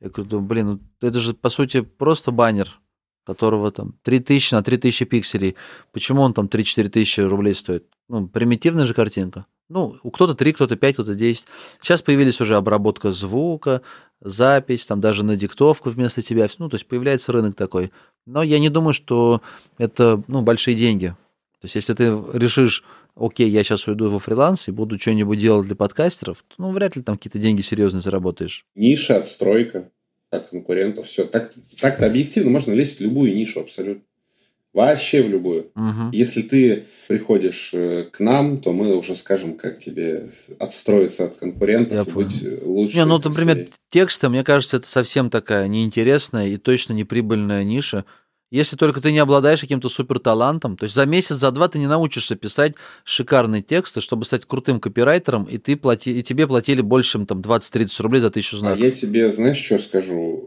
Я 0.00 0.08
говорю, 0.10 0.40
блин, 0.40 0.66
ну 1.00 1.08
это 1.08 1.18
же 1.20 1.34
по 1.34 1.48
сути 1.48 1.80
просто 1.80 2.30
баннер, 2.30 2.80
которого 3.24 3.70
там 3.70 3.94
3000 4.02 4.54
на 4.54 4.62
3000 4.62 5.04
пикселей. 5.06 5.56
Почему 5.92 6.22
он 6.22 6.32
там 6.32 6.46
3-4 6.46 6.88
тысячи 6.88 7.20
рублей 7.20 7.54
стоит? 7.54 7.86
Ну, 8.08 8.28
примитивная 8.28 8.84
же 8.84 8.94
картинка. 8.94 9.46
Ну, 9.68 9.96
у 10.02 10.10
кто-то 10.10 10.34
3, 10.34 10.52
кто-то 10.52 10.76
5, 10.76 10.94
кто-то 10.94 11.14
10. 11.14 11.46
Сейчас 11.80 12.02
появились 12.02 12.40
уже 12.40 12.56
обработка 12.56 13.10
звука, 13.10 13.82
запись, 14.20 14.86
там 14.86 15.00
даже 15.00 15.24
на 15.24 15.36
диктовку 15.36 15.90
вместо 15.90 16.22
тебя. 16.22 16.46
Ну, 16.58 16.68
то 16.68 16.76
есть 16.76 16.86
появляется 16.86 17.32
рынок 17.32 17.56
такой. 17.56 17.90
Но 18.26 18.42
я 18.42 18.58
не 18.58 18.70
думаю, 18.70 18.94
что 18.94 19.42
это 19.78 20.22
ну, 20.28 20.42
большие 20.42 20.76
деньги. 20.76 21.16
То 21.60 21.64
есть, 21.64 21.74
если 21.74 21.94
ты 21.94 22.16
решишь, 22.32 22.84
окей, 23.16 23.48
я 23.48 23.64
сейчас 23.64 23.88
уйду 23.88 24.08
во 24.08 24.18
фриланс 24.18 24.68
и 24.68 24.72
буду 24.72 24.98
что-нибудь 24.98 25.38
делать 25.38 25.66
для 25.66 25.74
подкастеров, 25.74 26.44
то, 26.46 26.54
ну, 26.58 26.70
вряд 26.70 26.96
ли 26.96 27.02
там 27.02 27.16
какие-то 27.16 27.38
деньги 27.38 27.62
серьезно 27.62 28.00
заработаешь. 28.00 28.66
Ниша, 28.74 29.16
отстройка 29.16 29.90
от 30.30 30.48
конкурентов, 30.50 31.06
все. 31.06 31.24
Так, 31.24 31.52
так-то 31.80 32.06
объективно 32.06 32.50
можно 32.50 32.72
лезть 32.72 32.98
в 32.98 33.00
любую 33.00 33.34
нишу 33.34 33.60
абсолютно. 33.60 34.04
Вообще 34.76 35.22
в 35.22 35.30
любую. 35.30 35.70
Мгм. 35.74 36.10
Если 36.12 36.42
ты 36.42 36.84
приходишь 37.08 37.70
э, 37.72 38.04
к 38.12 38.20
нам, 38.20 38.58
то 38.60 38.74
мы 38.74 38.94
уже 38.94 39.14
скажем, 39.14 39.54
как 39.54 39.78
тебе 39.78 40.28
отстроиться 40.58 41.24
от 41.24 41.36
конкурентов 41.36 42.06
Я 42.06 42.12
и 42.12 42.14
быть 42.14 42.42
э, 42.42 42.58
лучше. 42.62 42.96
Не, 42.96 43.06
ну, 43.06 43.16
например, 43.16 43.54
красивее. 43.54 43.72
тексты, 43.88 44.28
мне 44.28 44.44
кажется, 44.44 44.76
это 44.76 44.86
совсем 44.86 45.30
такая 45.30 45.66
неинтересная 45.66 46.48
и 46.48 46.58
точно 46.58 46.92
неприбыльная 46.92 47.64
ниша. 47.64 48.04
Если 48.50 48.76
только 48.76 49.00
ты 49.00 49.12
не 49.12 49.18
обладаешь 49.18 49.60
каким-то 49.60 49.88
суперталантом, 49.88 50.76
то 50.76 50.84
есть 50.84 50.94
за 50.94 51.06
месяц, 51.06 51.36
за 51.36 51.50
два 51.52 51.68
ты 51.68 51.78
не 51.78 51.86
научишься 51.86 52.36
писать 52.36 52.74
шикарные 53.02 53.62
тексты, 53.62 54.02
чтобы 54.02 54.26
стать 54.26 54.44
крутым 54.44 54.78
копирайтером, 54.78 55.44
и, 55.44 55.56
ты 55.56 55.76
плати, 55.76 56.20
и 56.20 56.22
тебе 56.22 56.46
платили 56.46 56.82
больше, 56.82 57.24
там 57.24 57.40
20-30 57.40 58.02
рублей 58.02 58.20
за 58.20 58.30
тысячу 58.30 58.56
А 58.56 58.58
знаков. 58.58 58.78
я 58.78 58.90
тебе, 58.90 59.32
знаешь, 59.32 59.56
что 59.56 59.78
скажу? 59.78 60.42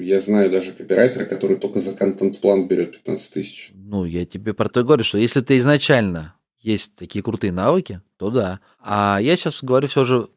Я 0.00 0.20
знаю 0.20 0.50
даже 0.50 0.72
копирайтера, 0.72 1.24
который 1.24 1.56
только 1.56 1.80
за 1.80 1.94
контент-план 1.94 2.68
берет 2.68 2.92
15 2.92 3.34
тысяч. 3.34 3.70
Ну, 3.74 4.04
я 4.04 4.24
тебе 4.26 4.54
про 4.54 4.68
то 4.68 4.80
и 4.80 4.82
говорю, 4.84 5.04
что 5.04 5.18
если 5.18 5.40
ты 5.40 5.58
изначально 5.58 6.34
есть 6.60 6.94
такие 6.94 7.22
крутые 7.22 7.52
навыки, 7.52 8.00
то 8.16 8.30
да. 8.30 8.60
А 8.80 9.18
я 9.20 9.36
сейчас 9.36 9.62
говорю 9.62 9.88
все 9.88 10.04
же, 10.04 10.28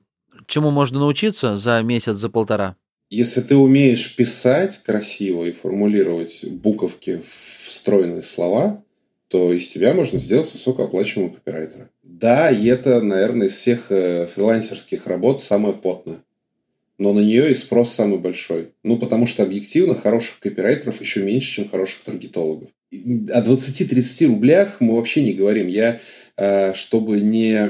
чему 0.46 0.72
можно 0.72 1.00
научиться 1.00 1.58
за 1.58 1.82
месяц, 1.82 2.18
за 2.18 2.30
полтора. 2.30 2.76
Если 3.10 3.40
ты 3.42 3.56
умеешь 3.56 4.16
писать 4.16 4.82
красиво 4.86 5.46
и 5.46 5.54
формулировать 5.54 6.44
буковки 6.46 7.22
в 7.26 7.68
встроенные 7.68 8.24
слова, 8.24 8.84
то 9.30 9.54
из 9.54 9.68
тебя 9.70 9.94
можно 9.94 10.20
сделать 10.20 10.52
высокооплачиваемого 10.52 11.36
копирайтера. 11.36 11.90
Да, 12.04 12.52
и 12.52 12.66
это, 12.68 13.02
наверное, 13.02 13.48
из 13.48 13.54
всех 13.54 13.92
э, 13.92 14.28
фрилансерских 14.28 15.08
работ 15.08 15.42
самая 15.42 15.74
потная. 15.74 16.20
Но 16.98 17.14
на 17.14 17.20
нее 17.20 17.52
и 17.52 17.56
спрос 17.56 17.92
самый 17.92 18.18
большой. 18.18 18.70
Ну, 18.84 18.98
потому 18.98 19.28
что 19.28 19.44
объективно 19.44 19.94
хороших 19.94 20.40
копирайтеров 20.40 21.00
еще 21.00 21.22
меньше, 21.22 21.56
чем 21.56 21.70
хороших 21.70 22.02
таргетологов. 22.04 22.70
О 22.92 23.42
20-30 23.42 24.28
рублях 24.28 24.78
мы 24.80 24.96
вообще 24.96 25.22
не 25.22 25.34
говорим. 25.34 25.68
Я, 25.68 26.00
э, 26.38 26.74
чтобы 26.74 27.22
не 27.22 27.70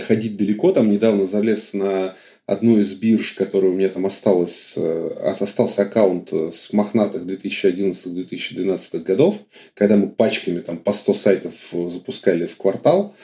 ходить 0.00 0.36
далеко, 0.36 0.72
там 0.72 0.90
недавно 0.90 1.24
залез 1.26 1.72
на 1.72 2.16
одну 2.44 2.78
из 2.78 2.92
бирж, 2.94 3.32
которая 3.32 3.70
у 3.70 3.74
меня 3.74 3.88
там 3.88 4.04
осталась, 4.04 4.74
э, 4.76 5.08
остался 5.40 5.82
аккаунт 5.82 6.32
э, 6.32 6.50
с 6.52 6.72
мохнатых 6.72 7.22
2011-2012 7.22 8.98
годов, 9.04 9.38
когда 9.74 9.96
мы 9.96 10.08
пачками 10.08 10.60
там 10.60 10.76
по 10.76 10.92
100 10.92 11.14
сайтов 11.14 11.54
запускали 11.88 12.46
в 12.46 12.56
квартал, 12.56 13.14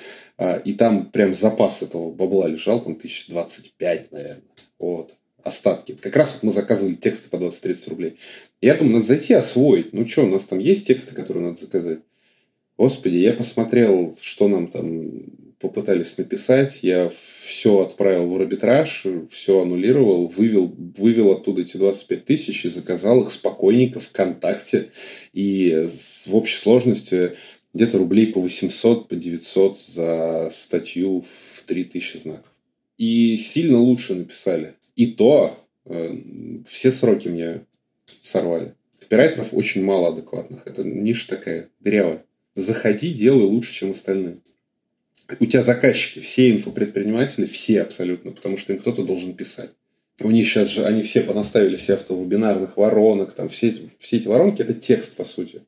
и 0.64 0.72
там 0.72 1.06
прям 1.10 1.34
запас 1.34 1.82
этого 1.82 2.10
бабла 2.10 2.48
лежал, 2.48 2.80
там 2.82 2.94
1025, 2.94 4.10
наверное. 4.12 4.42
Вот. 4.78 5.14
Остатки. 5.42 5.96
Как 6.00 6.14
раз 6.16 6.34
вот 6.34 6.42
мы 6.44 6.52
заказывали 6.52 6.94
тексты 6.94 7.28
по 7.28 7.36
20-30 7.36 7.90
рублей. 7.90 8.16
Я 8.60 8.74
думаю, 8.74 8.94
надо 8.94 9.06
зайти 9.06 9.34
освоить. 9.34 9.92
Ну 9.92 10.06
что, 10.06 10.24
у 10.24 10.28
нас 10.28 10.44
там 10.44 10.58
есть 10.58 10.86
тексты, 10.86 11.14
которые 11.14 11.46
надо 11.46 11.60
заказать? 11.60 11.98
Господи, 12.78 13.16
я 13.16 13.32
посмотрел, 13.32 14.16
что 14.20 14.48
нам 14.48 14.68
там 14.68 15.24
попытались 15.58 16.18
написать. 16.18 16.80
Я 16.82 17.10
все 17.10 17.80
отправил 17.80 18.28
в 18.28 18.36
арбитраж, 18.36 19.06
все 19.30 19.62
аннулировал, 19.62 20.26
вывел, 20.26 20.74
вывел 20.96 21.32
оттуда 21.32 21.62
эти 21.62 21.76
25 21.76 22.24
тысяч 22.24 22.64
и 22.64 22.68
заказал 22.68 23.22
их 23.22 23.30
спокойненько 23.30 24.00
ВКонтакте. 24.00 24.90
И 25.32 25.86
в 26.26 26.36
общей 26.36 26.56
сложности 26.56 27.34
где-то 27.72 27.98
рублей 27.98 28.26
по 28.26 28.40
800, 28.40 29.08
по 29.08 29.14
900 29.14 29.78
за 29.78 30.48
статью 30.52 31.24
в 31.26 31.62
3000 31.66 32.16
знаков. 32.18 32.52
И 32.98 33.36
сильно 33.36 33.78
лучше 33.78 34.14
написали. 34.14 34.74
И 34.96 35.06
то 35.06 35.56
э, 35.84 36.16
все 36.66 36.90
сроки 36.90 37.28
мне 37.28 37.64
сорвали. 38.04 38.74
Копирайтеров 39.00 39.52
очень 39.52 39.84
мало 39.84 40.08
адекватных. 40.08 40.66
Это 40.66 40.84
ниша 40.84 41.28
такая 41.28 41.70
дырявая. 41.80 42.24
Заходи, 42.54 43.12
делай 43.12 43.44
лучше, 43.44 43.72
чем 43.72 43.92
остальные. 43.92 44.38
У 45.40 45.46
тебя 45.46 45.62
заказчики, 45.62 46.18
все 46.20 46.50
инфопредприниматели, 46.50 47.46
все 47.46 47.80
абсолютно, 47.82 48.32
потому 48.32 48.58
что 48.58 48.72
им 48.72 48.78
кто-то 48.80 49.04
должен 49.04 49.34
писать. 49.34 49.70
У 50.20 50.30
них 50.30 50.46
сейчас 50.46 50.68
же, 50.68 50.84
они 50.84 51.02
все 51.02 51.22
понаставили 51.22 51.76
все 51.76 51.94
автовебинарных 51.94 52.76
воронок, 52.76 53.32
там 53.32 53.48
все, 53.48 53.68
эти- 53.68 53.90
все 53.98 54.18
эти 54.18 54.28
воронки– 54.28 54.60
это 54.62 54.74
текст, 54.74 55.16
по 55.16 55.24
сути. 55.24 55.62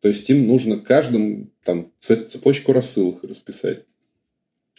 То 0.00 0.08
есть 0.08 0.28
им 0.28 0.46
нужно 0.46 0.78
каждым 0.78 1.50
там 1.64 1.92
цеп- 2.00 2.28
цепочку 2.28 2.72
рассылок 2.72 3.22
расписать. 3.24 3.84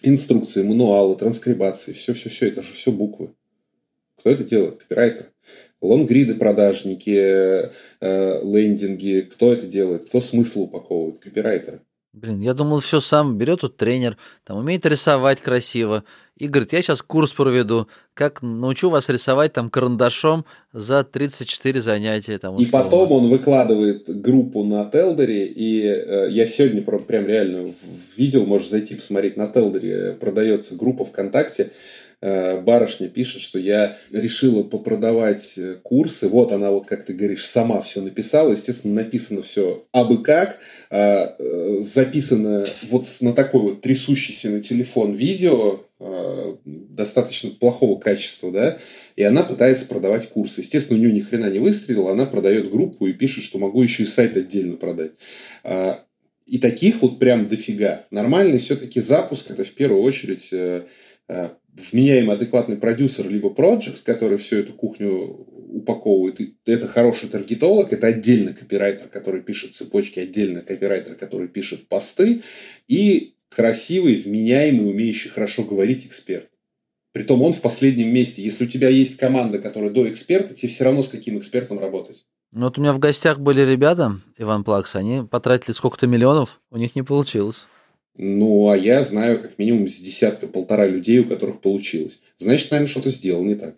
Инструкции, 0.03 0.63
мануалы, 0.63 1.15
транскрибации, 1.15 1.93
все-все-все, 1.93 2.49
это 2.49 2.61
же 2.61 2.73
все 2.73 2.91
буквы. 2.91 3.33
Кто 4.19 4.29
это 4.31 4.43
делает? 4.43 4.77
Копирайтер. 4.77 5.27
Лонгриды 5.81 6.35
продажники, 6.35 7.15
э, 7.15 7.71
лендинги. 8.43 9.27
Кто 9.31 9.53
это 9.53 9.67
делает? 9.67 10.07
Кто 10.09 10.21
смысл 10.21 10.63
упаковывает? 10.63 11.19
Копирайтеры. 11.19 11.81
Блин, 12.13 12.39
я 12.39 12.55
думал, 12.55 12.79
все 12.79 12.99
сам 12.99 13.37
берет 13.37 13.59
тут 13.61 13.77
тренер, 13.77 14.17
там 14.43 14.57
умеет 14.57 14.87
рисовать 14.87 15.39
красиво. 15.39 16.03
И 16.35 16.47
говорит, 16.47 16.73
я 16.73 16.81
сейчас 16.81 17.03
курс 17.03 17.31
проведу, 17.31 17.87
как 18.15 18.41
научу 18.41 18.89
вас 18.89 19.07
рисовать 19.09 19.53
там 19.53 19.69
карандашом 19.69 20.45
за 20.73 21.03
34 21.03 21.79
занятия. 21.79 22.39
Там, 22.39 22.55
И 22.55 22.63
условно. 22.63 22.85
потом 22.89 23.11
он 23.11 23.29
выкладывает 23.29 24.09
группу 24.21 24.63
на 24.63 24.85
Телдере, 24.89 25.45
и 25.45 25.83
э, 25.85 26.27
я 26.31 26.47
сегодня 26.47 26.81
про- 26.81 26.97
прям 26.99 27.27
реально 27.27 27.67
видел, 28.15 28.47
можешь 28.47 28.69
зайти 28.69 28.95
посмотреть, 28.95 29.37
на 29.37 29.47
Телдере 29.47 29.93
э, 29.93 30.13
продается 30.13 30.73
группа 30.75 31.05
ВКонтакте, 31.05 31.69
барышня 32.21 33.09
пишет, 33.09 33.41
что 33.41 33.59
я 33.59 33.97
решила 34.11 34.63
попродавать 34.63 35.57
э, 35.57 35.75
курсы, 35.83 36.27
вот 36.27 36.51
она 36.51 36.71
вот, 36.71 36.87
как 36.87 37.05
ты 37.05 37.13
говоришь, 37.13 37.45
сама 37.45 37.81
все 37.81 38.01
написала, 38.01 38.51
естественно, 38.51 38.95
написано 38.95 39.41
все 39.41 39.85
абы 39.91 40.23
как, 40.23 40.59
а, 40.89 41.35
э, 41.37 41.83
записано 41.83 42.65
вот 42.89 43.05
на 43.21 43.33
такой 43.33 43.61
вот 43.61 43.81
трясущийся 43.81 44.49
на 44.49 44.61
телефон 44.61 45.13
видео, 45.13 45.81
э, 45.99 46.55
достаточно 46.65 47.51
плохого 47.51 47.99
качества, 47.99 48.51
да, 48.51 48.77
и 49.15 49.23
она 49.23 49.43
пытается 49.43 49.85
продавать 49.85 50.29
курсы. 50.29 50.61
Естественно, 50.61 50.97
у 50.97 51.01
нее 51.01 51.11
ни 51.11 51.19
хрена 51.19 51.49
не 51.49 51.59
выстрелила, 51.59 52.11
она 52.11 52.25
продает 52.25 52.71
группу 52.71 53.07
и 53.07 53.13
пишет, 53.13 53.43
что 53.43 53.59
могу 53.59 53.81
еще 53.81 54.03
и 54.03 54.07
сайт 54.07 54.35
отдельно 54.37 54.75
продать. 54.77 55.11
А, 55.63 56.03
И 56.47 56.59
таких 56.59 57.01
вот 57.01 57.19
прям 57.19 57.49
дофига. 57.49 58.05
Нормальный 58.09 58.59
все-таки 58.59 59.01
запуск 59.01 59.51
это 59.51 59.63
в 59.65 59.71
первую 59.71 60.01
очередь 60.01 60.49
э, 60.53 60.57
э, 60.57 60.85
вменяемый 61.27 62.35
адекватный 62.35 62.77
продюсер 62.77 63.29
либо 63.29 63.49
проект, 63.49 64.03
который 64.03 64.37
всю 64.37 64.57
эту 64.57 64.73
кухню 64.73 65.45
упаковывает. 65.77 66.39
Это 66.65 66.87
хороший 66.87 67.29
таргетолог, 67.29 67.93
это 67.93 68.07
отдельно 68.07 68.53
копирайтер, 68.53 69.07
который 69.09 69.41
пишет 69.41 69.75
цепочки, 69.75 70.19
отдельно 70.19 70.61
копирайтер, 70.61 71.15
который 71.15 71.47
пишет 71.47 71.87
посты, 71.87 72.41
и 72.87 73.35
красивый, 73.49 74.15
вменяемый, 74.15 74.89
умеющий 74.89 75.29
хорошо 75.29 75.63
говорить 75.63 76.05
эксперт. 76.05 76.49
Притом 77.11 77.41
он 77.41 77.53
в 77.53 77.61
последнем 77.61 78.13
месте. 78.13 78.43
Если 78.43 78.65
у 78.65 78.67
тебя 78.67 78.89
есть 78.89 79.17
команда, 79.17 79.59
которая 79.59 79.89
до 79.89 80.09
эксперта, 80.09 80.53
тебе 80.53 80.69
все 80.69 80.83
равно 80.83 81.01
с 81.01 81.09
каким 81.09 81.39
экспертом 81.39 81.79
работать. 81.79 82.25
Ну, 82.51 82.65
вот 82.65 82.77
у 82.77 82.81
меня 82.81 82.93
в 82.93 82.99
гостях 82.99 83.39
были 83.39 83.61
ребята, 83.61 84.21
Иван 84.37 84.63
Плакс, 84.63 84.95
они 84.95 85.23
потратили 85.29 85.73
сколько-то 85.73 86.07
миллионов, 86.07 86.61
у 86.71 86.77
них 86.77 86.95
не 86.95 87.03
получилось. 87.03 87.65
Ну, 88.17 88.69
а 88.69 88.77
я 88.77 89.03
знаю 89.03 89.39
как 89.41 89.57
минимум 89.59 89.87
с 89.87 89.99
десятка-полтора 89.99 90.87
людей, 90.87 91.19
у 91.19 91.25
которых 91.25 91.61
получилось. 91.61 92.21
Значит, 92.37 92.71
наверное, 92.71 92.89
что-то 92.89 93.09
сделал 93.09 93.43
не 93.43 93.55
так. 93.55 93.75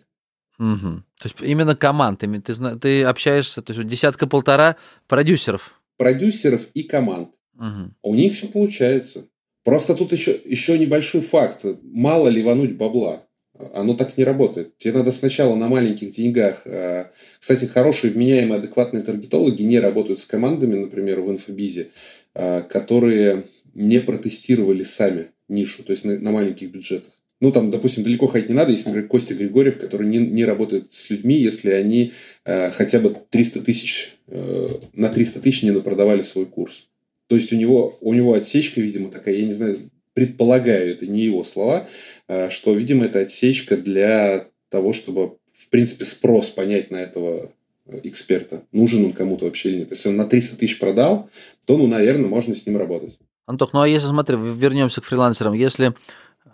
Мгм. 0.58 1.04
То 1.20 1.26
есть 1.26 1.36
именно 1.40 1.74
командами. 1.76 2.38
Ты, 2.38 2.54
зна- 2.54 2.76
ты 2.76 3.02
общаешься, 3.04 3.62
то 3.62 3.72
есть 3.72 3.86
десятка-полтора 3.86 4.76
продюсеров. 5.08 5.80
Продюсеров 5.96 6.68
и 6.74 6.82
команд. 6.82 7.30
А 7.58 7.90
у 8.02 8.14
них 8.14 8.32
все 8.34 8.46
получается. 8.46 9.26
Просто 9.64 9.94
тут 9.94 10.12
еще, 10.12 10.38
еще 10.44 10.78
небольшой 10.78 11.20
факт. 11.20 11.64
Мало 11.82 12.28
ливануть 12.28 12.76
бабла. 12.76 13.26
Оно 13.74 13.92
так 13.94 14.16
не 14.16 14.24
работает. 14.24 14.78
Тебе 14.78 14.94
надо 14.94 15.12
сначала 15.12 15.54
на 15.54 15.68
маленьких 15.68 16.12
деньгах. 16.12 16.62
э, 16.66 17.10
Кстати, 17.38 17.66
хорошие, 17.66 18.10
вменяемые, 18.10 18.58
адекватные 18.58 19.02
таргетологи 19.02 19.62
не 19.62 19.78
работают 19.78 20.18
с 20.18 20.24
командами, 20.24 20.76
например, 20.78 21.20
в 21.20 21.30
инфобизе, 21.30 21.90
э, 22.34 22.62
которые 22.62 23.44
не 23.74 24.00
протестировали 24.00 24.82
сами 24.82 25.30
нишу, 25.48 25.82
то 25.82 25.92
есть 25.92 26.04
на, 26.04 26.18
на 26.18 26.30
маленьких 26.30 26.70
бюджетах. 26.70 27.12
Ну, 27.40 27.52
там, 27.52 27.70
допустим, 27.70 28.04
далеко 28.04 28.26
ходить 28.26 28.50
не 28.50 28.54
надо, 28.54 28.72
если, 28.72 28.88
например, 28.88 29.08
Костя 29.08 29.34
Григорьев, 29.34 29.78
который 29.78 30.06
не, 30.06 30.18
не 30.18 30.44
работает 30.44 30.92
с 30.92 31.08
людьми, 31.08 31.34
если 31.36 31.70
они 31.70 32.12
э, 32.44 32.70
хотя 32.70 33.00
бы 33.00 33.16
300 33.30 33.62
тысяч, 33.62 34.18
э, 34.26 34.68
на 34.92 35.08
300 35.08 35.40
тысяч 35.40 35.62
не 35.62 35.70
напродавали 35.70 36.20
свой 36.20 36.44
курс. 36.44 36.88
То 37.28 37.36
есть 37.36 37.52
у 37.52 37.56
него, 37.56 37.96
у 38.02 38.12
него 38.12 38.34
отсечка, 38.34 38.80
видимо, 38.82 39.10
такая, 39.10 39.36
я 39.36 39.46
не 39.46 39.54
знаю, 39.54 39.90
предполагаю, 40.12 40.90
это 40.90 41.06
не 41.06 41.22
его 41.22 41.42
слова, 41.42 41.88
э, 42.28 42.50
что, 42.50 42.74
видимо, 42.74 43.06
это 43.06 43.20
отсечка 43.20 43.78
для 43.78 44.48
того, 44.68 44.92
чтобы, 44.92 45.36
в 45.54 45.70
принципе, 45.70 46.04
спрос 46.04 46.50
понять 46.50 46.90
на 46.90 46.96
этого 46.96 47.52
э, 47.86 48.00
эксперта, 48.02 48.64
нужен 48.72 49.02
он 49.06 49.12
кому-то 49.12 49.46
вообще 49.46 49.70
или 49.70 49.78
нет. 49.78 49.90
Если 49.90 50.10
он 50.10 50.16
на 50.16 50.26
300 50.26 50.56
тысяч 50.56 50.78
продал, 50.78 51.30
то, 51.64 51.78
ну, 51.78 51.86
наверное, 51.86 52.28
можно 52.28 52.54
с 52.54 52.66
ним 52.66 52.76
работать. 52.76 53.18
Антох, 53.50 53.72
ну 53.72 53.80
а 53.80 53.88
если, 53.88 54.06
смотри, 54.06 54.36
вернемся 54.36 55.00
к 55.00 55.04
фрилансерам, 55.04 55.54
если 55.54 55.92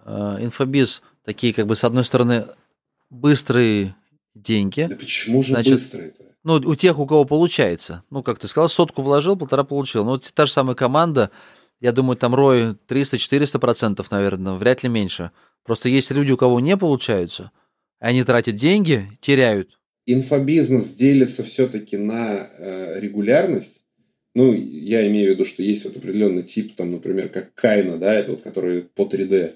э, 0.06 0.36
инфобиз 0.40 1.02
такие, 1.26 1.52
как 1.52 1.66
бы, 1.66 1.76
с 1.76 1.84
одной 1.84 2.04
стороны, 2.04 2.46
быстрые 3.10 3.94
деньги. 4.34 4.86
Да 4.88 4.96
почему 4.96 5.42
же 5.42 5.50
значит, 5.50 5.74
быстрые-то? 5.74 6.24
Ну, 6.42 6.54
у 6.54 6.74
тех, 6.74 6.98
у 6.98 7.06
кого 7.06 7.26
получается. 7.26 8.02
Ну, 8.08 8.22
как 8.22 8.38
ты 8.38 8.48
сказал, 8.48 8.70
сотку 8.70 9.02
вложил, 9.02 9.36
полтора 9.36 9.62
получил. 9.64 10.04
Ну, 10.04 10.12
вот 10.12 10.32
та 10.32 10.46
же 10.46 10.52
самая 10.52 10.74
команда, 10.74 11.30
я 11.80 11.92
думаю, 11.92 12.16
там 12.16 12.34
рой 12.34 12.78
300-400 12.88 13.58
процентов, 13.58 14.10
наверное, 14.10 14.54
вряд 14.54 14.82
ли 14.82 14.88
меньше. 14.88 15.32
Просто 15.64 15.90
есть 15.90 16.10
люди, 16.12 16.32
у 16.32 16.38
кого 16.38 16.60
не 16.60 16.78
получается, 16.78 17.50
они 17.98 18.24
тратят 18.24 18.56
деньги, 18.56 19.10
теряют. 19.20 19.78
Инфобизнес 20.06 20.94
делится 20.94 21.42
все-таки 21.42 21.98
на 21.98 22.48
э, 22.56 23.00
регулярность. 23.00 23.82
Ну, 24.36 24.52
я 24.52 25.08
имею 25.08 25.30
в 25.30 25.34
виду, 25.34 25.46
что 25.46 25.62
есть 25.62 25.86
вот 25.86 25.96
определенный 25.96 26.42
тип, 26.42 26.74
там, 26.74 26.90
например, 26.92 27.30
как 27.30 27.54
Кайна, 27.54 27.96
да, 27.96 28.12
это 28.12 28.32
вот 28.32 28.42
который 28.42 28.82
по 28.82 29.04
3D 29.04 29.54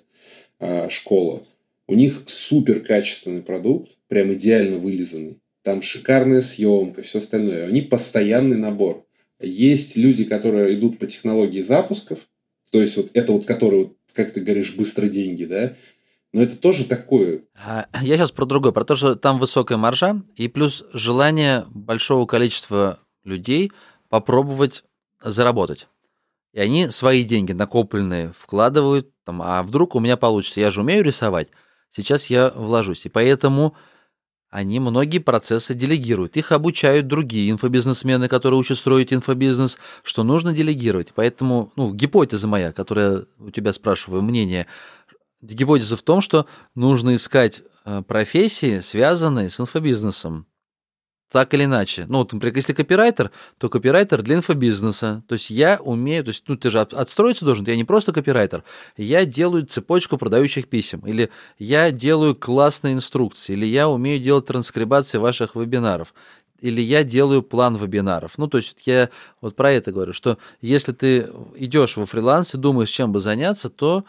э, 0.59 0.89
школа. 0.89 1.43
У 1.87 1.95
них 1.95 2.23
супер 2.25 2.81
качественный 2.81 3.43
продукт, 3.43 3.91
прям 4.09 4.33
идеально 4.33 4.79
вылизанный. 4.79 5.37
Там 5.63 5.83
шикарная 5.83 6.41
съемка, 6.41 7.03
все 7.03 7.19
остальное. 7.19 7.67
Они 7.67 7.83
постоянный 7.83 8.57
набор. 8.57 9.05
Есть 9.39 9.99
люди, 9.99 10.25
которые 10.25 10.75
идут 10.75 10.99
по 10.99 11.07
технологии 11.07 11.61
запусков, 11.61 12.21
то 12.71 12.81
есть 12.81 12.97
вот 12.97 13.11
это 13.13 13.33
вот, 13.33 13.45
которые, 13.45 13.93
как 14.15 14.33
ты 14.33 14.41
говоришь, 14.41 14.75
быстро 14.77 15.09
деньги, 15.09 15.45
да, 15.45 15.77
но 16.33 16.43
это 16.43 16.57
тоже 16.57 16.87
такое. 16.87 17.43
А, 17.55 17.87
я 18.01 18.17
сейчас 18.17 18.33
про 18.33 18.47
другое, 18.47 18.73
про 18.73 18.85
то, 18.85 18.97
что 18.97 19.15
там 19.15 19.41
высокая 19.41 19.77
маржа 19.77 20.23
и 20.37 20.49
плюс 20.49 20.87
желание 20.95 21.67
большого 21.69 22.25
количества 22.25 23.01
людей 23.25 23.73
попробовать 24.11 24.85
заработать. 25.23 25.89
И 26.53 26.61
они 26.61 26.91
свои 26.91 27.25
деньги 27.25 27.53
накопленные 27.53 28.33
вкладывают, 28.37 29.09
там, 29.25 29.41
а 29.41 29.63
вдруг 29.63 29.95
у 29.95 30.01
меня 30.01 30.17
получится, 30.17 30.61
я 30.61 30.71
же 30.71 30.81
умею 30.83 31.05
рисовать, 31.05 31.49
сейчас 31.91 32.27
я 32.27 32.51
вложусь. 32.51 33.07
И 33.07 33.09
поэтому 33.09 33.75
они 34.51 34.81
многие 34.81 35.19
процессы 35.19 35.75
делегируют. 35.75 36.37
Их 36.37 36.51
обучают 36.51 37.07
другие 37.07 37.53
инфобизнесмены, 37.53 38.27
которые 38.27 38.59
учат 38.59 38.79
строить 38.79 39.13
инфобизнес, 39.13 39.79
что 40.03 40.25
нужно 40.25 40.53
делегировать. 40.53 41.13
Поэтому, 41.15 41.73
ну, 41.77 41.95
гипотеза 41.95 42.49
моя, 42.49 42.73
которая 42.73 43.27
у 43.39 43.51
тебя 43.53 43.73
спрашиваю, 43.73 44.23
мнение, 44.23 44.67
гипотеза 45.41 45.97
в 45.97 46.03
том, 46.03 46.21
что 46.21 46.47
нужно 46.75 47.15
искать 47.15 47.63
э, 47.85 48.03
профессии, 48.03 48.81
связанные 48.81 49.51
с 49.51 49.61
инфобизнесом 49.61 50.47
так 51.31 51.55
или 51.55 51.65
иначе. 51.65 52.07
Ну, 52.09 52.19
вот, 52.19 52.33
например, 52.33 52.57
если 52.57 52.73
копирайтер, 52.73 53.31
то 53.59 53.69
копирайтер 53.69 54.23
для 54.23 54.37
инфобизнеса. 54.37 55.23
То 55.29 55.35
есть 55.35 55.51
я 55.51 55.79
умею, 55.83 56.25
то 56.25 56.31
есть, 56.31 56.45
ну, 56.49 56.57
ты 56.57 56.71
же 56.71 56.81
отстроиться 56.81 57.45
должен, 57.45 57.67
я 57.67 57.77
не 57.77 57.85
просто 57.85 58.13
копирайтер, 58.13 58.65
я 58.97 59.25
делаю 59.25 59.67
цепочку 59.67 60.19
продающих 60.19 60.69
писем, 60.69 61.01
или 61.07 61.31
я 61.59 61.91
делаю 61.91 62.35
классные 62.35 62.95
инструкции, 62.95 63.53
или 63.53 63.67
я 63.67 63.89
умею 63.89 64.21
делать 64.21 64.47
транскрибации 64.47 65.19
ваших 65.19 65.55
вебинаров 65.55 66.15
или 66.61 66.83
я 66.83 67.05
делаю 67.05 67.43
план 67.43 67.77
вебинаров. 67.77 68.37
Ну, 68.37 68.47
то 68.47 68.59
есть 68.59 68.83
я 68.85 69.09
вот 69.41 69.57
про 69.57 69.73
это 69.73 69.93
говорю, 69.93 70.13
что 70.13 70.37
если 70.61 70.93
ты 70.93 71.31
идешь 71.55 71.97
во 71.97 72.05
фриланс 72.05 72.55
и 72.55 72.59
думаешь, 72.59 72.91
чем 72.91 73.13
бы 73.13 73.21
заняться, 73.21 73.71
то 73.71 74.05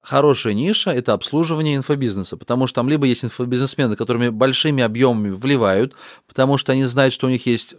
хорошая 0.00 0.54
ниша– 0.54 0.90
это 0.92 1.12
обслуживание 1.12 1.76
инфобизнеса, 1.76 2.36
потому 2.36 2.66
что 2.66 2.76
там 2.76 2.88
либо 2.88 3.06
есть 3.06 3.24
инфобизнесмены, 3.24 3.96
которыми 3.96 4.28
большими 4.28 4.82
объемами 4.82 5.30
вливают, 5.30 5.94
потому 6.26 6.58
что 6.58 6.72
они 6.72 6.84
знают, 6.84 7.12
что 7.12 7.26
у 7.26 7.30
них 7.30 7.46
есть 7.46 7.76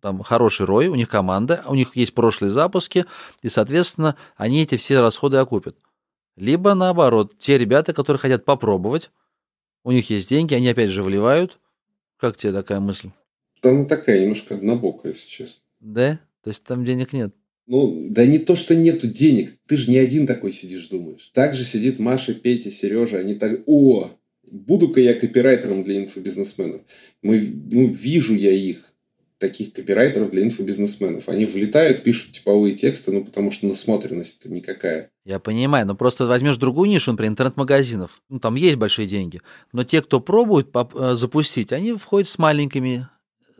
там 0.00 0.22
хороший 0.22 0.66
рой, 0.66 0.88
у 0.88 0.94
них 0.94 1.08
команда, 1.08 1.64
у 1.66 1.74
них 1.74 1.96
есть 1.96 2.14
прошлые 2.14 2.50
запуски, 2.50 3.06
и, 3.42 3.48
соответственно, 3.48 4.16
они 4.36 4.62
эти 4.62 4.76
все 4.76 5.00
расходы 5.00 5.38
окупят. 5.38 5.76
Либо 6.36 6.74
наоборот, 6.74 7.38
те 7.38 7.58
ребята, 7.58 7.94
которые 7.94 8.20
хотят 8.20 8.44
попробовать, 8.44 9.10
у 9.84 9.92
них 9.92 10.10
есть 10.10 10.28
деньги, 10.28 10.54
они 10.54 10.68
опять 10.68 10.90
же 10.90 11.02
вливают. 11.02 11.58
Как 12.18 12.36
тебе 12.36 12.52
такая 12.52 12.80
мысль? 12.80 13.10
Да 13.62 13.70
она 13.70 13.84
такая 13.84 14.20
немножко 14.20 14.54
однобокая, 14.54 15.12
если 15.12 15.28
честно. 15.28 15.62
Да? 15.80 16.20
То 16.42 16.50
есть 16.50 16.64
там 16.64 16.84
денег 16.84 17.12
нет? 17.12 17.34
Ну, 17.66 18.06
да 18.10 18.24
не 18.26 18.38
то, 18.38 18.54
что 18.54 18.76
нету 18.76 19.08
денег. 19.08 19.54
Ты 19.66 19.76
же 19.76 19.90
не 19.90 19.98
один 19.98 20.26
такой 20.26 20.52
сидишь, 20.52 20.88
думаешь. 20.88 21.30
Также 21.34 21.64
сидит 21.64 21.98
Маша, 21.98 22.32
Петя, 22.34 22.70
Сережа. 22.70 23.18
Они 23.18 23.34
так, 23.34 23.62
о, 23.66 24.10
буду-ка 24.44 25.00
я 25.00 25.14
копирайтером 25.14 25.82
для 25.82 25.98
инфобизнесменов. 25.98 26.82
Мы, 27.22 27.40
ну, 27.40 27.88
вижу 27.88 28.34
я 28.34 28.52
их, 28.52 28.92
таких 29.38 29.72
копирайтеров 29.72 30.30
для 30.30 30.44
инфобизнесменов. 30.44 31.28
Они 31.28 31.44
влетают, 31.44 32.04
пишут 32.04 32.32
типовые 32.32 32.74
тексты, 32.74 33.12
ну, 33.12 33.24
потому 33.24 33.50
что 33.50 33.66
насмотренность-то 33.66 34.50
никакая. 34.50 35.10
Я 35.24 35.38
понимаю, 35.40 35.86
но 35.86 35.94
просто 35.94 36.26
возьмешь 36.26 36.56
другую 36.56 36.88
нишу, 36.88 37.10
например, 37.10 37.32
интернет-магазинов. 37.32 38.22
Ну, 38.28 38.38
там 38.38 38.54
есть 38.54 38.76
большие 38.76 39.06
деньги. 39.06 39.42
Но 39.72 39.84
те, 39.84 40.00
кто 40.02 40.20
пробует 40.20 40.68
э, 40.74 41.14
запустить, 41.14 41.72
они 41.72 41.92
входят 41.94 42.28
с 42.28 42.38
маленькими, 42.38 43.08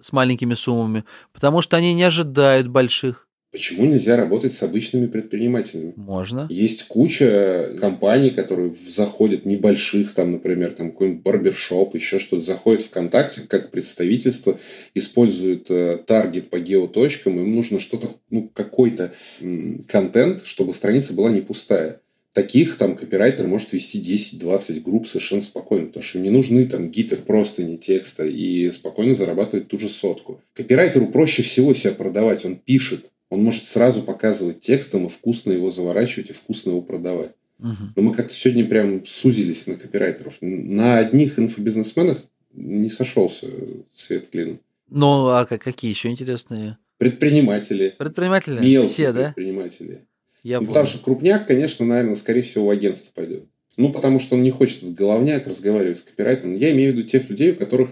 с 0.00 0.12
маленькими 0.12 0.54
суммами, 0.54 1.04
потому 1.32 1.60
что 1.60 1.76
они 1.76 1.92
не 1.92 2.04
ожидают 2.04 2.68
больших. 2.68 3.25
Почему 3.56 3.86
нельзя 3.86 4.18
работать 4.18 4.52
с 4.52 4.62
обычными 4.62 5.06
предпринимателями? 5.06 5.94
Можно. 5.96 6.46
Есть 6.50 6.88
куча 6.88 7.70
компаний, 7.80 8.28
которые 8.28 8.74
заходят 8.86 9.46
небольших, 9.46 10.12
там, 10.12 10.32
например, 10.32 10.72
там 10.72 10.90
какой-нибудь 10.90 11.22
барбершоп, 11.22 11.94
еще 11.94 12.18
что-то, 12.18 12.42
заходят 12.42 12.82
ВКонтакте 12.82 13.44
как 13.48 13.70
представительство, 13.70 14.58
используют 14.92 15.70
э, 15.70 15.96
таргет 16.06 16.50
по 16.50 16.58
геоточкам, 16.58 17.40
им 17.40 17.56
нужно 17.56 17.80
что-то, 17.80 18.10
ну, 18.28 18.50
какой-то 18.52 19.14
м, 19.40 19.86
контент, 19.88 20.44
чтобы 20.44 20.74
страница 20.74 21.14
была 21.14 21.30
не 21.30 21.40
пустая. 21.40 22.02
Таких 22.34 22.76
там 22.76 22.94
копирайтер 22.94 23.46
может 23.46 23.72
вести 23.72 24.02
10-20 24.02 24.82
групп 24.82 25.08
совершенно 25.08 25.40
спокойно, 25.40 25.86
потому 25.86 26.02
что 26.02 26.18
не 26.18 26.28
нужны 26.28 26.66
там 26.66 26.90
гипер 26.90 27.22
просто 27.22 27.64
не 27.64 27.78
текста 27.78 28.26
и 28.26 28.70
спокойно 28.70 29.14
зарабатывать 29.14 29.68
ту 29.68 29.78
же 29.78 29.88
сотку. 29.88 30.42
Копирайтеру 30.52 31.06
проще 31.06 31.42
всего 31.42 31.72
себя 31.72 31.92
продавать, 31.92 32.44
он 32.44 32.56
пишет, 32.56 33.06
он 33.30 33.42
может 33.42 33.64
сразу 33.64 34.02
показывать 34.02 34.60
текстом 34.60 35.06
и 35.06 35.10
вкусно 35.10 35.52
его 35.52 35.70
заворачивать, 35.70 36.30
и 36.30 36.32
вкусно 36.32 36.70
его 36.70 36.82
продавать. 36.82 37.32
Угу. 37.58 37.92
Но 37.96 38.02
мы 38.02 38.14
как-то 38.14 38.34
сегодня 38.34 38.64
прям 38.66 39.04
сузились 39.06 39.66
на 39.66 39.76
копирайтеров. 39.76 40.36
На 40.40 40.98
одних 40.98 41.38
инфобизнесменах 41.38 42.18
не 42.52 42.90
сошелся 42.90 43.48
свет 43.94 44.28
клином. 44.30 44.60
Ну, 44.88 45.28
а 45.28 45.44
какие 45.46 45.90
еще 45.90 46.10
интересные? 46.10 46.78
Предприниматели. 46.98 47.94
Предприниматели? 47.98 48.60
Мелкие 48.60 48.82
Все, 48.84 49.12
да? 49.12 49.32
предприниматели. 49.32 50.00
Я 50.42 50.60
ну, 50.60 50.68
потому 50.68 50.86
что 50.86 50.98
крупняк, 50.98 51.46
конечно, 51.46 51.84
наверное, 51.84 52.14
скорее 52.14 52.42
всего, 52.42 52.66
в 52.66 52.70
агентство 52.70 53.10
пойдет. 53.12 53.44
Ну, 53.76 53.90
потому 53.90 54.20
что 54.20 54.36
он 54.36 54.42
не 54.42 54.50
хочет 54.50 54.78
этот 54.78 54.94
головняк 54.94 55.46
разговаривать 55.46 55.98
с 55.98 56.02
копирайтером. 56.02 56.56
Я 56.56 56.70
имею 56.70 56.92
в 56.92 56.96
виду 56.96 57.08
тех 57.08 57.28
людей, 57.28 57.52
у 57.52 57.56
которых 57.56 57.90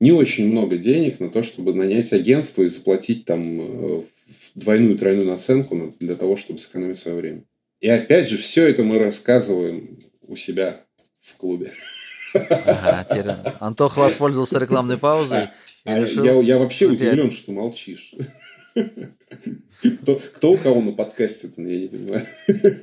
не 0.00 0.12
очень 0.12 0.46
много 0.48 0.76
денег 0.76 1.18
на 1.18 1.30
то, 1.30 1.42
чтобы 1.42 1.74
нанять 1.74 2.12
агентство 2.12 2.62
и 2.62 2.68
заплатить 2.68 3.24
там 3.24 3.60
э, 3.60 4.00
двойную-тройную 4.54 5.26
наценку 5.26 5.94
для 6.00 6.14
того, 6.14 6.36
чтобы 6.36 6.58
сэкономить 6.58 6.98
свое 6.98 7.16
время. 7.16 7.44
И 7.80 7.88
опять 7.88 8.28
же, 8.28 8.36
все 8.38 8.66
это 8.68 8.82
мы 8.82 8.98
рассказываем 8.98 9.98
у 10.22 10.36
себя 10.36 10.80
в 11.20 11.36
клубе. 11.36 11.70
Ага, 12.34 13.06
теперь 13.08 13.32
Антох 13.60 13.96
воспользовался 13.96 14.58
рекламной 14.58 14.96
паузой. 14.96 15.50
А, 15.84 16.00
решил... 16.00 16.24
я, 16.24 16.32
я 16.40 16.58
вообще 16.58 16.86
опять. 16.86 17.02
удивлен, 17.02 17.30
что 17.30 17.52
молчишь. 17.52 18.14
Кто, 20.00 20.16
кто 20.16 20.52
у 20.52 20.56
кого 20.56 20.80
на 20.80 20.92
подкасте, 20.92 21.50
я 21.56 21.62
не 21.62 21.88
понимаю. 21.88 22.26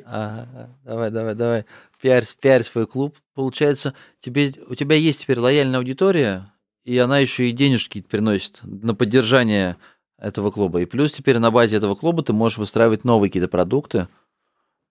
Ага, 0.06 0.69
давай, 0.85 1.11
давай, 1.11 1.35
давай. 1.35 1.65
Пиарь, 1.99 2.26
пиарь 2.39 2.64
свой 2.64 2.85
клуб. 2.85 3.18
Получается, 3.34 3.93
тебе, 4.19 4.53
у 4.68 4.76
тебя 4.76 4.95
есть 4.95 5.22
теперь 5.22 5.39
лояльная 5.39 5.80
аудитория, 5.80 6.53
и 6.84 6.98
она 6.98 7.19
еще 7.19 7.49
и 7.49 7.52
денежки 7.52 8.02
приносит 8.02 8.60
на 8.64 8.93
поддержание 8.93 9.77
этого 10.22 10.52
клуба. 10.52 10.81
И 10.81 10.85
плюс 10.85 11.11
теперь 11.11 11.39
на 11.39 11.52
базе 11.52 11.77
этого 11.77 11.95
клуба 11.95 12.23
ты 12.23 12.31
можешь 12.31 12.60
выстраивать 12.60 13.03
новые 13.03 13.30
какие-то 13.30 13.49
продукты, 13.49 14.07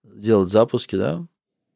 делать 0.03 0.51
запуски, 0.51 0.95
да? 0.95 1.25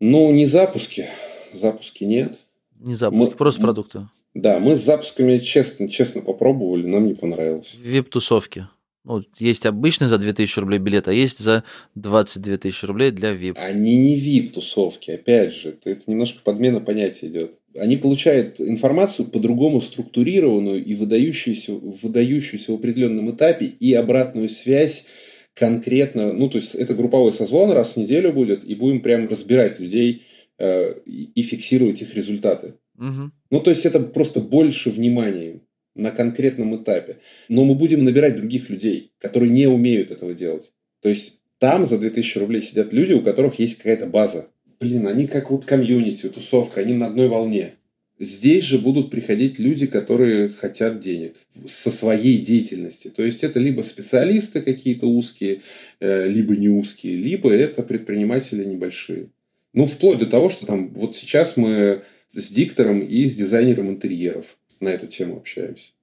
Ну, 0.02 0.32
не 0.32 0.46
запуски. 0.46 1.08
Запуски 1.54 2.04
нет. 2.04 2.38
Не 2.80 2.94
запуски, 2.94 3.32
мы, 3.32 3.32
просто 3.32 3.62
продукты. 3.62 4.08
Да, 4.34 4.60
мы 4.60 4.76
с 4.76 4.84
запусками 4.84 5.38
честно, 5.38 5.88
честно 5.88 6.22
попробовали, 6.22 6.86
нам 6.86 7.08
не 7.08 7.16
понравилось. 7.16 7.76
Вип-тусовки. 7.82 8.68
Ну, 9.06 9.24
есть 9.38 9.66
обычный 9.66 10.08
за 10.08 10.18
2000 10.18 10.60
рублей 10.60 10.80
билет, 10.80 11.08
а 11.08 11.14
есть 11.14 11.40
за 11.40 11.64
22 11.94 12.58
тысячи 12.58 12.86
рублей 12.86 13.12
для 13.12 13.34
VIP. 13.34 13.56
Они 13.58 13.96
не 13.96 14.20
VIP-тусовки, 14.20 15.12
опять 15.12 15.54
же. 15.54 15.78
Это 15.86 16.02
немножко 16.08 16.42
подмена 16.44 16.82
понятия 16.82 17.28
идет 17.28 17.56
они 17.78 17.98
получают 17.98 18.60
информацию 18.60 19.28
по-другому 19.28 19.82
структурированную 19.82 20.84
и 20.84 20.96
выдающуюся, 20.96 21.74
выдающуюся 21.74 22.72
в 22.72 22.76
определенном 22.76 23.32
этапе 23.32 23.66
и 23.66 23.94
обратную 23.94 24.50
связь 24.50 25.06
конкретно, 25.54 26.34
ну, 26.34 26.50
то 26.50 26.58
есть 26.58 26.76
это 26.76 26.94
групповой 26.94 27.32
созвон 27.32 27.72
раз 27.72 27.94
в 27.94 27.98
неделю 27.98 28.34
будет, 28.34 28.64
и 28.64 28.76
будем 28.76 29.02
прям 29.02 29.28
разбирать 29.28 29.80
людей 29.80 30.24
э, 30.58 30.96
и 31.06 31.42
фиксировать 31.44 32.02
их 32.02 32.14
результаты. 32.14 32.76
Угу. 32.98 33.32
Ну, 33.52 33.60
то 33.62 33.70
есть 33.70 33.86
это 33.86 34.00
просто 34.00 34.42
больше 34.42 34.90
внимания 34.90 35.62
на 35.96 36.12
конкретном 36.12 36.76
этапе. 36.76 37.18
Но 37.48 37.64
мы 37.64 37.76
будем 37.76 38.04
набирать 38.04 38.36
других 38.36 38.70
людей, 38.70 39.14
которые 39.18 39.50
не 39.52 39.68
умеют 39.68 40.12
этого 40.12 40.34
делать. 40.34 40.74
То 41.02 41.10
есть 41.10 41.42
Там 41.60 41.86
за 41.86 41.98
2000 41.98 42.38
рублей 42.40 42.62
сидят 42.62 42.92
люди, 42.94 43.14
у 43.14 43.22
которых 43.22 43.60
есть 43.60 43.78
какая-то 43.78 44.08
база. 44.08 44.50
Блин, 44.86 45.08
они 45.08 45.26
как 45.26 45.50
вот 45.50 45.66
комьюнити, 45.66 46.30
тусовка, 46.30 46.82
они 46.82 46.94
на 46.94 47.08
одной 47.08 47.28
волне. 47.28 47.74
Здесь 48.20 48.66
же 48.66 48.78
будут 48.78 49.10
приходить 49.10 49.58
люди, 49.58 49.88
которые 49.88 50.48
хотят 50.48 51.00
денег 51.00 51.34
со 51.68 51.90
своей 51.90 52.38
деятельности. 52.38 53.08
То 53.08 53.24
есть 53.24 53.44
это 53.44 53.60
либо 53.60 53.82
специалисты 53.82 54.62
какие-то 54.62 55.08
узкие, 55.08 55.62
э, 56.00 56.28
либо 56.28 56.56
не 56.56 56.70
узкие, 56.70 57.16
либо 57.16 57.52
это 57.52 57.82
предприниматели 57.82 58.64
небольшие. 58.64 59.30
Ну, 59.74 59.88
вплоть 59.88 60.20
до 60.20 60.28
того, 60.28 60.52
что 60.52 60.68
там 60.68 60.90
вот 60.90 61.16
сейчас 61.16 61.58
мы 61.58 62.04
с 62.32 62.52
диктором 62.52 63.00
и 63.02 63.26
с 63.26 63.36
дизайнером 63.36 63.90
интерьеров 63.90 64.56
на 64.80 64.90
эту 64.90 65.08
тему 65.08 65.38
общаемся. 65.38 65.95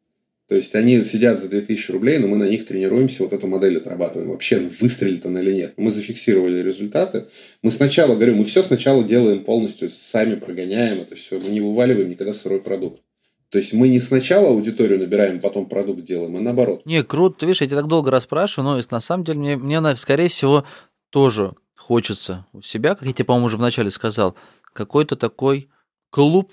То 0.48 0.56
есть 0.56 0.74
они 0.74 1.02
сидят 1.02 1.40
за 1.40 1.48
2000 1.48 1.92
рублей, 1.92 2.18
но 2.18 2.26
мы 2.26 2.36
на 2.36 2.48
них 2.48 2.66
тренируемся, 2.66 3.22
вот 3.22 3.32
эту 3.32 3.46
модель 3.46 3.78
отрабатываем. 3.78 4.30
Вообще, 4.30 4.58
выстрелит 4.58 5.24
она 5.24 5.40
или 5.40 5.54
нет. 5.54 5.74
Мы 5.76 5.90
зафиксировали 5.90 6.62
результаты. 6.62 7.26
Мы 7.62 7.70
сначала, 7.70 8.14
говорю, 8.16 8.34
мы 8.34 8.44
все 8.44 8.62
сначала 8.62 9.04
делаем 9.04 9.44
полностью, 9.44 9.90
сами 9.90 10.34
прогоняем 10.34 11.00
это 11.00 11.14
все. 11.14 11.38
Мы 11.38 11.50
не 11.50 11.60
вываливаем 11.60 12.10
никогда 12.10 12.34
сырой 12.34 12.60
продукт. 12.60 13.00
То 13.50 13.58
есть 13.58 13.72
мы 13.74 13.88
не 13.88 14.00
сначала 14.00 14.48
аудиторию 14.48 14.98
набираем, 14.98 15.38
потом 15.38 15.66
продукт 15.66 16.04
делаем, 16.04 16.36
а 16.36 16.40
наоборот. 16.40 16.86
Не, 16.86 17.04
круто. 17.04 17.40
Ты 17.40 17.46
видишь, 17.46 17.60
я 17.60 17.66
тебя 17.66 17.78
так 17.78 17.86
долго 17.86 18.10
расспрашиваю, 18.10 18.76
но 18.76 18.82
на 18.90 19.00
самом 19.00 19.24
деле 19.24 19.38
мне, 19.38 19.56
мне 19.56 19.96
скорее 19.96 20.28
всего, 20.28 20.64
тоже 21.10 21.52
хочется 21.76 22.46
у 22.52 22.62
себя, 22.62 22.94
как 22.94 23.06
я 23.06 23.12
тебе, 23.12 23.26
по-моему, 23.26 23.46
уже 23.46 23.58
вначале 23.58 23.90
сказал, 23.90 24.36
какой-то 24.72 25.16
такой 25.16 25.68
клуб 26.10 26.52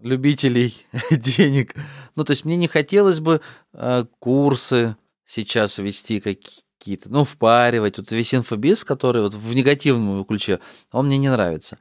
любителей 0.00 0.86
денег. 1.10 1.74
Ну, 2.14 2.24
то 2.24 2.32
есть 2.32 2.44
мне 2.44 2.56
не 2.56 2.68
хотелось 2.68 3.20
бы 3.20 3.40
э, 3.72 4.04
курсы 4.18 4.96
сейчас 5.26 5.78
вести 5.78 6.20
какие-то, 6.20 7.10
ну, 7.10 7.24
впаривать. 7.24 7.98
Вот 7.98 8.10
весь 8.10 8.34
инфобиз, 8.34 8.84
который 8.84 9.22
вот 9.22 9.34
в 9.34 9.54
негативном 9.54 10.24
ключе, 10.24 10.60
он 10.92 11.06
мне 11.06 11.18
не 11.18 11.30
нравится. 11.30 11.78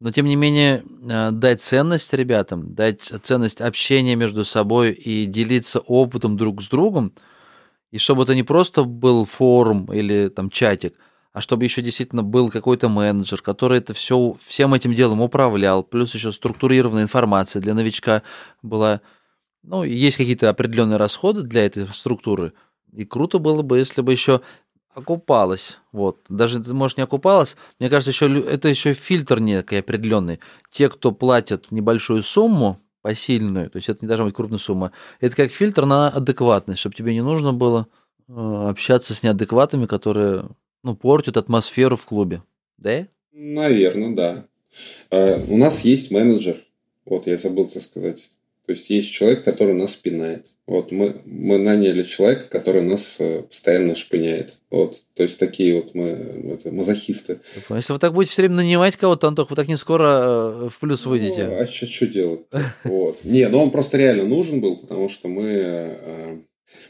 Но, 0.00 0.10
тем 0.10 0.26
не 0.26 0.36
менее, 0.36 0.84
э, 1.08 1.30
дать 1.32 1.62
ценность 1.62 2.12
ребятам, 2.12 2.74
дать 2.74 3.12
ценность 3.22 3.60
общения 3.60 4.16
между 4.16 4.44
собой 4.44 4.92
и 4.92 5.26
делиться 5.26 5.80
опытом 5.80 6.36
друг 6.36 6.62
с 6.62 6.68
другом, 6.68 7.12
и 7.90 7.98
чтобы 7.98 8.22
это 8.22 8.34
не 8.34 8.44
просто 8.44 8.84
был 8.84 9.24
форум 9.24 9.92
или 9.92 10.28
там 10.28 10.50
чатик– 10.50 10.94
а 11.32 11.40
чтобы 11.40 11.64
еще 11.64 11.82
действительно 11.82 12.22
был 12.22 12.50
какой-то 12.50 12.88
менеджер, 12.88 13.40
который 13.40 13.78
это 13.78 13.94
все, 13.94 14.36
всем 14.44 14.74
этим 14.74 14.92
делом 14.92 15.20
управлял, 15.20 15.82
плюс 15.82 16.14
еще 16.14 16.32
структурированная 16.32 17.04
информация 17.04 17.62
для 17.62 17.74
новичка 17.74 18.22
была. 18.62 19.00
Ну, 19.62 19.84
есть 19.84 20.16
какие-то 20.16 20.48
определенные 20.48 20.96
расходы 20.96 21.42
для 21.42 21.66
этой 21.66 21.86
структуры, 21.88 22.54
и 22.92 23.04
круто 23.04 23.38
было 23.38 23.62
бы, 23.62 23.78
если 23.78 24.00
бы 24.00 24.10
еще 24.10 24.40
окупалось. 24.94 25.78
Вот. 25.92 26.20
Даже, 26.28 26.60
может, 26.72 26.96
не 26.96 27.04
окупалось. 27.04 27.56
Мне 27.78 27.88
кажется, 27.88 28.10
еще, 28.10 28.40
это 28.40 28.68
еще 28.68 28.92
фильтр 28.92 29.38
некий 29.38 29.76
определенный. 29.76 30.40
Те, 30.72 30.88
кто 30.88 31.12
платят 31.12 31.70
небольшую 31.70 32.22
сумму, 32.22 32.80
посильную, 33.02 33.70
то 33.70 33.76
есть 33.76 33.88
это 33.88 34.00
не 34.02 34.08
должна 34.08 34.26
быть 34.26 34.34
крупная 34.34 34.58
сумма, 34.58 34.92
это 35.20 35.34
как 35.34 35.50
фильтр 35.50 35.86
на 35.86 36.08
адекватность, 36.08 36.80
чтобы 36.80 36.94
тебе 36.94 37.14
не 37.14 37.22
нужно 37.22 37.52
было 37.52 37.86
э, 38.28 38.32
общаться 38.32 39.14
с 39.14 39.22
неадекватами, 39.22 39.86
которые 39.86 40.50
ну, 40.82 40.94
портят 40.96 41.36
атмосферу 41.36 41.96
в 41.96 42.06
клубе, 42.06 42.42
да? 42.78 43.06
Наверное, 43.32 44.14
да. 44.14 44.46
А, 45.10 45.42
у 45.48 45.56
нас 45.56 45.80
есть 45.80 46.10
менеджер. 46.10 46.56
Вот, 47.04 47.26
я 47.26 47.38
забыл 47.38 47.66
тебе 47.68 47.80
сказать. 47.80 48.30
То 48.70 48.72
есть 48.74 48.88
есть 48.88 49.10
человек, 49.10 49.42
который 49.42 49.74
нас 49.74 49.96
пинает. 49.96 50.46
Вот 50.64 50.92
мы, 50.92 51.16
мы 51.24 51.58
наняли 51.58 52.04
человека, 52.04 52.44
который 52.48 52.82
нас 52.82 53.16
э, 53.18 53.42
постоянно 53.42 53.96
шпыняет. 53.96 54.54
Вот. 54.70 55.02
То 55.14 55.24
есть 55.24 55.40
такие 55.40 55.74
вот 55.74 55.96
мы 55.96 56.04
это, 56.04 56.70
мазохисты. 56.70 57.40
Если 57.68 57.92
вы 57.92 57.98
так 57.98 58.14
будете 58.14 58.30
все 58.30 58.42
время 58.42 58.56
нанимать 58.56 58.94
кого-то, 58.94 59.26
Антох, 59.26 59.50
вы 59.50 59.56
так 59.56 59.66
не 59.66 59.76
скоро 59.76 60.04
э, 60.04 60.68
в 60.68 60.78
плюс 60.78 61.04
выйдете. 61.04 61.48
Ну, 61.48 61.60
а 61.60 61.66
что 61.66 62.06
делать? 62.06 62.42
Вот. 62.84 63.24
Не, 63.24 63.48
ну 63.48 63.60
он 63.60 63.72
просто 63.72 63.98
реально 63.98 64.22
нужен 64.22 64.60
был, 64.60 64.76
потому 64.76 65.08
что 65.08 65.26
мы... 65.26 65.46
Э, 65.46 66.36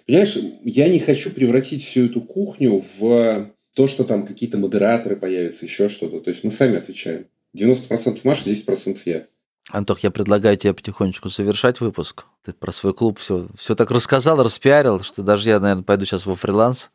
понимаешь, 0.07 0.37
я 0.63 0.87
не 0.87 0.99
хочу 0.99 1.31
превратить 1.31 1.83
всю 1.83 2.05
эту 2.05 2.21
кухню 2.21 2.85
в 2.99 3.51
то, 3.81 3.87
что 3.87 4.05
там 4.05 4.27
какие-то 4.27 4.59
модераторы 4.59 5.17
появятся, 5.17 5.65
еще 5.65 5.89
что-то. 5.89 6.21
То 6.21 6.29
есть 6.29 6.45
мы 6.45 6.51
сами 6.51 6.77
отвечаем. 6.77 7.25
90% 7.57 8.21
Маша, 8.25 8.51
10% 8.51 8.99
я. 9.07 9.25
Антох, 9.71 10.01
я 10.01 10.11
предлагаю 10.11 10.59
тебе 10.59 10.75
потихонечку 10.75 11.31
завершать 11.31 11.81
выпуск. 11.81 12.27
Ты 12.45 12.53
про 12.53 12.73
свой 12.73 12.93
клуб 12.93 13.19
все, 13.19 13.49
все 13.57 13.75
так 13.75 13.91
рассказал, 13.91 14.43
распиарил, 14.43 15.01
что 15.01 15.23
даже 15.23 15.49
я, 15.49 15.61
наверное, 15.61 15.83
пойду 15.83 16.05
сейчас 16.05 16.27
во 16.27 16.37
фриланс 16.37 16.91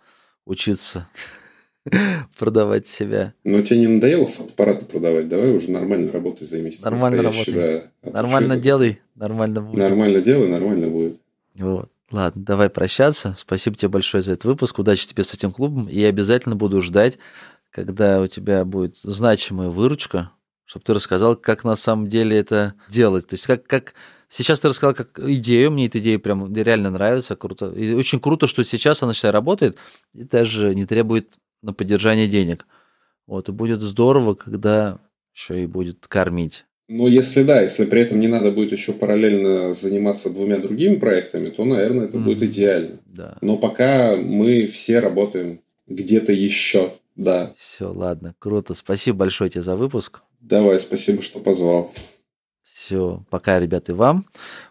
учиться 0.45 1.09
продавать 2.37 2.87
себя. 2.87 3.33
Но 3.43 3.63
тебе 3.63 3.79
не 3.79 3.87
надоело 3.87 4.29
аппараты 4.37 4.85
продавать? 4.85 5.27
Давай 5.27 5.55
уже 5.55 5.71
нормально 5.71 6.11
работай, 6.11 6.45
займись. 6.45 6.83
Нормально 6.83 7.23
работай. 7.23 7.53
Да, 8.03 8.11
нормально 8.11 8.57
делай, 8.57 9.01
нормально 9.15 9.61
будет. 9.61 9.79
Нормально 9.79 10.21
делай, 10.21 10.49
нормально 10.49 10.87
будет. 10.89 11.19
Вот. 11.55 11.89
Ладно, 12.11 12.43
давай 12.43 12.69
прощаться. 12.69 13.33
Спасибо 13.37 13.75
тебе 13.75 13.89
большое 13.89 14.21
за 14.21 14.33
этот 14.33 14.45
выпуск. 14.45 14.77
Удачи 14.77 15.07
тебе 15.07 15.23
с 15.23 15.33
этим 15.33 15.51
клубом. 15.51 15.87
И 15.87 15.99
я 15.99 16.07
обязательно 16.07 16.55
буду 16.55 16.81
ждать, 16.81 17.17
когда 17.71 18.21
у 18.21 18.27
тебя 18.27 18.63
будет 18.63 18.97
значимая 18.97 19.69
выручка, 19.69 20.31
чтобы 20.65 20.83
ты 20.85 20.93
рассказал, 20.93 21.35
как 21.35 21.63
на 21.63 21.75
самом 21.75 22.07
деле 22.07 22.37
это 22.37 22.75
делать. 22.89 23.27
То 23.27 23.33
есть 23.33 23.47
как, 23.47 23.65
как 23.65 23.95
сейчас 24.29 24.59
ты 24.59 24.69
рассказал 24.69 24.93
как 24.93 25.19
идею, 25.19 25.71
мне 25.71 25.87
эта 25.87 25.99
идея 25.99 26.19
прям 26.19 26.53
реально 26.53 26.91
нравится, 26.91 27.35
круто. 27.35 27.71
И 27.71 27.93
очень 27.93 28.19
круто, 28.19 28.47
что 28.47 28.63
сейчас 28.63 29.01
она 29.01 29.13
сейчас 29.13 29.31
работает 29.31 29.77
и 30.13 30.23
даже 30.23 30.75
не 30.75 30.85
требует 30.85 31.33
на 31.63 31.73
поддержание 31.73 32.27
денег. 32.27 32.67
Вот, 33.25 33.49
и 33.49 33.51
будет 33.51 33.81
здорово, 33.81 34.35
когда 34.35 34.99
еще 35.33 35.63
и 35.63 35.65
будет 35.65 36.07
кормить. 36.07 36.65
Ну, 36.87 37.07
если 37.07 37.43
да, 37.43 37.61
если 37.61 37.85
при 37.85 38.01
этом 38.01 38.19
не 38.19 38.27
надо 38.27 38.51
будет 38.51 38.71
еще 38.71 38.93
параллельно 38.93 39.73
заниматься 39.73 40.29
двумя 40.29 40.57
другими 40.57 40.95
проектами, 40.95 41.49
то, 41.49 41.65
наверное, 41.65 42.05
это 42.05 42.17
mm-hmm. 42.17 42.23
будет 42.23 42.43
идеально. 42.43 42.99
Да. 43.05 43.37
Но 43.41 43.57
пока 43.57 44.15
мы 44.15 44.67
все 44.67 44.99
работаем 44.99 45.61
где-то 45.87 46.31
еще, 46.31 46.91
да. 47.15 47.53
Все, 47.57 47.91
ладно, 47.91 48.35
круто. 48.37 48.75
Спасибо 48.75 49.19
большое 49.19 49.49
тебе 49.49 49.63
за 49.63 49.75
выпуск. 49.75 50.21
Давай, 50.41 50.79
спасибо, 50.79 51.23
что 51.23 51.39
позвал. 51.39 51.91
Все, 52.61 53.23
пока, 53.31 53.59
ребята, 53.59 53.93
и 53.93 53.95
вам. 53.95 54.27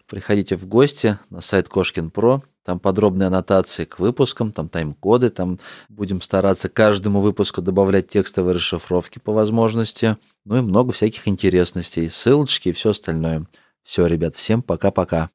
Приходите 0.07 0.55
в 0.55 0.67
гости 0.67 1.17
на 1.29 1.41
сайт 1.41 1.67
Кошкин 1.67 2.11
Про. 2.11 2.43
Там 2.63 2.79
подробные 2.79 3.27
аннотации 3.27 3.85
к 3.85 3.99
выпускам, 3.99 4.51
там 4.51 4.69
тайм-коды, 4.69 5.29
там 5.29 5.59
будем 5.89 6.21
стараться 6.21 6.69
каждому 6.69 7.19
выпуску 7.19 7.61
добавлять 7.61 8.07
текстовые 8.07 8.55
расшифровки 8.55 9.19
по 9.19 9.33
возможности. 9.33 10.17
Ну 10.45 10.57
и 10.57 10.61
много 10.61 10.93
всяких 10.93 11.27
интересностей, 11.27 12.07
ссылочки 12.09 12.69
и 12.69 12.71
все 12.71 12.91
остальное. 12.91 13.47
Все, 13.83 14.05
ребят, 14.05 14.35
всем 14.35 14.61
пока-пока. 14.61 15.29